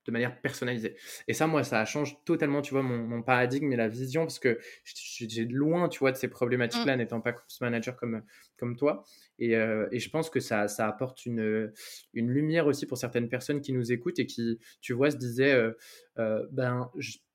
de 0.09 0.13
manière 0.13 0.39
personnalisée. 0.41 0.95
Et 1.27 1.33
ça, 1.33 1.47
moi, 1.47 1.63
ça 1.63 1.85
change 1.85 2.17
totalement, 2.25 2.61
tu 2.61 2.73
vois, 2.73 2.83
mon, 2.83 3.21
paradigme 3.21 3.71
et 3.73 3.75
la 3.75 3.87
vision, 3.87 4.23
parce 4.23 4.39
que 4.39 4.59
j'ai 4.83 5.45
loin, 5.45 5.89
tu 5.89 5.99
vois, 5.99 6.11
de 6.11 6.17
ces 6.17 6.27
problématiques-là, 6.27 6.95
mmh. 6.95 6.99
n'étant 6.99 7.21
pas 7.21 7.33
campus 7.33 7.61
manager 7.61 7.95
comme, 7.95 8.23
comme 8.57 8.75
toi. 8.75 9.03
Et, 9.37 9.55
euh, 9.55 9.87
et, 9.91 9.99
je 9.99 10.09
pense 10.09 10.29
que 10.29 10.39
ça, 10.39 10.67
ça 10.67 10.87
apporte 10.87 11.25
une, 11.25 11.71
une 12.13 12.29
lumière 12.29 12.67
aussi 12.67 12.85
pour 12.85 12.97
certaines 12.97 13.29
personnes 13.29 13.61
qui 13.61 13.73
nous 13.73 13.91
écoutent 13.91 14.19
et 14.19 14.25
qui, 14.25 14.59
tu 14.81 14.93
vois, 14.93 15.11
se 15.11 15.17
disaient, 15.17 15.53
euh, 15.53 15.71
euh, 16.17 16.45
ben, 16.51 16.89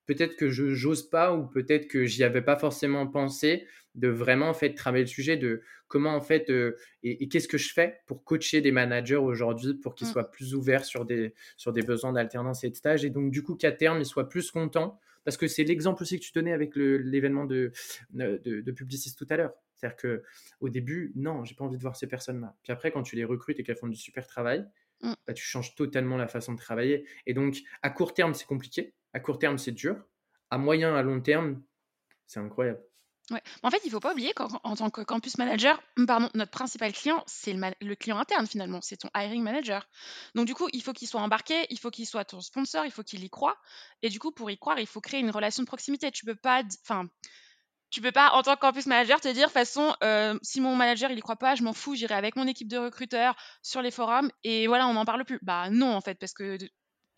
peut-être 0.06 0.36
que 0.36 0.50
je 0.50 0.70
j'ose 0.70 1.08
pas 1.08 1.34
ou 1.34 1.46
peut-être 1.46 1.88
que 1.88 2.04
j'y 2.04 2.24
avais 2.24 2.42
pas 2.42 2.56
forcément 2.56 3.06
pensé 3.06 3.66
de 3.94 4.08
vraiment 4.08 4.48
en 4.48 4.54
fait 4.54 4.74
travailler 4.74 5.04
le 5.04 5.08
sujet 5.08 5.36
de 5.36 5.62
comment 5.88 6.14
en 6.14 6.20
fait 6.20 6.50
euh, 6.50 6.76
et, 7.02 7.28
qu'est-ce 7.28 7.48
que 7.48 7.58
je 7.58 7.72
fais 7.72 8.00
pour 8.06 8.24
coacher 8.24 8.60
des 8.60 8.72
managers 8.72 9.16
aujourd'hui 9.16 9.74
pour 9.74 9.94
qu'ils 9.94 10.08
mmh. 10.08 10.12
soient 10.12 10.30
plus 10.30 10.54
ouverts 10.54 10.84
sur 10.84 11.04
des 11.04 11.34
sur 11.56 11.72
des 11.72 11.82
besoins 11.82 12.12
d'alternance 12.12 12.64
et 12.64 12.70
de 12.70 12.76
stage 12.76 13.04
et 13.04 13.10
donc 13.10 13.30
du 13.30 13.42
coup 13.42 13.54
qu'à 13.54 13.72
terme 13.72 14.00
ils 14.00 14.06
soient 14.06 14.28
plus 14.28 14.50
contents? 14.50 14.98
Parce 15.24 15.38
que 15.38 15.46
c'est 15.46 15.64
l'exemple 15.64 16.02
aussi 16.02 16.20
que 16.20 16.24
tu 16.24 16.32
donnais 16.32 16.52
avec 16.52 16.76
l'événement 16.76 17.46
de, 17.46 17.72
de, 18.10 18.36
de 18.44 18.72
Publicis 18.72 19.14
tout 19.16 19.26
à 19.30 19.38
l'heure. 19.38 19.54
C'est-à-dire 19.74 19.96
que 19.96 20.22
au 20.60 20.68
début 20.68 21.12
non 21.16 21.44
j'ai 21.44 21.54
pas 21.54 21.64
envie 21.64 21.78
de 21.78 21.82
voir 21.82 21.96
ces 21.96 22.06
personnes 22.06 22.40
là 22.40 22.54
puis 22.62 22.72
après 22.72 22.90
quand 22.90 23.02
tu 23.02 23.16
les 23.16 23.24
recrutes 23.24 23.58
et 23.60 23.62
qu'elles 23.62 23.76
font 23.76 23.88
du 23.88 23.96
super 23.96 24.26
travail 24.26 24.66
mmh. 25.02 25.12
bah, 25.26 25.32
tu 25.32 25.44
changes 25.44 25.74
totalement 25.76 26.16
la 26.16 26.26
façon 26.26 26.52
de 26.52 26.58
travailler. 26.58 27.06
Et 27.26 27.34
donc 27.34 27.58
à 27.82 27.90
court 27.90 28.12
terme 28.12 28.34
c'est 28.34 28.46
compliqué 28.46 28.94
à 29.14 29.20
court 29.20 29.38
terme 29.38 29.56
c'est 29.56 29.72
dur 29.72 29.96
à 30.50 30.58
moyen 30.58 30.94
à 30.94 31.02
long 31.02 31.20
terme 31.20 31.62
c'est 32.26 32.40
incroyable 32.40 32.80
Ouais. 33.30 33.40
En 33.62 33.70
fait, 33.70 33.80
il 33.84 33.86
ne 33.86 33.92
faut 33.92 34.00
pas 34.00 34.12
oublier 34.12 34.34
qu'en 34.34 34.76
tant 34.76 34.90
que 34.90 35.00
campus 35.00 35.38
manager, 35.38 35.82
pardon, 36.06 36.28
notre 36.34 36.50
principal 36.50 36.92
client, 36.92 37.22
c'est 37.26 37.54
le, 37.54 37.94
client 37.94 38.18
interne 38.18 38.46
finalement, 38.46 38.80
c'est 38.82 38.98
ton 38.98 39.08
hiring 39.16 39.42
manager. 39.42 39.88
Donc 40.34 40.46
du 40.46 40.54
coup, 40.54 40.68
il 40.74 40.82
faut 40.82 40.92
qu'il 40.92 41.08
soit 41.08 41.22
embarqué, 41.22 41.66
il 41.70 41.78
faut 41.78 41.90
qu'il 41.90 42.06
soit 42.06 42.26
ton 42.26 42.40
sponsor, 42.42 42.84
il 42.84 42.90
faut 42.90 43.02
qu'il 43.02 43.24
y 43.24 43.30
croit. 43.30 43.56
Et 44.02 44.10
du 44.10 44.18
coup, 44.18 44.30
pour 44.30 44.50
y 44.50 44.58
croire, 44.58 44.78
il 44.78 44.86
faut 44.86 45.00
créer 45.00 45.20
une 45.20 45.30
relation 45.30 45.62
de 45.62 45.66
proximité. 45.66 46.10
Tu 46.10 46.26
peux 46.26 46.34
pas, 46.34 46.62
tu 47.90 48.02
peux 48.02 48.12
pas 48.12 48.32
en 48.32 48.42
tant 48.42 48.56
que 48.56 48.60
campus 48.60 48.86
manager 48.86 49.22
te 49.22 49.28
dire, 49.28 49.46
de 49.46 49.52
façon, 49.52 49.96
euh, 50.04 50.38
si 50.42 50.60
mon 50.60 50.76
manager 50.76 51.10
il 51.10 51.16
y 51.16 51.22
croit 51.22 51.36
pas, 51.36 51.54
je 51.54 51.62
m'en 51.62 51.72
fous, 51.72 51.94
j'irai 51.94 52.14
avec 52.14 52.36
mon 52.36 52.46
équipe 52.46 52.68
de 52.68 52.76
recruteurs 52.76 53.36
sur 53.62 53.80
les 53.80 53.90
forums 53.90 54.30
et 54.42 54.66
voilà, 54.66 54.86
on 54.86 54.92
n'en 54.92 55.06
parle 55.06 55.24
plus. 55.24 55.38
Bah 55.40 55.70
non 55.70 55.94
en 55.94 56.02
fait, 56.02 56.18
parce 56.18 56.34
que 56.34 56.58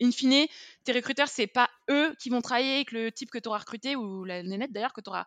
in 0.01 0.11
fine, 0.11 0.47
tes 0.83 0.91
recruteurs, 0.91 1.27
c'est 1.27 1.47
pas 1.47 1.69
eux 1.89 2.15
qui 2.19 2.29
vont 2.29 2.41
travailler 2.41 2.75
avec 2.75 2.91
le 2.91 3.11
type 3.11 3.29
que 3.29 3.37
tu 3.37 3.47
auras 3.47 3.59
recruté 3.59 3.95
ou 3.95 4.23
la 4.23 4.43
nénette 4.43 4.71
d'ailleurs 4.71 4.93
que 4.93 5.01
tu 5.01 5.09
auras, 5.09 5.25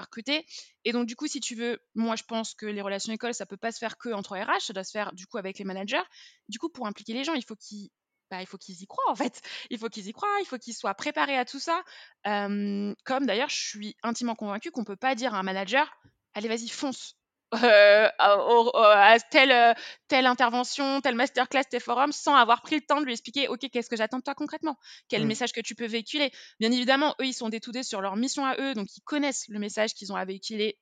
recruté. 0.00 0.46
Et 0.84 0.92
donc, 0.92 1.06
du 1.06 1.16
coup, 1.16 1.26
si 1.26 1.40
tu 1.40 1.54
veux, 1.54 1.78
moi, 1.94 2.16
je 2.16 2.24
pense 2.24 2.54
que 2.54 2.66
les 2.66 2.82
relations 2.82 3.12
écoles, 3.12 3.34
ça 3.34 3.46
peut 3.46 3.56
pas 3.56 3.72
se 3.72 3.78
faire 3.78 3.98
que 3.98 4.10
entre 4.10 4.36
RH, 4.36 4.66
ça 4.66 4.72
doit 4.72 4.84
se 4.84 4.92
faire 4.92 5.12
du 5.12 5.26
coup 5.26 5.38
avec 5.38 5.58
les 5.58 5.64
managers. 5.64 6.04
Du 6.48 6.58
coup, 6.58 6.68
pour 6.68 6.86
impliquer 6.86 7.12
les 7.12 7.24
gens, 7.24 7.34
il 7.34 7.44
faut 7.44 7.56
qu'ils 7.56 7.90
bah, 8.28 8.40
il 8.42 8.46
faut 8.46 8.58
qu'ils 8.58 8.82
y 8.82 8.86
croient 8.86 9.08
en 9.08 9.14
fait. 9.14 9.40
Il 9.70 9.78
faut 9.78 9.88
qu'ils 9.88 10.08
y 10.08 10.12
croient, 10.12 10.38
il 10.40 10.46
faut 10.46 10.58
qu'ils 10.58 10.74
soient 10.74 10.94
préparés 10.94 11.38
à 11.38 11.44
tout 11.44 11.60
ça. 11.60 11.80
comme 12.24 13.26
d'ailleurs, 13.26 13.48
je 13.48 13.56
suis 13.56 13.96
intimement 14.02 14.34
convaincue 14.34 14.72
qu'on 14.72 14.82
peut 14.82 14.96
pas 14.96 15.14
dire 15.14 15.32
à 15.34 15.38
un 15.38 15.42
manager 15.44 15.88
allez, 16.36 16.48
vas-y, 16.48 16.68
fonce. 16.68 17.16
Euh, 17.54 18.08
à, 18.18 19.16
telle, 19.30 19.52
euh, 19.52 19.72
telle 20.08 20.26
intervention, 20.26 21.00
telle 21.00 21.14
masterclass, 21.14 21.64
tel 21.70 21.80
forum, 21.80 22.10
sans 22.10 22.34
avoir 22.34 22.60
pris 22.62 22.74
le 22.74 22.80
temps 22.80 23.00
de 23.00 23.06
lui 23.06 23.12
expliquer, 23.12 23.46
OK, 23.48 23.68
qu'est-ce 23.70 23.88
que 23.88 23.96
j'attends 23.96 24.18
de 24.18 24.22
toi 24.22 24.34
concrètement? 24.34 24.76
Quel 25.08 25.24
mmh. 25.24 25.28
message 25.28 25.52
que 25.52 25.60
tu 25.60 25.74
peux 25.74 25.86
véhiculer? 25.86 26.32
Bien 26.58 26.72
évidemment, 26.72 27.14
eux, 27.20 27.26
ils 27.26 27.34
sont 27.34 27.48
détoudés 27.48 27.84
sur 27.84 28.00
leur 28.00 28.16
mission 28.16 28.44
à 28.44 28.56
eux, 28.60 28.74
donc 28.74 28.88
ils 28.96 29.02
connaissent 29.02 29.46
le 29.48 29.60
message 29.60 29.94
qu'ils 29.94 30.12
ont 30.12 30.16
à 30.16 30.24
véhiculer 30.24 30.76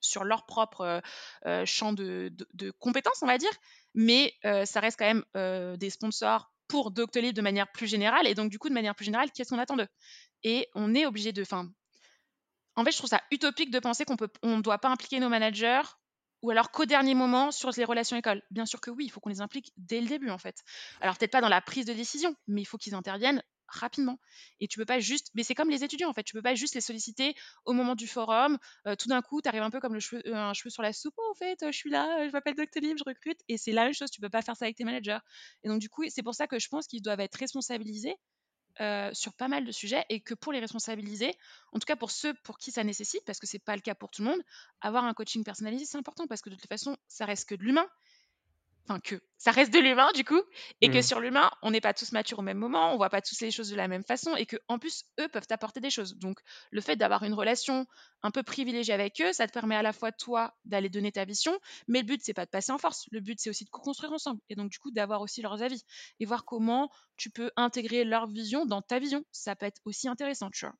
sur 0.00 0.24
leur 0.24 0.44
propre 0.46 1.02
euh, 1.46 1.64
champ 1.66 1.92
de, 1.92 2.32
de, 2.54 2.70
compétences, 2.72 3.22
on 3.22 3.26
va 3.26 3.38
dire. 3.38 3.50
Mais 3.94 4.34
ça 4.42 4.80
reste 4.80 4.98
quand 4.98 5.12
même 5.12 5.76
des 5.76 5.90
sponsors 5.90 6.52
pour 6.68 6.90
Doctolib 6.90 7.34
de 7.34 7.42
manière 7.42 7.70
plus 7.72 7.86
générale. 7.86 8.26
Et 8.26 8.34
donc, 8.34 8.50
du 8.50 8.58
coup, 8.58 8.68
de 8.68 8.74
manière 8.74 8.94
plus 8.94 9.06
générale, 9.06 9.30
qu'est-ce 9.32 9.50
qu'on 9.50 9.58
attend 9.58 9.76
d'eux? 9.76 9.88
Et 10.44 10.68
on 10.74 10.94
est 10.94 11.06
obligé 11.06 11.32
de. 11.32 11.42
Fin, 11.42 11.68
en 12.76 12.84
fait, 12.84 12.92
je 12.92 12.98
trouve 12.98 13.10
ça 13.10 13.22
utopique 13.32 13.72
de 13.72 13.80
penser 13.80 14.04
qu'on 14.04 14.16
ne 14.56 14.62
doit 14.62 14.78
pas 14.78 14.88
impliquer 14.88 15.18
nos 15.18 15.28
managers 15.28 15.82
ou 16.42 16.50
alors 16.50 16.70
qu'au 16.70 16.84
dernier 16.84 17.14
moment 17.14 17.50
sur 17.50 17.70
les 17.76 17.84
relations 17.84 18.16
écoles 18.16 18.42
Bien 18.50 18.66
sûr 18.66 18.80
que 18.80 18.90
oui, 18.90 19.04
il 19.06 19.10
faut 19.10 19.20
qu'on 19.20 19.28
les 19.28 19.40
implique 19.40 19.72
dès 19.76 20.00
le 20.00 20.06
début 20.06 20.30
en 20.30 20.38
fait. 20.38 20.62
Alors 21.00 21.16
peut-être 21.16 21.32
pas 21.32 21.40
dans 21.40 21.48
la 21.48 21.60
prise 21.60 21.86
de 21.86 21.92
décision, 21.92 22.34
mais 22.46 22.62
il 22.62 22.64
faut 22.64 22.78
qu'ils 22.78 22.94
interviennent 22.94 23.42
rapidement. 23.68 24.18
Et 24.60 24.68
tu 24.68 24.78
peux 24.78 24.86
pas 24.86 24.98
juste, 24.98 25.30
mais 25.34 25.42
c'est 25.42 25.54
comme 25.54 25.70
les 25.70 25.84
étudiants 25.84 26.08
en 26.08 26.14
fait, 26.14 26.22
tu 26.22 26.32
peux 26.32 26.42
pas 26.42 26.54
juste 26.54 26.74
les 26.74 26.80
solliciter 26.80 27.34
au 27.64 27.72
moment 27.72 27.94
du 27.94 28.06
forum. 28.06 28.58
Euh, 28.86 28.96
tout 28.96 29.08
d'un 29.08 29.22
coup, 29.22 29.42
tu 29.42 29.48
arrives 29.48 29.62
un 29.62 29.70
peu 29.70 29.80
comme 29.80 29.98
cheveu, 30.00 30.22
un 30.34 30.54
cheveu 30.54 30.70
sur 30.70 30.82
la 30.82 30.92
soupe. 30.92 31.14
Oh, 31.16 31.30
en 31.30 31.34
fait, 31.34 31.58
je 31.64 31.76
suis 31.76 31.90
là, 31.90 32.26
je 32.26 32.32
m'appelle 32.32 32.54
Doctolib, 32.54 32.96
je 32.98 33.04
recrute. 33.04 33.40
Et 33.48 33.58
c'est 33.58 33.72
la 33.72 33.84
même 33.84 33.94
chose, 33.94 34.10
tu 34.10 34.20
peux 34.20 34.30
pas 34.30 34.42
faire 34.42 34.56
ça 34.56 34.64
avec 34.64 34.76
tes 34.76 34.84
managers. 34.84 35.18
Et 35.64 35.68
donc 35.68 35.80
du 35.80 35.88
coup, 35.88 36.04
c'est 36.08 36.22
pour 36.22 36.34
ça 36.34 36.46
que 36.46 36.58
je 36.58 36.68
pense 36.68 36.86
qu'ils 36.86 37.02
doivent 37.02 37.20
être 37.20 37.36
responsabilisés 37.36 38.16
euh, 38.80 39.10
sur 39.12 39.32
pas 39.34 39.48
mal 39.48 39.64
de 39.64 39.72
sujets 39.72 40.04
et 40.08 40.20
que 40.20 40.34
pour 40.34 40.52
les 40.52 40.60
responsabiliser, 40.60 41.34
en 41.72 41.78
tout 41.78 41.86
cas 41.86 41.96
pour 41.96 42.10
ceux 42.10 42.34
pour 42.44 42.58
qui 42.58 42.70
ça 42.70 42.84
nécessite, 42.84 43.24
parce 43.24 43.38
que 43.38 43.46
c'est 43.46 43.58
pas 43.58 43.74
le 43.74 43.82
cas 43.82 43.94
pour 43.94 44.10
tout 44.10 44.22
le 44.22 44.28
monde, 44.28 44.40
avoir 44.80 45.04
un 45.04 45.14
coaching 45.14 45.44
personnalisé, 45.44 45.84
c'est 45.84 45.98
important 45.98 46.26
parce 46.26 46.42
que 46.42 46.50
de 46.50 46.54
toute 46.54 46.68
façon, 46.68 46.96
ça 47.08 47.24
reste 47.24 47.48
que 47.48 47.54
de 47.54 47.62
l'humain 47.62 47.86
enfin 48.88 49.00
que 49.00 49.20
ça 49.36 49.50
reste 49.50 49.72
de 49.72 49.78
l'humain 49.78 50.10
du 50.14 50.24
coup, 50.24 50.40
et 50.80 50.88
que 50.90 50.98
mmh. 50.98 51.02
sur 51.02 51.20
l'humain, 51.20 51.50
on 51.62 51.70
n'est 51.70 51.80
pas 51.80 51.94
tous 51.94 52.12
matures 52.12 52.38
au 52.40 52.42
même 52.42 52.58
moment, 52.58 52.92
on 52.92 52.96
voit 52.96 53.10
pas 53.10 53.20
tous 53.20 53.40
les 53.40 53.50
choses 53.50 53.70
de 53.70 53.76
la 53.76 53.86
même 53.86 54.02
façon, 54.02 54.34
et 54.36 54.46
que 54.46 54.56
en 54.66 54.78
plus 54.78 55.04
eux 55.20 55.28
peuvent 55.28 55.46
apporter 55.50 55.80
des 55.80 55.90
choses. 55.90 56.16
Donc 56.16 56.40
le 56.70 56.80
fait 56.80 56.96
d'avoir 56.96 57.22
une 57.22 57.34
relation 57.34 57.86
un 58.22 58.30
peu 58.30 58.42
privilégiée 58.42 58.94
avec 58.94 59.20
eux, 59.20 59.32
ça 59.32 59.46
te 59.46 59.52
permet 59.52 59.76
à 59.76 59.82
la 59.82 59.92
fois 59.92 60.10
toi 60.10 60.54
d'aller 60.64 60.88
donner 60.88 61.12
ta 61.12 61.24
vision, 61.24 61.58
mais 61.86 62.00
le 62.00 62.06
but 62.06 62.20
c'est 62.24 62.34
pas 62.34 62.46
de 62.46 62.50
passer 62.50 62.72
en 62.72 62.78
force, 62.78 63.06
le 63.12 63.20
but 63.20 63.38
c'est 63.40 63.50
aussi 63.50 63.64
de 63.64 63.70
co-construire 63.70 64.12
ensemble, 64.12 64.40
et 64.48 64.54
donc 64.54 64.70
du 64.70 64.78
coup 64.78 64.90
d'avoir 64.90 65.20
aussi 65.20 65.42
leurs 65.42 65.62
avis 65.62 65.84
et 66.18 66.24
voir 66.24 66.44
comment 66.44 66.90
tu 67.16 67.30
peux 67.30 67.50
intégrer 67.56 68.04
leur 68.04 68.26
vision 68.26 68.64
dans 68.66 68.82
ta 68.82 68.98
vision. 68.98 69.24
Ça 69.32 69.54
peut 69.54 69.66
être 69.66 69.80
aussi 69.84 70.08
intéressant, 70.08 70.50
tu 70.50 70.64
vois. 70.64 70.74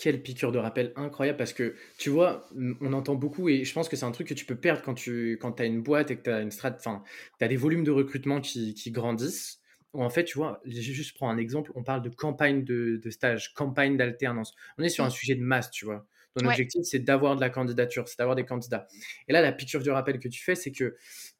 Quelle 0.00 0.22
piqûre 0.22 0.50
de 0.50 0.58
rappel 0.58 0.92
incroyable 0.96 1.36
parce 1.36 1.52
que 1.52 1.74
tu 1.98 2.08
vois, 2.08 2.48
on 2.80 2.92
entend 2.94 3.16
beaucoup 3.16 3.50
et 3.50 3.64
je 3.64 3.74
pense 3.74 3.88
que 3.88 3.96
c'est 3.96 4.06
un 4.06 4.12
truc 4.12 4.28
que 4.28 4.34
tu 4.34 4.46
peux 4.46 4.56
perdre 4.56 4.80
quand 4.82 4.94
tu 4.94 5.36
quand 5.40 5.60
as 5.60 5.66
une 5.66 5.82
boîte 5.82 6.10
et 6.10 6.16
que 6.16 6.22
tu 6.22 6.30
as 6.30 6.40
une 6.40 6.50
strat, 6.50 6.74
enfin, 6.74 7.02
tu 7.38 7.44
as 7.44 7.48
des 7.48 7.56
volumes 7.56 7.84
de 7.84 7.90
recrutement 7.90 8.40
qui, 8.40 8.72
qui 8.74 8.90
grandissent. 8.92 9.60
En 9.92 10.08
fait, 10.08 10.24
tu 10.24 10.38
vois, 10.38 10.60
je 10.64 10.80
juste 10.80 11.16
prends 11.16 11.28
un 11.28 11.36
exemple, 11.36 11.72
on 11.74 11.82
parle 11.82 12.00
de 12.02 12.08
campagne 12.08 12.64
de, 12.64 13.00
de 13.02 13.10
stage, 13.10 13.52
campagne 13.54 13.96
d'alternance. 13.96 14.54
On 14.78 14.84
est 14.84 14.88
sur 14.88 15.04
un 15.04 15.10
sujet 15.10 15.34
de 15.34 15.42
masse, 15.42 15.70
tu 15.70 15.84
vois. 15.84 16.06
Ton 16.34 16.46
objectif, 16.46 16.82
c'est 16.84 17.00
d'avoir 17.00 17.34
de 17.34 17.40
la 17.40 17.50
candidature, 17.50 18.08
c'est 18.08 18.18
d'avoir 18.18 18.36
des 18.36 18.44
candidats. 18.44 18.86
Et 19.26 19.32
là, 19.32 19.42
la 19.42 19.52
piqûre 19.52 19.82
du 19.82 19.90
rappel 19.90 20.20
que 20.20 20.28
tu 20.28 20.42
fais, 20.42 20.54
c'est 20.54 20.70
que 20.70 20.96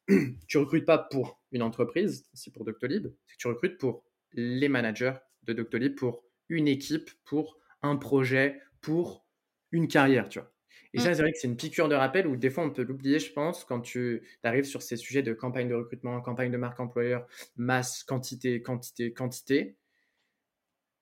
tu 0.47 0.57
recrutes 0.57 0.85
pas 0.85 0.97
pour 0.97 1.41
une 1.53 1.61
entreprise, 1.61 2.25
c'est 2.33 2.51
pour 2.53 2.65
Doctolib, 2.65 3.07
c'est 3.25 3.35
que 3.35 3.39
tu 3.39 3.47
recrutes 3.47 3.77
pour 3.77 4.03
les 4.33 4.67
managers 4.67 5.13
de 5.43 5.53
Doctolib, 5.53 5.95
pour 5.95 6.25
une 6.49 6.67
équipe, 6.67 7.09
pour 7.23 7.57
un 7.81 7.95
projet 7.95 8.59
pour 8.81 9.25
une 9.71 9.87
carrière, 9.87 10.29
tu 10.29 10.39
vois. 10.39 10.51
Et 10.93 10.99
ça, 10.99 11.11
mmh. 11.11 11.13
c'est 11.13 11.21
vrai 11.21 11.31
que 11.31 11.37
c'est 11.37 11.47
une 11.47 11.55
piqûre 11.55 11.87
de 11.87 11.95
rappel 11.95 12.27
où 12.27 12.35
des 12.35 12.49
fois 12.49 12.65
on 12.65 12.69
peut 12.69 12.83
l'oublier, 12.83 13.19
je 13.19 13.31
pense, 13.31 13.63
quand 13.63 13.79
tu 13.79 14.23
arrives 14.43 14.65
sur 14.65 14.81
ces 14.81 14.97
sujets 14.97 15.23
de 15.23 15.33
campagne 15.33 15.69
de 15.69 15.75
recrutement, 15.75 16.19
campagne 16.21 16.51
de 16.51 16.57
marque 16.57 16.79
employeur, 16.79 17.25
masse, 17.55 18.03
quantité, 18.03 18.61
quantité, 18.61 19.13
quantité. 19.13 19.77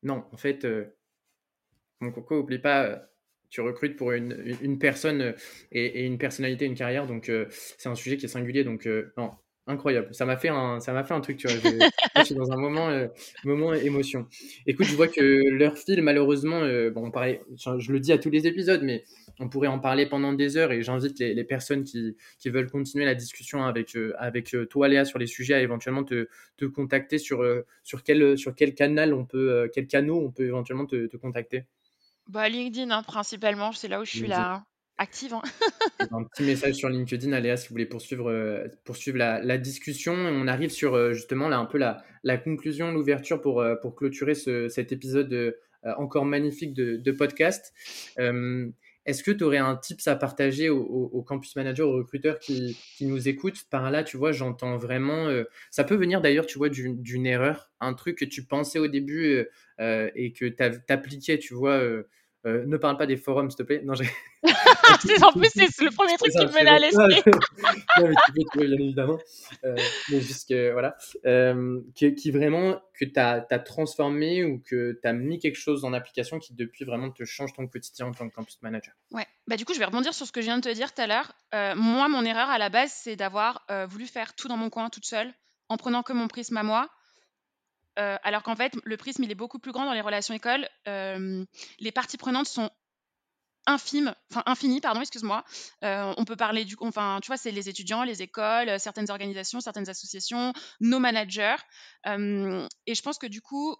Non, 0.03 0.25
en 0.31 0.37
fait, 0.37 0.65
euh, 0.65 0.85
mon 2.01 2.11
coco, 2.11 2.39
oublie 2.39 2.59
pas, 2.59 2.85
euh, 2.85 2.97
tu 3.49 3.61
recrutes 3.61 3.97
pour 3.97 4.11
une, 4.11 4.55
une 4.61 4.77
personne 4.79 5.21
euh, 5.21 5.33
et, 5.71 6.05
une 6.05 6.17
personnalité, 6.19 6.65
une 6.65 6.75
carrière, 6.75 7.07
donc 7.07 7.31
c'est 7.49 7.89
un 7.89 7.95
sujet 7.95 8.17
qui 8.17 8.25
est 8.25 8.29
singulier, 8.29 8.63
donc 8.63 8.87
non, 9.17 9.31
incroyable. 9.69 10.13
Ça 10.13 10.25
m'a 10.25 10.35
fait 10.35 10.49
un, 10.49 10.79
ça 10.79 10.91
m'a 10.91 11.03
fait 11.03 11.13
un 11.13 11.21
truc, 11.21 11.37
tu 11.37 11.47
vois. 11.47 11.57
Je, 12.17 12.23
suis 12.23 12.35
dans 12.35 12.51
un 12.51 12.57
moment, 12.57 12.89
euh, 12.89 13.07
moment 13.45 13.73
émotion. 13.73 14.27
Écoute, 14.65 14.87
je 14.87 14.95
vois 14.95 15.07
que 15.07 15.21
leur 15.51 15.77
fil, 15.77 16.01
malheureusement, 16.01 16.61
euh, 16.61 16.89
bon, 16.89 17.11
pareil, 17.11 17.39
je, 17.55 17.91
le 17.91 17.99
dis 17.99 18.11
à 18.11 18.17
tous 18.17 18.29
les 18.29 18.47
épisodes, 18.47 18.81
mais 18.83 19.05
on 19.39 19.47
pourrait 19.47 19.67
en 19.67 19.79
parler 19.79 20.05
pendant 20.05 20.33
des 20.33 20.57
heures 20.57 20.71
et 20.71 20.81
j'invite 20.81 21.19
les, 21.19 21.43
personnes 21.43 21.83
qui, 21.83 22.17
qui, 22.39 22.49
veulent 22.49 22.69
continuer 22.69 23.05
la 23.05 23.15
discussion 23.15 23.63
avec, 23.63 23.95
euh, 23.95 24.13
avec 24.17 24.55
toi, 24.69 24.87
Léa, 24.87 25.05
sur 25.05 25.19
les 25.19 25.27
sujets 25.27 25.53
à 25.53 25.61
éventuellement 25.61 26.03
te, 26.03 26.27
te 26.57 26.65
contacter 26.65 27.19
sur, 27.19 27.45
sur, 27.83 28.03
quel, 28.03 28.37
sur 28.37 28.55
quel 28.55 28.73
canal 28.73 29.13
on 29.13 29.25
peut, 29.25 29.69
quel 29.73 29.87
canot 29.87 30.19
on 30.19 30.31
peut 30.31 30.47
éventuellement 30.47 30.87
te, 30.87 31.07
te 31.07 31.15
contacter. 31.15 31.63
Bah, 32.27 32.49
LinkedIn, 32.49 32.91
hein, 32.91 33.03
principalement, 33.03 33.71
c'est 33.71 33.87
là 33.87 34.01
où 34.01 34.05
je 34.05 34.11
suis 34.11 34.27
là 34.27 34.63
active. 34.99 35.33
Hein. 35.33 35.41
un 36.11 36.23
petit 36.23 36.43
message 36.43 36.75
sur 36.75 36.89
LinkedIn, 36.89 37.31
Aléa, 37.31 37.57
si 37.57 37.69
vous 37.69 37.73
voulez 37.73 37.85
poursuivre, 37.85 38.29
euh, 38.29 38.67
poursuivre 38.83 39.17
la, 39.17 39.57
discussion. 39.57 40.13
On 40.13 40.47
arrive 40.47 40.69
sur 40.69 40.93
euh, 40.93 41.13
justement 41.13 41.47
là 41.47 41.57
un 41.57 41.65
peu 41.65 41.77
la, 41.77 42.37
conclusion, 42.37 42.91
l'ouverture 42.91 43.41
pour, 43.41 43.61
euh, 43.61 43.75
clôturer 43.95 44.35
cet 44.35 44.91
épisode 44.91 45.55
encore 45.97 46.25
magnifique 46.25 46.73
de, 46.73 47.11
podcast. 47.11 47.73
Est-ce 49.05 49.23
que 49.23 49.31
tu 49.31 49.43
aurais 49.43 49.57
un 49.57 49.75
tips 49.75 50.07
à 50.07 50.15
partager 50.15 50.69
aux, 50.69 51.23
campus 51.25 51.55
managers, 51.55 51.83
aux 51.83 51.93
recruteurs 51.93 52.37
qui, 52.37 52.77
nous 53.01 53.27
écoutent 53.29 53.63
Par 53.71 53.89
là, 53.89 54.03
tu 54.03 54.17
vois, 54.17 54.33
j'entends 54.33 54.77
vraiment. 54.77 55.27
ça 55.71 55.83
peut 55.85 55.95
venir 55.95 56.21
d'ailleurs, 56.21 56.45
tu 56.45 56.57
vois, 56.57 56.69
d'une 56.69 57.25
erreur, 57.25 57.71
un 57.79 57.93
truc 57.93 58.17
que 58.17 58.25
tu 58.25 58.43
pensais 58.43 58.79
au 58.79 58.87
début 58.87 59.45
et 59.79 60.33
que 60.33 60.45
tu 60.45 60.93
appliquais, 60.93 61.39
tu 61.39 61.53
vois 61.53 61.81
euh, 62.45 62.65
ne 62.65 62.77
parle 62.77 62.95
pas 62.97 63.05
des 63.05 63.17
forums, 63.17 63.49
s'il 63.51 63.57
te 63.57 63.63
plaît. 63.63 63.81
Non, 63.83 63.93
j'ai. 63.95 64.09
en 65.23 65.33
plus, 65.33 65.49
c'est 65.53 65.81
le 65.81 65.91
premier 65.91 66.15
truc 66.15 66.31
qui 66.31 66.45
me 66.45 66.51
venait 66.51 66.69
à 66.69 66.79
l'esprit. 66.79 67.21
non, 67.99 68.07
mais 68.07 68.15
tu 68.25 68.31
peux 68.33 68.43
trouver, 68.51 68.67
bien 68.67 68.77
évidemment. 68.77 69.19
Euh, 69.65 69.75
mais 70.09 70.21
juste 70.21 70.47
que, 70.47 70.71
voilà. 70.71 70.95
Euh, 71.25 71.81
qui, 71.95 72.31
vraiment, 72.31 72.81
que 72.97 73.03
tu 73.03 73.19
as, 73.19 73.41
transformé 73.59 74.45
ou 74.45 74.63
que 74.65 74.97
tu 75.01 75.07
as 75.07 75.11
mis 75.11 75.37
quelque 75.39 75.57
chose 75.57 75.83
en 75.83 75.91
application 75.91 76.39
qui, 76.39 76.53
depuis, 76.53 76.85
vraiment 76.85 77.11
te 77.11 77.25
change 77.25 77.51
ton 77.53 77.67
quotidien 77.67 78.07
en 78.07 78.11
tant 78.13 78.29
que 78.29 78.33
campus 78.33 78.57
manager. 78.61 78.93
Ouais. 79.11 79.27
Bah, 79.47 79.57
du 79.57 79.65
coup, 79.65 79.73
je 79.73 79.79
vais 79.79 79.85
rebondir 79.85 80.13
sur 80.13 80.25
ce 80.25 80.31
que 80.31 80.39
je 80.39 80.45
viens 80.45 80.57
de 80.57 80.63
te 80.63 80.73
dire 80.73 80.93
tout 80.93 81.01
à 81.01 81.07
l'heure. 81.07 81.33
moi, 81.75 82.07
mon 82.07 82.23
erreur 82.23 82.49
à 82.49 82.57
la 82.57 82.69
base, 82.69 82.91
c'est 82.93 83.17
d'avoir 83.17 83.65
voulu 83.89 84.05
faire 84.05 84.33
tout 84.33 84.47
dans 84.47 84.57
mon 84.57 84.69
coin 84.69 84.89
toute 84.89 85.05
seule, 85.05 85.33
en 85.67 85.75
prenant 85.75 86.03
que 86.03 86.13
mon 86.13 86.29
prisme 86.29 86.55
à 86.55 86.63
moi 86.63 86.89
euh, 87.99 88.17
alors 88.23 88.43
qu'en 88.43 88.55
fait, 88.55 88.73
le 88.83 88.97
prisme, 88.97 89.23
il 89.23 89.31
est 89.31 89.35
beaucoup 89.35 89.59
plus 89.59 89.71
grand 89.71 89.85
dans 89.85 89.93
les 89.93 90.01
relations 90.01 90.33
écoles. 90.33 90.67
Euh, 90.87 91.43
les 91.79 91.91
parties 91.91 92.17
prenantes 92.17 92.47
sont 92.47 92.69
infimes, 93.65 94.15
enfin 94.31 94.41
infinies, 94.45 94.81
pardon, 94.81 95.01
excuse-moi. 95.01 95.43
Euh, 95.83 96.13
on 96.17 96.25
peut 96.25 96.35
parler 96.35 96.65
du, 96.65 96.75
enfin, 96.79 97.19
tu 97.21 97.27
vois, 97.27 97.37
c'est 97.37 97.51
les 97.51 97.69
étudiants, 97.69 98.03
les 98.03 98.21
écoles, 98.21 98.79
certaines 98.79 99.11
organisations, 99.11 99.59
certaines 99.59 99.89
associations, 99.89 100.53
nos 100.79 100.99
managers. 100.99 101.57
et 102.05 102.95
je 102.95 103.01
pense 103.01 103.17
que 103.17 103.27
du 103.27 103.41
coup, 103.41 103.75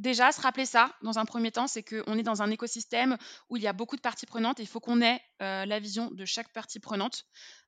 déjà, 0.00 0.32
se 0.32 0.40
rappeler 0.40 0.66
ça 0.66 0.92
dans 1.02 1.18
un 1.18 1.24
premier 1.24 1.52
temps, 1.52 1.66
c'est 1.66 1.82
qu'on 1.82 2.18
est 2.18 2.22
dans 2.22 2.42
un 2.42 2.50
écosystème 2.50 3.16
où 3.48 3.56
il 3.56 3.62
y 3.62 3.68
a 3.68 3.72
beaucoup 3.72 3.96
de 3.96 4.00
parties 4.00 4.26
prenantes 4.26 4.58
et 4.58 4.64
il 4.64 4.68
faut 4.68 4.80
qu'on 4.80 5.00
ait 5.00 5.20
la 5.38 5.78
vision 5.78 6.10
de 6.10 6.24
chaque 6.24 6.52
partie 6.52 6.80
prenante 6.80 7.24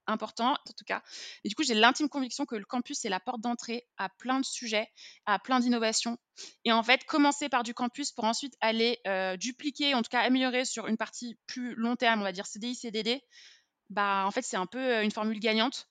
important 0.07 0.53
en 0.53 0.73
tout 0.77 0.85
cas. 0.87 1.03
Et 1.45 1.49
du 1.49 1.55
coup, 1.55 1.63
j'ai 1.63 1.75
l'intime 1.75 2.09
conviction 2.09 2.45
que 2.45 2.57
le 2.57 2.65
campus 2.65 2.99
c'est 3.01 3.09
la 3.09 3.21
porte 3.21 3.41
d'entrée 3.41 3.87
à 3.97 4.09
plein 4.09 4.41
de 4.41 4.45
sujets, 4.45 4.89
à 5.27 5.39
plein 5.39 5.61
d'innovations. 5.61 6.19
Et 6.65 6.73
en 6.73 6.83
fait, 6.83 7.05
commencer 7.05 7.49
par 7.49 7.63
du 7.63 7.75
campus 7.75 8.13
pour 8.13 8.25
ensuite 8.25 8.55
aller 8.61 9.01
euh, 9.07 9.37
dupliquer, 9.37 9.95
en 9.95 10.03
tout 10.03 10.11
cas 10.11 10.21
améliorer 10.21 10.65
sur 10.65 10.87
une 10.87 10.97
partie 10.97 11.39
plus 11.47 11.75
long 11.75 11.97
terme, 11.97 12.21
on 12.21 12.25
va 12.25 12.33
dire 12.33 12.47
CDI, 12.47 12.75
CDD, 12.75 13.21
bah 13.91 14.25
en 14.27 14.31
fait 14.31 14.43
c'est 14.43 14.57
un 14.57 14.67
peu 14.67 14.79
euh, 14.79 15.03
une 15.03 15.11
formule 15.11 15.41
gagnante. 15.41 15.89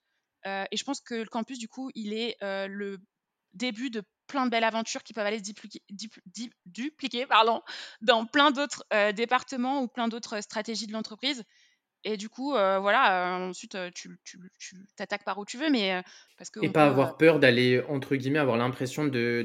Euh, 0.47 0.65
et 0.71 0.77
je 0.77 0.83
pense 0.83 1.01
que 1.01 1.15
le 1.15 1.29
campus 1.29 1.59
du 1.59 1.67
coup, 1.67 1.91
il 1.95 2.13
est 2.13 2.37
le 2.41 2.97
début 3.53 3.89
de 3.89 4.01
plein 4.31 4.45
de 4.45 4.51
belles 4.51 4.63
aventures 4.63 5.03
qui 5.03 5.13
peuvent 5.13 5.25
aller 5.25 5.39
se 5.39 5.43
dupliquer, 5.43 5.81
dupliquer 6.65 7.25
pardon, 7.25 7.61
dans 8.01 8.25
plein 8.25 8.51
d'autres 8.51 8.83
départements 9.11 9.81
ou 9.81 9.87
plein 9.87 10.07
d'autres 10.07 10.41
stratégies 10.41 10.87
de 10.87 10.93
l'entreprise. 10.93 11.43
Et 12.03 12.17
du 12.17 12.29
coup, 12.29 12.51
voilà, 12.51 13.37
ensuite, 13.41 13.77
tu, 13.93 14.17
t'attaques 14.95 15.23
par 15.23 15.37
où 15.37 15.45
tu 15.45 15.57
veux, 15.57 15.69
mais 15.69 16.01
parce 16.37 16.49
que 16.49 16.59
Et 16.63 16.69
pas 16.69 16.87
avoir 16.87 17.17
peur 17.17 17.37
d'aller, 17.37 17.83
entre 17.89 18.15
guillemets, 18.15 18.39
avoir 18.39 18.57
l'impression 18.57 19.05
de, 19.05 19.43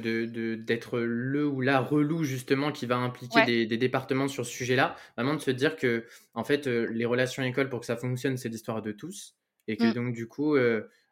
d'être 0.65 1.01
le 1.01 1.47
ou 1.47 1.61
la 1.61 1.81
relou, 1.81 2.25
justement, 2.25 2.73
qui 2.73 2.87
va 2.87 2.97
impliquer 2.97 3.45
des, 3.45 3.67
des, 3.67 3.77
départements 3.77 4.29
sur 4.29 4.47
ce 4.47 4.53
sujet-là. 4.53 4.97
Vraiment 5.17 5.35
de 5.35 5.41
se 5.41 5.51
dire 5.51 5.77
que, 5.77 6.07
en 6.33 6.45
fait, 6.45 6.67
les 6.67 7.05
relations 7.05 7.43
écoles, 7.43 7.69
pour 7.69 7.81
que 7.81 7.87
ça 7.87 7.97
fonctionne, 7.97 8.39
c'est 8.39 8.49
l'histoire 8.49 8.81
de 8.81 8.93
tous. 8.93 9.35
Et 9.69 9.77
que 9.77 9.85
mmh. 9.85 9.93
donc, 9.93 10.15
du 10.15 10.27
coup, 10.27 10.57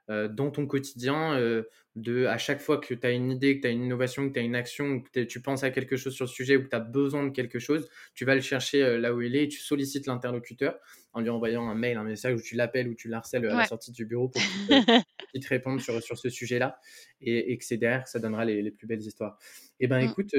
dans 0.09 0.51
ton 0.51 0.67
quotidien, 0.67 1.63
de 1.97 2.27
à 2.27 2.39
chaque 2.39 2.61
fois 2.61 2.79
que 2.79 2.93
tu 2.93 3.07
as 3.07 3.11
une 3.11 3.31
idée, 3.31 3.57
que 3.57 3.63
tu 3.63 3.69
as 3.69 3.71
une 3.71 3.85
innovation, 3.85 4.29
que 4.29 4.35
tu 4.35 4.41
as 4.41 4.43
une 4.43 4.57
action, 4.57 5.01
que 5.01 5.21
tu 5.21 5.41
penses 5.41 5.63
à 5.63 5.71
quelque 5.71 5.97
chose 5.97 6.15
sur 6.15 6.25
le 6.25 6.31
sujet 6.31 6.57
ou 6.57 6.65
que 6.65 6.69
tu 6.69 6.77
as 6.77 6.81
besoin 6.81 7.25
de 7.25 7.31
quelque 7.31 7.59
chose, 7.59 7.89
tu 8.15 8.25
vas 8.25 8.35
le 8.35 8.41
chercher 8.41 8.99
là 8.99 9.15
où 9.15 9.23
il 9.23 9.37
est 9.37 9.45
et 9.45 9.49
tu 9.49 9.61
sollicites 9.61 10.07
l'interlocuteur 10.07 10.79
en 11.13 11.21
lui 11.21 11.31
envoyant 11.31 11.69
un 11.69 11.77
mail, 11.77 11.97
un 11.97 12.03
message 12.03 12.35
où 12.35 12.43
tu 12.43 12.57
l'appelles 12.57 12.89
ou 12.89 12.95
tu 12.95 13.09
l'harcèles 13.09 13.47
à 13.47 13.55
la 13.55 13.67
sortie 13.67 13.93
du 13.93 14.05
bureau 14.05 14.29
pour 14.29 14.43
qu'il 15.33 15.43
te, 15.43 15.49
réponde 15.49 15.81
sur, 15.81 16.03
sur 16.03 16.19
ce 16.19 16.29
sujet-là 16.29 16.79
et, 17.21 17.57
que 17.57 17.65
c'est 17.65 17.77
derrière 17.77 18.03
que 18.03 18.11
ça 18.11 18.19
donnera 18.19 18.45
les, 18.45 18.61
les 18.61 18.71
plus 18.73 18.89
belles 18.89 19.03
histoires. 19.03 19.39
Eh 19.79 19.87
ben, 19.87 20.01
mmh. 20.01 20.11
écoute, 20.11 20.35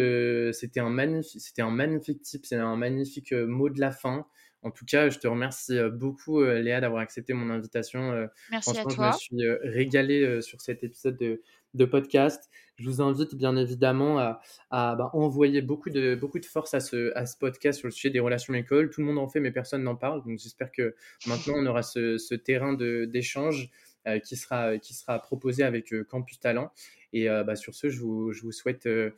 c'était 0.54 0.82
un 0.82 0.90
magnifique, 0.90 1.42
c'était 1.42 1.62
un 1.62 1.72
magnifique 1.72 2.22
tip, 2.22 2.46
c'est 2.46 2.56
un 2.56 2.76
magnifique 2.76 3.32
mot 3.32 3.70
de 3.70 3.80
la 3.80 3.92
fin. 3.92 4.28
En 4.66 4.72
tout 4.72 4.84
cas, 4.84 5.12
je 5.12 5.20
te 5.20 5.28
remercie 5.28 5.78
beaucoup, 5.94 6.44
Léa, 6.44 6.82
d'avoir 6.82 7.02
accepté 7.02 7.34
mon 7.34 7.52
invitation. 7.52 8.28
Merci 8.50 8.80
à 8.80 8.84
toi. 8.84 9.12
Je 9.12 9.36
me 9.36 9.40
suis 9.40 9.70
régalé 9.70 10.42
sur 10.42 10.60
cet 10.60 10.84
épisode 10.84 11.18
de, 11.18 11.86
podcast. 11.86 12.50
Je 12.78 12.90
vous 12.90 13.00
invite 13.00 13.36
bien 13.36 13.56
évidemment 13.58 14.18
à, 14.18 14.42
bah, 14.72 15.12
envoyer 15.14 15.62
beaucoup 15.62 15.92
de, 15.92 16.16
beaucoup 16.16 16.40
de 16.40 16.48
force 16.48 16.74
à 16.74 16.80
ce, 16.80 17.16
à 17.16 17.28
ce 17.28 17.38
podcast 17.38 17.78
sur 17.78 17.88
le 17.88 17.92
sujet 17.92 18.10
des 18.10 18.20
relations 18.20 18.56
école. 18.56 18.90
Tout 18.90 19.02
le 19.02 19.08
monde 19.08 19.20
en 19.20 19.30
fait, 19.30 19.40
mais 19.40 19.52
personne 19.52 19.84
n'en 19.84 19.96
parle. 19.96 20.24
Donc 20.24 20.40
j'espère 20.40 20.72
que 20.72 20.96
maintenant, 21.28 21.54
on 21.58 21.66
aura 21.68 21.84
ce, 21.84 22.18
ce 22.18 22.34
terrain 22.34 22.74
d'échange 22.74 23.70
qui, 24.24 24.36
sera, 24.36 24.80
qui 24.80 24.96
sera 24.96 25.20
proposé 25.20 25.62
avec 25.62 25.94
Campus 26.08 26.40
Talent. 26.40 26.72
Et 27.16 27.30
euh, 27.30 27.46
bah, 27.46 27.56
sur 27.56 27.74
ce, 27.74 27.88
je 27.88 28.02
vous, 28.02 28.52
souhaite, 28.52 28.88
euh, 28.88 29.12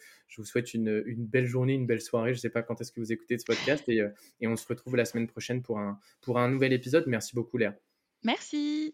une, 0.75 1.25
belle 1.25 1.47
journée, 1.47 1.73
une 1.73 1.87
belle 1.87 1.99
soirée. 1.99 2.31
Je 2.31 2.37
ne 2.37 2.41
sais 2.41 2.51
pas 2.51 2.61
quand 2.61 2.79
est-ce 2.79 2.91
que 2.91 2.99
vous 2.99 3.11
écoutez 3.11 3.39
ce 3.39 3.43
podcast. 3.43 3.89
Et, 3.89 4.01
euh, 4.01 4.09
et, 4.39 4.47
on 4.47 4.55
se 4.55 4.67
retrouve 4.67 4.95
la 4.95 5.03
semaine 5.03 5.25
prochaine 5.25 5.63
pour 5.63 5.79
un, 5.79 5.99
pour 6.21 6.37
un 6.37 6.47
nouvel 6.47 6.73
épisode. 6.73 7.05
Merci 7.07 7.33
beaucoup, 7.33 7.57
Léa. 7.57 7.75
Merci. 8.23 8.93